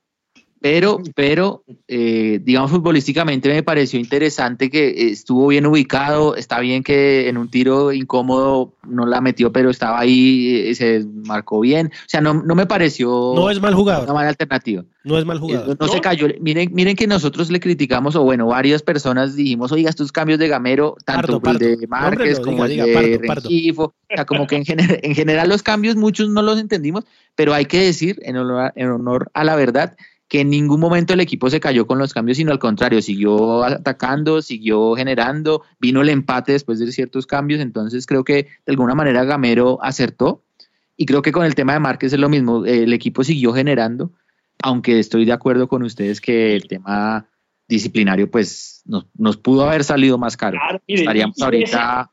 pero, 0.64 1.02
pero, 1.14 1.66
eh, 1.90 2.40
digamos, 2.42 2.72
futbolísticamente 2.72 3.50
me 3.50 3.64
pareció 3.64 4.00
interesante 4.00 4.70
que 4.70 5.10
estuvo 5.10 5.48
bien 5.48 5.66
ubicado. 5.66 6.38
Está 6.38 6.62
bien 6.62 6.84
que 6.84 7.28
en 7.28 7.38
un 7.38 7.50
tiro 7.50 7.92
incómodo 7.92 8.72
no 8.88 9.06
la 9.06 9.20
metió, 9.20 9.52
pero 9.52 9.70
estaba 9.70 10.00
ahí, 10.00 10.70
eh, 10.70 10.74
se 10.74 11.06
marcó 11.26 11.60
bien. 11.60 11.88
O 11.88 12.08
sea, 12.08 12.22
no, 12.22 12.36
no 12.36 12.56
me 12.56 12.66
pareció. 12.66 13.34
No 13.36 13.50
es 13.50 13.60
mal 13.60 13.74
jugador. 13.74 14.06
Una 14.06 14.14
mala 14.14 14.30
alternativa. 14.30 14.86
No 15.04 15.18
es 15.18 15.26
mal 15.26 15.38
jugador. 15.38 15.76
No, 15.78 15.88
se 15.90 16.00
cayó. 16.00 16.28
Miren, 16.40 16.70
miren 16.74 16.96
que 16.96 17.08
nosotros 17.08 17.52
le 17.52 17.60
criticamos, 17.60 18.16
o 18.16 18.24
bueno, 18.24 18.48
varias 18.48 18.82
personas 18.84 19.36
dijimos, 19.36 19.74
oiga, 19.74 19.90
estos 19.90 20.14
cambios 20.14 20.40
de 20.40 20.48
Gamero, 20.48 20.96
tanto 21.04 21.42
el 21.44 21.58
de 21.58 21.88
Márquez 21.88 22.40
como 22.40 22.64
el 22.64 22.78
de 22.78 23.20
Rengifo. 23.22 23.84
O 23.84 23.94
sea, 24.16 24.24
como 24.24 24.48
que 24.48 24.56
en, 24.56 24.64
en 24.68 25.14
general 25.14 25.50
los 25.50 25.62
cambios 25.62 25.98
muchos 25.98 26.30
no 26.30 26.42
los 26.42 26.58
entendimos, 26.58 27.04
pero 27.36 27.54
hay 27.54 27.66
que 27.66 27.82
decir, 27.82 28.18
en 28.22 28.38
en 28.38 28.88
honor 28.90 29.30
a 29.34 29.44
la 29.44 29.58
verdad, 29.58 29.98
que 30.34 30.42
en 30.42 30.50
ningún 30.50 30.80
momento 30.80 31.14
el 31.14 31.20
equipo 31.20 31.48
se 31.52 31.60
cayó 31.60 31.86
con 31.86 32.00
los 32.00 32.12
cambios, 32.12 32.38
sino 32.38 32.52
al 32.52 32.58
contrario, 32.58 33.04
siguió 33.04 33.64
atacando, 33.64 34.42
siguió 34.42 34.96
generando, 34.96 35.62
vino 35.80 36.02
el 36.02 36.10
empate 36.10 36.54
después 36.54 36.80
de 36.80 36.92
ciertos 36.92 37.28
cambios, 37.28 37.62
entonces 37.62 38.08
creo 38.08 38.24
que 38.24 38.48
de 38.66 38.72
alguna 38.72 38.96
manera 38.96 39.26
Gamero 39.26 39.78
acertó 39.84 40.42
y 40.98 41.06
creo 41.06 41.22
que 41.22 41.32
con 41.32 41.46
el 41.46 41.54
tema 41.54 41.74
de 41.74 41.82
Márquez 41.82 42.14
es 42.14 42.20
lo 42.20 42.30
mismo, 42.30 42.66
el 42.66 42.94
equipo 42.94 43.24
siguió 43.24 43.54
generando, 43.54 44.10
aunque 44.64 44.98
estoy 44.98 45.26
de 45.26 45.34
acuerdo 45.34 45.68
con 45.68 45.84
ustedes 45.84 46.20
que 46.20 46.56
el 46.56 46.68
tema 46.68 47.28
disciplinario 47.68 48.32
pues 48.32 48.82
nos, 48.88 49.38
pudo 49.38 49.70
haber 49.70 49.84
salido 49.84 50.18
más 50.18 50.36
caro. 50.36 50.58
Estaríamos 50.88 51.40
ahorita... 51.40 52.10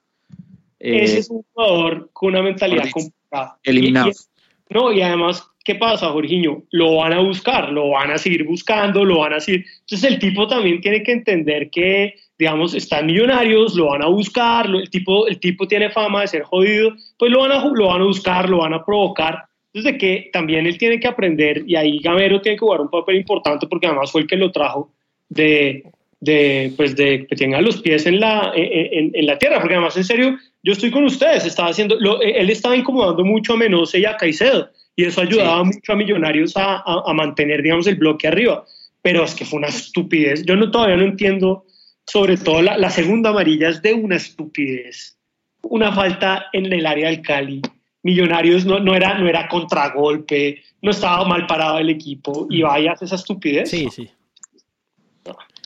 Ese, 0.79 1.21
es 1.21 1.31
un 1.31 1.43
jugador 1.55 2.11
con 2.13 2.35
una 2.35 2.43
mentalidad 2.43 2.85
complicada. 2.93 3.59
Eliminados. 3.63 4.29
no, 4.69 4.93
y 4.93 5.01
además 5.01 5.50
¿qué 5.65 5.75
pasa, 5.75 6.09
Jorginho? 6.09 6.63
Lo 6.71 6.97
van 6.97 7.13
a 7.13 7.21
buscar, 7.21 7.71
lo 7.71 7.91
van 7.91 8.11
a 8.11 8.19
seguir 8.19 8.45
buscando, 8.45 9.05
lo 9.05 9.19
van 9.19 9.35
a 9.35 9.41
seguir. 9.41 9.65
Entonces 9.81 10.11
el 10.11 10.19
tipo 10.19 10.47
también 10.47 10.81
tiene 10.81 11.03
que 11.03 11.13
entender 11.13 11.71
que, 11.71 12.15
digamos, 12.39 12.75
están 12.75 13.07
millonarios, 13.07 13.75
lo 13.75 13.89
van 13.89 14.03
a 14.03 14.09
buscar, 14.09 14.67
el, 14.67 14.91
tipo, 14.91 15.27
el 15.27 15.39
tipo 15.39 15.67
tiene 15.67 15.91
fama 15.91 16.23
de 16.23 16.29
ser 16.29 16.43
jodido, 16.43 16.95
pues 17.19 17.31
lo 17.31 17.41
van, 17.41 17.53
a, 17.53 17.65
lo 17.65 17.87
van 17.89 18.03
a 18.03 18.05
buscar, 18.05 18.49
lo 18.49 18.59
van 18.59 18.75
a 18.75 18.85
provocar. 18.85 19.45
Entonces 19.73 19.93
de 19.93 19.99
que 19.99 20.31
también 20.33 20.67
él 20.67 20.79
tiene 20.79 20.99
que 20.99 21.07
aprender, 21.07 21.63
y 21.67 21.77
ahí 21.77 22.01
Gamero 22.01 22.41
tiene 22.41 22.57
que 22.57 22.61
jugar 22.61 22.81
un 22.81 22.91
papel 22.91 23.17
importante 23.17 23.67
porque 23.69 23.87
además 23.87 24.11
fue 24.11 24.23
el 24.23 24.27
que 24.27 24.37
lo 24.37 24.51
trajo 24.51 24.91
de, 25.29 25.85
de 26.19 26.73
pues 26.77 26.97
de 26.97 27.27
que 27.29 27.37
tenga 27.37 27.61
los 27.61 27.81
pies 27.81 28.05
en 28.07 28.19
la, 28.19 28.53
en, 28.57 29.13
en, 29.15 29.27
la 29.27 29.39
tierra, 29.39 29.61
porque 29.61 29.75
además 29.75 29.97
en 29.97 30.03
serio, 30.03 30.37
yo 30.65 30.73
estoy 30.73 30.91
con 30.91 31.05
ustedes, 31.05 31.47
estaba 31.47 31.69
haciendo, 31.69 31.97
él 32.21 32.51
estaba 32.51 32.77
incomodando 32.77 33.25
mucho 33.25 33.53
a 33.53 33.57
Menose 33.57 34.01
y 34.01 34.07
a 34.07 34.17
Caicedo 34.17 34.71
y 35.01 35.05
eso 35.05 35.23
ayudaba 35.23 35.65
mucho 35.65 35.93
a 35.93 35.97
Millonarios 35.97 36.55
a, 36.59 36.83
a, 36.85 37.13
mantener, 37.15 37.63
digamos, 37.63 37.87
el 37.87 37.95
bloque 37.95 38.29
arriba. 38.29 38.67
Pero 39.01 39.25
es 39.25 39.35
que 39.35 39.47
fue 39.47 39.59
una 39.59 39.69
estupidez. 39.69 40.45
Yo 40.45 40.57
no, 40.57 40.71
todavía 40.71 40.99
no 40.99 41.05
entiendo, 41.05 41.65
sobre 42.07 42.37
todo 42.37 42.61
la, 42.61 42.77
la 42.77 42.91
segunda 42.91 43.31
amarilla 43.31 43.71
es 43.71 43.81
de 43.81 43.95
una 43.95 44.17
estupidez. 44.17 45.17
Una 45.63 45.91
falta 45.93 46.47
en 46.53 46.71
el 46.71 46.85
área 46.85 47.09
del 47.09 47.23
Cali. 47.23 47.63
Millonarios 48.03 48.67
no, 48.67 48.79
no, 48.79 48.95
era, 48.95 49.19
no 49.19 49.27
era 49.27 49.49
contragolpe, 49.49 50.63
no 50.83 50.91
estaba 50.91 51.25
mal 51.25 51.47
parado 51.47 51.79
el 51.79 51.89
equipo 51.89 52.47
y 52.51 52.61
vayas 52.61 53.01
esa 53.01 53.15
estupidez. 53.15 53.71
Sí, 53.71 53.89
sí. 53.91 54.11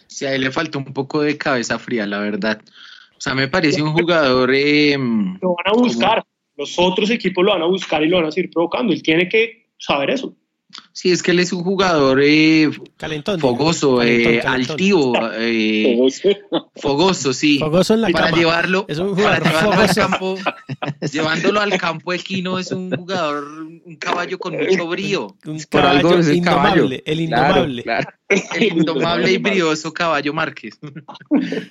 Sí, 0.07 0.27
a 0.27 0.35
él 0.35 0.43
le 0.43 0.53
faltó 0.53 0.79
un 0.79 0.93
poco 0.93 1.23
de 1.23 1.37
cabeza 1.37 1.77
fría, 1.81 2.07
la 2.07 2.21
verdad. 2.21 2.61
O 3.19 3.21
sea, 3.21 3.35
me 3.35 3.49
parece 3.49 3.83
un 3.83 3.95
jugador. 3.95 4.55
Eh, 4.55 4.97
lo 4.97 5.57
van 5.57 5.67
a 5.67 5.73
buscar 5.73 6.25
los 6.57 6.79
otros 6.79 7.11
equipos 7.11 7.45
lo 7.45 7.53
van 7.53 7.63
a 7.63 7.67
buscar 7.67 8.03
y 8.03 8.09
lo 8.09 8.19
van 8.19 8.27
a 8.27 8.33
seguir 8.33 8.51
provocando. 8.51 8.93
Él 8.93 9.03
tiene 9.03 9.29
que 9.29 9.69
saber 9.79 10.11
eso. 10.11 10.35
Sí, 10.93 11.11
es 11.11 11.23
que 11.23 11.33
él 11.33 11.41
es 11.41 11.53
un 11.53 11.65
jugador 11.65 12.21
eh, 12.23 12.71
fogoso, 13.41 14.03
eh, 14.03 14.41
altivo, 14.41 15.13
eh, 15.35 15.99
fogoso, 16.77 17.33
sí. 17.33 17.59
Fogoso 17.59 17.95
en 17.95 18.01
la 18.03 18.09
para 18.11 18.31
llevarlo, 18.31 18.87
para 18.87 19.41
llevarlo 19.41 19.73
al 19.73 19.95
campo, 19.95 20.37
llevándolo 21.13 21.61
al 21.61 21.79
campo 21.79 22.13
equino 22.13 22.59
es 22.59 22.71
un 22.71 22.91
jugador, 22.95 23.45
un 23.85 23.97
caballo 23.97 24.39
con 24.39 24.57
mucho 24.57 24.87
brío. 24.87 25.37
Un 25.45 25.59
caballo 25.69 26.33
indomable, 26.33 27.03
el 27.05 27.21
indomable. 27.21 27.85
El 28.57 28.79
indomable 28.79 29.33
y 29.33 29.39
brioso 29.39 29.93
caballo 29.93 30.33
Márquez. 30.33 30.79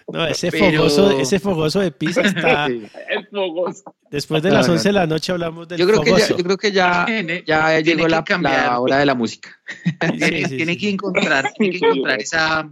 No, 0.08 0.28
ese 0.28 0.52
fogoso, 0.52 1.20
ese 1.20 1.40
fogoso 1.40 1.80
de 1.80 1.92
Pisa 1.92 2.22
está. 2.22 2.70
Fogoso. 3.34 3.96
Después 4.12 4.44
de 4.44 4.52
las 4.52 4.70
11 4.70 4.90
de 4.90 4.94
la 4.94 5.08
noche 5.08 5.32
hablamos 5.32 5.68
del 5.68 5.80
yo 5.80 5.88
creo 5.88 6.04
fogoso. 6.04 6.16
Que 6.16 6.22
ya, 6.22 6.38
yo 6.38 6.44
creo 6.44 6.58
que 6.58 6.72
ya, 6.72 7.06
ya 7.46 7.80
llegó 7.80 8.08
la, 8.08 8.24
la 8.42 8.80
hora 8.80 9.00
de 9.00 9.06
la 9.08 9.16
música. 9.16 9.60
tiene, 10.50 10.78
que 10.78 10.90
encontrar, 10.90 11.52
tiene 11.58 11.80
que 11.80 11.86
encontrar 11.86 12.22
esa, 12.22 12.70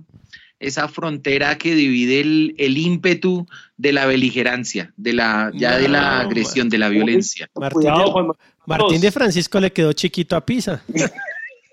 esa 0.60 0.88
frontera 0.88 1.58
que 1.58 1.74
divide 1.74 2.22
el, 2.22 2.56
el 2.60 2.78
ímpetu 2.78 3.48
de 3.76 3.92
la 3.92 4.06
beligerancia, 4.06 4.94
de 4.98 5.14
la, 5.14 5.52
ya 5.56 5.78
de 5.78 5.88
la 5.88 6.20
agresión, 6.20 6.70
de 6.70 6.78
la 6.78 6.90
violencia. 6.90 7.50
Martín, 7.56 7.82
Cuidado. 7.82 8.38
Martín 8.68 9.02
de 9.02 9.12
Francisco 9.12 9.60
le 9.60 9.74
quedó 9.74 9.94
chiquito 9.94 10.36
a 10.36 10.46
Pisa. 10.46 10.84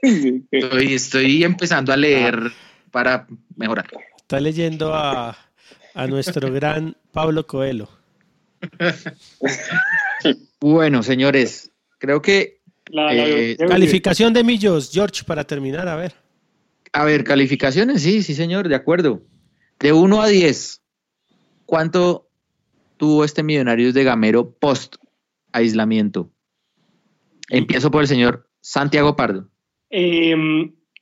Estoy, 0.00 0.94
estoy 0.94 1.42
empezando 1.42 1.92
a 1.92 1.96
leer 1.96 2.52
para 2.92 3.26
mejorar. 3.56 3.90
Está 4.16 4.38
leyendo 4.38 4.94
a, 4.94 5.36
a 5.94 6.06
nuestro 6.06 6.52
gran 6.52 6.96
Pablo 7.12 7.44
Coelho. 7.46 7.97
Bueno, 10.60 11.02
señores, 11.02 11.70
creo 11.98 12.20
que, 12.22 12.58
La- 12.90 13.12
la- 13.12 13.28
Eh, 13.28 13.56
Calificación 13.58 14.32
de 14.32 14.42
Millos, 14.44 14.90
George, 14.92 15.22
para 15.24 15.44
terminar, 15.44 15.86
a 15.88 15.96
ver. 15.96 16.14
a 16.94 17.04
ver, 17.04 17.22
calificaciones, 17.22 18.02
sí, 18.02 18.22
sí, 18.22 18.34
señor, 18.34 18.66
de 18.68 18.74
acuerdo. 18.74 19.22
De 19.78 19.92
1 19.92 20.22
a 20.22 20.26
10, 20.28 20.80
¿cuánto 21.66 22.30
tuvo 22.96 23.24
este 23.24 23.42
Millonarios 23.42 23.92
de 23.94 24.04
Gamero 24.04 24.52
post 24.58 24.96
aislamiento? 25.52 26.30
Empiezo 27.50 27.90
por 27.90 28.00
el 28.02 28.08
señor 28.08 28.48
Santiago 28.60 29.14
Pardo. 29.16 29.50
Eh, 29.90 30.34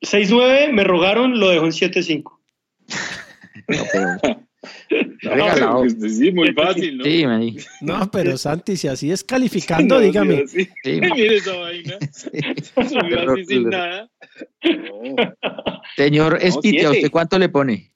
6-9, 0.03 0.73
me 0.73 0.83
rogaron, 0.85 1.39
lo 1.39 1.49
dejo 1.51 1.65
en 1.67 1.73
7-5. 1.73 2.41
No, 3.69 3.83
pero- 3.93 4.46
Regalado. 5.21 5.81
Pues, 5.81 6.17
sí, 6.19 6.33
muy 6.33 6.53
fácil, 6.55 6.99
¿no? 6.99 7.05
Sí, 7.05 7.27
maní. 7.27 7.57
No, 7.81 8.11
pero 8.11 8.37
Santi, 8.37 8.77
si 8.77 8.89
así 8.89 9.11
es 9.11 9.25
calificando, 9.25 9.97
No, 9.97 10.01
dígame. 10.01 10.47
sí, 10.47 10.69
Sí. 10.85 11.01
Mire 11.01 11.37
esa 11.37 11.57
vaina. 11.57 11.99
Subió 12.89 13.33
así 13.33 13.45
sin 13.47 13.69
nada. 13.69 14.11
No, 14.65 15.17
Señor 15.97 16.39
Espitia, 16.41 16.81
siete. 16.81 16.97
¿usted 16.99 17.11
cuánto 17.11 17.39
le 17.39 17.49
pone? 17.49 17.93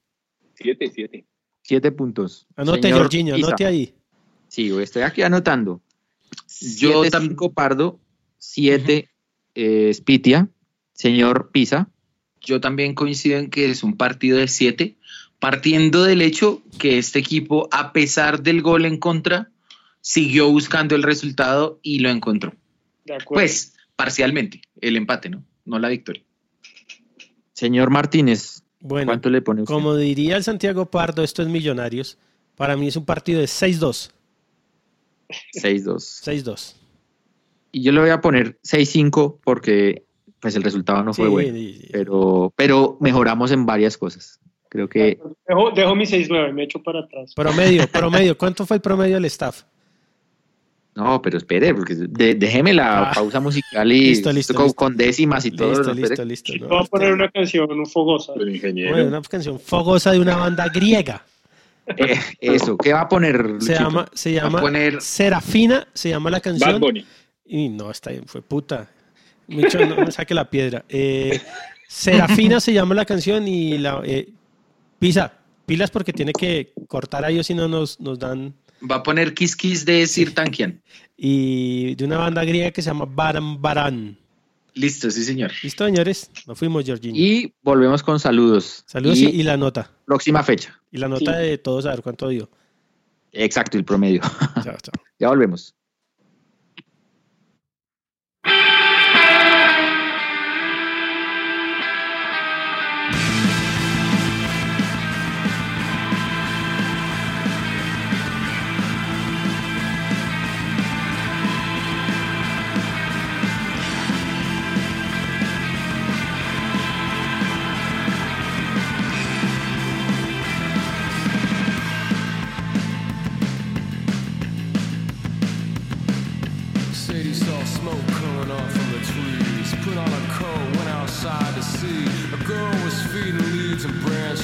siete, 0.55 0.91
siete. 0.95 1.25
Siete 1.63 1.93
puntos. 1.93 2.47
Anote, 2.57 2.83
Señor 2.83 3.01
Jorginho, 3.03 3.35
anote 3.35 3.65
ahí. 3.67 3.95
Sí, 4.49 4.71
estoy 4.81 5.03
aquí 5.03 5.23
anotando. 5.23 5.81
Yo 6.77 7.03
Siete, 7.03 7.19
cinco 7.21 7.53
Pardo, 7.53 8.01
7 8.39 9.09
Spitia, 9.93 10.49
señor 10.93 11.51
Pisa. 11.53 11.91
Yo 12.41 12.61
también 12.61 12.95
coincido 12.95 13.39
en 13.39 13.51
que 13.51 13.67
es 13.71 13.83
un 13.83 13.97
partido 13.97 14.39
de 14.39 14.49
siete, 14.49 14.97
partiendo 15.41 16.05
del 16.05 16.23
hecho 16.23 16.63
que 16.79 16.99
este 16.99 17.19
equipo, 17.19 17.69
a 17.73 17.93
pesar 17.93 18.43
del 18.43 18.63
gol 18.63 18.85
en 18.85 18.99
contra, 18.99 19.51
siguió 20.01 20.49
buscando 20.51 20.95
el 20.95 21.03
resultado 21.03 21.81
y 21.83 21.99
lo 21.99 22.11
encontró. 22.11 22.55
De 23.05 23.15
acuerdo. 23.15 23.41
Pues, 23.43 23.75
parcialmente, 23.97 24.63
el 24.81 24.97
empate, 24.97 25.29
¿no? 25.31 25.43
No 25.65 25.79
la 25.79 25.89
victoria. 25.89 26.23
Señor 27.53 27.91
Martínez, 27.91 28.63
Bueno, 28.81 29.07
¿cuánto 29.07 29.29
le 29.31 29.43
pone 29.43 29.63
usted? 29.63 29.75
como 29.75 29.97
diría 29.97 30.37
el 30.37 30.45
Santiago 30.45 30.91
Pardo, 30.91 31.23
esto 31.23 31.43
es 31.43 31.49
Millonarios. 31.49 32.17
Para 32.57 32.77
mí 32.77 32.89
es 32.89 32.97
un 32.97 33.05
partido 33.05 33.41
de 33.41 33.47
6-2. 33.47 34.11
6-2. 35.63 35.97
6-2. 36.25 36.75
Y 37.73 37.83
yo 37.83 37.93
le 37.93 38.01
voy 38.01 38.11
a 38.11 38.21
poner 38.21 38.59
6-5 38.63 39.39
porque 39.45 40.05
pues 40.41 40.57
el 40.57 40.63
resultado 40.63 41.05
no 41.05 41.13
fue 41.13 41.27
Sí, 41.27 41.31
bueno. 41.31 41.53
sí, 41.57 41.79
sí. 41.83 41.89
Pero, 41.93 42.53
pero 42.57 42.97
mejoramos 43.01 43.51
en 43.53 43.67
varias 43.67 43.97
cosas. 43.99 44.41
Creo 44.71 44.89
que 44.89 45.19
Dejo, 45.47 45.71
dejo 45.73 45.95
mi 45.95 46.05
6-9, 46.07 46.53
me 46.55 46.63
echo 46.63 46.83
para 46.83 47.01
atrás. 47.01 47.35
Promedio, 47.35 47.87
promedio. 47.89 48.39
¿Cuánto 48.39 48.65
fue 48.65 48.77
el 48.77 48.81
promedio 48.81 49.17
del 49.17 49.27
staff? 49.27 49.65
no, 50.95 51.23
pero 51.23 51.39
espere, 51.39 51.73
porque 51.75 51.95
de- 51.95 52.35
déjeme 52.35 52.75
la 52.75 53.11
Ah. 53.11 53.13
pausa 53.15 53.41
musical 53.41 53.91
y 53.91 54.09
Listo, 54.11 54.33
listo, 54.33 54.53
con, 54.55 54.65
listo. 54.67 54.77
con 54.77 54.97
décimas 54.97 55.47
y 55.47 55.51
todo. 55.53 55.71
Listo, 55.95 55.95
listo, 55.95 56.25
listo. 56.25 56.69
Voy 56.69 56.79
a 56.79 56.85
poner 56.85 57.13
una 57.13 57.31
canción 57.31 57.87
fogosa. 57.87 58.33
Pero 58.37 58.51
ingeniero. 58.51 58.93
Bueno, 58.93 59.09
una 59.09 59.23
canción 59.23 59.59
fogosa 59.61 60.13
de 60.13 60.19
una 60.21 60.37
banda 60.37 60.69
griega. 60.69 61.25
Eh, 61.87 62.19
eso, 62.41 62.77
¿qué 62.77 62.93
va 62.93 63.03
a 63.03 63.09
poner? 63.09 63.57
Se 63.61 63.75
llama, 63.75 64.07
se 64.13 64.35
Va 64.35 64.41
a 64.41 64.45
llama 64.45 64.61
poner- 64.61 65.01
Serafina, 65.01 65.87
se 65.95 66.11
llama 66.11 66.29
la 66.31 66.37
Bad 66.39 66.43
canción. 66.43 66.81
Bunny. 66.81 67.05
Y 67.47 67.69
no, 67.71 67.91
está 67.91 68.11
bien, 68.11 68.25
fue 68.27 68.43
puta. 68.43 68.89
Micho, 69.47 69.79
no 69.87 69.97
me 69.97 70.11
saque 70.13 70.35
la 70.35 70.45
piedra. 70.51 70.85
Eh, 70.89 71.41
Serafina 71.89 72.61
se 72.61 72.73
llama 72.73 72.95
la 72.95 73.05
canción 73.05 73.49
y 73.49 73.79
la 73.79 74.03
eh, 74.05 74.29
Pisa, 75.01 75.33
pilas 75.65 75.91
porque 75.91 76.13
tiene 76.13 76.33
que 76.33 76.75
cortar 76.87 77.25
a 77.25 77.31
ellos 77.31 77.47
si 77.47 77.55
no 77.55 77.67
nos, 77.67 77.99
nos 78.01 78.19
dan. 78.19 78.55
Va 78.89 78.97
a 78.97 79.03
poner 79.03 79.33
Kiss 79.33 79.57
Kiss 79.57 79.85
de 79.85 80.07
Sir 80.07 80.35
Tankian. 80.35 80.81
Y 81.23 81.97
de 81.97 82.07
una 82.07 82.17
banda 82.17 82.43
griega 82.45 82.71
que 82.71 82.81
se 82.81 82.89
llama 82.89 83.05
Baran 83.05 83.61
Baran. 83.61 84.17
Listo, 84.73 85.11
sí, 85.11 85.23
señor. 85.23 85.53
¿Listo, 85.63 85.85
señores? 85.85 86.31
Nos 86.47 86.59
fuimos, 86.59 86.83
Georgina. 86.83 87.13
Y 87.15 87.53
volvemos 87.63 88.03
con 88.03 88.19
saludos. 88.19 88.85
Saludos 88.87 89.19
y, 89.19 89.43
la 89.43 89.59
nota. 89.59 89.91
próxima 90.07 90.43
fecha. 90.43 90.81
Y 90.91 90.97
la 90.97 91.09
nota 91.09 91.37
de 91.37 91.59
todos 91.59 91.85
a 91.85 91.91
ver 91.91 92.01
cuánto 92.01 92.27
dio. 92.29 92.49
Exacto, 93.33 93.77
el 93.77 93.85
promedio. 93.85 94.23
Chao, 94.63 94.77
chao. 94.81 94.95
ya 95.19 95.29
volvemos. 95.29 95.75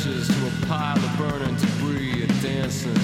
Branches 0.07 0.29
to 0.29 0.47
a 0.47 0.67
pile 0.67 0.97
of 0.97 1.19
burning 1.19 1.55
debris 1.57 2.23
and 2.23 2.43
dancing. 2.43 2.97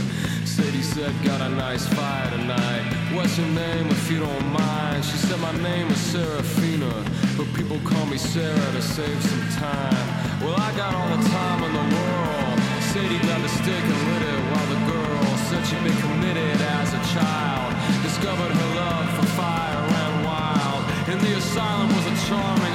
Sadie 0.45 0.83
said, 0.83 1.13
Got 1.25 1.41
a 1.41 1.49
nice 1.49 1.87
fire 1.95 2.31
tonight. 2.31 2.85
What's 3.13 3.39
your 3.39 3.49
name 3.49 3.89
if 3.89 4.11
you 4.11 4.21
don't 4.21 4.47
mind? 4.49 5.05
She 5.05 5.17
said, 5.17 5.41
My 5.41 5.53
name 5.63 5.89
is 5.89 5.99
Serafina, 5.99 6.93
but 7.37 7.47
people 7.55 7.79
call 7.85 8.07
me 8.07 8.19
Sarah 8.19 8.73
to 8.73 8.83
save 8.83 9.23
some 9.23 9.49
time. 9.51 10.07
Well, 10.43 10.57
I 10.57 10.73
got 10.77 10.95
all 10.95 11.17
the 11.17 11.23
time 11.29 11.65
in 11.65 11.73
the 11.73 11.87
world. 11.97 12.59
Sadie 12.93 13.19
grabbed 13.25 13.45
a 13.45 13.49
stick 13.49 13.85
and 13.93 14.01
lit 14.13 14.23
it 14.23 14.41
while 14.51 14.69
the 14.75 14.81
girl 14.93 15.37
said 15.49 15.65
she'd 15.67 15.83
been 15.83 15.97
committed 15.99 16.61
as 16.61 16.93
a 16.93 17.03
child. 17.15 17.71
Discovered 18.03 18.53
her 18.53 18.75
love 18.77 19.09
for 19.17 19.27
fire 19.39 19.83
and 20.03 20.25
wild. 20.25 20.83
And 21.09 21.21
the 21.21 21.37
asylum 21.37 21.89
was 21.89 22.07
a 22.07 22.27
charming 22.29 22.72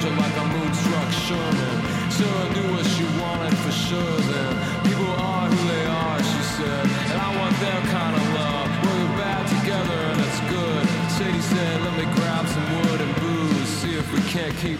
burning 0.00 0.18
like 0.18 0.36
a 0.36 0.44
moonstruck 0.44 1.12
Sherman. 1.12 2.10
Sarah 2.10 2.48
knew 2.54 2.74
what 2.74 2.86
she 2.86 3.04
wanted 3.20 3.56
for 3.58 3.72
sure 3.72 4.16
then. 4.32 4.84
People 4.84 5.06
are 5.06 5.48
who 5.48 5.68
they 5.68 5.86
are, 5.86 6.18
she 6.22 6.42
said, 6.56 6.84
and 7.10 7.20
I 7.20 7.36
want 7.38 7.54
their 7.60 7.80
kind 7.92 8.16
of 8.16 8.34
love. 8.34 8.68
We're 8.84 9.16
bad 9.18 9.44
together 9.48 9.98
and 10.10 10.20
it's 10.20 10.40
good. 10.48 10.82
Sadie 11.10 11.40
said, 11.40 11.82
let 11.82 11.96
me 11.98 12.04
grab 12.14 12.46
some 12.46 12.66
wood 12.76 13.00
and 13.00 13.14
booze, 13.20 13.68
see 13.68 13.94
if 13.96 14.12
we 14.12 14.20
can't 14.30 14.56
keep 14.56 14.79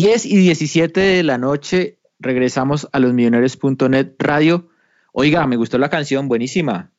10 0.00 0.26
y 0.26 0.36
17 0.36 1.00
de 1.00 1.22
la 1.22 1.38
noche 1.38 1.98
regresamos 2.20 2.88
a 2.92 2.98
los 2.98 3.12
millonarios.net 3.12 4.12
radio. 4.18 4.68
Oiga, 5.12 5.46
me 5.46 5.56
gustó 5.56 5.78
la 5.78 5.88
canción, 5.88 6.28
buenísima. 6.28 6.90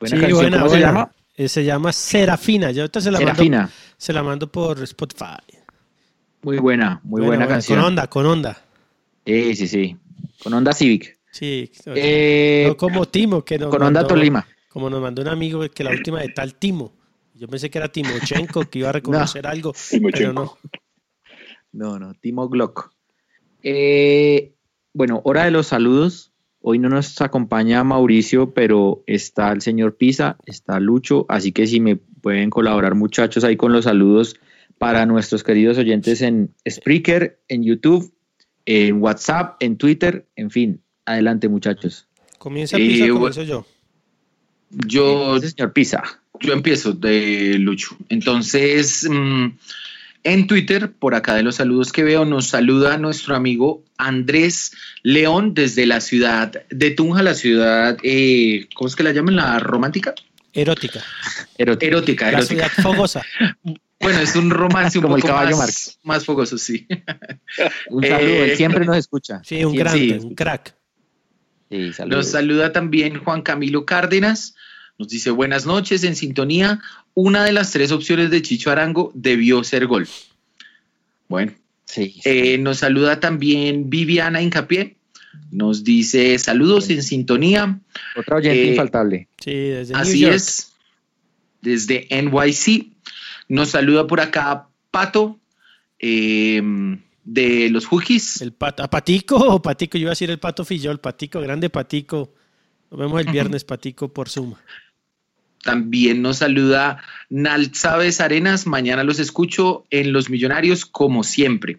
Buena 0.00 0.16
Sí, 0.16 0.20
canción, 0.20 0.40
buena, 0.40 0.58
¿cómo 0.58 0.70
se 0.70 0.80
llama? 0.80 1.12
Eh, 1.36 1.48
se 1.48 1.64
llama 1.64 1.92
Serafina. 1.92 2.70
Yo 2.72 2.82
ahorita 2.82 3.00
se 3.00 3.10
la, 3.12 3.18
Serafina. 3.18 3.58
Mando, 3.58 3.72
se 3.96 4.12
la 4.12 4.22
mando 4.24 4.50
por 4.50 4.82
Spotify. 4.82 5.36
Muy 6.42 6.58
buena, 6.58 7.00
muy 7.04 7.22
Buena, 7.22 7.46
canción. 7.46 7.78
Con 7.78 7.86
onda, 7.88 8.06
con 8.08 8.26
onda. 8.26 8.60
Sí, 9.26 9.54
sí, 9.54 9.68
sí. 9.68 9.96
Con 10.42 10.52
Honda 10.54 10.72
Civic. 10.72 11.18
Sí. 11.30 11.70
Eh, 11.94 12.64
no 12.68 12.76
como 12.76 13.06
Timo, 13.06 13.44
que 13.44 13.58
nos 13.58 13.70
con 13.70 13.80
mandó- 13.82 14.06
Tolima. 14.06 14.46
Como 14.68 14.88
nos 14.90 15.00
mandó 15.00 15.22
un 15.22 15.28
amigo 15.28 15.60
que 15.70 15.84
la 15.84 15.90
última 15.90 16.20
de 16.20 16.28
tal 16.28 16.54
Timo. 16.54 16.92
Yo 17.34 17.46
pensé 17.46 17.70
que 17.70 17.78
era 17.78 17.88
Timochenko, 17.88 18.64
que 18.64 18.80
iba 18.80 18.88
a 18.88 18.92
reconocer 19.32 19.46
algo, 19.46 19.72
pero 19.72 19.88
Timochenko. 19.90 20.32
no. 20.32 20.58
No, 21.78 21.98
no, 21.98 22.12
Timo 22.14 22.48
Glock. 22.48 22.90
Eh, 23.62 24.52
bueno, 24.92 25.20
hora 25.24 25.44
de 25.44 25.50
los 25.52 25.68
saludos. 25.68 26.32
Hoy 26.60 26.80
no 26.80 26.88
nos 26.88 27.20
acompaña 27.20 27.84
Mauricio, 27.84 28.52
pero 28.52 29.04
está 29.06 29.52
el 29.52 29.60
señor 29.62 29.96
Pisa, 29.96 30.38
está 30.44 30.80
Lucho, 30.80 31.24
así 31.28 31.52
que 31.52 31.68
si 31.68 31.78
me 31.80 31.94
pueden 31.96 32.50
colaborar 32.50 32.96
muchachos 32.96 33.44
ahí 33.44 33.56
con 33.56 33.72
los 33.72 33.84
saludos 33.84 34.34
para 34.76 35.06
nuestros 35.06 35.44
queridos 35.44 35.78
oyentes 35.78 36.20
en 36.20 36.52
Spreaker, 36.68 37.38
en 37.46 37.62
YouTube, 37.62 38.12
en 38.66 39.00
WhatsApp, 39.00 39.56
en 39.62 39.76
Twitter, 39.78 40.26
en 40.34 40.50
fin, 40.50 40.82
adelante 41.06 41.48
muchachos. 41.48 42.08
Comienza 42.38 42.76
Eh, 42.76 42.86
Pisa, 42.88 43.04
bu- 43.06 43.12
comienzo 43.14 43.42
yo. 43.44 43.64
Yo, 44.70 45.10
Entonces, 45.26 45.52
señor 45.56 45.72
Pisa. 45.72 46.02
yo 46.40 46.52
empiezo 46.52 46.92
de 46.92 47.56
Lucho. 47.60 47.96
Entonces, 48.08 49.08
mm, 49.08 49.46
en 50.24 50.46
Twitter, 50.46 50.92
por 50.92 51.14
acá 51.14 51.34
de 51.34 51.42
los 51.42 51.56
saludos 51.56 51.92
que 51.92 52.02
veo, 52.02 52.24
nos 52.24 52.48
saluda 52.48 52.98
nuestro 52.98 53.34
amigo 53.36 53.84
Andrés 53.96 54.72
León 55.02 55.54
desde 55.54 55.86
la 55.86 56.00
ciudad 56.00 56.52
de 56.70 56.90
Tunja, 56.90 57.22
la 57.22 57.34
ciudad, 57.34 57.96
eh, 58.02 58.68
¿cómo 58.74 58.88
es 58.88 58.96
que 58.96 59.02
la 59.02 59.12
llaman? 59.12 59.36
¿La 59.36 59.58
romántica? 59.58 60.14
Erótica. 60.52 61.02
Erótico. 61.56 61.86
Erótica, 61.90 62.24
La 62.32 62.38
erótica. 62.38 62.68
ciudad 62.68 62.82
fogosa. 62.82 63.22
Bueno, 64.00 64.20
es 64.20 64.36
un 64.36 64.50
romance 64.50 64.96
un 64.98 65.02
Como 65.02 65.16
el 65.16 65.22
poco 65.22 65.34
caballo 65.34 65.56
más, 65.56 65.58
Marx. 65.66 65.98
más 66.04 66.24
fogoso, 66.24 66.56
sí. 66.56 66.86
Un 67.90 68.04
saludo, 68.04 68.28
Eh, 68.28 68.50
él 68.52 68.56
siempre 68.56 68.84
nos 68.86 68.96
escucha. 68.96 69.42
Sí, 69.44 69.64
un 69.64 69.74
grande, 69.74 70.20
un 70.22 70.36
crack. 70.36 70.76
Sí, 71.68 71.92
saludos. 71.92 72.16
Nos 72.26 72.30
saluda 72.30 72.72
también 72.72 73.18
Juan 73.18 73.42
Camilo 73.42 73.84
Cárdenas. 73.84 74.54
Nos 74.98 75.08
dice 75.08 75.30
buenas 75.30 75.64
noches, 75.64 76.02
en 76.04 76.16
sintonía. 76.16 76.80
Una 77.14 77.44
de 77.44 77.52
las 77.52 77.70
tres 77.70 77.92
opciones 77.92 78.30
de 78.30 78.42
Chicho 78.42 78.70
Arango 78.70 79.12
debió 79.14 79.62
ser 79.64 79.86
gol. 79.86 80.08
Bueno, 81.28 81.52
Sí, 81.84 82.10
sí. 82.10 82.20
eh, 82.24 82.58
nos 82.58 82.78
saluda 82.78 83.20
también 83.20 83.88
Viviana 83.90 84.42
Incapié. 84.42 84.96
Nos 85.50 85.84
dice 85.84 86.38
saludos 86.38 86.90
en 86.90 87.02
sintonía. 87.02 87.78
Otra 88.16 88.36
oyente 88.36 88.62
eh, 88.64 88.70
infaltable. 88.70 89.28
Sí, 89.42 89.52
desde 89.52 89.92
New 89.94 90.02
Así 90.02 90.18
York. 90.20 90.34
es. 90.34 90.72
Desde 91.62 92.06
NYC. 92.10 92.92
Nos 93.48 93.70
saluda 93.70 94.06
por 94.06 94.20
acá 94.20 94.68
Pato 94.90 95.38
eh, 95.98 96.60
de 97.24 97.70
los 97.70 97.86
Hookies. 97.86 98.42
El 98.42 98.52
pato, 98.52 98.82
¿a 98.82 98.90
Patico 98.90 99.60
Patico? 99.62 99.96
Yo 99.96 100.02
iba 100.02 100.10
a 100.10 100.12
decir 100.12 100.30
el 100.30 100.38
pato 100.38 100.64
Fillol, 100.64 100.98
Patico, 101.00 101.40
grande 101.40 101.70
Patico. 101.70 102.34
Nos 102.90 103.00
vemos 103.00 103.20
el 103.20 103.30
viernes, 103.30 103.64
Patico, 103.64 104.12
por 104.12 104.28
Zoom. 104.28 104.54
También 105.68 106.22
nos 106.22 106.38
saluda 106.38 107.02
Nalzaves 107.28 108.22
Arenas. 108.22 108.66
Mañana 108.66 109.04
los 109.04 109.18
escucho 109.18 109.84
en 109.90 110.14
Los 110.14 110.30
Millonarios, 110.30 110.86
como 110.86 111.22
siempre. 111.22 111.76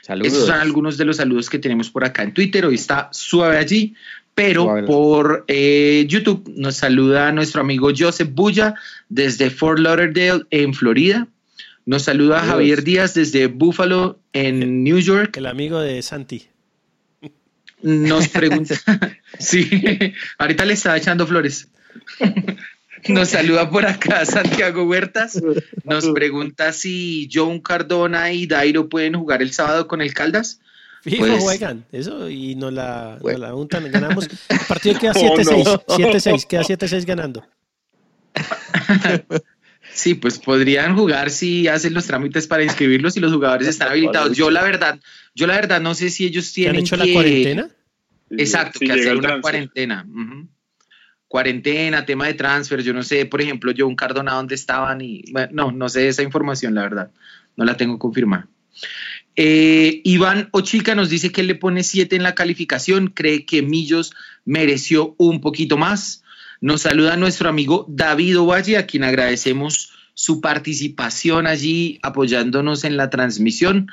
Saludos. 0.00 0.32
Esos 0.32 0.46
son 0.46 0.60
algunos 0.60 0.96
de 0.96 1.04
los 1.04 1.18
saludos 1.18 1.50
que 1.50 1.58
tenemos 1.58 1.90
por 1.90 2.04
acá 2.04 2.22
en 2.22 2.32
Twitter. 2.32 2.64
Hoy 2.64 2.76
está 2.76 3.10
suave 3.12 3.58
allí. 3.58 3.94
Pero 4.34 4.62
Suave. 4.62 4.84
por 4.84 5.44
eh, 5.46 6.06
YouTube 6.08 6.50
nos 6.56 6.76
saluda 6.76 7.32
nuestro 7.32 7.60
amigo 7.60 7.90
Joseph 7.94 8.30
Bulla 8.32 8.74
desde 9.10 9.50
Fort 9.50 9.78
Lauderdale, 9.78 10.46
en 10.50 10.72
Florida. 10.72 11.28
Nos 11.84 12.04
saluda 12.04 12.36
Saludos. 12.36 12.54
Javier 12.54 12.82
Díaz 12.82 13.12
desde 13.12 13.48
Buffalo, 13.48 14.20
en 14.32 14.82
New 14.84 15.00
York. 15.00 15.36
El 15.36 15.44
amigo 15.44 15.80
de 15.80 16.00
Santi. 16.00 16.46
Nos 17.82 18.28
pregunta. 18.28 18.74
sí, 19.38 19.68
ahorita 20.38 20.64
le 20.64 20.72
estaba 20.72 20.96
echando 20.96 21.26
flores. 21.26 21.68
Nos 23.08 23.28
saluda 23.30 23.70
por 23.70 23.86
acá 23.86 24.24
Santiago 24.26 24.84
Huertas. 24.84 25.40
Nos 25.84 26.08
pregunta 26.10 26.72
si 26.72 27.28
John 27.32 27.60
Cardona 27.60 28.32
y 28.32 28.46
Dairo 28.46 28.88
pueden 28.88 29.14
jugar 29.14 29.42
el 29.42 29.52
sábado 29.52 29.86
con 29.88 30.00
el 30.02 30.12
Caldas. 30.14 30.60
Fijo, 31.02 31.24
Pues- 31.26 31.42
juegan. 31.42 31.86
Eso, 31.92 32.28
y 32.28 32.54
nos 32.56 32.72
la, 32.72 33.12
nos 33.14 33.20
Bueno. 33.22 33.38
la 33.38 33.54
untan, 33.54 33.90
ganamos. 33.90 34.28
El 34.48 34.58
partido 34.68 34.98
queda 34.98 35.12
Oh, 35.16 35.36
7-6. 35.36 35.64
no. 35.64 35.78
7-6, 35.96 36.46
queda 36.46 36.62
7-6 36.62 37.04
ganando. 37.06 37.44
Sí, 39.92 40.14
pues 40.14 40.38
podrían 40.38 40.94
jugar 40.96 41.30
si 41.30 41.66
hacen 41.66 41.94
los 41.94 42.06
trámites 42.06 42.46
para 42.46 42.62
inscribirlos 42.62 43.16
y 43.16 43.20
los 43.20 43.32
jugadores 43.32 43.66
están 43.66 43.88
habilitados. 43.88 44.36
Yo 44.36 44.48
la 44.50 44.62
verdad, 44.62 45.00
yo 45.34 45.48
la 45.48 45.54
verdad 45.56 45.80
no 45.80 45.94
sé 45.94 46.10
si 46.10 46.24
ellos 46.26 46.52
¿Que 46.54 46.68
han 46.68 46.74
tienen 46.74 46.80
hecho 46.86 46.96
que- 46.96 47.06
la 47.06 47.12
cuarentena? 47.12 47.68
Exacto, 48.30 48.78
Sí, 48.78 48.86
que 48.86 48.92
hacer 48.92 49.16
una 49.16 49.40
cuarentena. 49.40 50.06
ujú. 50.08 50.48
Cuarentena, 51.30 52.04
tema 52.04 52.26
de 52.26 52.34
transfer, 52.34 52.82
yo 52.82 52.92
no 52.92 53.04
sé, 53.04 53.24
por 53.24 53.40
ejemplo, 53.40 53.70
yo 53.70 53.86
un 53.86 53.94
Cardona 53.94 54.34
dónde 54.34 54.56
estaban 54.56 55.00
y 55.00 55.22
bueno, 55.30 55.48
no, 55.52 55.70
no 55.70 55.88
sé 55.88 56.08
esa 56.08 56.24
información, 56.24 56.74
la 56.74 56.82
verdad, 56.82 57.12
no 57.56 57.64
la 57.64 57.76
tengo 57.76 58.00
confirmada. 58.00 58.48
Eh, 59.36 60.00
Iván 60.02 60.48
Ochica 60.50 60.96
nos 60.96 61.08
dice 61.08 61.30
que 61.30 61.42
él 61.42 61.46
le 61.46 61.54
pone 61.54 61.84
7 61.84 62.16
en 62.16 62.24
la 62.24 62.34
calificación, 62.34 63.12
cree 63.14 63.46
que 63.46 63.62
Millos 63.62 64.12
mereció 64.44 65.14
un 65.18 65.40
poquito 65.40 65.76
más. 65.76 66.24
Nos 66.60 66.82
saluda 66.82 67.16
nuestro 67.16 67.48
amigo 67.48 67.86
David 67.88 68.40
Ovalle, 68.40 68.76
a 68.76 68.86
quien 68.86 69.04
agradecemos 69.04 69.92
su 70.14 70.40
participación 70.40 71.46
allí 71.46 72.00
apoyándonos 72.02 72.82
en 72.82 72.96
la 72.96 73.08
transmisión 73.08 73.86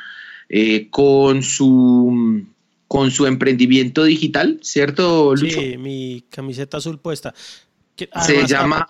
eh, 0.49 0.87
con 0.89 1.43
su 1.43 2.47
con 2.87 3.11
su 3.11 3.25
emprendimiento 3.25 4.03
digital, 4.03 4.59
¿cierto, 4.61 5.35
Lucho? 5.35 5.59
Sí, 5.59 5.77
mi 5.77 6.23
camiseta 6.29 6.77
azul 6.77 6.99
puesta. 6.99 7.33
Que- 7.95 8.09
Se 8.25 8.45
llama 8.47 8.87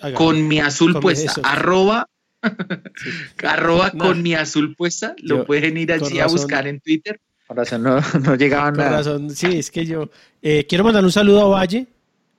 haga- 0.00 0.14
con 0.16 0.46
mi 0.48 0.60
azul 0.60 0.92
con 0.94 1.02
puesta, 1.02 1.30
eso. 1.32 1.40
arroba 1.44 2.08
Arroba 3.44 3.90
No. 3.94 4.04
con 4.04 4.22
mi 4.22 4.34
azul 4.34 4.74
puesta. 4.76 5.14
Lo 5.22 5.38
Yo- 5.38 5.46
pueden 5.46 5.76
ir 5.76 5.92
allí 5.92 6.20
a 6.20 6.26
buscar 6.26 6.66
en 6.66 6.80
Twitter. 6.80 7.20
Por 7.46 7.56
razón 7.56 7.82
no, 7.82 8.00
no 8.22 8.34
llegaban 8.36 8.74
nada. 8.74 8.90
razón, 8.98 9.30
sí, 9.30 9.46
es 9.58 9.70
que 9.70 9.86
yo 9.86 10.10
eh, 10.42 10.66
quiero 10.68 10.84
mandar 10.84 11.04
un 11.04 11.12
saludo 11.12 11.42
a 11.42 11.48
Valle, 11.48 11.86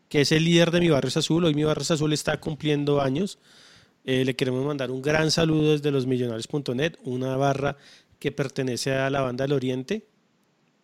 que 0.10 0.22
es 0.22 0.32
el 0.32 0.44
líder 0.44 0.72
de 0.72 0.80
mi 0.82 0.90
barrio 0.90 1.08
es 1.10 1.18
azul. 1.18 1.46
Hoy 1.46 1.54
mi 1.54 1.64
barrio 1.64 1.82
es 1.84 1.92
azul 1.92 2.14
está 2.14 2.40
cumpliendo 2.40 3.02
años. 3.02 3.40
Eh, 4.06 4.24
le 4.26 4.36
queremos 4.36 4.66
mandar 4.66 4.90
un 4.92 5.02
gran 5.02 5.32
saludo 5.32 5.72
desde 5.74 5.92
los 5.92 6.06
millonarios.net, 6.08 6.94
una 7.04 7.36
barra 7.36 7.76
que 8.20 8.32
pertenece 8.32 8.94
a 8.94 9.10
la 9.10 9.22
banda 9.22 9.44
del 9.44 9.54
Oriente. 9.54 10.06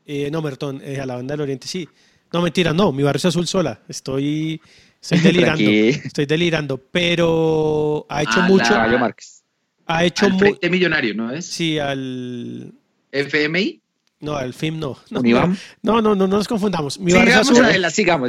Eh, 0.05 0.29
no, 0.31 0.41
perdón, 0.43 0.81
eh, 0.83 0.99
a 0.99 1.05
la 1.05 1.15
banda 1.15 1.33
del 1.33 1.41
Oriente, 1.41 1.67
sí. 1.67 1.87
No, 2.31 2.41
mentira, 2.41 2.73
no, 2.73 2.91
mi 2.91 3.03
barrio 3.03 3.17
es 3.17 3.25
azul 3.25 3.47
sola. 3.47 3.79
Estoy, 3.87 4.59
estoy 5.01 5.19
delirando. 5.19 5.69
Estoy 5.69 6.25
delirando, 6.25 6.77
pero 6.77 8.05
ha 8.09 8.23
hecho 8.23 8.41
A 8.41 8.47
mucho. 8.47 8.63
la- 8.65 8.69
Caballo 8.69 8.99
Márquez. 8.99 9.43
Ha 9.85 10.05
hecho 10.05 10.25
Al 10.25 10.33
mu- 10.33 10.39
Frente 10.39 10.69
Millonario, 10.69 11.13
¿no 11.13 11.31
es? 11.31 11.45
Sí, 11.45 11.77
al. 11.77 12.71
FMI. 13.11 13.79
No, 14.21 14.35
al 14.37 14.53
FIM 14.53 14.79
no. 14.79 14.97
No, 15.11 15.21
no, 15.21 15.55
no, 15.83 16.01
no, 16.01 16.15
no 16.15 16.27
nos 16.27 16.47
confundamos. 16.47 16.97
Mi 16.99 17.11
barrio 17.11 17.39
azul. 17.41 17.57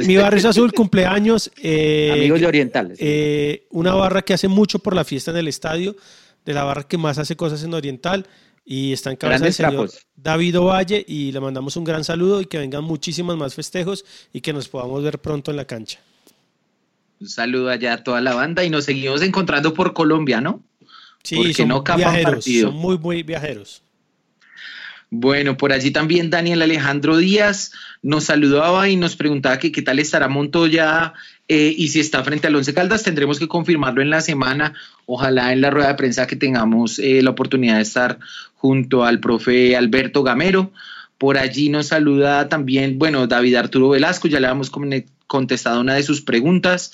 Mi 0.05 0.17
barrio 0.17 0.39
es 0.39 0.45
azul, 0.45 0.73
cumpleaños. 0.73 1.49
eh, 1.63 2.11
Amigos 2.13 2.41
de 2.41 2.47
Orientales. 2.47 2.97
eh, 3.01 3.65
una 3.71 3.93
barra 3.93 4.21
que 4.21 4.33
hace 4.33 4.49
mucho 4.49 4.79
por 4.79 4.93
la 4.93 5.05
fiesta 5.05 5.31
en 5.31 5.37
el 5.37 5.47
estadio, 5.47 5.95
de 6.45 6.53
la 6.53 6.65
barra 6.65 6.83
que 6.83 6.97
más 6.97 7.17
hace 7.17 7.37
cosas 7.37 7.63
en 7.63 7.73
Oriental. 7.73 8.27
Y 8.65 8.93
está 8.93 9.11
en 9.11 9.17
cabeza 9.17 9.45
del 9.45 9.53
Grandes 9.55 9.91
señor. 9.91 10.05
David 10.15 10.59
Ovalle. 10.59 11.05
Y 11.07 11.31
le 11.31 11.39
mandamos 11.39 11.77
un 11.77 11.83
gran 11.83 12.03
saludo 12.03 12.41
y 12.41 12.45
que 12.47 12.57
vengan 12.57 12.83
muchísimos 12.83 13.37
más 13.37 13.53
festejos 13.53 14.03
y 14.33 14.41
que 14.41 14.53
nos 14.53 14.67
podamos 14.67 15.03
ver 15.03 15.19
pronto 15.19 15.51
en 15.51 15.57
la 15.57 15.65
cancha. 15.65 15.99
Un 17.19 17.29
saludo 17.29 17.69
allá 17.69 17.93
a 17.93 18.03
toda 18.03 18.21
la 18.21 18.33
banda 18.33 18.63
y 18.63 18.69
nos 18.69 18.85
seguimos 18.85 19.21
encontrando 19.21 19.73
por 19.73 19.93
Colombia, 19.93 20.41
¿no? 20.41 20.63
Sí, 21.23 21.35
Porque 21.37 21.53
son 21.53 21.67
no 21.69 21.83
capan 21.83 21.99
viajeros, 21.99 22.33
partido. 22.33 22.69
son 22.71 22.77
muy, 22.79 22.97
muy 22.97 23.23
viajeros. 23.23 23.81
Bueno, 25.11 25.55
por 25.55 25.71
allí 25.71 25.91
también 25.91 26.29
Daniel 26.29 26.61
Alejandro 26.61 27.17
Díaz 27.17 27.71
nos 28.01 28.25
saludaba 28.25 28.89
y 28.89 28.95
nos 28.95 29.15
preguntaba 29.15 29.59
que 29.59 29.71
qué 29.71 29.81
tal 29.81 29.99
estará 29.99 30.27
Montoya 30.27 31.13
eh, 31.47 31.73
y 31.77 31.89
si 31.89 31.99
está 31.99 32.23
frente 32.23 32.47
al 32.47 32.55
Once 32.55 32.73
Caldas. 32.73 33.03
Tendremos 33.03 33.39
que 33.39 33.47
confirmarlo 33.47 34.01
en 34.01 34.09
la 34.09 34.21
semana. 34.21 34.73
Ojalá 35.05 35.53
en 35.53 35.61
la 35.61 35.69
rueda 35.69 35.89
de 35.89 35.95
prensa 35.95 36.27
que 36.27 36.35
tengamos 36.35 36.99
eh, 36.99 37.21
la 37.21 37.31
oportunidad 37.31 37.75
de 37.75 37.81
estar 37.81 38.19
junto 38.55 39.03
al 39.05 39.19
profe 39.19 39.75
Alberto 39.75 40.23
Gamero. 40.23 40.71
Por 41.17 41.37
allí 41.37 41.69
nos 41.69 41.87
saluda 41.87 42.49
también, 42.49 42.99
bueno, 42.99 43.25
David 43.25 43.55
Arturo 43.55 43.89
Velasco, 43.89 44.27
ya 44.27 44.41
le 44.41 44.49
comne- 44.69 45.05
contestado 45.27 45.79
una 45.79 45.93
de 45.93 46.03
sus 46.03 46.21
preguntas. 46.21 46.91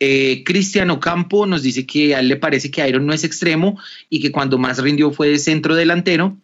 Eh, 0.00 0.42
Cristian 0.44 0.90
Ocampo 0.90 1.46
nos 1.46 1.62
dice 1.62 1.86
que 1.86 2.14
a 2.14 2.20
él 2.20 2.28
le 2.28 2.36
parece 2.36 2.70
que 2.70 2.86
Iron 2.86 3.06
no 3.06 3.14
es 3.14 3.24
extremo 3.24 3.80
y 4.10 4.20
que 4.20 4.32
cuando 4.32 4.58
más 4.58 4.82
rindió 4.82 5.12
fue 5.12 5.28
de 5.28 5.38
centro 5.38 5.74
delantero. 5.74 6.36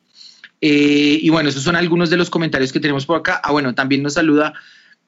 Eh, 0.63 1.19
y 1.21 1.29
bueno, 1.29 1.51
esos 1.51 1.63
son 1.63 1.77
algunos 1.77 2.09
de 2.09 2.17
los 2.17 2.31
comentarios 2.31 2.73
que 2.73 2.81
tenemos 2.81 3.05
por 3.05 3.19
acá. 3.19 3.41
Ah, 3.43 3.53
bueno, 3.53 3.75
también 3.75 4.03
nos 4.03 4.15
saluda 4.15 4.55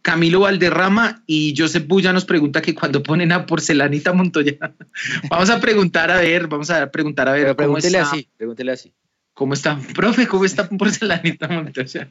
Camilo 0.03 0.41
Valderrama 0.41 1.23
y 1.27 1.55
Joseph 1.57 1.87
Bulla 1.87 2.13
nos 2.13 2.25
pregunta 2.25 2.61
que 2.61 2.75
cuando 2.75 3.03
ponen 3.03 3.31
a 3.33 3.47
Porcelanita 3.47 4.13
Montoya. 4.13 4.57
vamos 5.31 5.49
a 5.49 5.61
preguntar 5.61 6.11
a 6.11 6.17
ver, 6.21 6.49
vamos 6.49 6.71
a 6.71 6.91
preguntar 6.91 7.29
a 7.29 7.33
ver 7.33 7.43
Pero 7.43 7.57
cómo 7.57 7.75
pregúntele 7.79 7.99
está. 7.99 8.11
así, 8.11 8.29
pregúntele 8.37 8.73
así. 8.73 8.93
¿Cómo 9.35 9.55
está? 9.55 9.79
Profe, 9.95 10.27
¿cómo 10.27 10.45
está 10.45 10.69
Porcelanita 10.69 11.49
Montoya? 11.49 12.11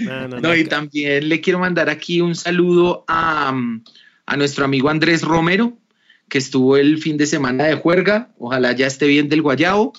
No, 0.00 0.28
no, 0.28 0.28
No, 0.28 0.40
no, 0.40 0.56
y 0.56 0.64
también 0.64 1.28
le 1.28 1.40
quiero 1.40 1.58
mandar 1.60 1.88
aquí 1.88 2.20
un 2.20 2.34
saludo 2.34 3.04
a, 3.06 3.52
mm, 3.52 3.84
a 4.26 4.36
nuestro 4.36 4.64
amigo 4.64 4.88
Andrés 4.90 5.22
Romero, 5.22 5.78
que 6.28 6.38
estuvo 6.38 6.76
el 6.76 6.98
fin 6.98 7.16
de 7.18 7.26
semana 7.26 7.64
de 7.64 7.74
juerga. 7.76 8.32
Ojalá 8.38 8.72
ya 8.72 8.86
esté 8.86 9.06
bien 9.06 9.28
del 9.28 9.42
Guayabo. 9.42 9.92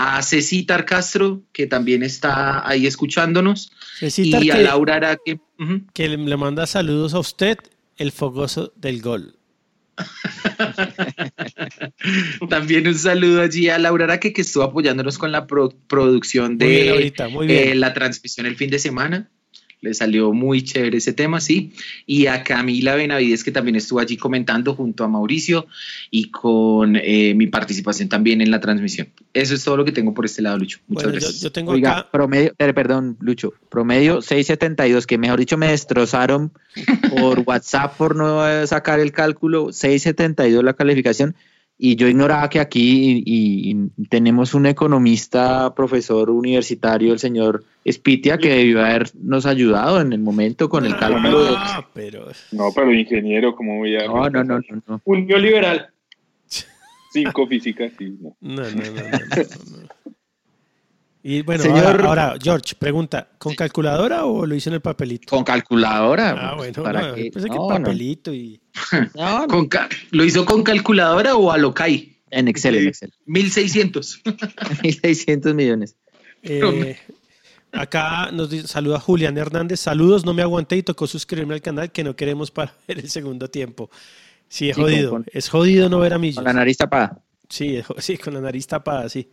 A 0.00 0.22
Cecitar 0.22 0.84
Castro, 0.84 1.42
que 1.52 1.66
también 1.66 2.04
está 2.04 2.68
ahí 2.68 2.86
escuchándonos. 2.86 3.72
Cecitar 3.98 4.44
y 4.44 4.50
a 4.50 4.54
que- 4.56 4.62
Laura 4.62 4.94
Araque. 4.94 5.40
Que 5.92 6.08
le, 6.08 6.16
le 6.16 6.36
manda 6.36 6.66
saludos 6.66 7.14
a 7.14 7.18
usted, 7.18 7.58
el 7.96 8.12
fogoso 8.12 8.72
del 8.76 9.02
gol. 9.02 9.34
También 12.48 12.86
un 12.86 12.94
saludo 12.94 13.42
allí 13.42 13.68
a 13.68 13.78
Laura 13.78 14.04
Araque, 14.04 14.32
que 14.32 14.42
estuvo 14.42 14.62
apoyándonos 14.62 15.18
con 15.18 15.32
la 15.32 15.46
pro- 15.46 15.74
producción 15.88 16.56
Muy 16.56 16.68
bien, 16.68 16.84
de 16.84 16.90
ahorita, 16.90 17.28
muy 17.28 17.46
bien. 17.46 17.68
eh, 17.70 17.74
la 17.74 17.92
transmisión 17.94 18.46
el 18.46 18.56
fin 18.56 18.70
de 18.70 18.78
semana. 18.78 19.30
Le 19.80 19.94
salió 19.94 20.32
muy 20.32 20.62
chévere 20.62 20.98
ese 20.98 21.12
tema, 21.12 21.40
sí. 21.40 21.72
Y 22.06 22.26
a 22.26 22.42
Camila 22.42 22.96
Benavides, 22.96 23.44
que 23.44 23.52
también 23.52 23.76
estuvo 23.76 24.00
allí 24.00 24.16
comentando 24.16 24.74
junto 24.74 25.04
a 25.04 25.08
Mauricio 25.08 25.66
y 26.10 26.30
con 26.30 26.96
eh, 26.96 27.34
mi 27.34 27.46
participación 27.46 28.08
también 28.08 28.40
en 28.40 28.50
la 28.50 28.60
transmisión. 28.60 29.08
Eso 29.34 29.54
es 29.54 29.62
todo 29.62 29.76
lo 29.76 29.84
que 29.84 29.92
tengo 29.92 30.14
por 30.14 30.24
este 30.24 30.42
lado, 30.42 30.58
Lucho. 30.58 30.78
Muchas 30.88 31.04
Bueno, 31.04 31.18
yo, 31.18 31.20
gracias. 31.26 31.42
yo 31.42 31.52
tengo 31.52 31.72
Oiga, 31.72 31.98
acá. 31.98 32.10
promedio, 32.10 32.54
eh, 32.58 32.72
perdón, 32.74 33.16
Lucho, 33.20 33.54
promedio 33.68 34.20
672, 34.20 35.06
que 35.06 35.16
mejor 35.18 35.38
dicho 35.38 35.56
me 35.56 35.68
destrozaron 35.68 36.52
por 37.10 37.40
WhatsApp 37.46 37.96
por 37.96 38.16
no 38.16 38.42
sacar 38.66 38.98
el 39.00 39.12
cálculo, 39.12 39.72
672 39.72 40.64
la 40.64 40.74
calificación, 40.74 41.36
y 41.80 41.94
yo 41.94 42.08
ignoraba 42.08 42.50
que 42.50 42.58
aquí 42.58 43.22
y- 43.24 43.88
tenemos 44.08 44.52
un 44.54 44.66
economista, 44.66 45.72
profesor 45.74 46.28
universitario, 46.30 47.12
el 47.12 47.20
señor 47.20 47.64
Spitia, 47.88 48.36
que 48.38 48.48
debió 48.48 48.84
habernos 48.84 49.46
ayudado 49.46 50.00
en 50.00 50.12
el 50.12 50.18
momento 50.20 50.68
con 50.68 50.84
el 50.84 50.96
cálculo 50.96 51.44
de... 51.44 51.54
Ah, 51.56 51.86
pero 51.94 52.26
No, 52.50 52.72
pero 52.74 52.92
ingeniero, 52.92 53.54
¿cómo 53.54 53.78
voy 53.78 53.96
a...? 53.96 54.06
No, 54.06 54.28
no, 54.28 54.42
no, 54.42 54.58
no, 54.58 54.82
no. 54.86 55.00
Un 55.04 55.26
neoliberal. 55.26 55.88
Cinco 57.10 57.46
físicas, 57.46 57.92
sí, 57.96 58.16
no. 58.20 58.36
no, 58.40 58.62
no, 58.62 58.70
no, 58.70 58.92
no, 58.92 59.10
no, 59.10 59.18
no. 59.28 60.12
Y 61.22 61.42
bueno, 61.42 61.62
Señor- 61.64 61.84
ahora, 61.86 62.04
ahora, 62.08 62.34
George, 62.40 62.74
pregunta, 62.78 63.28
¿con 63.38 63.54
calculadora 63.54 64.24
o 64.24 64.46
lo 64.46 64.54
hizo 64.54 64.70
en 64.70 64.74
el 64.74 64.80
papelito? 64.80 65.26
Con 65.28 65.44
calculadora. 65.44 66.30
Ah, 66.38 66.54
bueno, 66.56 66.82
¿para 66.82 67.08
no, 67.08 67.14
qué? 67.14 67.30
pensé 67.32 67.48
que 67.50 67.56
No, 67.56 67.68
no, 67.68 67.68
papelito 67.68 68.32
y... 68.32 68.60
no, 69.14 69.40
no. 69.40 69.48
Con 69.48 69.68
¿Lo 70.10 70.24
hizo 70.24 70.44
con 70.44 70.62
calculadora 70.62 71.36
o 71.36 71.50
a 71.52 71.58
Locai? 71.58 72.16
En 72.30 72.46
Excel, 72.48 72.74
en 72.76 72.88
Excel. 72.88 73.12
1600. 73.26 74.22
1.600 74.24 75.54
millones. 75.54 75.96
Eh, 76.42 76.96
acá 77.72 78.30
nos 78.32 78.50
dice- 78.50 78.68
saluda 78.68 79.00
Julián 79.00 79.36
Hernández. 79.38 79.80
Saludos, 79.80 80.24
no 80.24 80.34
me 80.34 80.42
aguanté 80.42 80.76
y 80.76 80.82
tocó 80.82 81.06
suscribirme 81.06 81.54
al 81.54 81.62
canal 81.62 81.90
que 81.90 82.04
no 82.04 82.16
queremos 82.16 82.50
para 82.50 82.74
ver 82.88 82.98
el 82.98 83.08
segundo 83.10 83.48
tiempo. 83.48 83.90
Sí, 84.48 84.70
es 84.70 84.76
Sí, 84.76 84.82
jodido. 84.82 85.10
con- 85.10 85.26
es 85.32 85.48
jodido 85.48 85.88
no 85.88 85.98
ver 86.00 86.14
a 86.14 86.18
Millos. 86.18 86.36
Con 86.36 86.44
la 86.44 86.52
nariz 86.52 86.76
tapada. 86.76 87.22
Sí, 87.48 87.76
es 87.76 87.86
sí, 87.98 88.18
con 88.18 88.34
la 88.34 88.40
nariz 88.40 88.66
tapada, 88.66 89.08
sí. 89.08 89.30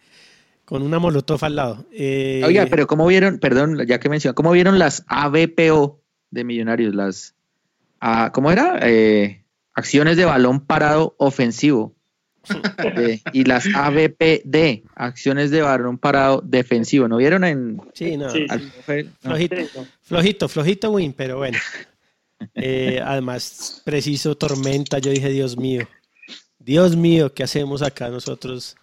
Con 0.64 0.82
una 0.82 0.98
molotov 1.00 1.44
al 1.46 1.56
lado. 1.58 1.86
Eh, 1.92 2.42
Oiga, 2.46 2.66
pero 2.70 2.88
¿cómo 2.88 3.06
vieron, 3.06 3.40
perdón, 3.40 3.86
ya 3.86 4.00
que 4.00 4.10
mencionó, 4.10 4.34
¿cómo 4.36 4.52
vieron 4.52 4.80
las 4.80 5.04
ABPO 5.08 6.02
de 6.32 6.44
Millonarios? 6.44 6.96
Las, 6.96 7.35
¿cómo 8.34 8.52
era? 8.52 8.80
Eh, 8.82 9.44
acciones 9.74 10.18
de 10.18 10.26
balón 10.26 10.62
parado 10.66 11.16
ofensivo. 11.18 11.96
De- 12.78 13.22
y 13.34 13.44
las 13.44 13.66
ABPD, 13.74 14.84
acciones 14.96 15.52
de 15.52 15.62
balón 15.62 15.98
parado 15.98 16.42
defensivo. 16.46 17.08
¿No 17.08 17.18
vieron 17.18 17.44
en 17.44 17.82
Sí, 17.94 18.18
no. 18.18 18.30
Sí. 18.30 18.46
Flojito, 19.20 19.56
flojito, 20.02 20.48
flojito, 20.48 20.92
Win, 20.92 21.14
pero 21.14 21.38
bueno. 21.38 21.58
Eh, 22.54 23.02
además, 23.04 23.82
preciso 23.86 24.36
tormenta. 24.36 25.00
Yo 25.00 25.12
dije, 25.12 25.30
Dios 25.30 25.58
mío. 25.58 25.88
Dios 26.60 26.96
mío, 26.96 27.34
¿qué 27.34 27.44
hacemos 27.44 27.82
acá 27.82 28.10
nosotros 28.10 28.76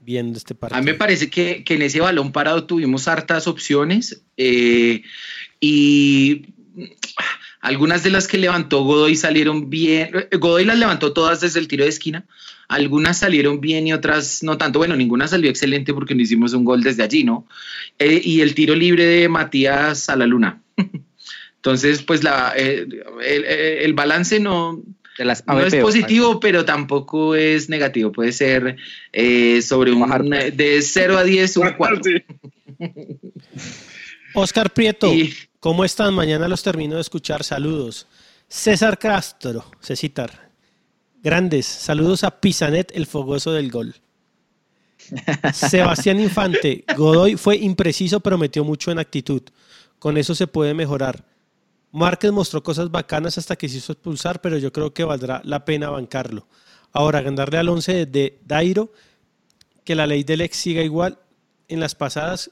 viendo 0.00 0.38
este 0.38 0.54
partido? 0.54 0.78
A 0.78 0.82
mí 0.82 0.92
me 0.92 0.94
parece 0.98 1.30
que, 1.30 1.64
que 1.64 1.74
en 1.74 1.82
ese 1.82 2.00
balón 2.00 2.30
parado 2.30 2.64
tuvimos 2.64 3.08
hartas 3.08 3.46
opciones 3.46 4.22
eh, 4.36 5.02
y 5.60 6.46
algunas 7.64 8.02
de 8.02 8.10
las 8.10 8.28
que 8.28 8.38
levantó 8.38 8.84
Godoy 8.84 9.16
salieron 9.16 9.70
bien. 9.70 10.10
eh, 10.30 10.36
Godoy 10.36 10.64
las 10.64 10.78
levantó 10.78 11.12
todas 11.12 11.40
desde 11.40 11.58
el 11.60 11.66
tiro 11.68 11.84
de 11.84 11.90
esquina. 11.90 12.24
Algunas 12.68 13.18
salieron 13.18 13.60
bien 13.60 13.86
y 13.86 13.92
otras 13.92 14.42
no 14.42 14.56
tanto. 14.56 14.78
Bueno, 14.78 14.96
ninguna 14.96 15.26
salió 15.28 15.50
excelente 15.50 15.92
porque 15.92 16.14
no 16.14 16.22
hicimos 16.22 16.52
un 16.54 16.64
gol 16.64 16.82
desde 16.82 17.02
allí, 17.02 17.24
¿no? 17.24 17.46
Eh, 17.98 18.20
y 18.24 18.40
el 18.40 18.54
tiro 18.54 18.74
libre 18.74 19.04
de 19.04 19.28
Matías 19.28 20.08
a 20.08 20.16
la 20.16 20.26
luna. 20.26 20.62
Entonces, 21.56 22.02
pues 22.02 22.22
la, 22.22 22.52
eh, 22.56 22.86
el, 23.26 23.44
el 23.44 23.92
balance 23.94 24.38
no, 24.40 24.82
De 25.18 25.24
las 25.24 25.46
no 25.46 25.60
es 25.60 25.74
positivo, 25.76 26.40
pero 26.40 26.64
tampoco 26.66 27.34
es 27.34 27.68
negativo. 27.70 28.12
Puede 28.12 28.32
ser 28.32 28.76
eh, 29.12 29.62
sobre 29.62 29.92
un 29.92 30.00
Bajar. 30.00 30.24
de 30.24 30.82
0 30.82 31.16
a 31.18 31.24
10, 31.24 31.56
un 31.58 31.70
4. 31.76 32.00
Sí. 32.04 32.22
Oscar 34.34 34.70
Prieto, 34.72 35.12
Y- 35.14 35.32
¿cómo 35.64 35.82
están? 35.82 36.12
Mañana 36.12 36.46
los 36.46 36.62
termino 36.62 36.96
de 36.96 37.00
escuchar. 37.00 37.42
Saludos. 37.42 38.06
César 38.48 38.98
Castro, 38.98 39.64
Cecitar. 39.80 40.50
Grandes, 41.22 41.64
saludos 41.64 42.22
a 42.22 42.38
Pisanet, 42.38 42.92
el 42.94 43.06
fogoso 43.06 43.50
del 43.50 43.70
gol. 43.70 43.94
Sebastián 45.54 46.20
Infante, 46.20 46.84
Godoy 46.94 47.36
fue 47.36 47.56
impreciso, 47.56 48.20
pero 48.20 48.36
metió 48.36 48.62
mucho 48.62 48.90
en 48.90 48.98
actitud. 48.98 49.40
Con 49.98 50.18
eso 50.18 50.34
se 50.34 50.46
puede 50.46 50.74
mejorar. 50.74 51.24
Márquez 51.92 52.30
mostró 52.30 52.62
cosas 52.62 52.90
bacanas 52.90 53.38
hasta 53.38 53.56
que 53.56 53.70
se 53.70 53.78
hizo 53.78 53.92
expulsar, 53.92 54.42
pero 54.42 54.58
yo 54.58 54.70
creo 54.70 54.92
que 54.92 55.04
valdrá 55.04 55.40
la 55.44 55.64
pena 55.64 55.88
bancarlo. 55.88 56.46
Ahora, 56.92 57.22
ganarle 57.22 57.56
al 57.56 57.70
11 57.70 58.04
de 58.04 58.38
Dairo 58.44 58.92
que 59.82 59.94
la 59.94 60.06
ley 60.06 60.24
del 60.24 60.42
ex 60.42 60.58
siga 60.58 60.82
igual 60.82 61.20
en 61.68 61.80
las 61.80 61.94
pasadas 61.94 62.50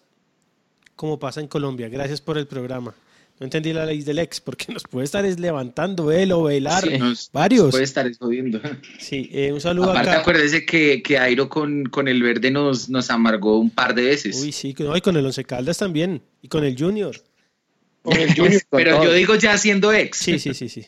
como 1.02 1.18
pasa 1.18 1.40
en 1.40 1.48
Colombia. 1.48 1.88
Gracias 1.88 2.20
por 2.20 2.38
el 2.38 2.46
programa. 2.46 2.94
No 3.40 3.44
entendí 3.44 3.72
la 3.72 3.84
ley 3.84 4.02
del 4.02 4.20
ex, 4.20 4.40
porque 4.40 4.72
nos 4.72 4.84
puede 4.84 5.04
estar 5.04 5.24
es 5.24 5.40
levantando 5.40 6.12
él 6.12 6.30
o 6.30 6.44
velar 6.44 6.84
Sí, 6.84 6.96
nos- 6.96 7.28
varios. 7.32 7.72
Puede 7.72 7.82
estar 7.82 8.08
jodiendo. 8.16 8.60
Sí, 9.00 9.28
eh, 9.32 9.52
un 9.52 9.60
saludo 9.60 9.90
Aparte, 9.90 10.10
acá. 10.10 10.20
acuérdese 10.20 10.64
que, 10.64 11.02
que 11.02 11.18
Airo 11.18 11.48
con, 11.48 11.82
con 11.86 12.06
el 12.06 12.22
verde 12.22 12.52
nos, 12.52 12.88
nos 12.88 13.10
amargó 13.10 13.58
un 13.58 13.70
par 13.70 13.96
de 13.96 14.04
veces. 14.04 14.40
Uy, 14.40 14.52
sí, 14.52 14.76
no, 14.78 14.96
y 14.96 15.00
con 15.00 15.16
el 15.16 15.26
Once 15.26 15.42
Caldas 15.42 15.76
también. 15.78 16.22
Y 16.40 16.46
con 16.46 16.62
el 16.62 16.78
Junior. 16.78 17.16
Con 18.02 18.16
el 18.16 18.32
Junior. 18.34 18.62
Pero 18.70 19.02
yo 19.04 19.12
digo 19.12 19.34
ya 19.34 19.58
siendo 19.58 19.92
ex. 19.92 20.18
Sí, 20.18 20.38
sí, 20.38 20.54
sí, 20.54 20.68
sí. 20.68 20.86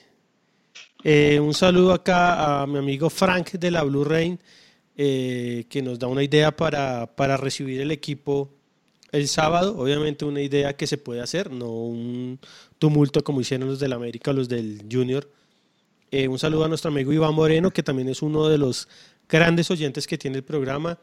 Eh, 1.02 1.40
un 1.40 1.54
saludo 1.54 1.92
acá 1.92 2.62
a 2.62 2.66
mi 2.68 2.78
amigo 2.78 3.10
Frank 3.10 3.50
de 3.52 3.70
la 3.72 3.82
Blue 3.82 4.04
Rain, 4.04 4.38
eh, 4.96 5.64
que 5.68 5.82
nos 5.82 5.98
da 5.98 6.06
una 6.06 6.22
idea 6.22 6.54
para, 6.54 7.06
para 7.16 7.36
recibir 7.36 7.80
el 7.80 7.90
equipo 7.90 8.53
el 9.14 9.28
sábado. 9.28 9.76
Obviamente 9.78 10.24
una 10.24 10.40
idea 10.42 10.76
que 10.76 10.86
se 10.86 10.98
puede 10.98 11.20
hacer, 11.20 11.50
no 11.50 11.70
un 11.70 12.38
tumulto 12.78 13.22
como 13.24 13.40
hicieron 13.40 13.68
los 13.68 13.78
del 13.80 13.92
América 13.92 14.30
o 14.30 14.34
los 14.34 14.48
del 14.48 14.82
Junior. 14.90 15.30
Eh, 16.10 16.28
un 16.28 16.38
saludo 16.38 16.64
a 16.64 16.68
nuestro 16.68 16.90
amigo 16.90 17.12
Iván 17.12 17.34
Moreno, 17.34 17.70
que 17.70 17.82
también 17.82 18.08
es 18.08 18.22
uno 18.22 18.48
de 18.48 18.58
los 18.58 18.88
grandes 19.28 19.70
oyentes 19.70 20.06
que 20.06 20.18
tiene 20.18 20.36
el 20.38 20.44
programa. 20.44 20.98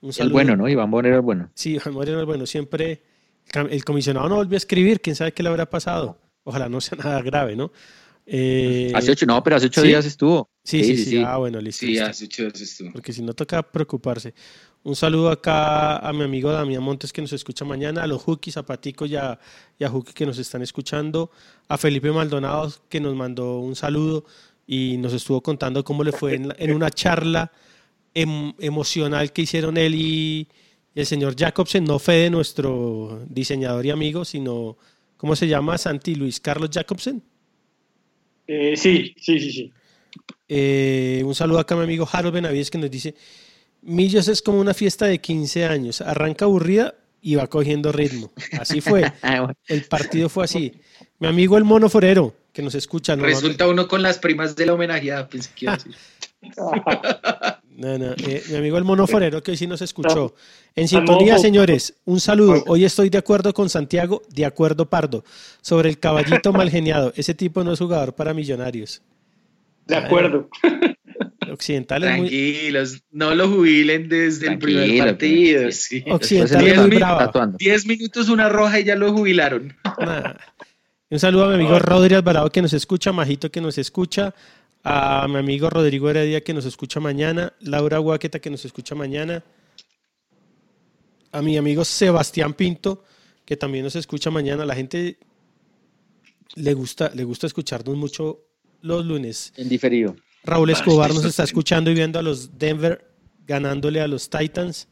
Un 0.00 0.08
El 0.10 0.14
saludo- 0.14 0.32
bueno, 0.32 0.56
¿no? 0.56 0.68
Iván 0.68 0.90
Bonero 0.90 1.16
el 1.16 1.22
bueno. 1.22 1.50
Sí, 1.54 1.74
Iván 1.74 1.94
Moreno 1.94 2.20
es 2.20 2.26
bueno. 2.26 2.46
Siempre 2.46 3.02
el 3.70 3.84
comisionado 3.84 4.28
no 4.28 4.36
volvió 4.36 4.56
a 4.56 4.58
escribir. 4.58 5.00
¿Quién 5.00 5.14
sabe 5.16 5.32
qué 5.32 5.42
le 5.42 5.48
habrá 5.50 5.68
pasado? 5.70 6.18
Ojalá 6.44 6.68
no 6.68 6.80
sea 6.80 6.98
nada 6.98 7.22
grave, 7.22 7.54
¿no? 7.56 7.72
Eh, 8.28 8.90
Hace 8.92 9.12
ocho, 9.12 9.24
no, 9.24 9.40
pero 9.44 9.54
hace 9.56 9.66
ocho 9.66 9.82
¿sí? 9.82 9.88
días 9.88 10.04
estuvo. 10.04 10.50
Sí, 10.64 10.82
sí, 10.82 10.96
sí. 10.96 11.22
Ah, 11.24 11.36
bueno, 11.36 11.60
listo. 11.60 11.80
Sí, 11.86 11.92
listo. 11.92 12.06
hace 12.06 12.24
ocho 12.24 12.44
veces 12.44 12.76
tú. 12.76 12.86
Porque 12.92 13.12
si 13.12 13.22
no 13.22 13.32
toca 13.34 13.62
preocuparse. 13.62 14.34
Un 14.86 14.94
saludo 14.94 15.30
acá 15.30 15.96
a 15.98 16.12
mi 16.12 16.22
amigo 16.22 16.52
Damián 16.52 16.80
Montes 16.80 17.12
que 17.12 17.20
nos 17.20 17.32
escucha 17.32 17.64
mañana, 17.64 18.04
a 18.04 18.06
los 18.06 18.22
Hookies, 18.22 18.56
a 18.56 18.64
Patico 18.64 19.04
y 19.04 19.16
a, 19.16 19.36
y 19.80 19.82
a 19.82 19.88
Hookie 19.90 20.12
que 20.12 20.24
nos 20.24 20.38
están 20.38 20.62
escuchando, 20.62 21.32
a 21.66 21.76
Felipe 21.76 22.12
Maldonado 22.12 22.72
que 22.88 23.00
nos 23.00 23.16
mandó 23.16 23.58
un 23.58 23.74
saludo 23.74 24.24
y 24.64 24.96
nos 24.98 25.12
estuvo 25.12 25.40
contando 25.42 25.82
cómo 25.82 26.04
le 26.04 26.12
fue 26.12 26.34
en, 26.36 26.48
la- 26.48 26.56
en 26.58 26.72
una 26.72 26.90
charla 26.90 27.50
em- 28.14 28.52
emocional 28.60 29.32
que 29.32 29.42
hicieron 29.42 29.76
él 29.76 29.96
y, 29.96 30.46
y 30.94 31.00
el 31.00 31.06
señor 31.06 31.34
Jacobsen, 31.36 31.82
no 31.82 31.98
fue 31.98 32.14
de 32.18 32.30
nuestro 32.30 33.24
diseñador 33.28 33.84
y 33.86 33.90
amigo, 33.90 34.24
sino, 34.24 34.76
¿cómo 35.16 35.34
se 35.34 35.48
llama? 35.48 35.78
Santi 35.78 36.14
Luis 36.14 36.38
Carlos 36.38 36.70
Jacobsen. 36.72 37.24
Eh, 38.46 38.76
sí, 38.76 39.12
sí, 39.20 39.40
sí, 39.40 39.50
sí. 39.50 39.72
Eh, 40.48 41.22
un 41.24 41.34
saludo 41.34 41.58
acá 41.58 41.74
a 41.74 41.78
mi 41.78 41.82
amigo 41.84 42.08
Harold 42.10 42.34
Benavides 42.34 42.70
que 42.70 42.78
nos 42.78 42.88
dice, 42.88 43.16
Millos 43.86 44.26
es 44.26 44.42
como 44.42 44.58
una 44.58 44.74
fiesta 44.74 45.06
de 45.06 45.20
15 45.20 45.64
años, 45.64 46.00
arranca 46.00 46.44
aburrida 46.44 46.94
y 47.22 47.36
va 47.36 47.46
cogiendo 47.46 47.92
ritmo. 47.92 48.32
Así 48.58 48.80
fue, 48.80 49.12
Ah, 49.22 49.52
el 49.68 49.84
partido 49.84 50.28
fue 50.28 50.44
así. 50.44 50.72
Mi 51.20 51.28
amigo 51.28 51.56
el 51.56 51.62
mono 51.62 51.88
forero, 51.88 52.34
que 52.52 52.62
nos 52.62 52.74
escucha, 52.74 53.14
¿no? 53.14 53.24
Resulta 53.24 53.68
uno 53.68 53.86
con 53.86 54.02
las 54.02 54.18
primas 54.18 54.56
de 54.56 54.66
la 54.66 54.74
homenajeada, 54.74 55.28
pensé 55.28 55.50
que 55.54 55.64
iba 55.66 55.74
a 55.74 55.76
decir. 55.76 55.94
No, 57.76 57.98
no, 57.98 58.12
eh, 58.12 58.42
mi 58.48 58.56
amigo 58.56 58.78
el 58.78 58.84
mono 58.84 59.06
forero 59.06 59.42
que 59.42 59.50
hoy 59.50 59.56
sí 59.58 59.66
nos 59.66 59.82
escuchó. 59.82 60.34
En 60.74 60.88
sintonía, 60.88 61.36
señores, 61.36 61.92
un 62.06 62.20
saludo. 62.20 62.64
Hoy 62.68 62.86
estoy 62.86 63.10
de 63.10 63.18
acuerdo 63.18 63.52
con 63.52 63.68
Santiago, 63.68 64.22
de 64.30 64.46
acuerdo 64.46 64.88
Pardo, 64.88 65.24
sobre 65.60 65.90
el 65.90 65.98
caballito 65.98 66.52
mal 66.54 66.70
geniado. 66.70 67.12
Ese 67.16 67.34
tipo 67.34 67.62
no 67.64 67.74
es 67.74 67.78
jugador 67.78 68.14
para 68.14 68.32
millonarios. 68.32 69.02
De 69.86 69.94
acuerdo. 69.94 70.48
Occidental 71.56 72.04
es 72.04 72.16
muy, 72.18 72.28
Tranquilos, 72.28 73.02
no 73.10 73.34
lo 73.34 73.48
jubilen 73.48 74.08
desde 74.08 74.48
el 74.48 74.58
primer 74.58 74.98
partido. 74.98 75.62
pues. 75.64 75.82
sí. 75.82 76.04
Occidental 76.08 76.60
Diez 76.62 76.72
es 76.74 76.80
muy 76.80 76.90
mil- 76.90 76.98
brava. 76.98 77.18
Tatuando. 77.18 77.58
Diez 77.58 77.86
minutos 77.86 78.28
una 78.28 78.48
roja 78.48 78.78
y 78.80 78.84
ya 78.84 78.94
lo 78.94 79.12
jubilaron. 79.12 79.74
Un 81.10 81.18
saludo 81.18 81.44
a 81.44 81.48
mi 81.48 81.54
amigo 81.54 81.78
Rodri 81.78 82.14
Alvarado 82.14 82.50
que 82.50 82.62
nos 82.62 82.72
escucha, 82.72 83.12
Majito 83.12 83.50
que 83.50 83.60
nos 83.60 83.78
escucha, 83.78 84.34
a 84.84 85.26
mi 85.28 85.36
amigo 85.36 85.68
Rodrigo 85.70 86.08
Heredia 86.10 86.40
que 86.42 86.52
nos 86.54 86.64
escucha 86.64 87.00
mañana, 87.00 87.52
Laura 87.60 87.98
Guaqueta 87.98 88.38
que 88.40 88.50
nos 88.50 88.64
escucha 88.64 88.94
mañana, 88.94 89.42
a 91.32 91.42
mi 91.42 91.56
amigo 91.56 91.84
Sebastián 91.84 92.54
Pinto 92.54 93.04
que 93.44 93.56
también 93.56 93.84
nos 93.84 93.94
escucha 93.96 94.30
mañana. 94.30 94.64
La 94.64 94.74
gente 94.74 95.18
le 96.56 96.74
gusta, 96.74 97.10
le 97.14 97.24
gusta 97.24 97.46
escucharnos 97.46 97.96
mucho 97.96 98.40
los 98.82 99.04
lunes. 99.04 99.52
En 99.56 99.68
diferido. 99.68 100.16
Raúl 100.46 100.70
Escobar 100.70 101.12
nos 101.12 101.24
está 101.24 101.42
escuchando 101.44 101.90
y 101.90 101.94
viendo 101.94 102.18
a 102.18 102.22
los 102.22 102.58
Denver 102.58 103.04
ganándole 103.46 104.00
a 104.00 104.06
los 104.08 104.30
Titans. 104.30 104.88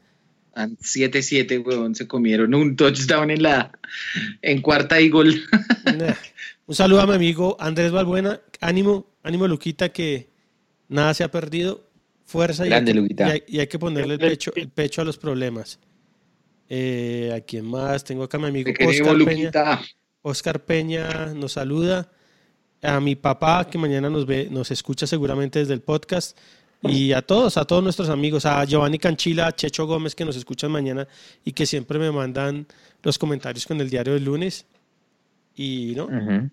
7-7, 0.55 1.65
huevón, 1.65 1.95
se 1.95 2.07
comieron 2.07 2.53
un 2.55 2.75
touchdown 2.75 3.29
en 3.31 3.43
la 3.43 3.71
en 4.41 4.61
cuarta 4.61 5.01
y 5.01 5.09
gol. 5.09 5.33
Un 6.67 6.75
saludo 6.75 7.01
a 7.01 7.07
mi 7.07 7.13
amigo 7.13 7.57
Andrés 7.59 7.91
Balbuena. 7.91 8.39
Ánimo, 8.61 9.07
ánimo 9.23 9.47
Luquita, 9.47 9.89
que 9.89 10.29
nada 10.87 11.13
se 11.13 11.23
ha 11.23 11.31
perdido. 11.31 11.83
Fuerza 12.27 12.65
y, 12.65 12.69
Grande, 12.69 12.91
hay, 12.91 12.95
que, 12.95 13.01
Luquita. 13.01 13.27
y 13.27 13.31
hay- 13.31 13.43
y 13.47 13.59
hay 13.59 13.67
que 13.67 13.77
ponerle 13.77 14.15
el 14.15 14.19
pecho, 14.19 14.51
el 14.55 14.69
pecho 14.69 15.01
a 15.01 15.05
los 15.05 15.17
problemas. 15.17 15.79
Eh, 16.69 17.31
¿A 17.35 17.41
quién 17.41 17.65
más? 17.65 18.03
Tengo 18.03 18.23
acá 18.23 18.37
a 18.37 18.39
mi 18.41 18.47
amigo 18.47 18.71
Oscar 18.71 19.17
Peña. 19.23 19.51
Oscar 20.23 20.65
Peña 20.65 21.33
nos 21.35 21.51
saluda. 21.53 22.11
A 22.81 22.99
mi 22.99 23.15
papá, 23.15 23.67
que 23.69 23.77
mañana 23.77 24.09
nos 24.09 24.25
ve, 24.25 24.47
nos 24.51 24.71
escucha 24.71 25.07
seguramente 25.07 25.59
desde 25.59 25.73
el 25.73 25.81
podcast. 25.81 26.37
Y 26.83 27.13
a 27.13 27.21
todos, 27.21 27.57
a 27.57 27.65
todos 27.65 27.81
nuestros 27.83 28.09
amigos, 28.09 28.45
a 28.45 28.63
Giovanni 28.63 28.99
Canchila, 28.99 29.47
a 29.47 29.55
Checho 29.55 29.87
Gómez, 29.87 30.13
que 30.13 30.23
nos 30.23 30.35
escuchan 30.35 30.71
mañana 30.71 31.07
y 31.43 31.53
que 31.53 31.65
siempre 31.65 31.97
me 31.97 32.11
mandan 32.11 32.67
los 33.01 33.17
comentarios 33.17 33.65
con 33.65 33.81
el 33.81 33.89
diario 33.89 34.13
del 34.13 34.25
lunes. 34.25 34.65
Y 35.55 35.93
no, 35.95 36.07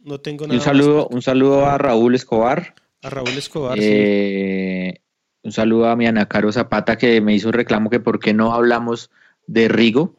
no 0.04 0.20
tengo 0.20 0.46
nada 0.46 0.58
un 0.58 0.64
saludo, 0.64 0.96
más. 1.04 1.06
un 1.10 1.22
saludo 1.22 1.66
a 1.66 1.76
Raúl 1.76 2.14
Escobar. 2.14 2.74
A 3.02 3.10
Raúl 3.10 3.36
Escobar. 3.36 3.76
sí. 3.78 3.84
Eh, 3.84 4.98
un 5.44 5.50
saludo 5.50 5.88
a 5.88 5.96
mi 5.96 6.06
Ana 6.06 6.26
Caro 6.26 6.52
Zapata 6.52 6.96
que 6.96 7.20
me 7.20 7.34
hizo 7.34 7.48
un 7.48 7.54
reclamo 7.54 7.90
que 7.90 7.98
por 7.98 8.20
qué 8.20 8.32
no 8.32 8.52
hablamos 8.52 9.10
de 9.46 9.68
Rigo. 9.68 10.14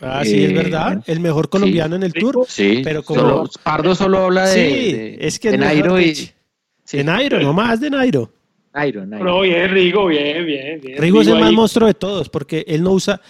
Ah, 0.00 0.22
sí, 0.24 0.44
es 0.44 0.50
eh, 0.50 0.54
verdad. 0.54 1.02
El 1.06 1.20
mejor 1.20 1.48
colombiano 1.48 1.96
en 1.96 2.02
el 2.02 2.12
tour. 2.12 2.44
Sí, 2.48 2.80
Pero 2.84 3.02
como- 3.02 3.20
solo- 3.20 3.50
Pardo 3.62 3.94
solo 3.94 4.18
habla 4.18 4.46
de, 4.48 4.54
Sí, 4.54 4.92
de- 4.92 5.18
es 5.20 5.38
que 5.38 5.50
de 5.52 5.58
Nairo 5.58 6.00
y. 6.00 6.30
De 6.92 7.04
Nairo, 7.04 7.40
no 7.40 7.52
más 7.52 7.80
de 7.80 7.90
Nairo. 7.90 8.30
Nairo, 8.74 9.06
Nairo. 9.06 9.24
No, 9.24 9.40
bien, 9.40 9.70
Rigo, 9.70 10.06
bien, 10.06 10.44
bien, 10.46 10.80
bien. 10.80 10.98
Rigo 11.00 11.22
es 11.22 11.28
el 11.28 11.34
más 11.38 11.48
ahí. 11.48 11.54
monstruo 11.54 11.86
de 11.88 11.94
todos 11.94 12.28
porque 12.28 12.64
él 12.68 12.82
no 12.82 12.92
usa 12.92 13.20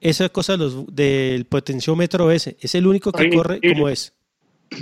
esa 0.00 0.28
cosa 0.28 0.52
de 0.52 0.58
los- 0.58 0.94
del 0.94 1.44
potenciómetro 1.46 2.30
ese. 2.30 2.56
Es 2.60 2.74
el 2.76 2.86
único 2.86 3.10
que 3.10 3.24
Ay, 3.24 3.30
corre 3.30 3.56
increíble. 3.56 3.74
como 3.80 3.88
es. 3.88 4.14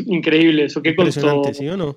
Increíble, 0.07 0.65
eso 0.65 0.83
que 0.83 0.95
contó. 0.95 1.09
Impresionante, 1.11 1.55
¿sí 1.55 1.69
o 1.69 1.77
no? 1.77 1.97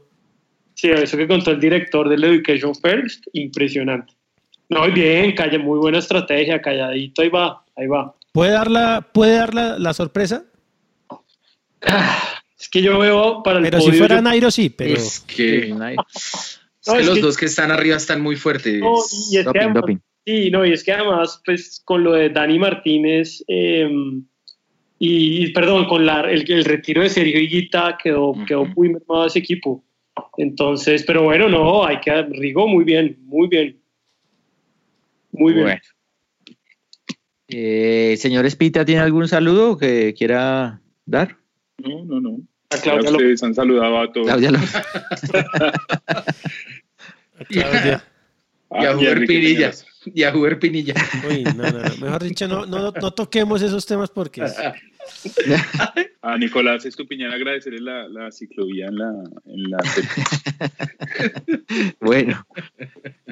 Sí, 0.74 0.90
eso 0.90 1.18
que 1.18 1.28
contó 1.28 1.52
el 1.52 1.60
director 1.60 2.08
del 2.08 2.24
Education 2.24 2.74
First, 2.76 3.26
impresionante. 3.34 4.14
No, 4.70 4.88
y 4.88 4.92
bien, 4.92 5.34
calla, 5.34 5.58
muy 5.60 5.80
buena 5.80 5.98
estrategia, 6.00 6.62
calladito, 6.62 7.22
ahí 7.22 7.30
va, 7.30 7.64
ahí 7.76 7.88
va. 7.88 8.14
¿Puede 8.38 8.52
dar 8.52 8.70
la, 8.70 9.02
puede 9.14 9.36
dar 9.36 9.52
la, 9.56 9.80
la 9.80 9.94
sorpresa? 9.96 10.46
Es 12.60 12.70
que 12.70 12.84
yo 12.84 13.00
veo 13.00 13.42
para 13.42 13.58
el 13.58 13.64
Pero 13.64 13.82
si 13.82 13.92
fuera 13.94 14.18
yo- 14.18 14.22
Nairo, 14.22 14.52
sí, 14.52 14.70
pero 14.70 14.94
Es 14.94 15.22
que, 15.22 15.74
Nairo. 15.74 16.06
es 16.14 16.62
No, 16.86 16.94
que 16.98 17.04
los 17.04 17.16
que- 17.16 17.22
dos 17.22 17.36
que 17.36 17.46
están 17.48 17.72
arriba 17.72 17.96
están 17.98 18.22
muy 18.22 18.36
fuertes. 18.36 18.80
No, 18.80 18.94
y 19.32 19.38
es 19.38 19.40
que 19.40 19.44
Doping, 19.44 19.60
además- 19.62 19.82
doping. 19.82 19.98
Sí, 20.24 20.52
no, 20.52 20.64
y 20.68 20.72
es 20.72 20.84
que 20.84 20.92
además, 20.94 21.42
pues 21.44 21.82
con 21.84 22.04
lo 22.04 22.14
de 22.14 22.30
Dani 22.30 22.60
Martínez 22.60 23.44
eh, 23.48 23.90
y, 25.00 25.44
y, 25.44 25.52
perdón, 25.52 25.86
con 25.88 26.06
la, 26.06 26.22
el, 26.30 26.46
el 26.52 26.64
retiro 26.64 27.02
de 27.02 27.10
Sergio 27.10 27.40
Higuita 27.40 27.98
quedó, 28.04 28.36
quedó 28.48 28.66
muy 28.66 28.90
mermado 28.90 29.26
ese 29.26 29.40
equipo. 29.40 29.84
Entonces, 30.38 31.04
pero 31.08 31.24
bueno, 31.24 31.50
no, 31.50 31.84
hay 31.84 32.00
que 32.02 32.22
Rigo 32.22 32.68
muy 32.68 32.84
bien, 32.84 33.18
muy 33.22 33.48
bien. 33.48 33.82
Muy 35.32 35.54
bien. 35.54 35.66
Bueno. 35.66 35.82
Eh, 37.50 38.16
señor 38.18 38.46
Espita, 38.46 38.84
¿tiene 38.86 39.02
algún 39.02 39.28
saludo 39.28 39.78
que 39.78 40.14
quiera 40.18 40.82
dar? 41.06 41.38
No, 41.78 42.04
no, 42.06 42.20
no. 42.20 42.38
A 42.70 42.76
Ya 42.76 42.82
Claudia 42.82 43.12
ustedes 43.12 43.44
han 43.44 43.56
saludado 43.56 44.02
a 44.02 44.12
todos. 44.12 44.28
Claudia 44.28 44.52
lo- 44.52 44.60
Claudia. 47.50 48.04
Ah, 48.70 48.84
Y 48.84 48.86
a 48.86 48.98
Huber 48.98 49.10
Enrique 49.14 49.34
Pinilla. 49.34 49.72
Y 50.06 50.24
a 50.24 50.36
Huber 50.36 50.60
Pinilla. 50.60 50.94
Uy, 51.30 51.44
no, 51.44 51.54
no, 51.54 51.72
no. 51.72 51.98
Mejor 52.02 52.24
dicho, 52.24 52.48
no, 52.48 52.66
no, 52.66 52.92
no 52.92 53.12
toquemos 53.12 53.62
esos 53.62 53.86
temas 53.86 54.10
porque 54.10 54.44
A 56.22 56.38
Nicolás 56.38 56.86
Estupiñán 56.86 57.32
agradecerle 57.32 57.80
la, 57.80 58.10
la 58.10 58.30
ciclovía 58.32 58.88
en 58.88 58.98
la, 58.98 59.14
en 59.46 59.64
la 59.72 59.78
Bueno, 62.02 62.46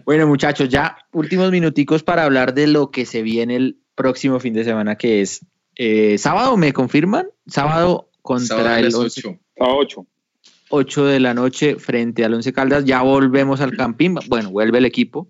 bueno 0.05 0.27
muchachos, 0.27 0.69
ya 0.69 0.97
últimos 1.11 1.51
minuticos 1.51 2.03
para 2.03 2.23
hablar 2.23 2.53
de 2.53 2.67
lo 2.67 2.91
que 2.91 3.05
se 3.05 3.21
viene 3.21 3.57
el 3.57 3.77
próximo 3.95 4.39
fin 4.39 4.53
de 4.53 4.63
semana, 4.63 4.97
que 4.97 5.21
es 5.21 5.45
eh, 5.75 6.17
sábado, 6.17 6.57
¿me 6.57 6.73
confirman? 6.73 7.27
Sábado 7.47 8.09
contra 8.21 8.57
Sábado 8.57 8.75
el 8.77 8.85
las 8.85 8.95
11, 8.95 9.21
8. 9.27 9.39
a 9.59 9.73
8. 9.73 10.05
8 10.69 11.05
de 11.05 11.19
la 11.19 11.33
noche 11.33 11.75
frente 11.75 12.25
al 12.25 12.33
Once 12.33 12.51
Caldas. 12.53 12.85
Ya 12.85 13.01
volvemos 13.01 13.61
al 13.61 13.77
Campín. 13.77 14.15
Bueno, 14.27 14.51
vuelve 14.51 14.79
el 14.79 14.85
equipo, 14.85 15.27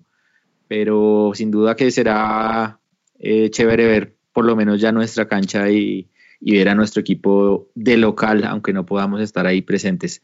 pero 0.67 1.31
sin 1.33 1.51
duda 1.51 1.75
que 1.75 1.91
será 1.91 2.79
eh, 3.19 3.49
chévere 3.49 3.85
ver 3.85 4.15
por 4.31 4.45
lo 4.45 4.55
menos 4.55 4.81
ya 4.81 4.91
nuestra 4.91 5.27
cancha 5.27 5.69
y, 5.69 6.09
y 6.39 6.57
ver 6.57 6.69
a 6.69 6.75
nuestro 6.75 7.01
equipo 7.01 7.69
de 7.75 7.97
local, 7.97 8.43
aunque 8.45 8.73
no 8.73 8.85
podamos 8.85 9.21
estar 9.21 9.47
ahí 9.47 9.61
presentes. 9.61 10.21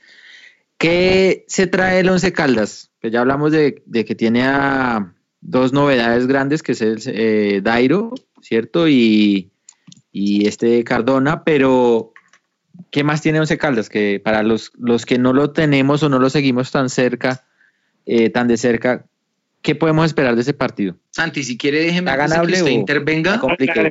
¿Qué 0.77 1.45
se 1.47 1.67
trae 1.67 1.99
el 1.99 2.09
Once 2.09 2.33
Caldas? 2.33 2.91
Pues 2.99 3.13
ya 3.13 3.21
hablamos 3.21 3.51
de, 3.51 3.83
de 3.85 4.05
que 4.05 4.15
tiene 4.15 4.43
a 4.43 5.13
dos 5.41 5.73
novedades 5.73 6.27
grandes, 6.27 6.63
que 6.63 6.71
es 6.71 6.81
el 6.81 6.99
eh, 7.05 7.61
Dairo, 7.63 8.13
¿cierto? 8.41 8.87
Y, 8.87 9.51
y 10.11 10.47
este 10.47 10.83
Cardona, 10.83 11.43
pero 11.43 12.13
¿qué 12.91 13.03
más 13.03 13.21
tiene 13.21 13.39
Once 13.39 13.57
Caldas? 13.57 13.89
Que 13.89 14.19
para 14.23 14.43
los, 14.43 14.71
los 14.77 15.05
que 15.05 15.17
no 15.17 15.33
lo 15.33 15.51
tenemos 15.51 16.03
o 16.03 16.09
no 16.09 16.19
lo 16.19 16.29
seguimos 16.29 16.71
tan 16.71 16.89
cerca, 16.89 17.45
eh, 18.05 18.29
tan 18.29 18.47
de 18.47 18.57
cerca, 18.57 19.05
¿qué 19.61 19.75
podemos 19.75 20.05
esperar 20.07 20.35
de 20.35 20.41
ese 20.41 20.53
partido? 20.53 20.95
Santi, 21.11 21.43
si 21.43 21.57
quiere, 21.57 21.79
déjeme 21.79 22.11
¿Está 22.11 22.13
antes 22.23 22.29
de 22.29 22.35
ganable 22.35 22.53
que 22.55 22.61
usted 22.63 22.71
o- 22.75 22.79
intervenga. 22.79 23.41
está 23.59 23.81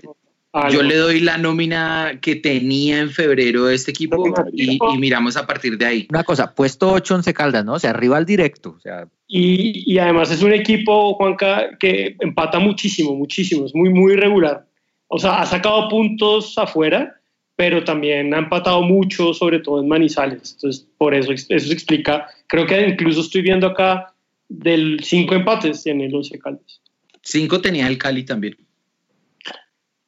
complicado? 0.51 0.83
Yo 0.83 0.89
le 0.89 0.97
doy 0.97 1.21
la 1.21 1.39
nómina 1.39 2.19
que 2.21 2.37
tenía 2.37 3.01
en 3.01 3.11
febrero 3.11 3.67
de 3.67 3.75
este 3.75 3.91
equipo 3.91 4.23
y, 4.53 4.79
y 4.81 4.99
miramos 4.99 5.37
a 5.37 5.47
partir 5.47 5.79
de 5.79 5.87
ahí. 5.87 6.07
Una 6.11 6.25
cosa, 6.25 6.55
puesto 6.55 6.93
8 6.93 7.15
Once 7.15 7.35
Caldas, 7.35 7.65
¿no? 7.65 7.75
O 7.75 7.79
sea, 7.79 7.91
arriba 7.91 8.17
al 8.17 8.27
directo. 8.27 8.75
O 8.77 8.81
sea, 8.81 9.07
Y, 9.27 9.93
y 9.93 9.99
además 9.99 10.31
es 10.31 10.43
un 10.43 10.53
equipo, 10.53 11.15
Juanca, 11.15 11.77
que 11.79 12.17
empata 12.21 12.59
muchísimo, 12.59 13.15
muchísimo, 13.15 13.67
es 13.67 13.75
muy, 13.75 13.91
muy 13.91 14.15
irregular. 14.15 14.67
O 15.09 15.19
sea, 15.19 15.41
ha 15.41 15.47
sacado 15.47 15.89
puntos 15.89 16.57
afuera, 16.57 17.21
pero 17.57 17.85
también 17.85 18.33
ha 18.33 18.39
empatado 18.39 18.83
mucho, 18.83 19.35
sobre 19.35 19.59
todo 19.59 19.83
en 19.83 19.89
Manizales. 19.89 20.53
Entonces, 20.55 20.89
por 20.97 21.15
eso, 21.15 21.33
eso 21.33 21.47
se 21.47 21.73
explica. 21.73 22.27
Creo 22.47 22.67
que 22.67 22.89
incluso 22.89 23.21
estoy 23.21 23.43
viendo 23.43 23.67
acá 23.67 24.15
del 24.49 25.01
cinco 25.03 25.35
empates 25.35 25.87
en 25.87 26.01
el 26.01 26.15
Once 26.15 26.39
Caldas. 26.39 26.81
Cinco 27.23 27.61
tenía 27.61 27.87
el 27.87 27.99
Cali 27.99 28.25
también. 28.25 28.57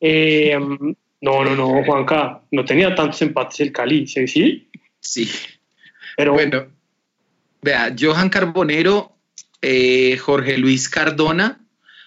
Eh, 0.04 0.58
no, 0.58 1.44
no, 1.44 1.54
no, 1.54 1.84
Juanca, 1.84 2.42
no 2.50 2.64
tenía 2.64 2.92
tantos 2.94 3.22
empates 3.22 3.60
el 3.60 3.70
Cali, 3.72 4.08
¿sí? 4.08 4.26
¿Sí? 4.26 4.68
Sí. 4.98 5.30
Pero 6.16 6.32
Bueno, 6.32 6.66
vea, 7.62 7.94
Johan 7.98 8.28
Carbonero, 8.28 9.16
eh, 9.62 10.16
Jorge 10.18 10.58
Luis 10.58 10.88
Cardona, 10.88 11.60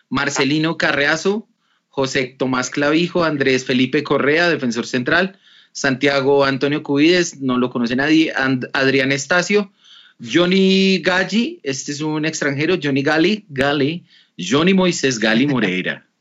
Marcelino 0.10 0.78
Carreazo, 0.78 1.48
José 1.88 2.36
Tomás 2.38 2.70
Clavijo, 2.70 3.24
Andrés 3.24 3.64
Felipe 3.64 4.04
Correa, 4.04 4.50
defensor 4.50 4.86
central, 4.86 5.40
Santiago 5.72 6.44
Antonio 6.44 6.84
Cubides, 6.84 7.40
no 7.42 7.58
lo 7.58 7.70
conoce 7.70 7.96
nadie, 7.96 8.34
And- 8.36 8.70
Adrián 8.74 9.14
Estacio, 9.14 9.72
Johnny 10.22 11.00
Galli, 11.00 11.62
este 11.64 11.94
es 11.94 12.02
un 12.02 12.26
extranjero, 12.26 12.76
Johnny 12.82 13.02
Gali, 13.04 13.46
Gali, 13.48 14.04
Johnny 14.38 14.74
Moisés 14.74 15.18
Gali 15.20 15.48
Moreira. 15.48 16.06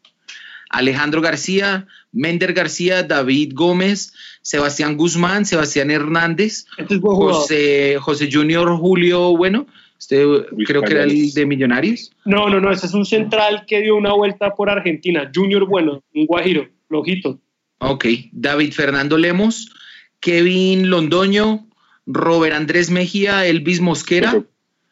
Alejandro 0.76 1.20
García, 1.20 1.86
Mender 2.12 2.52
García, 2.52 3.02
David 3.02 3.52
Gómez, 3.54 4.12
Sebastián 4.42 4.96
Guzmán, 4.96 5.44
Sebastián 5.46 5.90
Hernández, 5.90 6.66
este 6.76 6.94
es. 6.94 7.00
José, 7.02 7.96
José 8.00 8.28
Junior 8.32 8.76
Julio, 8.76 9.36
bueno, 9.36 9.66
este 9.98 10.24
creo 10.66 10.82
que 10.82 10.92
era 10.92 11.04
el 11.04 11.32
de 11.32 11.46
Millonarios. 11.46 12.12
No, 12.24 12.48
no, 12.48 12.60
no, 12.60 12.70
ese 12.70 12.86
es 12.86 12.94
un 12.94 13.04
central 13.06 13.64
que 13.66 13.80
dio 13.80 13.96
una 13.96 14.12
vuelta 14.12 14.54
por 14.54 14.68
Argentina. 14.70 15.30
Junior, 15.34 15.66
bueno, 15.66 16.02
un 16.14 16.26
guajiro, 16.26 16.68
flojito. 16.88 17.40
Ok, 17.78 18.04
David 18.32 18.72
Fernando 18.72 19.16
Lemos, 19.18 19.72
Kevin 20.20 20.90
Londoño, 20.90 21.66
Robert 22.06 22.54
Andrés 22.54 22.90
Mejía, 22.90 23.46
Elvis 23.46 23.80
Mosquera. 23.80 24.30
Pero 24.32 24.46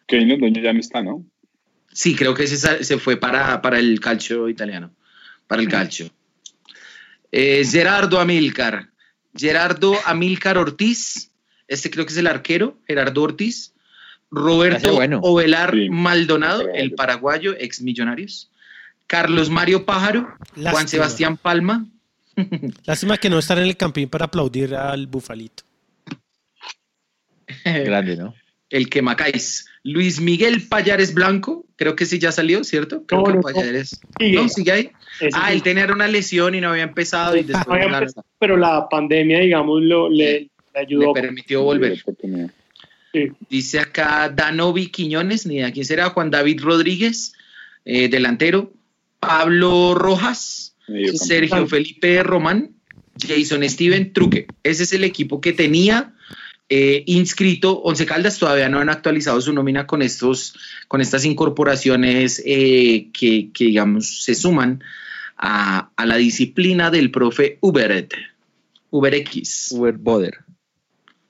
Kevin 0.06 0.28
Londoño 0.28 0.62
ya 0.62 0.72
no 0.72 0.80
está, 0.80 1.02
¿no? 1.02 1.24
Sí, 1.92 2.14
creo 2.14 2.34
que 2.34 2.44
ese 2.44 2.56
sa- 2.56 2.82
se 2.82 2.98
fue 2.98 3.16
para, 3.18 3.60
para 3.60 3.78
el 3.78 4.00
calcio 4.00 4.48
italiano, 4.48 4.92
para 5.52 5.62
el 5.62 5.68
calcio. 5.68 6.10
Eh, 7.30 7.62
Gerardo 7.64 8.18
Amilcar, 8.18 8.88
Gerardo 9.36 9.94
Amilcar 10.06 10.56
Ortiz, 10.56 11.30
este 11.68 11.90
creo 11.90 12.06
que 12.06 12.12
es 12.12 12.18
el 12.18 12.26
arquero, 12.26 12.78
Gerardo 12.86 13.22
Ortiz. 13.22 13.72
Roberto 14.30 14.94
bueno. 14.94 15.20
Ovelar 15.22 15.72
Sí. 15.74 15.90
Maldonado, 15.90 16.66
el 16.72 16.92
paraguayo, 16.92 17.54
ex 17.58 17.82
millonarios. 17.82 18.50
Carlos 19.06 19.50
Mario 19.50 19.84
Pájaro, 19.84 20.34
Juan. 20.56 20.88
Sebastián 20.88 21.36
Palma, 21.36 21.86
Lástima 22.86 23.18
que 23.18 23.28
no 23.28 23.38
estar 23.38 23.58
en 23.58 23.64
el 23.64 23.76
campín 23.76 24.08
para 24.08 24.24
aplaudir 24.24 24.74
al 24.74 25.06
bufalito. 25.06 25.64
grande, 27.62 28.16
¿no? 28.16 28.34
el 28.70 28.88
que 28.88 29.02
macáis. 29.02 29.66
Luis 29.84 30.20
Miguel 30.20 30.66
Payares 30.68 31.12
Blanco, 31.14 31.66
creo 31.76 31.96
que 31.96 32.06
sí 32.06 32.18
ya 32.20 32.30
salió, 32.30 32.62
¿cierto? 32.62 33.04
Creo 33.06 33.20
No, 33.22 33.26
que 33.26 33.32
no. 33.34 33.40
Payares. 33.40 34.00
Sigue. 34.18 34.32
No, 34.36 34.48
sigue 34.48 34.72
ahí. 34.72 34.90
Ese 35.20 35.30
Ah, 35.36 35.48
sí. 35.48 35.54
él 35.54 35.62
tenía 35.62 35.86
una 35.86 36.06
lesión 36.08 36.54
y 36.54 36.60
no 36.60 36.70
había 36.70 36.84
empezado 36.84 37.36
y 37.36 37.42
No 37.42 37.48
después 37.48 37.66
había 37.76 37.88
la- 37.90 37.98
empezado, 37.98 38.24
pero 38.38 38.56
la 38.56 38.88
pandemia, 38.88 39.40
digamos, 39.40 39.82
lo, 39.82 40.08
le, 40.08 40.16
le 40.32 40.50
le 40.74 40.80
ayudó. 40.80 41.12
permitió 41.12 41.62
volver. 41.62 42.02
Sí. 43.12 43.28
Dice 43.50 43.78
acá 43.80 44.30
Danovi 44.34 44.86
Quiñones, 44.86 45.46
ni 45.46 45.58
de 45.60 45.70
quién 45.72 45.84
será, 45.84 46.08
Juan 46.10 46.30
David 46.30 46.60
Rodríguez, 46.62 47.34
eh, 47.84 48.08
delantero, 48.08 48.72
Pablo 49.20 49.94
Rojas, 49.94 50.74
Medio 50.88 51.08
campo. 51.12 51.24
Sergio 51.24 51.66
Felipe 51.66 52.22
Román, 52.22 52.70
Jason 53.20 53.68
Steven 53.68 54.12
Truque. 54.12 54.46
Ese 54.62 54.84
es 54.84 54.92
el 54.94 55.04
equipo 55.04 55.40
que 55.40 55.52
tenía 55.52 56.14
eh, 56.74 57.02
inscrito. 57.06 57.80
Once 57.82 58.06
Caldas 58.06 58.38
todavía 58.38 58.68
no 58.68 58.78
han 58.80 58.88
actualizado 58.88 59.40
su 59.40 59.52
nómina 59.52 59.86
con 59.86 60.00
estos, 60.02 60.54
con 60.88 61.00
estas 61.00 61.24
incorporaciones 61.24 62.42
eh, 62.46 63.08
que, 63.12 63.50
que, 63.52 63.64
digamos, 63.64 64.22
se 64.24 64.34
suman 64.34 64.82
a, 65.36 65.90
a 65.96 66.06
la 66.06 66.16
disciplina 66.16 66.90
del 66.90 67.10
profe 67.10 67.58
Uberet. 67.60 68.14
UberX. 68.90 69.72
Uber 69.72 69.94
Boder. 69.98 70.38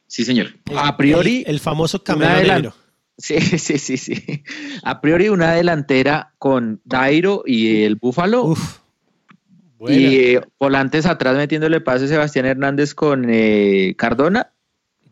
Sí, 0.07 0.25
señor. 0.25 0.49
El- 0.71 0.79
A 0.79 0.97
priori, 0.97 1.43
El, 1.47 1.55
el 1.55 1.61
famoso 1.61 2.03
negro. 2.19 2.75
Sí, 3.19 3.41
sí, 3.41 3.79
sí, 3.79 3.97
sí. 3.97 4.43
A 4.83 5.01
priori 5.01 5.29
una 5.29 5.53
delantera 5.53 6.33
con 6.39 6.81
Dairo 6.85 7.43
y 7.47 7.83
el 7.85 7.97
Búfalo. 7.97 8.45
Uf. 8.45 8.79
Buena. 9.79 9.97
y 10.01 10.15
eh, 10.37 10.41
volantes 10.61 11.07
atrás 11.07 11.37
metiéndole 11.37 11.81
pase 11.81 12.07
Sebastián 12.07 12.47
Hernández 12.47 12.95
con 12.95 13.27
eh, 13.29 13.95
Cardona. 13.97 14.53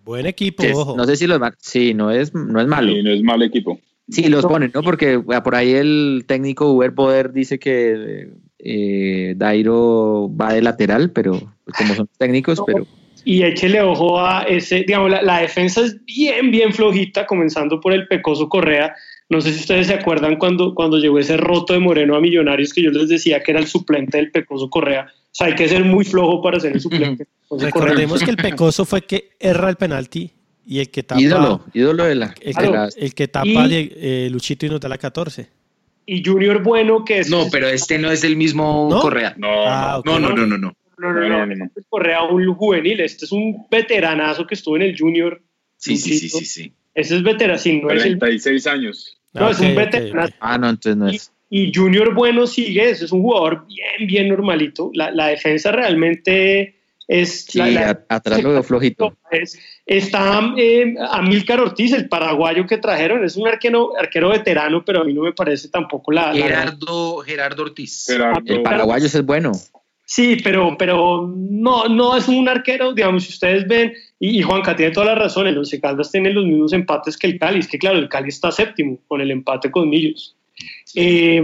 Buen 0.05 0.27
equipo, 0.27 0.63
es- 0.63 0.77
ojo. 0.77 0.97
no 0.97 1.05
sé 1.05 1.17
si 1.17 1.27
los 1.27 1.41
Sí, 1.59 1.95
no 1.95 2.11
es, 2.11 2.35
no 2.35 2.61
es 2.61 2.67
malo. 2.67 2.91
Y 2.93 3.03
no 3.03 3.11
es 3.11 3.23
mal 3.23 3.43
equipo. 3.43 3.79
Sí, 4.09 4.29
los 4.29 4.45
ponen, 4.45 4.73
¿no? 4.75 4.83
Porque 4.83 5.13
eh, 5.15 5.41
por 5.45 5.55
ahí 5.55 5.73
el 5.73 6.25
técnico 6.27 6.73
Uber 6.73 6.93
Poder 6.95 7.33
dice 7.33 7.59
que 7.61 8.29
eh, 8.59 9.35
Dairo 9.37 10.29
va 10.37 10.53
de 10.53 10.63
lateral, 10.63 11.11
pero 11.13 11.33
pues, 11.65 11.77
como 11.79 11.95
son 11.95 12.09
técnicos, 12.19 12.59
No. 12.59 12.65
pero 12.65 12.87
Y 13.25 13.43
échele 13.45 13.81
ojo 13.83 14.19
a 14.21 14.43
ese, 14.43 14.83
digamos, 14.83 15.11
la, 15.11 15.23
la 15.23 15.39
defensa 15.41 15.83
es 15.83 16.05
bien, 16.05 16.51
bien 16.51 16.73
flojita, 16.73 17.27
comenzando 17.27 17.79
por 17.81 17.93
el 17.93 18.09
Pecoso 18.09 18.49
Correa. 18.49 18.95
No 19.29 19.41
sé 19.41 19.53
si 19.53 19.61
ustedes 19.61 19.87
se 19.87 19.95
acuerdan 19.95 20.37
cuando, 20.39 20.75
cuando 20.75 20.99
llegó 20.99 21.19
ese 21.21 21.37
roto 21.37 21.73
de 21.73 21.79
Moreno 21.79 22.17
a 22.17 22.21
Millonarios 22.21 22.73
que 22.73 22.83
yo 22.83 22.91
les 22.91 23.09
decía 23.09 23.43
que 23.45 23.53
era 23.53 23.61
el 23.61 23.69
suplente 23.69 24.17
del 24.19 24.33
Pecoso 24.33 24.69
Correa. 24.69 25.07
O 25.31 25.35
sea, 25.35 25.47
hay 25.49 25.55
que 25.55 25.69
ser 25.69 25.85
muy 25.85 26.05
flojo 26.05 26.43
para 26.43 26.59
ser 26.61 26.73
el 26.73 26.81
suplente. 26.81 27.27
Recordemos 27.51 28.23
que 28.23 28.31
el 28.31 28.37
pecoso 28.37 28.85
fue 28.85 29.03
que 29.03 29.31
erra 29.39 29.69
el 29.71 29.77
penalti 29.77 30.31
y 30.67 30.81
el 30.81 30.91
que 30.91 31.03
tapa. 31.03 31.21
ídolo, 31.21 31.65
ídolo 31.73 32.05
de 32.05 32.15
la... 32.15 32.35
El, 32.41 32.55
que- 32.55 32.67
la- 32.71 32.89
el 32.97 33.15
que 33.15 33.29
tapa 33.29 33.47
Y- 33.49 33.69
de, 33.69 33.93
eh, 34.27 34.31
Luchito 34.31 34.67
y 34.67 34.69
nos 34.71 34.81
da 34.81 34.89
la 34.89 34.99
14. 34.99 35.49
Y 36.07 36.25
Junior 36.25 36.63
Bueno, 36.63 37.05
que 37.05 37.21
es... 37.21 37.31
No, 37.31 37.47
pero 37.51 37.69
este 37.69 37.99
no 37.99 38.11
es 38.11 38.25
el 38.25 38.37
mismo 38.37 38.89
¿No? 38.91 39.01
Correa. 39.01 39.35
No, 39.37 39.49
Ah, 39.67 39.93
no. 39.93 39.99
ok. 40.01 40.07
No, 40.07 40.19
no, 40.19 40.37
no, 40.37 40.47
no, 40.47 40.59
no. 40.59 40.75
No, 40.99 41.13
no, 41.15 41.21
No, 41.21 41.29
no, 41.29 41.47
no, 41.47 41.55
no. 41.57 41.65
este 41.67 41.81
es 41.81 41.87
Correa 41.89 42.23
un 42.25 42.55
juvenil. 42.55 43.01
Este 43.01 43.25
es 43.25 43.33
un 43.33 43.67
veteranazo 43.71 44.47
que 44.47 44.55
estuvo 44.55 44.77
en 44.77 44.83
el 44.83 44.99
Junior. 44.99 45.41
Sí, 45.77 45.97
sí, 45.97 46.19
sí, 46.19 46.29
sí, 46.29 46.45
sí. 46.45 46.73
Ese 46.95 47.17
es 47.17 47.23
veterano, 47.23 47.59
sí, 47.59 47.81
no 47.81 47.91
es 47.91 48.05
el 48.05 48.19
36 48.19 48.67
años. 48.67 49.19
No, 49.33 49.49
es 49.49 49.61
un 49.61 49.69
ok, 49.69 49.77
veterano. 49.77 50.29
Ah, 50.41 50.59
no, 50.59 50.69
entonces 50.69 50.97
no 50.97 51.09
es. 51.09 51.33
Y 51.51 51.73
Junior 51.75 52.15
Bueno 52.15 52.47
sigue, 52.47 52.89
ese 52.91 53.05
es 53.07 53.13
un 53.13 53.23
jugador 53.23 53.67
bien, 53.67 54.07
bien 54.07 54.29
normalito. 54.29 54.91
La, 54.95 55.11
la 55.11 55.27
defensa 55.27 55.73
realmente 55.73 56.77
es... 57.09 57.47
Sí, 57.47 57.59
la- 57.59 58.05
atrás 58.09 58.41
lo 58.43 58.51
veo 58.51 58.63
flojito. 58.63 59.17
es- 59.33 59.59
está 59.85 60.53
eh, 60.57 60.95
Amílcar 61.11 61.61
Ortiz, 61.61 61.93
el 61.93 62.09
paraguayo 62.09 62.65
que 62.67 62.79
trajeron, 62.79 63.25
es 63.25 63.37
un 63.37 63.49
arquero, 63.49 63.91
arquero 63.99 64.29
veterano, 64.29 64.85
pero 64.85 65.01
a 65.01 65.05
mí 65.05 65.13
no 65.13 65.23
me 65.23 65.33
parece 65.33 65.69
tampoco 65.69 66.13
la... 66.13 66.33
la- 66.33 66.47
Gerardo, 66.47 67.19
Gerardo 67.19 67.63
Ortiz. 67.65 68.05
Gerardo, 68.07 68.41
El 68.47 68.63
paraguayo 68.63 69.07
ese 69.07 69.19
es 69.19 69.27
bueno. 69.27 69.51
Sí, 70.05 70.39
pero, 70.43 70.77
pero 70.79 71.33
no, 71.37 71.89
no 71.89 72.17
es 72.17 72.27
un 72.29 72.49
arquero, 72.49 72.93
digamos, 72.93 73.25
si 73.25 73.33
ustedes 73.33 73.67
ven, 73.69 73.93
y, 74.19 74.39
y 74.39 74.43
Juanca 74.43 74.75
tiene 74.75 74.93
toda 74.93 75.07
la 75.07 75.15
razón, 75.15 75.47
el 75.47 75.57
Once 75.59 75.81
Caldas 75.81 76.11
tiene 76.11 76.31
los 76.31 76.45
mismos 76.45 76.73
empates 76.73 77.17
que 77.17 77.29
el 77.29 77.39
Cali, 77.39 77.61
es 77.61 77.69
que 77.69 77.79
claro, 77.79 77.99
el 77.99 78.09
Cali 78.09 78.29
está 78.29 78.51
séptimo 78.51 78.99
con 79.07 79.21
el 79.21 79.31
empate 79.31 79.71
con 79.71 79.89
Millos. 79.89 80.37
Eh, 80.95 81.43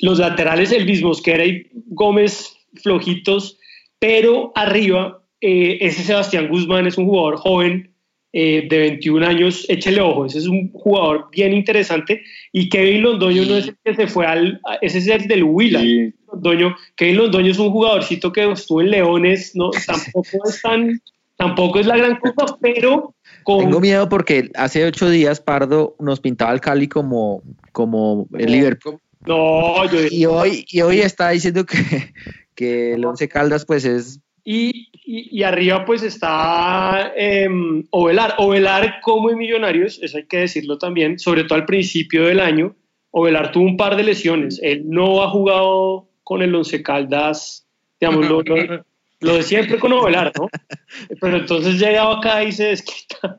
los 0.00 0.18
laterales, 0.18 0.72
Elvis 0.72 1.02
Mosquera 1.02 1.44
y 1.44 1.66
Gómez 1.88 2.56
flojitos, 2.82 3.58
pero 3.98 4.52
arriba, 4.54 5.22
eh, 5.40 5.78
ese 5.80 6.02
Sebastián 6.02 6.48
Guzmán 6.48 6.86
es 6.86 6.96
un 6.98 7.06
jugador 7.06 7.36
joven 7.36 7.90
eh, 8.32 8.66
de 8.68 8.78
21 8.78 9.26
años, 9.26 9.66
échele 9.68 10.00
ojo, 10.00 10.24
ese 10.24 10.38
es 10.38 10.46
un 10.46 10.70
jugador 10.72 11.28
bien 11.32 11.52
interesante, 11.52 12.22
y 12.52 12.68
Kevin 12.68 13.02
Londoño 13.02 13.44
no 13.44 13.56
es 13.56 13.68
el 13.68 13.76
que 13.84 13.94
se 13.94 14.06
fue 14.06 14.26
al, 14.26 14.60
ese 14.80 14.98
es 14.98 15.08
el 15.08 15.26
del 15.26 15.44
Huila, 15.44 15.80
sí, 15.80 16.12
Londoño. 16.32 16.76
Kevin 16.96 17.16
Londoño 17.16 17.50
es 17.50 17.58
un 17.58 17.70
jugadorcito 17.70 18.32
que 18.32 18.50
estuvo 18.50 18.80
en 18.80 18.90
Leones, 18.90 19.52
no, 19.54 19.70
tampoco 19.86 20.48
es 20.48 20.62
tan, 20.62 21.02
tampoco 21.36 21.80
es 21.80 21.86
la 21.86 21.96
gran 21.96 22.16
cosa, 22.20 22.56
pero 22.60 23.14
con, 23.42 23.58
Tengo 23.60 23.80
miedo 23.80 24.08
porque 24.08 24.50
hace 24.54 24.84
ocho 24.84 25.08
días 25.10 25.40
Pardo 25.40 25.96
nos 25.98 26.20
pintaba 26.20 26.52
el 26.52 26.60
Cali 26.60 26.88
como, 26.88 27.42
como 27.72 28.26
el 28.38 28.50
Liverpool. 28.52 28.98
no, 29.26 29.84
yo 29.90 29.98
Y 30.10 30.26
hoy, 30.26 30.64
y 30.68 30.80
hoy 30.82 31.00
está 31.00 31.30
diciendo 31.30 31.64
que, 31.66 31.76
que 32.54 32.94
el 32.94 33.04
Once 33.04 33.28
Caldas 33.28 33.64
pues 33.66 33.84
es 33.84 34.20
Y, 34.44 34.88
y- 35.04 35.38
y 35.38 35.42
arriba 35.42 35.84
pues 35.84 36.02
está 36.02 37.12
em, 37.16 37.84
Ovelar. 37.90 38.34
Ovelar 38.38 39.00
como 39.02 39.30
en 39.30 39.38
Millonarios, 39.38 39.98
eso 40.02 40.18
hay 40.18 40.26
que 40.26 40.38
decirlo 40.38 40.78
también, 40.78 41.18
sobre 41.18 41.44
todo 41.44 41.56
al 41.56 41.66
principio 41.66 42.24
del 42.26 42.40
año, 42.40 42.74
Ovelar 43.10 43.50
tuvo 43.52 43.64
un 43.64 43.76
par 43.76 43.96
de 43.96 44.04
lesiones. 44.04 44.60
Él 44.62 44.84
no 44.88 45.22
ha 45.22 45.28
jugado 45.30 46.06
con 46.22 46.42
el 46.42 46.54
Once 46.54 46.80
Caldas, 46.82 47.66
digamos, 48.00 48.28
lo, 48.28 48.42
lo- 48.42 48.84
lo 49.20 49.34
de 49.34 49.42
siempre 49.42 49.78
con 49.78 49.92
Ovelar, 49.92 50.32
¿no? 50.38 50.48
Pero 51.20 51.36
entonces 51.38 51.78
llegaba 51.78 52.18
acá 52.18 52.42
y 52.44 52.52
se 52.52 52.64
desquita. 52.66 53.38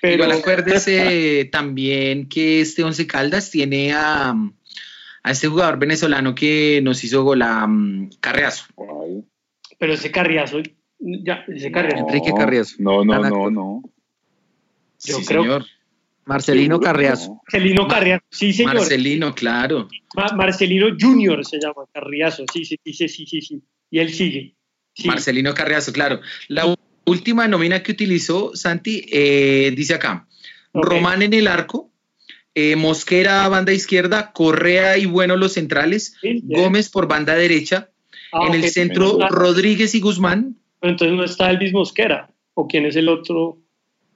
Pero, 0.00 0.24
Igual 0.24 0.38
acuérdese 0.38 1.48
también 1.52 2.28
que 2.28 2.60
este 2.62 2.82
Once 2.84 3.06
Caldas 3.06 3.50
tiene 3.50 3.92
a, 3.92 4.30
a 5.22 5.30
este 5.30 5.48
jugador 5.48 5.78
venezolano 5.78 6.34
que 6.34 6.80
nos 6.82 7.04
hizo 7.04 7.22
gol 7.22 7.42
a 7.42 7.66
mm, 7.66 8.10
Carreazo. 8.20 8.64
Ay, 8.78 9.24
pero 9.78 9.92
ese 9.92 10.10
carriazo, 10.10 10.58
ya, 10.98 11.44
ese 11.48 11.70
carriazo. 11.70 12.06
Enrique 12.08 12.32
Carriazo. 12.36 12.76
No, 12.78 13.04
no, 13.04 13.20
no, 13.22 13.50
no. 13.50 13.82
Yo 15.04 15.18
sí, 15.18 15.24
creo- 15.26 15.42
señor. 15.42 15.66
Marcelino 16.24 16.74
Seguro, 16.74 16.84
Carriazo. 16.92 17.28
no. 17.28 17.40
Marcelino 17.44 17.88
Carriazo, 17.88 18.24
sí 18.30 18.52
señor. 18.52 18.74
Marcelino, 18.74 19.34
claro. 19.34 19.88
Ma- 20.14 20.32
Marcelino 20.36 20.88
Junior 21.00 21.42
se 21.46 21.58
llama 21.58 21.84
Carriazo, 21.92 22.44
sí, 22.52 22.64
sí, 22.66 22.76
sí, 22.84 22.92
sí, 22.92 23.08
sí, 23.08 23.26
sí, 23.26 23.40
sí. 23.40 23.62
Y 23.90 23.98
él 23.98 24.12
sigue. 24.12 24.54
Sí. 24.98 25.06
Marcelino 25.06 25.54
Carreazo, 25.54 25.92
claro. 25.92 26.20
La 26.48 26.74
última 27.04 27.46
nómina 27.46 27.82
que 27.82 27.92
utilizó 27.92 28.50
Santi 28.54 29.06
eh, 29.12 29.72
dice 29.76 29.94
acá. 29.94 30.26
Román 30.74 31.22
en 31.22 31.32
el 31.34 31.46
arco, 31.46 31.90
eh, 32.54 32.76
Mosquera 32.76 33.48
banda 33.48 33.72
izquierda, 33.72 34.32
Correa 34.32 34.98
y 34.98 35.06
Bueno 35.06 35.36
los 35.36 35.52
centrales, 35.54 36.16
Sí. 36.20 36.40
Gómez 36.44 36.90
por 36.90 37.06
banda 37.08 37.34
derecha, 37.34 37.90
Ah, 38.32 38.46
en 38.48 38.54
el 38.54 38.68
centro 38.68 39.18
Rodríguez 39.30 39.94
y 39.94 40.00
Guzmán. 40.00 40.56
pero 40.80 40.90
Entonces 40.92 41.16
no 41.16 41.24
está 41.24 41.50
Elvis 41.50 41.72
Mosquera. 41.72 42.28
¿O 42.54 42.66
quién 42.66 42.84
es 42.84 42.94
el 42.96 43.08
otro? 43.08 43.56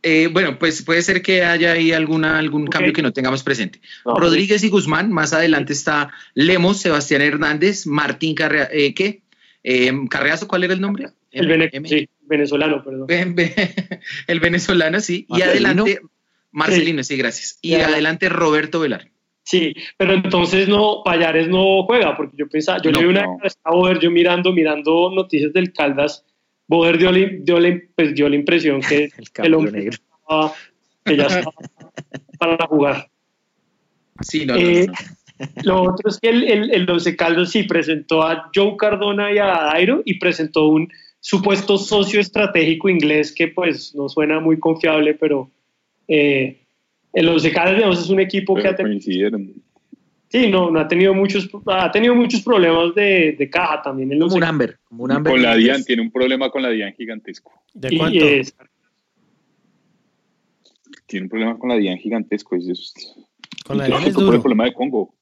Eh, 0.03 0.29
bueno, 0.31 0.59
pues 0.59 0.83
puede 0.83 1.01
ser 1.03 1.23
que 1.23 1.45
haya 1.45 1.73
ahí 1.73 1.93
alguna, 1.93 2.39
algún 2.39 2.67
cambio 2.67 2.93
que 2.93 3.03
no 3.03 3.13
tengamos 3.13 3.43
presente. 3.45 3.81
No, 4.05 4.17
Rodríguez 4.17 4.65
y 4.65 4.69
Guzmán, 4.69 5.13
más 5.13 5.33
adelante 5.33 5.73
está 5.73 6.11
Lemos, 6.35 6.79
Sebastián 6.79 7.23
Hernández, 7.23 7.87
Martín 7.87 8.35
Carrea, 8.35 8.69
eh, 8.73 8.93
¿qué? 8.95 9.22
Eh, 9.65 9.93
Carreazo, 10.11 10.49
¿cuál 10.49 10.65
era 10.65 10.75
el 10.75 10.81
nombre? 10.81 11.09
El 11.31 11.45
M- 11.45 11.53
vene- 11.57 11.71
M- 11.73 11.89
sí, 11.89 12.09
venezolano, 12.23 12.83
perdón. 12.83 13.07
El 14.27 14.41
venezolano, 14.41 15.01
sí. 15.01 15.25
Y 15.29 15.33
Marcelino. 15.33 15.51
adelante, 15.85 16.01
Marcelino, 16.51 17.03
sí, 17.05 17.17
gracias. 17.17 17.59
Y 17.63 17.71
Ya. 17.71 17.87
adelante 17.89 18.29
Roberto 18.29 18.81
Velar. 18.81 19.09
Sí, 19.45 19.75
pero 19.97 20.13
entonces 20.15 20.69
no, 20.69 21.03
Payares 21.05 21.49
no 21.49 21.83
juega, 21.85 22.17
porque 22.17 22.37
yo 22.37 22.49
pensaba, 22.49 22.81
yo 22.83 22.91
No, 22.93 23.01
le 23.01 23.07
vi 23.07 23.11
una 23.11 23.23
no. 23.23 23.39
a 23.65 23.71
Boder, 23.73 23.99
yo 23.99 24.11
mirando, 24.11 24.53
mirando 24.53 25.11
noticias 25.15 25.53
del 25.53 25.73
Caldas, 25.73 26.25
Boder 26.69 26.97
dio, 26.99 27.11
la- 27.11 27.29
dio, 27.41 27.59
la- 27.59 27.81
pues, 27.97 28.15
dio 28.15 28.29
la 28.29 28.37
impresión 28.37 28.81
que 28.81 29.11
El 29.39 29.55
hombre 29.55 29.73
negro. 29.73 29.99
estaba- 30.21 30.53
que 31.05 31.17
ya 31.17 31.27
estaba 31.27 31.53
para 32.39 32.67
jugar. 32.67 33.09
Sí, 34.21 34.47
no, 34.47 34.55
no, 34.55 34.61
Eh, 34.61 34.87
no. 34.87 34.93
Lo 35.65 35.83
otro 35.83 36.09
es 36.11 36.19
que 36.19 36.29
el, 36.29 36.45
el, 36.45 36.71
el 36.73 36.91
Once 36.91 37.17
Caldas 37.17 37.51
sí 37.51 37.65
presentó 37.65 38.23
a 38.23 38.51
Joe 38.55 38.77
Cardona 38.77 39.33
y 39.33 39.39
a 39.39 39.47
Dairo 39.47 40.03
y 40.05 40.19
presentó 40.19 40.69
un 40.69 40.89
supuesto 41.21 41.79
socio 41.79 42.21
estratégico 42.21 42.89
inglés 42.89 43.33
que 43.33 43.49
pues 43.49 43.95
no 43.95 44.09
suena 44.09 44.41
muy 44.41 44.59
confiable, 44.59 45.15
pero 45.15 45.51
eh, 46.09 46.63
el 47.13 47.29
Once 47.29 47.51
Caldas 47.53 47.77
digamos, 47.77 48.01
es 48.01 48.11
un 48.11 48.21
equipo 48.21 48.55
que 48.55 48.69
ha 48.69 48.75
tenido, 48.75 49.01
sí, 50.29 50.51
no, 50.51 50.71
no 50.71 50.81
ha 50.81 50.89
tenido 50.89 51.15
muchos 51.15 51.49
ha 51.67 51.91
tenido 51.91 52.15
muchos 52.15 52.43
problemas 52.43 52.95
de, 52.95 53.37
de 53.39 53.51
caja 53.51 53.83
también 53.83 54.11
el 54.13 54.19
Como 54.19 54.27
Once 54.27 54.39
un 54.39 54.45
Amber. 54.45 54.79
Como 54.85 55.05
un 55.05 55.13
Amber. 55.13 55.33
Con 55.33 55.43
la 55.43 55.55
DIAN, 55.55 55.85
tiene 55.85 56.03
un 56.03 56.11
problema 56.11 56.51
con 56.51 56.63
la 56.63 56.71
DIAN 56.71 56.95
gigantesco. 56.95 57.53
¿De 57.75 57.89
y, 57.95 57.99
cuánto? 57.99 58.25
es- 58.27 58.57
Tiene 61.07 61.25
un 61.25 61.31
problema 61.31 61.59
con 61.59 61.69
la 61.69 61.77
DIAN 61.77 61.99
gigantesco. 61.99 62.57
Es, 62.57 62.69
es, 62.69 63.15
Con 63.65 63.79
la 63.79 63.87
DIAN 63.87 64.03
es 64.03 64.17
el 64.17 64.41
problema 64.41 64.65
de 64.65 64.73
Congo. 64.73 65.15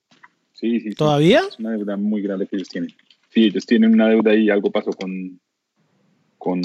Sí, 0.60 0.80
sí, 0.80 0.90
sí. 0.90 0.94
¿Todavía? 0.94 1.42
Es 1.48 1.58
una 1.58 1.70
deuda 1.70 1.96
muy 1.96 2.20
grande 2.22 2.46
que 2.46 2.56
ellos 2.56 2.68
tienen. 2.68 2.90
Sí, 3.30 3.44
ellos 3.44 3.64
tienen 3.64 3.94
una 3.94 4.08
deuda 4.08 4.34
y 4.34 4.50
algo 4.50 4.70
pasó 4.70 4.90
con, 4.92 5.40
con, 6.36 6.60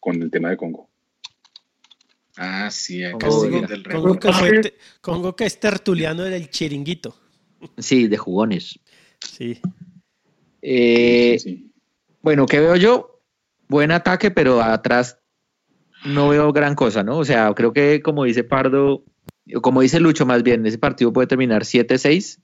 con 0.00 0.22
el 0.22 0.30
tema 0.30 0.50
de 0.50 0.56
Congo. 0.56 0.88
Ah, 2.36 2.70
sí, 2.70 3.02
acá 3.02 3.18
Congo, 3.28 3.44
estoy 3.44 3.48
mira. 3.50 3.66
viendo 3.66 3.90
el 3.90 4.00
Congo 4.02 4.18
que, 4.18 4.32
fue 4.32 4.60
te- 4.60 4.74
Congo 5.00 5.34
que 5.36 5.44
es 5.46 5.58
tertuliano 5.58 6.22
del 6.24 6.50
chiringuito. 6.50 7.16
Sí, 7.78 8.08
de 8.08 8.16
jugones. 8.16 8.78
Sí. 9.20 9.58
Eh, 10.62 11.38
Sí, 11.38 11.50
sí. 11.50 11.72
Bueno, 12.22 12.46
¿qué 12.46 12.60
veo 12.60 12.76
yo? 12.76 13.20
Buen 13.68 13.90
ataque, 13.90 14.30
pero 14.30 14.60
atrás 14.62 15.18
no 16.04 16.28
veo 16.28 16.52
gran 16.52 16.74
cosa, 16.74 17.02
¿no? 17.02 17.18
O 17.18 17.24
sea, 17.24 17.52
creo 17.54 17.72
que 17.72 18.00
como 18.02 18.24
dice 18.24 18.44
Pardo, 18.44 19.04
o 19.54 19.60
como 19.60 19.80
dice 19.80 19.98
Lucho 20.00 20.26
más 20.26 20.42
bien, 20.42 20.66
ese 20.66 20.78
partido 20.78 21.12
puede 21.12 21.26
terminar 21.28 21.62
7-6 21.64 22.40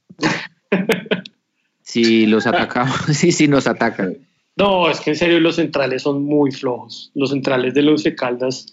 si 1.92 2.26
los 2.26 2.46
atacamos, 2.46 2.96
sí, 3.12 3.32
sí 3.32 3.48
nos 3.48 3.66
atacan. 3.66 4.16
no, 4.56 4.88
es 4.90 5.00
que 5.00 5.10
en 5.10 5.16
serio 5.16 5.40
los 5.40 5.56
centrales 5.56 6.02
son 6.02 6.24
muy 6.24 6.50
flojos, 6.52 7.10
los 7.14 7.30
centrales 7.30 7.74
del 7.74 7.88
Once 7.88 8.14
Caldas. 8.14 8.66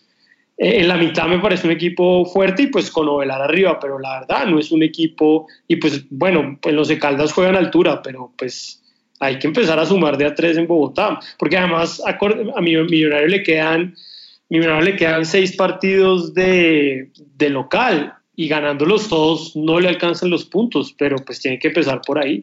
eh, 0.57 0.79
en 0.81 0.87
la 0.87 0.97
mitad 0.97 1.27
me 1.27 1.39
parece 1.39 1.67
un 1.67 1.73
equipo 1.73 2.25
fuerte 2.25 2.63
y 2.63 2.67
pues 2.67 2.89
con 2.91 3.07
Ovelar 3.07 3.41
arriba, 3.41 3.79
pero 3.79 3.97
la 3.99 4.19
verdad 4.19 4.45
no 4.47 4.59
es 4.59 4.71
un 4.71 4.83
equipo, 4.83 5.47
y 5.67 5.75
pues 5.77 6.05
bueno, 6.09 6.57
pues 6.61 6.75
los 6.75 6.87
de 6.87 6.97
Caldas 6.99 7.33
juegan 7.33 7.55
a 7.55 7.59
altura, 7.59 8.01
pero 8.01 8.31
pues 8.37 8.81
hay 9.21 9.37
que 9.39 9.47
empezar 9.47 9.77
a 9.79 9.85
sumar 9.85 10.17
de 10.17 10.25
a 10.25 10.33
tres 10.35 10.57
en 10.57 10.65
Bogotá, 10.67 11.19
porque 11.37 11.57
además 11.57 12.01
acor- 12.05 12.53
a 12.55 12.61
mi 12.61 12.75
Millonario 12.77 13.27
le 13.27 13.43
quedan, 13.43 13.95
Millonario 14.49 14.81
le 14.91 14.95
quedan 14.95 15.25
seis 15.25 15.55
partidos 15.55 16.33
de, 16.33 17.11
de 17.37 17.49
local 17.49 18.13
y 18.35 18.47
ganándolos 18.47 19.09
todos 19.09 19.55
no 19.57 19.79
le 19.79 19.89
alcanzan 19.89 20.29
los 20.29 20.45
puntos, 20.45 20.95
pero 20.97 21.17
pues 21.25 21.39
tiene 21.41 21.59
que 21.59 21.67
empezar 21.67 21.99
por 22.05 22.17
ahí. 22.17 22.41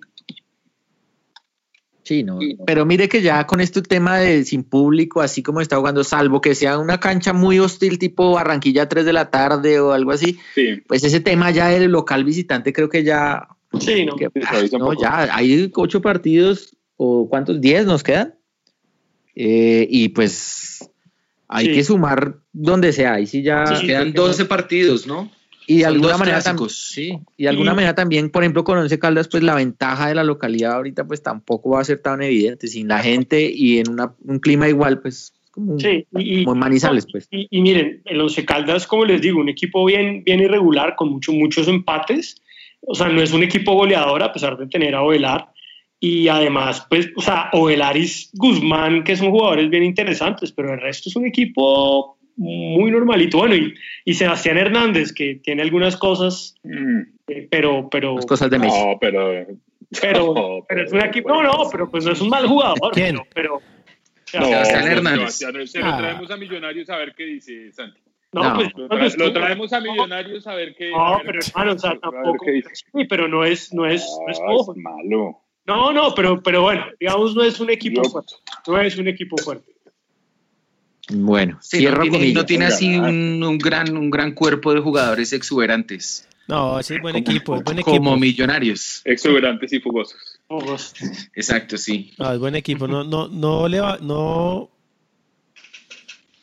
Sí, 2.06 2.22
no. 2.22 2.38
Pero 2.64 2.86
mire 2.86 3.08
que 3.08 3.20
ya 3.20 3.44
con 3.48 3.60
este 3.60 3.82
tema 3.82 4.18
de 4.18 4.44
sin 4.44 4.62
público, 4.62 5.22
así 5.22 5.42
como 5.42 5.60
está 5.60 5.76
jugando, 5.76 6.04
salvo 6.04 6.40
que 6.40 6.54
sea 6.54 6.78
una 6.78 7.00
cancha 7.00 7.32
muy 7.32 7.58
hostil 7.58 7.98
tipo 7.98 8.30
Barranquilla 8.30 8.88
3 8.88 9.04
de 9.04 9.12
la 9.12 9.28
tarde 9.30 9.80
o 9.80 9.90
algo 9.92 10.12
así, 10.12 10.38
Sí, 10.54 10.82
pues 10.86 11.02
ese 11.02 11.18
tema 11.18 11.50
ya 11.50 11.66
del 11.68 11.90
local 11.90 12.22
visitante 12.22 12.72
creo 12.72 12.88
que 12.88 13.02
ya 13.02 13.48
Sí, 13.80 14.06
¿no? 14.06 14.14
que- 14.14 14.30
poco. 14.30 14.94
ya 15.02 15.34
hay 15.36 15.68
ocho 15.74 16.00
partidos 16.00 16.76
o 16.96 17.28
cuántos, 17.28 17.60
diez 17.60 17.84
nos 17.86 18.04
quedan. 18.04 18.36
Eh, 19.34 19.86
y 19.90 20.10
pues 20.10 20.88
hay 21.48 21.66
Sí. 21.66 21.72
que 21.72 21.84
sumar 21.84 22.36
donde 22.52 22.92
sea. 22.92 23.14
Ahí 23.14 23.26
sí 23.26 23.42
ya. 23.42 23.64
Nos 23.64 23.80
quedan 23.80 24.12
12 24.12 24.44
partidos, 24.44 25.06
¿no? 25.08 25.30
Y 25.66 25.78
de 25.78 25.84
son 25.84 25.92
alguna 25.94 26.16
manera 26.18 26.40
clásicos. 26.40 26.76
sí, 26.76 27.18
y 27.36 27.42
de 27.44 27.48
alguna 27.48 27.72
Y- 27.72 27.74
manera 27.74 27.94
también, 27.94 28.30
por 28.30 28.42
ejemplo, 28.42 28.64
con 28.64 28.78
Once 28.78 28.98
Caldas, 28.98 29.28
pues 29.28 29.42
la 29.42 29.54
ventaja 29.54 30.08
de 30.08 30.14
la 30.14 30.24
localidad 30.24 30.72
ahorita 30.74 31.06
pues 31.06 31.22
tampoco 31.22 31.70
va 31.70 31.80
a 31.80 31.84
ser 31.84 31.98
tan 32.02 32.22
evidente. 32.22 32.68
Sin 32.68 32.88
la 32.88 32.98
gente 33.00 33.50
y 33.52 33.78
en 33.78 33.90
una- 33.90 34.14
un 34.24 34.38
clima 34.38 34.68
igual, 34.68 35.00
pues 35.00 35.32
como, 35.50 35.78
Sí, 35.80 36.06
y, 36.18 36.44
como 36.44 36.54
en 36.54 36.58
Manizales, 36.60 37.06
pues. 37.10 37.28
Y, 37.30 37.48
y 37.50 37.62
miren, 37.62 38.02
el 38.04 38.20
Once 38.20 38.44
Caldas, 38.44 38.86
como 38.86 39.04
les 39.06 39.22
digo, 39.22 39.40
un 39.40 39.48
equipo 39.48 39.84
bien, 39.86 40.22
bien 40.22 40.40
irregular, 40.40 40.94
con 40.96 41.08
mucho, 41.10 41.32
muchos 41.32 41.66
empates. 41.66 42.36
O 42.82 42.94
sea, 42.94 43.08
no 43.08 43.22
es 43.22 43.32
un 43.32 43.42
equipo 43.42 43.72
goleador 43.72 44.22
a 44.22 44.32
pesar 44.32 44.56
de 44.58 44.66
tener 44.66 44.94
a 44.94 45.02
Ovelar. 45.02 45.48
Y 45.98 46.28
además, 46.28 46.86
pues, 46.90 47.08
o 47.16 47.22
sea, 47.22 47.48
Ovelar 47.54 47.96
y 47.96 48.06
Guzmán, 48.34 49.02
que 49.02 49.16
son 49.16 49.30
jugadores 49.30 49.70
bien 49.70 49.82
interesantes, 49.82 50.52
pero 50.52 50.74
el 50.74 50.80
resto 50.80 51.08
es 51.08 51.16
un 51.16 51.24
equipo 51.26 52.15
muy 52.36 52.90
normalito. 52.90 53.38
Bueno, 53.38 53.54
y, 53.54 53.74
y 54.04 54.14
Sebastián 54.14 54.58
Hernández, 54.58 55.12
que 55.12 55.36
tiene 55.36 55.62
algunas 55.62 55.96
cosas, 55.96 56.54
Mm, 56.62 57.00
eh, 57.28 57.48
pero, 57.50 57.88
pero, 57.90 58.16
Las 58.16 58.26
cosas 58.26 58.50
de 58.50 58.58
Messi. 58.58 58.78
No, 58.78 58.98
pero. 59.00 59.46
pero, 60.00 60.34
no, 60.34 60.64
pero 60.68 60.84
es 60.84 60.92
un 60.92 61.00
equipo, 61.02 61.28
no, 61.30 61.42
no, 61.42 61.68
pero 61.70 61.90
pues 61.90 62.04
no 62.04 62.12
es 62.12 62.20
un 62.20 62.28
mal 62.28 62.46
jugador. 62.46 62.92
¿Quién? 62.92 63.16
Pero, 63.34 63.60
pero- 64.32 64.44
No, 64.44 64.48
Sebastián 64.50 64.88
Hernández. 64.88 65.32
Sebastián, 65.34 65.66
se 65.68 65.78
lo 65.80 65.86
Ah. 65.86 65.98
traemos 65.98 66.30
a 66.30 66.36
Millonarios 66.36 66.90
a 66.90 66.96
ver 66.98 67.14
qué 67.16 67.24
dice 67.24 67.72
Santi. 67.72 68.00
no, 68.32 68.42
No. 68.42 68.54
pues, 68.56 68.68
Lo, 68.76 68.88
tra- 68.88 68.98
pues, 68.98 69.18
lo 69.18 69.32
traemos 69.32 69.72
a 69.72 69.80
Millonarios 69.80 70.46
a 70.46 70.54
ver 70.54 70.74
qué. 70.76 70.90
No, 70.90 71.16
ver- 71.18 71.26
pero 71.26 71.38
hermano, 71.46 71.72
o 71.72 71.78
sea, 71.78 71.90
a 71.90 71.92
ver 71.94 72.00
tampoco. 72.00 72.44
qué 72.44 72.50
dice. 72.52 72.68
Sí, 72.74 73.04
pero 73.08 73.28
no 73.28 73.44
es, 73.44 73.72
no 73.72 73.86
es, 73.86 74.04
no 74.26 74.30
es 74.32 74.40
Ah, 74.40 74.52
es 74.72 74.76
malo. 74.76 75.38
No, 75.66 75.92
no, 75.92 76.14
pero, 76.14 76.40
pero 76.42 76.62
bueno, 76.62 76.84
digamos, 77.00 77.34
no 77.34 77.42
es 77.42 77.58
un 77.60 77.70
equipo 77.70 78.02
Yo- 78.02 78.10
fuerte. 78.10 78.34
No 78.68 78.80
es 78.80 78.96
un 78.98 79.08
equipo 79.08 79.36
fuerte. 79.38 79.72
Bueno, 81.08 81.58
Sí, 81.62 81.78
cierro 81.78 81.98
no 81.98 82.02
tiene, 82.02 82.18
comillas. 82.18 82.34
no 82.34 82.46
tiene 82.46 82.64
así 82.66 82.96
un, 82.96 83.42
un 83.42 83.58
gran, 83.58 83.96
un 83.96 84.10
gran 84.10 84.32
cuerpo 84.32 84.74
de 84.74 84.80
jugadores 84.80 85.32
exuberantes. 85.32 86.26
No, 86.48 86.78
es 86.78 86.88
buen 86.88 87.00
como, 87.00 87.18
equipo, 87.18 87.56
es 87.56 87.62
buen 87.64 87.82
como 87.82 87.96
equipo. 87.96 88.16
millonarios. 88.16 89.02
Exuberantes 89.04 89.72
y 89.72 89.80
fugosos. 89.80 90.16
Ojos. 90.48 90.94
Exacto, 91.34 91.76
sí. 91.76 92.12
Ah, 92.18 92.34
es 92.34 92.38
buen 92.40 92.54
equipo. 92.56 92.86
No, 92.88 93.02
no, 93.04 93.28
no 93.28 93.66
le 93.68 93.80
va, 93.80 93.98
no 94.00 94.68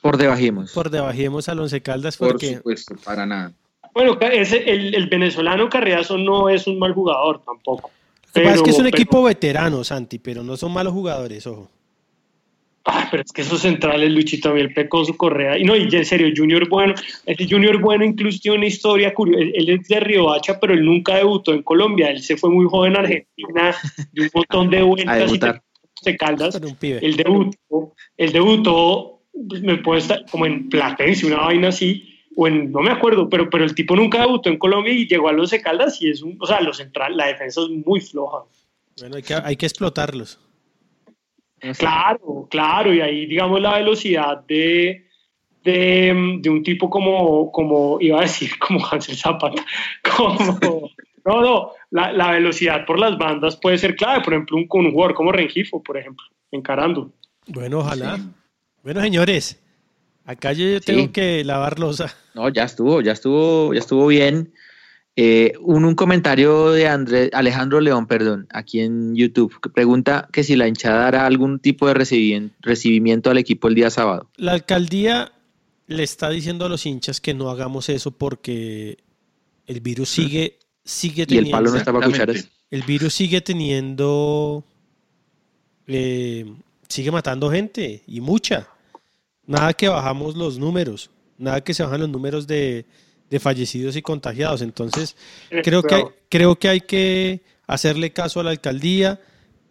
Por 0.02 0.18
debajemos. 0.18 0.72
por 0.74 0.90
debajemos 0.90 1.48
al 1.50 1.60
Once 1.60 1.82
Caldas 1.82 2.18
Por 2.18 2.30
porque 2.32 2.58
supuesto, 2.58 2.96
para 3.04 3.26
nada. 3.26 3.54
Bueno, 3.94 4.18
ese, 4.32 4.70
el, 4.70 4.94
el 4.96 5.08
venezolano 5.08 5.70
Carriazo 5.70 6.18
no 6.18 6.50
es 6.50 6.68
un 6.68 6.80
mal 6.80 6.94
jugador 6.94 7.42
tampoco. 7.46 7.92
Lo 8.28 8.42
que 8.42 8.42
pasa 8.42 8.56
es 8.56 8.62
que 8.64 8.70
es 8.72 8.78
un 8.78 8.84
Pero- 8.86 8.98
equipo 8.98 9.24
veterano, 9.24 9.84
Santi, 9.84 10.20
pero 10.20 10.44
no 10.44 10.58
son 10.58 10.74
malos 10.74 10.92
jugadores, 10.94 11.46
ojo. 11.48 11.70
Ah, 12.86 13.08
pero 13.10 13.24
es 13.24 13.32
que 13.32 13.44
esos 13.44 13.62
centrales, 13.62 14.12
Luchito, 14.12 14.50
a 14.50 14.54
mí 14.54 14.60
el 14.60 14.74
pecó 14.74 15.06
su 15.06 15.16
correa. 15.16 15.58
Y 15.58 15.64
no, 15.64 15.76
y 15.76 15.84
en 15.84 16.06
serio, 16.06 16.28
Junior 16.36 16.68
Bueno, 16.68 16.94
ese 17.26 17.48
Junior 17.50 17.80
Bueno 17.80 18.04
incluso 18.04 18.40
tiene 18.42 18.58
una 18.58 18.66
historia 18.66 19.14
curiosa. 19.14 19.42
Él, 19.42 19.54
él 19.56 19.70
es 19.70 19.88
de 19.88 20.00
Riohacha, 20.02 20.60
pero 20.60 20.74
él 20.74 20.84
nunca 20.84 21.16
debutó 21.16 21.54
en 21.54 21.64
Colombia. 21.64 22.10
Él 22.10 22.22
se 22.22 22.36
fue 22.36 22.50
muy 22.50 22.66
joven 22.66 22.98
a 22.98 23.00
Argentina, 23.00 23.74
de 24.12 24.22
un 24.24 24.30
montón 24.34 24.70
de 24.70 24.82
vueltas 24.84 25.16
y 25.16 25.20
debutar. 25.20 25.64
de 26.04 26.18
caldas. 26.18 26.60
Él 26.82 27.16
debutó, 27.16 27.94
él 28.18 28.32
debutó, 28.34 29.22
pues, 29.48 29.62
me 29.62 29.78
puede 29.78 30.02
estar 30.02 30.26
como 30.30 30.46
en 30.46 30.68
Platense, 30.68 31.26
una 31.26 31.38
vaina 31.38 31.70
así, 31.70 32.10
o 32.36 32.48
en, 32.50 32.70
no 32.74 32.82
me 32.82 32.92
acuerdo, 32.92 33.30
pero, 33.30 33.50
pero 33.50 33.64
el 33.64 33.76
tipo 33.76 33.96
nunca 33.96 34.20
debutó 34.20 34.50
en 34.50 34.58
Colombia 34.58 34.92
y 34.92 35.08
llegó 35.08 35.30
a 35.30 35.34
los 35.34 35.52
Caldas 35.52 36.02
y 36.02 36.10
es 36.10 36.22
un, 36.22 36.38
o 36.38 36.46
sea, 36.46 36.60
los 36.60 36.76
central, 36.76 37.16
la 37.16 37.28
defensa 37.28 37.62
es 37.62 37.70
muy 37.86 38.02
floja. 38.02 38.40
Bueno, 39.00 39.16
hay 39.16 39.24
que, 39.24 39.36
hay 39.36 39.56
que 39.56 39.66
explotarlos. 39.66 40.38
Claro, 41.78 42.48
claro, 42.50 42.94
y 42.94 43.02
ahí 43.02 43.26
digamos 43.26 43.62
la 43.62 43.76
velocidad 43.78 44.44
de, 44.48 45.06
de, 45.64 46.38
de 46.42 46.50
un 46.50 46.62
tipo 46.64 46.90
como, 46.90 47.52
como, 47.52 47.98
iba 48.02 48.20
a 48.20 48.22
decir, 48.24 48.52
como 48.60 48.86
Hansel 48.86 49.16
Zapata, 49.16 49.64
como, 50.16 50.92
no, 51.26 51.42
no, 51.42 51.72
la, 51.92 52.12
la 52.12 52.32
velocidad 52.32 52.86
por 52.86 53.00
las 53.00 53.18
bandas 53.18 53.56
puede 53.56 53.78
ser 53.78 53.96
clave, 53.96 54.22
por 54.24 54.34
ejemplo, 54.34 54.58
un, 54.58 54.68
con 54.68 54.86
un 54.86 54.92
jugador 54.92 55.14
como 55.16 55.32
Rengifo, 55.32 55.82
por 55.82 55.98
ejemplo, 55.98 56.26
encarando. 56.52 57.12
Bueno, 57.48 57.80
ojalá. 57.80 58.18
Bueno, 58.84 59.00
señores, 59.02 59.62
acá 60.26 60.52
yo, 60.54 60.66
yo 60.66 60.82
tengo 60.82 61.04
Sí. 61.04 61.08
que 61.10 61.44
lavar 61.46 61.80
losa. 61.80 62.14
No, 62.34 62.50
ya 62.50 62.64
estuvo, 62.64 63.00
ya 63.02 63.14
estuvo, 63.14 63.74
ya 63.74 63.80
estuvo 63.80 64.08
bien. 64.08 64.54
Eh, 65.16 65.54
un, 65.62 65.86
un 65.86 65.94
comentario 65.94 66.72
de 66.72 66.88
André, 66.88 67.30
Alejandro 67.34 67.80
León, 67.82 68.08
perdón, 68.08 68.48
aquí 68.52 68.80
en 68.80 69.16
YouTube, 69.16 69.60
que 69.62 69.70
pregunta 69.70 70.28
que 70.32 70.44
si 70.44 70.56
la 70.56 70.68
hinchada 70.68 71.08
hará 71.08 71.26
algún 71.28 71.60
tipo 71.60 71.88
de 71.88 71.94
recibimiento 72.62 73.30
al 73.30 73.38
equipo 73.38 73.68
el 73.68 73.76
día 73.76 73.92
sábado. 73.92 74.30
La 74.38 74.54
alcaldía 74.54 75.32
le 75.86 76.02
está 76.02 76.30
diciendo 76.32 76.66
a 76.66 76.70
los 76.70 76.86
hinchas 76.88 77.22
que 77.22 77.36
no 77.36 77.50
hagamos 77.52 77.90
eso 77.90 78.10
porque 78.12 78.98
el 79.68 79.82
virus 79.82 80.10
sigue, 80.10 80.58
sigue 80.84 81.22
Y 81.22 81.22
el 81.24 81.28
teniendo. 81.28 81.52
palo 81.52 81.70
no 81.72 81.78
está 81.78 81.94
para 81.94 82.08
cucharas. 82.08 82.48
El 82.72 82.82
virus 82.82 83.14
sigue 83.14 83.42
teniendo. 83.42 84.64
eh, 85.88 86.52
sigue 86.88 87.12
matando 87.12 87.52
gente 87.52 88.02
y 88.08 88.20
mucha. 88.22 88.68
Nada 89.46 89.74
que 89.74 89.88
bajamos 89.90 90.36
los 90.36 90.58
números. 90.58 91.10
Nada 91.38 91.62
que 91.64 91.74
se 91.74 91.84
bajan 91.84 92.00
los 92.02 92.10
números 92.10 92.48
de, 92.48 92.86
de 93.34 93.40
fallecidos 93.40 93.96
y 93.96 94.04
contagiados. 94.04 94.62
Entonces, 94.62 95.16
creo 95.64 95.82
que, 95.82 95.96
hay, 95.96 96.04
creo 96.30 96.56
que 96.60 96.70
hay 96.70 96.82
que 96.82 97.42
hacerle 97.66 98.14
caso 98.14 98.40
a 98.40 98.44
la 98.44 98.52
alcaldía, 98.52 99.20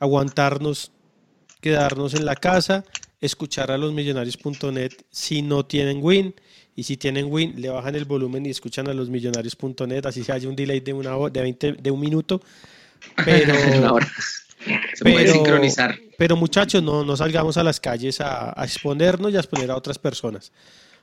aguantarnos, 0.00 0.90
quedarnos 1.60 2.14
en 2.14 2.24
la 2.24 2.34
casa, 2.34 2.84
escuchar 3.20 3.70
a 3.70 3.78
los 3.78 3.92
millonarios.net 3.92 4.90
si 5.10 5.42
no 5.42 5.64
tienen 5.64 6.00
win. 6.02 6.34
Y 6.74 6.82
si 6.82 6.96
tienen 6.96 7.26
win, 7.30 7.54
le 7.60 7.68
bajan 7.68 7.94
el 7.94 8.04
volumen 8.04 8.44
y 8.46 8.50
escuchan 8.50 8.88
a 8.88 8.94
los 8.94 9.08
millonarios.net. 9.10 10.06
Así 10.06 10.24
se 10.24 10.32
haya 10.32 10.48
un 10.48 10.56
delay 10.56 10.80
de 10.80 10.92
una 10.92 11.16
hora, 11.16 11.30
de 11.32 11.42
20, 11.42 11.72
de 11.74 11.90
un 11.92 12.00
minuto. 12.00 12.40
Pero, 13.24 13.54
Una 13.78 13.92
hora. 13.92 14.08
Se 14.94 15.04
puede 15.04 15.16
Pero- 15.16 15.32
sincronizar. 15.34 15.98
pero 16.18 16.36
muchachos, 16.36 16.82
no, 16.84 17.04
no 17.04 17.16
salgamos 17.16 17.56
a 17.56 17.64
las 17.64 17.80
calles 17.80 18.20
a, 18.20 18.58
a 18.60 18.64
exponernos 18.64 19.32
y 19.32 19.36
a 19.36 19.40
exponer 19.40 19.70
a 19.72 19.76
otras 19.76 19.98
personas. 19.98 20.52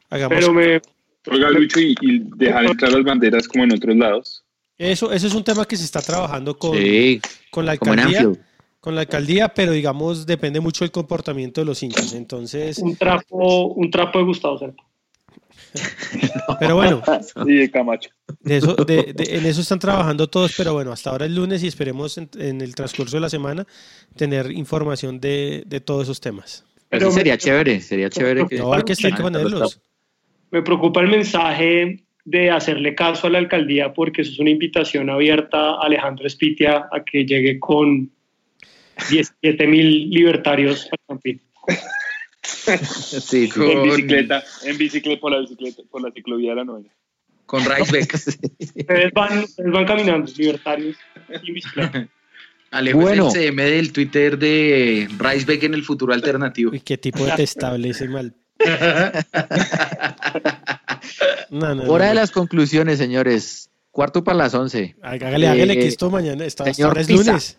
Hagamos 0.10 0.38
Pero 0.38 0.54
me, 0.54 0.82
Oiga, 1.28 1.50
Lucho, 1.50 1.80
y, 1.80 1.96
y 2.02 2.20
dejar 2.38 2.66
entrar 2.66 2.92
las 2.92 3.04
banderas 3.04 3.48
como 3.48 3.64
en 3.64 3.74
otros 3.74 3.96
lados. 3.96 4.44
eso, 4.78 5.12
eso 5.12 5.28
es 5.28 5.34
un 5.34 5.44
tema 5.44 5.66
que 5.66 5.76
se 5.76 5.84
está 5.84 6.02
trabajando 6.02 6.58
con, 6.58 6.78
Sí, 6.78 7.22
con 7.52 7.66
la 7.66 7.74
alcaldía, 7.74 8.32
con 8.80 8.96
la 8.96 9.02
alcaldía, 9.02 9.50
pero 9.50 9.74
digamos 9.74 10.26
depende 10.26 10.60
mucho 10.60 10.86
del 10.86 10.92
comportamiento 10.92 11.62
de 11.62 11.66
los 11.66 11.84
hinchas. 11.84 12.14
Entonces, 12.14 12.78
un 12.80 12.96
trapo, 12.96 13.66
un 13.74 13.92
trapo 13.92 14.20
de 14.20 14.26
Gustavo 14.26 14.58
Serpa. 14.58 14.84
pero 16.60 16.76
bueno, 16.76 17.02
Y 17.46 17.54
de 17.56 17.70
Camacho. 17.70 18.10
de 18.40 18.58
eso, 18.58 18.74
de- 18.76 19.14
de- 19.14 19.38
en 19.38 19.46
eso 19.46 19.62
están 19.62 19.78
trabajando 19.78 20.28
todos, 20.28 20.54
pero 20.58 20.74
bueno, 20.74 20.92
hasta 20.92 21.10
ahora 21.12 21.26
es 21.26 21.32
lunes 21.32 21.62
y 21.64 21.68
esperemos 21.68 22.18
en, 22.18 22.30
en 22.40 22.62
el 22.62 22.74
transcurso 22.74 23.18
de 23.18 23.22
la 23.22 23.30
semana 23.30 23.68
tener 24.16 24.52
información 24.52 25.20
de, 25.20 25.64
de 25.68 25.82
todos 25.82 26.04
esos 26.04 26.20
temas. 26.22 26.66
Pero 26.90 27.12
sería 27.12 27.38
chévere, 27.38 27.82
sería 27.82 28.10
chévere 28.10 28.48
que... 28.48 28.58
No, 28.58 28.74
hay 28.74 28.82
que, 28.84 28.96
ponerlos. 29.22 29.80
Me 30.52 30.62
preocupa 30.62 31.02
el 31.02 31.08
mensaje 31.10 32.04
de 32.26 32.52
hacerle 32.52 32.96
caso 32.96 33.28
a 33.28 33.30
la 33.30 33.38
alcaldía 33.40 33.94
porque 33.94 34.22
eso 34.22 34.32
es 34.32 34.40
una 34.40 34.50
invitación 34.50 35.10
abierta 35.10 35.72
a 35.72 35.82
Alejandro 35.86 36.28
Espitia 36.28 36.88
a 36.92 37.04
que 37.04 37.26
llegue 37.26 37.60
con 37.60 38.12
17 39.10 39.68
mil 39.68 40.10
libertarios 40.10 40.88
al 40.92 41.00
Campín. 41.08 41.42
Sí, 42.42 43.20
sí. 43.22 43.44
En 43.46 43.50
Con- 43.50 43.84
bicicleta, 43.84 44.44
en 44.64 44.78
bicicleta, 44.78 45.20
por 45.22 45.32
la 45.32 45.40
bicicleta, 45.40 45.82
por 45.90 46.02
la 46.02 46.12
ciclovía 46.12 46.52
de 46.52 46.56
la 46.58 46.64
novena. 46.66 46.90
Con 47.46 47.64
Ricebeck. 47.66 48.14
Ustedes 48.60 49.12
van, 49.14 49.40
ustedes 49.40 49.72
van 49.72 49.86
caminando, 49.86 50.32
libertarios 50.38 50.96
y 51.44 51.52
bicicleta. 51.52 52.08
Alejo 52.72 53.00
Bueno. 53.00 53.28
es 53.30 53.36
el 53.36 53.42
CM 53.42 53.64
del 53.64 53.92
Twitter 53.92 54.38
de 54.38 55.08
Ricebeck 55.18 55.64
en 55.64 55.74
el 55.74 55.84
futuro 55.84 56.14
alternativo. 56.14 56.72
Uy, 56.72 56.82
qué 56.82 56.98
tipo 56.98 57.26
detestable 57.26 57.90
ese 57.90 58.08
mal. 58.08 58.36
No, 61.50 61.76
no, 61.76 61.84
Hora 61.92 62.06
no, 62.06 62.10
de 62.10 62.16
las 62.16 62.32
conclusiones, 62.32 62.98
señores. 62.98 63.70
Cuarto 63.92 64.24
para 64.24 64.38
las 64.38 64.54
once. 64.54 64.96
Hágale, 65.02 65.48
hágale 65.48 65.74
que 65.76 65.86
Eh, 65.86 65.88
esto 65.88 66.10
mañana 66.10 66.46
está, 66.46 66.72
señor 66.74 66.90
ahora 66.90 67.02
es 67.02 67.08
Pisa. 67.08 67.32
lunes. 67.32 67.58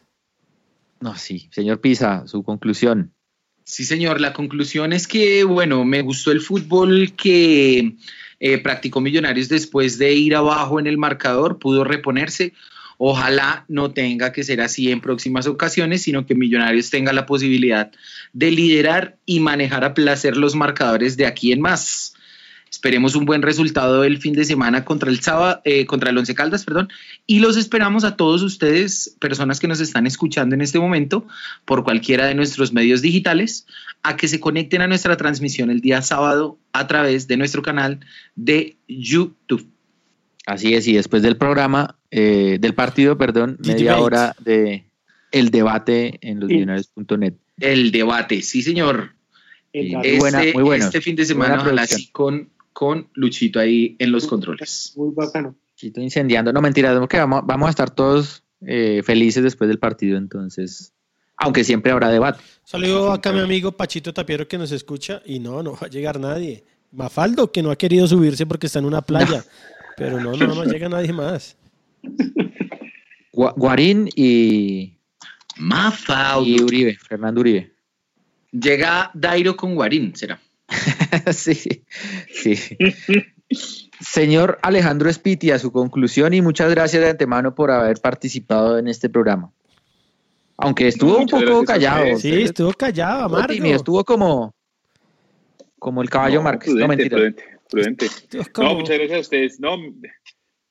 No, 1.00 1.16
sí. 1.16 1.48
Señor 1.50 1.80
Pisa, 1.80 2.24
su 2.26 2.42
conclusión. 2.42 3.12
Sí, 3.64 3.84
señor. 3.84 4.20
La 4.20 4.32
conclusión 4.32 4.92
es 4.92 5.08
que, 5.08 5.44
bueno, 5.44 5.84
me 5.84 6.02
gustó 6.02 6.30
el 6.30 6.40
fútbol 6.40 7.14
que 7.16 7.96
eh, 8.38 8.58
practicó 8.58 9.00
Millonarios 9.00 9.48
después 9.48 9.98
de 9.98 10.12
ir 10.12 10.36
abajo 10.36 10.78
en 10.78 10.86
el 10.86 10.98
marcador, 10.98 11.58
pudo 11.58 11.84
reponerse. 11.84 12.52
Ojalá 13.02 13.64
no 13.66 13.92
tenga 13.92 14.30
que 14.30 14.44
ser 14.44 14.60
así 14.60 14.92
en 14.92 15.00
próximas 15.00 15.46
ocasiones, 15.46 16.02
sino 16.02 16.26
que 16.26 16.34
Millonarios 16.34 16.90
tenga 16.90 17.14
la 17.14 17.24
posibilidad 17.24 17.90
de 18.34 18.50
liderar 18.50 19.16
y 19.24 19.40
manejar 19.40 19.84
a 19.84 19.94
placer 19.94 20.36
los 20.36 20.54
marcadores 20.54 21.16
de 21.16 21.24
aquí 21.24 21.50
en 21.50 21.62
más. 21.62 22.12
Esperemos 22.70 23.14
un 23.14 23.24
buen 23.24 23.40
resultado 23.40 24.04
el 24.04 24.18
fin 24.18 24.34
de 24.34 24.44
semana 24.44 24.84
contra 24.84 25.08
el 25.08 25.20
sábado, 25.20 25.62
eh, 25.64 25.86
contra 25.86 26.10
el 26.10 26.18
Once 26.18 26.34
Caldas, 26.34 26.66
perdón, 26.66 26.90
y 27.26 27.40
los 27.40 27.56
esperamos 27.56 28.04
a 28.04 28.16
todos 28.16 28.42
ustedes, 28.42 29.16
personas 29.18 29.60
que 29.60 29.66
nos 29.66 29.80
están 29.80 30.06
escuchando 30.06 30.54
en 30.54 30.60
este 30.60 30.78
momento, 30.78 31.26
por 31.64 31.84
cualquiera 31.84 32.26
de 32.26 32.34
nuestros 32.34 32.74
medios 32.74 33.00
digitales, 33.00 33.66
a 34.02 34.18
que 34.18 34.28
se 34.28 34.40
conecten 34.40 34.82
a 34.82 34.88
nuestra 34.88 35.16
transmisión 35.16 35.70
el 35.70 35.80
día 35.80 36.02
sábado 36.02 36.58
a 36.74 36.86
través 36.86 37.26
de 37.28 37.38
nuestro 37.38 37.62
canal 37.62 38.00
de 38.36 38.76
YouTube. 38.86 39.66
Así 40.50 40.74
es, 40.74 40.88
y 40.88 40.94
después 40.94 41.22
del 41.22 41.36
programa, 41.36 41.96
eh, 42.10 42.58
del 42.60 42.74
partido, 42.74 43.16
perdón, 43.16 43.56
The 43.62 43.68
media 43.72 43.84
debate. 43.92 44.02
hora 44.02 44.36
de 44.40 44.84
el 45.30 45.50
debate 45.50 46.18
en 46.22 46.34
Sí. 46.38 46.40
losmillonarios.net. 46.40 47.34
El 47.60 47.92
debate, 47.92 48.42
sí, 48.42 48.62
señor. 48.62 49.10
El- 49.72 49.92
Muy 49.96 50.18
buena, 50.18 50.40
Este, 50.42 50.52
muy 50.54 50.62
bueno. 50.64 50.84
este 50.84 51.00
fin 51.00 51.14
de 51.14 51.24
semana, 51.24 51.60
ojalá 51.60 51.86
sí 51.86 52.08
con, 52.10 52.50
con 52.72 53.08
Luchito 53.14 53.60
ahí 53.60 53.94
en 54.00 54.10
los 54.10 54.26
controles. 54.26 54.92
Muy 54.96 55.12
bacano. 55.14 55.54
Chito 55.76 56.00
incendiando. 56.00 56.52
No, 56.52 56.60
mentira, 56.60 56.98
que 57.08 57.18
vamos, 57.18 57.42
vamos 57.46 57.68
a 57.68 57.70
estar 57.70 57.90
todos 57.90 58.42
eh, 58.66 59.02
felices 59.04 59.42
después 59.44 59.68
del 59.68 59.78
partido, 59.78 60.18
entonces. 60.18 60.92
Aunque 61.36 61.62
siempre 61.64 61.92
habrá 61.92 62.08
debate. 62.10 62.40
Saludo 62.64 63.12
acá 63.12 63.30
a 63.30 63.32
mi 63.32 63.38
amigo 63.40 63.72
Pachito 63.72 64.12
Tapiero 64.12 64.46
que 64.48 64.58
nos 64.58 64.72
escucha 64.72 65.22
y 65.24 65.38
no, 65.38 65.62
no 65.62 65.72
va 65.72 65.86
a 65.86 65.88
llegar 65.88 66.18
nadie. 66.18 66.64
Mafaldo 66.92 67.52
que 67.52 67.62
no 67.62 67.70
ha 67.70 67.76
querido 67.76 68.06
subirse 68.08 68.44
porque 68.46 68.66
está 68.66 68.80
en 68.80 68.84
una 68.86 69.00
playa. 69.00 69.44
Pero 70.00 70.18
no, 70.20 70.32
no, 70.32 70.46
no 70.54 70.64
llega 70.64 70.88
nadie 70.88 71.12
más. 71.12 71.56
Gua- 73.32 73.54
Guarín 73.56 74.08
y, 74.16 74.98
Mafaudo. 75.56 76.46
y 76.46 76.60
Uribe, 76.60 76.96
Fernando 76.96 77.40
Uribe. 77.40 77.72
Llega 78.50 79.10
Dairo 79.14 79.56
con 79.56 79.74
Guarín, 79.74 80.14
será. 80.16 80.40
sí, 81.32 81.84
sí. 82.32 82.76
Señor 84.00 84.58
Alejandro 84.62 85.10
Espitia, 85.10 85.58
su 85.58 85.70
conclusión 85.72 86.32
y 86.34 86.40
muchas 86.42 86.70
gracias 86.70 87.02
de 87.02 87.10
antemano 87.10 87.54
por 87.54 87.70
haber 87.70 88.00
participado 88.00 88.78
en 88.78 88.88
este 88.88 89.08
programa. 89.08 89.52
Aunque 90.56 90.88
estuvo 90.88 91.12
No, 91.12 91.18
un 91.20 91.26
poco 91.26 91.60
a 91.60 91.64
callado. 91.64 92.18
Sí, 92.18 92.42
estuvo 92.42 92.72
callado, 92.72 93.22
Estuvo 93.22 93.36
amargo. 93.36 93.54
tímido, 93.54 93.76
estuvo 93.76 94.04
como, 94.04 94.54
como 95.78 96.02
el 96.02 96.10
caballo 96.10 96.36
No, 96.38 96.42
Márquez. 96.44 96.74
No, 96.74 96.88
mentira. 96.88 97.16
prudente, 97.16 97.44
prudente. 97.70 98.06
No, 98.58 98.74
muchas 98.74 98.98
gracias 98.98 99.18
a 99.18 99.20
ustedes. 99.20 99.60
No, 99.60 99.76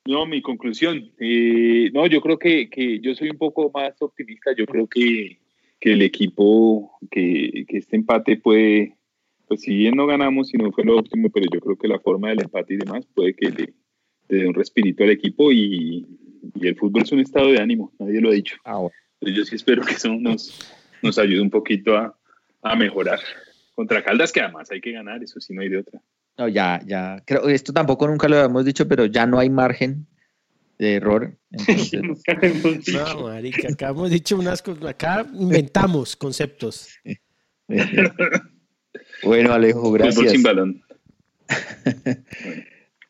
No, 0.06 0.26
mi 0.26 0.40
conclusión. 0.42 1.10
eh, 1.18 1.90
no, 1.92 2.06
yo 2.06 2.20
creo 2.20 2.38
que, 2.38 2.68
que 2.70 3.00
yo 3.00 3.14
soy 3.14 3.30
un 3.30 3.38
poco 3.38 3.70
más 3.72 4.00
optimista. 4.00 4.52
Yo 4.56 4.66
creo 4.66 4.86
que, 4.86 5.38
que 5.78 5.92
el 5.92 6.02
equipo, 6.02 6.92
que, 7.10 7.64
que 7.68 7.78
este 7.78 7.96
empate 7.96 8.36
puede, 8.36 8.96
pues 9.46 9.62
si 9.62 9.74
bien 9.76 9.94
no 9.96 10.06
ganamos 10.06 10.52
y 10.54 10.58
no 10.58 10.72
fue 10.72 10.84
lo 10.84 10.96
óptimo, 10.98 11.28
pero 11.30 11.46
yo 11.52 11.60
creo 11.60 11.76
que 11.76 11.88
la 11.88 12.00
forma 12.00 12.30
del 12.30 12.42
empate 12.42 12.74
y 12.74 12.78
demás 12.78 13.06
puede 13.14 13.34
que 13.34 13.50
le, 13.50 13.74
le 14.28 14.38
dé 14.38 14.46
un 14.46 14.54
respirito 14.54 15.04
al 15.04 15.10
equipo 15.10 15.52
y, 15.52 16.06
y 16.54 16.66
el 16.66 16.76
fútbol 16.76 17.02
es 17.02 17.12
un 17.12 17.20
estado 17.20 17.48
de 17.48 17.58
ánimo, 17.58 17.92
nadie 17.98 18.20
lo 18.20 18.30
ha 18.30 18.34
dicho. 18.34 18.56
Ah, 18.64 18.78
bueno. 18.78 18.94
Entonces 19.20 19.36
yo 19.38 19.44
sí 19.44 19.56
espero 19.56 19.82
que 19.82 19.92
eso 19.94 20.08
nos, 20.14 20.72
nos 21.02 21.18
ayude 21.18 21.42
un 21.42 21.50
poquito 21.50 21.94
a, 21.96 22.16
a 22.62 22.74
mejorar. 22.76 23.20
Contra 23.74 24.02
Caldas, 24.02 24.32
que 24.32 24.40
además 24.40 24.70
hay 24.70 24.80
que 24.80 24.92
ganar, 24.92 25.22
eso 25.22 25.40
sí 25.40 25.52
no 25.54 25.60
hay 25.62 25.68
de 25.68 25.78
otra. 25.78 26.00
No, 26.38 26.48
ya, 26.48 26.80
ya. 26.86 27.22
Creo 27.26 27.48
esto 27.48 27.72
tampoco 27.72 28.08
nunca 28.08 28.28
lo 28.28 28.36
habíamos 28.36 28.64
dicho, 28.64 28.88
pero 28.88 29.06
ya 29.06 29.26
no 29.26 29.38
hay 29.38 29.50
margen 29.50 30.06
de 30.78 30.94
error. 30.94 31.36
Entonces, 31.50 31.92
Nunca 32.02 32.32
lo 32.34 32.42
hemos 32.42 32.84
dicho. 32.84 33.04
No, 33.14 33.22
marica, 33.24 33.68
acá 33.72 33.88
hemos 33.90 34.10
dicho 34.10 34.36
unas 34.36 34.62
cosas, 34.62 34.84
acá 34.84 35.26
inventamos 35.34 36.16
conceptos. 36.16 36.88
bueno, 39.22 39.52
Alejo, 39.52 39.82
Fútbol 39.82 40.12
sin 40.12 40.22
gracias. 40.24 40.42
balón. 40.42 40.82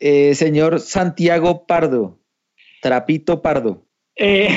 Eh, 0.02 0.34
señor 0.34 0.80
Santiago 0.80 1.66
Pardo, 1.66 2.18
Trapito 2.80 3.42
Pardo. 3.42 3.86
Eh, 4.16 4.48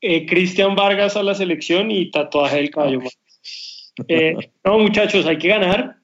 eh, 0.00 0.26
Cristian 0.26 0.76
Vargas 0.76 1.16
a 1.16 1.24
la 1.24 1.34
selección 1.34 1.90
y 1.90 2.08
tatuaje 2.12 2.58
del 2.58 2.70
caballo. 2.70 3.00
Eh, 4.06 4.36
no, 4.64 4.78
muchachos, 4.78 5.26
hay 5.26 5.38
que 5.38 5.48
ganar. 5.48 5.96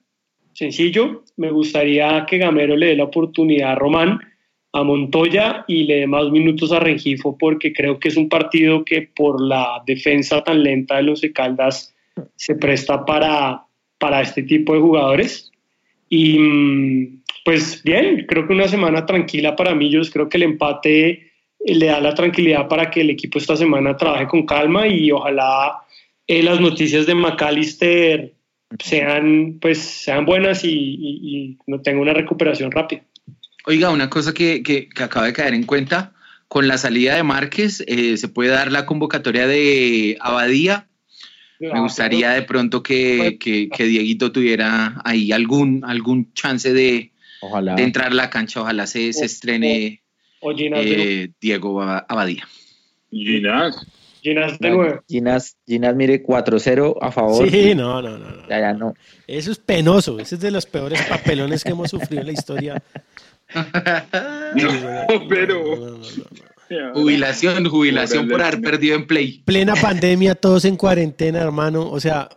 Sencillo. 0.59 1.23
Me 1.37 1.51
gustaría 1.51 2.25
que 2.27 2.37
Gamero 2.37 2.75
le 2.75 2.87
dé 2.87 2.95
la 2.97 3.05
oportunidad 3.05 3.71
a 3.71 3.75
Román, 3.75 4.19
a 4.73 4.83
Montoya 4.83 5.63
y 5.69 5.85
le 5.85 6.01
dé 6.01 6.07
más 6.07 6.29
minutos 6.31 6.73
a 6.73 6.81
Rengifo, 6.81 7.37
porque 7.37 7.71
creo 7.71 7.97
que 7.97 8.09
es 8.09 8.17
un 8.17 8.27
partido 8.27 8.83
que 8.83 9.09
por 9.15 9.41
la 9.41 9.81
defensa 9.85 10.43
tan 10.43 10.61
lenta 10.61 10.97
de 10.97 11.03
los 11.03 11.21
Caldas 11.33 11.95
se 12.35 12.55
presta 12.55 13.05
para, 13.05 13.63
para 13.97 14.19
este 14.19 14.43
tipo 14.43 14.73
de 14.73 14.81
jugadores. 14.81 15.49
Y 16.09 16.37
mm, 16.37 17.21
pues 17.45 17.81
bien, 17.81 18.25
creo 18.27 18.45
que 18.45 18.51
una 18.51 18.67
semana 18.67 19.05
tranquila 19.05 19.55
para 19.55 19.73
Millos. 19.73 20.11
Creo 20.11 20.27
que 20.27 20.35
el 20.35 20.43
empate 20.43 21.09
eh, 21.09 21.21
le 21.67 21.85
da 21.85 22.01
la 22.01 22.13
tranquilidad 22.13 22.67
para 22.67 22.91
que 22.91 22.99
el 22.99 23.11
equipo 23.11 23.37
esta 23.37 23.55
semana 23.55 23.95
trabaje 23.95 24.27
con 24.27 24.45
calma 24.45 24.89
y 24.89 25.09
ojalá 25.09 25.77
eh, 26.27 26.43
las 26.43 26.59
noticias 26.59 27.05
de 27.05 27.15
McAllister 27.15 28.33
sean 28.77 29.57
pues 29.59 29.79
sean 29.79 30.25
buenas 30.25 30.63
y, 30.63 30.69
y, 30.69 31.19
y 31.21 31.57
no 31.67 31.81
tenga 31.81 32.01
una 32.01 32.13
recuperación 32.13 32.71
rápida. 32.71 33.03
Oiga, 33.65 33.89
una 33.89 34.09
cosa 34.09 34.33
que, 34.33 34.63
que, 34.63 34.87
que 34.89 35.03
acaba 35.03 35.25
de 35.25 35.33
caer 35.33 35.53
en 35.53 35.63
cuenta, 35.63 36.13
con 36.47 36.67
la 36.67 36.77
salida 36.77 37.15
de 37.15 37.23
Márquez 37.23 37.83
eh, 37.87 38.17
se 38.17 38.27
puede 38.27 38.49
dar 38.51 38.71
la 38.71 38.85
convocatoria 38.85 39.47
de 39.47 40.17
Abadía. 40.19 40.87
Me 41.59 41.81
gustaría 41.81 42.29
de 42.31 42.43
pronto 42.43 42.81
que, 42.81 43.37
que, 43.37 43.67
que 43.69 43.83
Dieguito 43.83 44.31
tuviera 44.31 45.01
ahí 45.03 45.33
algún, 45.33 45.83
algún 45.83 46.31
chance 46.33 46.71
de, 46.71 47.11
Ojalá. 47.41 47.75
de 47.75 47.83
entrar 47.83 48.07
a 48.11 48.15
la 48.15 48.29
cancha. 48.29 48.61
Ojalá 48.61 48.87
se, 48.87 49.11
se 49.11 49.25
estrene 49.25 50.01
O 50.39 50.55
Ginas 50.55 50.85
de, 50.85 51.23
eh, 51.23 51.31
Diego 51.41 51.81
Aba- 51.81 52.05
Abadía. 52.07 52.47
Ginás, 53.11 53.85
Ginas 54.21 54.59
de 54.59 54.69
nuevo. 54.69 55.01
Ginas, 55.07 55.55
Ginas, 55.65 55.95
mire, 55.95 56.23
4-0 56.23 56.97
a 57.01 57.11
favor. 57.11 57.49
Sí, 57.49 57.73
no, 57.75 58.01
no, 58.01 58.17
no, 58.17 58.29
no. 58.29 58.47
Ya, 58.49 58.59
ya 58.59 58.73
no. 58.73 58.93
Eso 59.27 59.51
es 59.51 59.59
penoso. 59.59 60.19
Ese 60.19 60.35
es 60.35 60.41
de 60.41 60.51
los 60.51 60.65
peores 60.65 61.01
papelones 61.03 61.63
que 61.63 61.69
hemos 61.71 61.89
sufrido 61.89 62.21
en 62.21 62.27
la 62.27 62.33
historia. 62.33 62.83
No, 64.55 65.27
pero- 65.27 65.63
No, 65.75 65.75
no, 65.75 65.97
no, 65.97 65.97
no. 65.97 66.93
Jubilación, 66.93 67.65
jubilación 67.67 68.29
por 68.29 68.41
haber 68.43 68.61
perdido 68.61 68.95
en 68.95 69.07
play. 69.07 69.41
Plena 69.43 69.73
pandemia, 69.75 70.35
todos 70.35 70.65
en 70.65 70.75
cuarentena, 70.75 71.39
hermano. 71.41 71.89
O 71.89 71.99
sea, 71.99 72.29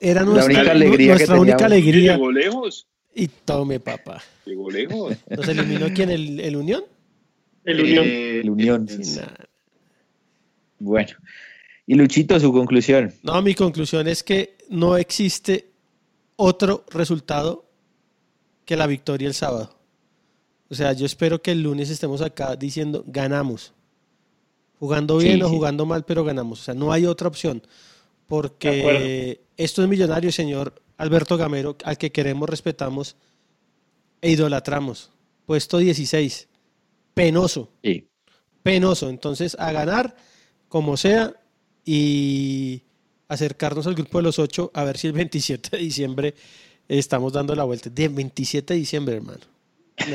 era 0.00 0.24
nuestra, 0.24 0.46
única 0.56 0.70
alegría 0.72 1.08
nuestra 1.14 1.34
que 1.36 1.40
única 1.40 1.66
alegría. 1.66 2.12
llegó 2.14 2.32
lejos, 2.32 2.88
Y 3.14 3.28
tome, 3.28 3.78
papá. 3.78 4.20
llegó 4.44 4.68
lejos. 4.70 5.16
¿Nos 5.30 5.46
eliminó 5.46 5.86
quién? 5.94 6.10
¿El, 6.10 6.40
el 6.40 6.56
Unión? 6.56 6.82
El 7.64 7.80
Unión. 7.80 8.04
Eh, 8.08 8.40
El 8.40 8.50
Unión. 8.50 8.88
Sí. 8.88 9.20
Bueno. 10.82 11.12
Y 11.86 11.94
Luchito, 11.94 12.38
su 12.40 12.52
conclusión. 12.52 13.12
No, 13.22 13.40
mi 13.42 13.54
conclusión 13.54 14.06
es 14.08 14.22
que 14.22 14.56
no 14.68 14.96
existe 14.96 15.70
otro 16.36 16.84
resultado 16.90 17.68
que 18.64 18.76
la 18.76 18.86
victoria 18.86 19.28
el 19.28 19.34
sábado. 19.34 19.78
O 20.68 20.74
sea, 20.74 20.92
yo 20.92 21.06
espero 21.06 21.42
que 21.42 21.52
el 21.52 21.62
lunes 21.62 21.90
estemos 21.90 22.20
acá 22.22 22.56
diciendo 22.56 23.04
ganamos. 23.06 23.72
Jugando 24.78 25.18
bien 25.18 25.36
Sí, 25.36 25.42
o 25.42 25.48
sí. 25.48 25.54
jugando 25.54 25.86
mal, 25.86 26.04
pero 26.04 26.24
ganamos. 26.24 26.60
O 26.60 26.64
sea, 26.64 26.74
no 26.74 26.92
hay 26.92 27.06
otra 27.06 27.28
opción. 27.28 27.62
Porque 28.26 29.42
esto 29.56 29.82
es 29.82 29.88
millonario, 29.88 30.32
señor 30.32 30.82
Alberto 30.96 31.36
Gamero, 31.36 31.76
al 31.84 31.98
que 31.98 32.10
queremos, 32.10 32.48
respetamos 32.48 33.16
e 34.20 34.30
idolatramos. 34.30 35.10
Puesto 35.46 35.78
16. 35.78 36.48
Penoso 37.14 37.70
Sí. 37.82 38.08
penoso. 38.62 39.10
Entonces, 39.10 39.56
a 39.58 39.70
ganar 39.72 40.16
como 40.72 40.96
sea 40.96 41.34
y 41.84 42.80
acercarnos 43.28 43.86
al 43.86 43.94
grupo 43.94 44.18
de 44.18 44.24
los 44.24 44.38
ocho 44.38 44.70
a 44.72 44.84
ver 44.84 44.96
si 44.96 45.06
el 45.08 45.12
27 45.20 45.76
de 45.76 45.82
diciembre 45.82 46.34
estamos 46.88 47.34
dando 47.34 47.54
la 47.54 47.64
vuelta. 47.64 47.90
De 47.90 48.08
27 48.08 48.72
de 48.72 48.80
diciembre, 48.80 49.16
hermano. 49.16 49.40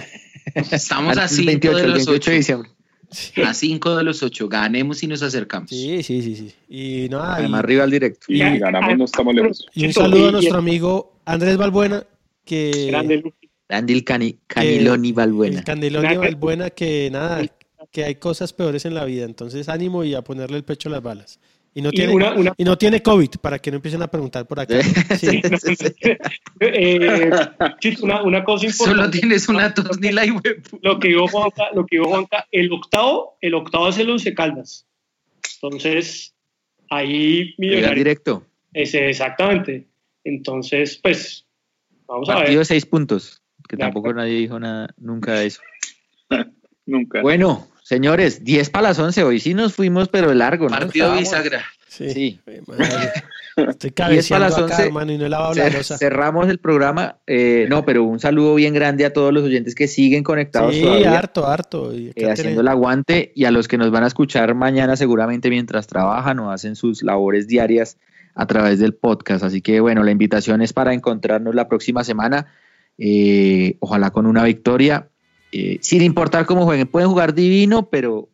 Estamos 0.71 1.15
a 1.17 1.23
El 1.23 1.29
5 1.29 1.45
28, 1.45 1.77
de 1.77 1.83
los 1.87 1.93
28 1.97 2.15
8. 2.15 2.31
de 2.31 2.37
diciembre. 2.37 2.69
A 3.45 3.53
5 3.53 3.95
de 3.97 4.03
los 4.03 4.23
8. 4.23 4.49
Ganemos 4.49 5.03
y 5.03 5.07
nos 5.07 5.21
acercamos. 5.21 5.69
Sí, 5.69 6.01
sí, 6.01 6.21
sí, 6.23 6.35
sí. 6.35 6.53
Y 6.67 7.07
nada, 7.09 7.35
y- 7.37 7.39
Además, 7.41 7.65
rival 7.65 7.91
directo. 7.91 8.25
Y 8.29 8.41
Y- 8.41 8.57
ganamos, 8.59 8.97
no 8.97 9.05
estamos 9.05 9.35
lejos. 9.35 9.65
y 9.75 9.85
un 9.85 9.93
saludo 9.93 10.25
a 10.25 10.29
y- 10.29 10.31
nuestro 10.31 10.55
y- 10.55 10.59
amigo 10.59 11.19
Andrés 11.25 11.57
Balbuena, 11.57 12.03
que 12.43 12.87
Grande. 12.89 13.33
Andy 13.69 13.93
el 13.93 14.03
Cani, 14.03 14.39
Caniloni 14.47 15.11
Valbuena. 15.11 15.59
el 15.67 15.91
que- 15.91 16.17
Balbuena, 16.17 16.69
que 16.71 17.09
nada, 17.11 17.43
que 17.91 18.03
hay 18.03 18.15
cosas 18.15 18.53
peores 18.53 18.85
en 18.85 18.93
la 18.93 19.05
vida. 19.05 19.25
Entonces, 19.25 19.69
ánimo 19.69 20.03
y 20.03 20.13
a 20.15 20.21
ponerle 20.21 20.57
el 20.57 20.63
pecho 20.63 20.89
a 20.89 20.93
las 20.93 21.01
balas. 21.03 21.39
Y 21.73 21.81
no 21.81 21.89
Y 21.89 21.91
tiene, 21.91 22.13
una- 22.13 22.33
una- 22.33 22.53
y 22.57 22.63
no 22.63 22.77
tiene 22.77 23.03
COVID, 23.03 23.29
para 23.41 23.59
que 23.59 23.69
no 23.69 23.75
empiecen 23.75 24.01
a 24.01 24.07
preguntar 24.07 24.47
por 24.47 24.59
acá. 24.59 24.81
Sí. 25.17 25.41
Eh, 26.59 27.29
una, 28.01 28.23
una 28.23 28.43
cosa 28.43 28.65
importante. 28.67 28.99
Solo 29.01 29.09
tienes 29.11 29.47
una 29.47 29.73
tos 29.73 29.99
ni 29.99 30.11
la 30.11 30.25
Lo 30.81 30.99
que 30.99 31.09
dijo 31.09 31.27
Juanca, 31.27 31.65
lo 31.75 31.85
que 31.85 31.97
dijo 31.97 32.09
Juanca, 32.09 32.47
el 32.51 32.71
octavo, 32.71 33.37
el 33.41 33.53
octavo 33.53 33.89
es 33.89 33.97
el 33.99 34.09
Once 34.09 34.33
Caldas. 34.33 34.87
Entonces, 35.61 36.33
ahí 36.89 37.43
Rival 37.43 37.55
Millonarios. 37.59 37.95
directo. 37.95 38.43
Ese, 38.73 39.09
exactamente. 39.09 39.87
Entonces, 40.23 40.97
pues, 41.01 41.45
vamos 42.07 42.27
a 42.29 42.33
Partido 42.33 42.51
de 42.53 42.57
ver. 42.57 42.65
seis 42.65 42.85
puntos. 42.85 43.41
Que 43.69 43.75
tampoco 43.77 44.13
nadie 44.13 44.33
dijo 44.39 44.59
nada 44.59 44.87
nunca 44.97 45.33
de 45.33 45.47
eso. 45.47 45.61
Nunca. 46.85 47.21
Bueno, 47.21 47.67
señores, 47.87 48.43
10 48.43 48.69
para 48.69 48.89
las 48.89 48.99
11. 48.99 49.23
Hoy 49.23 49.39
sí 49.39 49.53
nos 49.53 49.73
fuimos, 49.73 50.09
pero 50.09 50.29
de 50.29 50.35
largo. 50.35 50.65
¿no? 50.65 50.71
Partido 50.77 51.13
Estábamos- 51.15 51.19
bisagra. 51.19 51.63
Sí. 51.87 52.09
Sí. 52.11 52.39
Madre. 52.67 52.85
Estoy 53.55 53.89
para 53.95 54.09
cabeceando 54.09 54.45
las 54.45 54.53
acá, 54.57 54.63
11. 54.65 54.83
hermano, 54.83 55.11
y 55.13 55.17
no 55.17 55.25
he 55.25 55.29
lavado 55.29 55.53
la 55.55 55.67
Cer- 55.69 55.73
losa. 55.77 55.97
cerramos 55.97 56.47
el 56.49 56.59
programa. 56.59 57.17
Eh, 57.25 57.65
no, 57.69 57.85
pero 57.85 58.03
un 58.03 58.19
saludo 58.19 58.53
bien 58.55 58.73
grande 58.73 59.05
a 59.05 59.13
todos 59.13 59.33
los 59.33 59.43
oyentes 59.43 59.73
que 59.73 59.87
siguen 59.87 60.23
conectados 60.23 60.75
Sí, 60.75 60.81
todavía, 60.81 61.17
harto, 61.17 61.47
harto. 61.47 61.93
Y 61.95 62.11
eh, 62.15 62.29
haciendo 62.29 62.61
el 62.61 62.67
aguante 62.67 63.31
y 63.35 63.45
a 63.45 63.51
los 63.51 63.67
que 63.67 63.77
nos 63.77 63.89
van 63.89 64.03
a 64.03 64.07
escuchar 64.07 64.53
mañana 64.53 64.95
seguramente 64.97 65.49
mientras 65.49 65.87
trabajan 65.87 66.37
o 66.39 66.51
hacen 66.51 66.75
sus 66.75 67.01
labores 67.03 67.47
diarias 67.47 67.97
a 68.35 68.45
través 68.45 68.77
del 68.77 68.93
podcast. 68.93 69.43
Así 69.43 69.61
que 69.61 69.79
bueno, 69.79 70.03
la 70.03 70.11
invitación 70.11 70.61
es 70.61 70.73
para 70.73 70.93
encontrarnos 70.93 71.55
la 71.55 71.67
próxima 71.67 72.03
semana, 72.03 72.45
eh, 72.99 73.77
ojalá 73.79 74.11
con 74.11 74.27
una 74.27 74.43
victoria, 74.43 75.07
eh, 75.51 75.79
sin 75.81 76.01
importar 76.01 76.45
cómo 76.45 76.65
jueguen. 76.65 76.87
Pueden 76.87 77.09
jugar 77.09 77.33
divino, 77.33 77.89
pero 77.89 78.29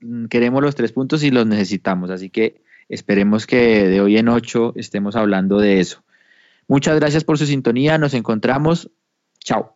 mm, 0.00 0.26
queremos 0.26 0.62
los 0.62 0.74
tres 0.74 0.92
puntos 0.92 1.22
y 1.22 1.30
los 1.30 1.46
necesitamos. 1.46 2.10
Así 2.10 2.30
que 2.30 2.62
esperemos 2.88 3.46
que 3.46 3.88
de 3.88 4.00
hoy 4.00 4.18
en 4.18 4.28
ocho 4.28 4.72
estemos 4.76 5.16
hablando 5.16 5.58
de 5.58 5.80
eso. 5.80 6.02
Muchas 6.68 6.96
gracias 6.96 7.24
por 7.24 7.38
su 7.38 7.46
sintonía. 7.46 7.98
Nos 7.98 8.14
encontramos. 8.14 8.90
Chao. 9.40 9.75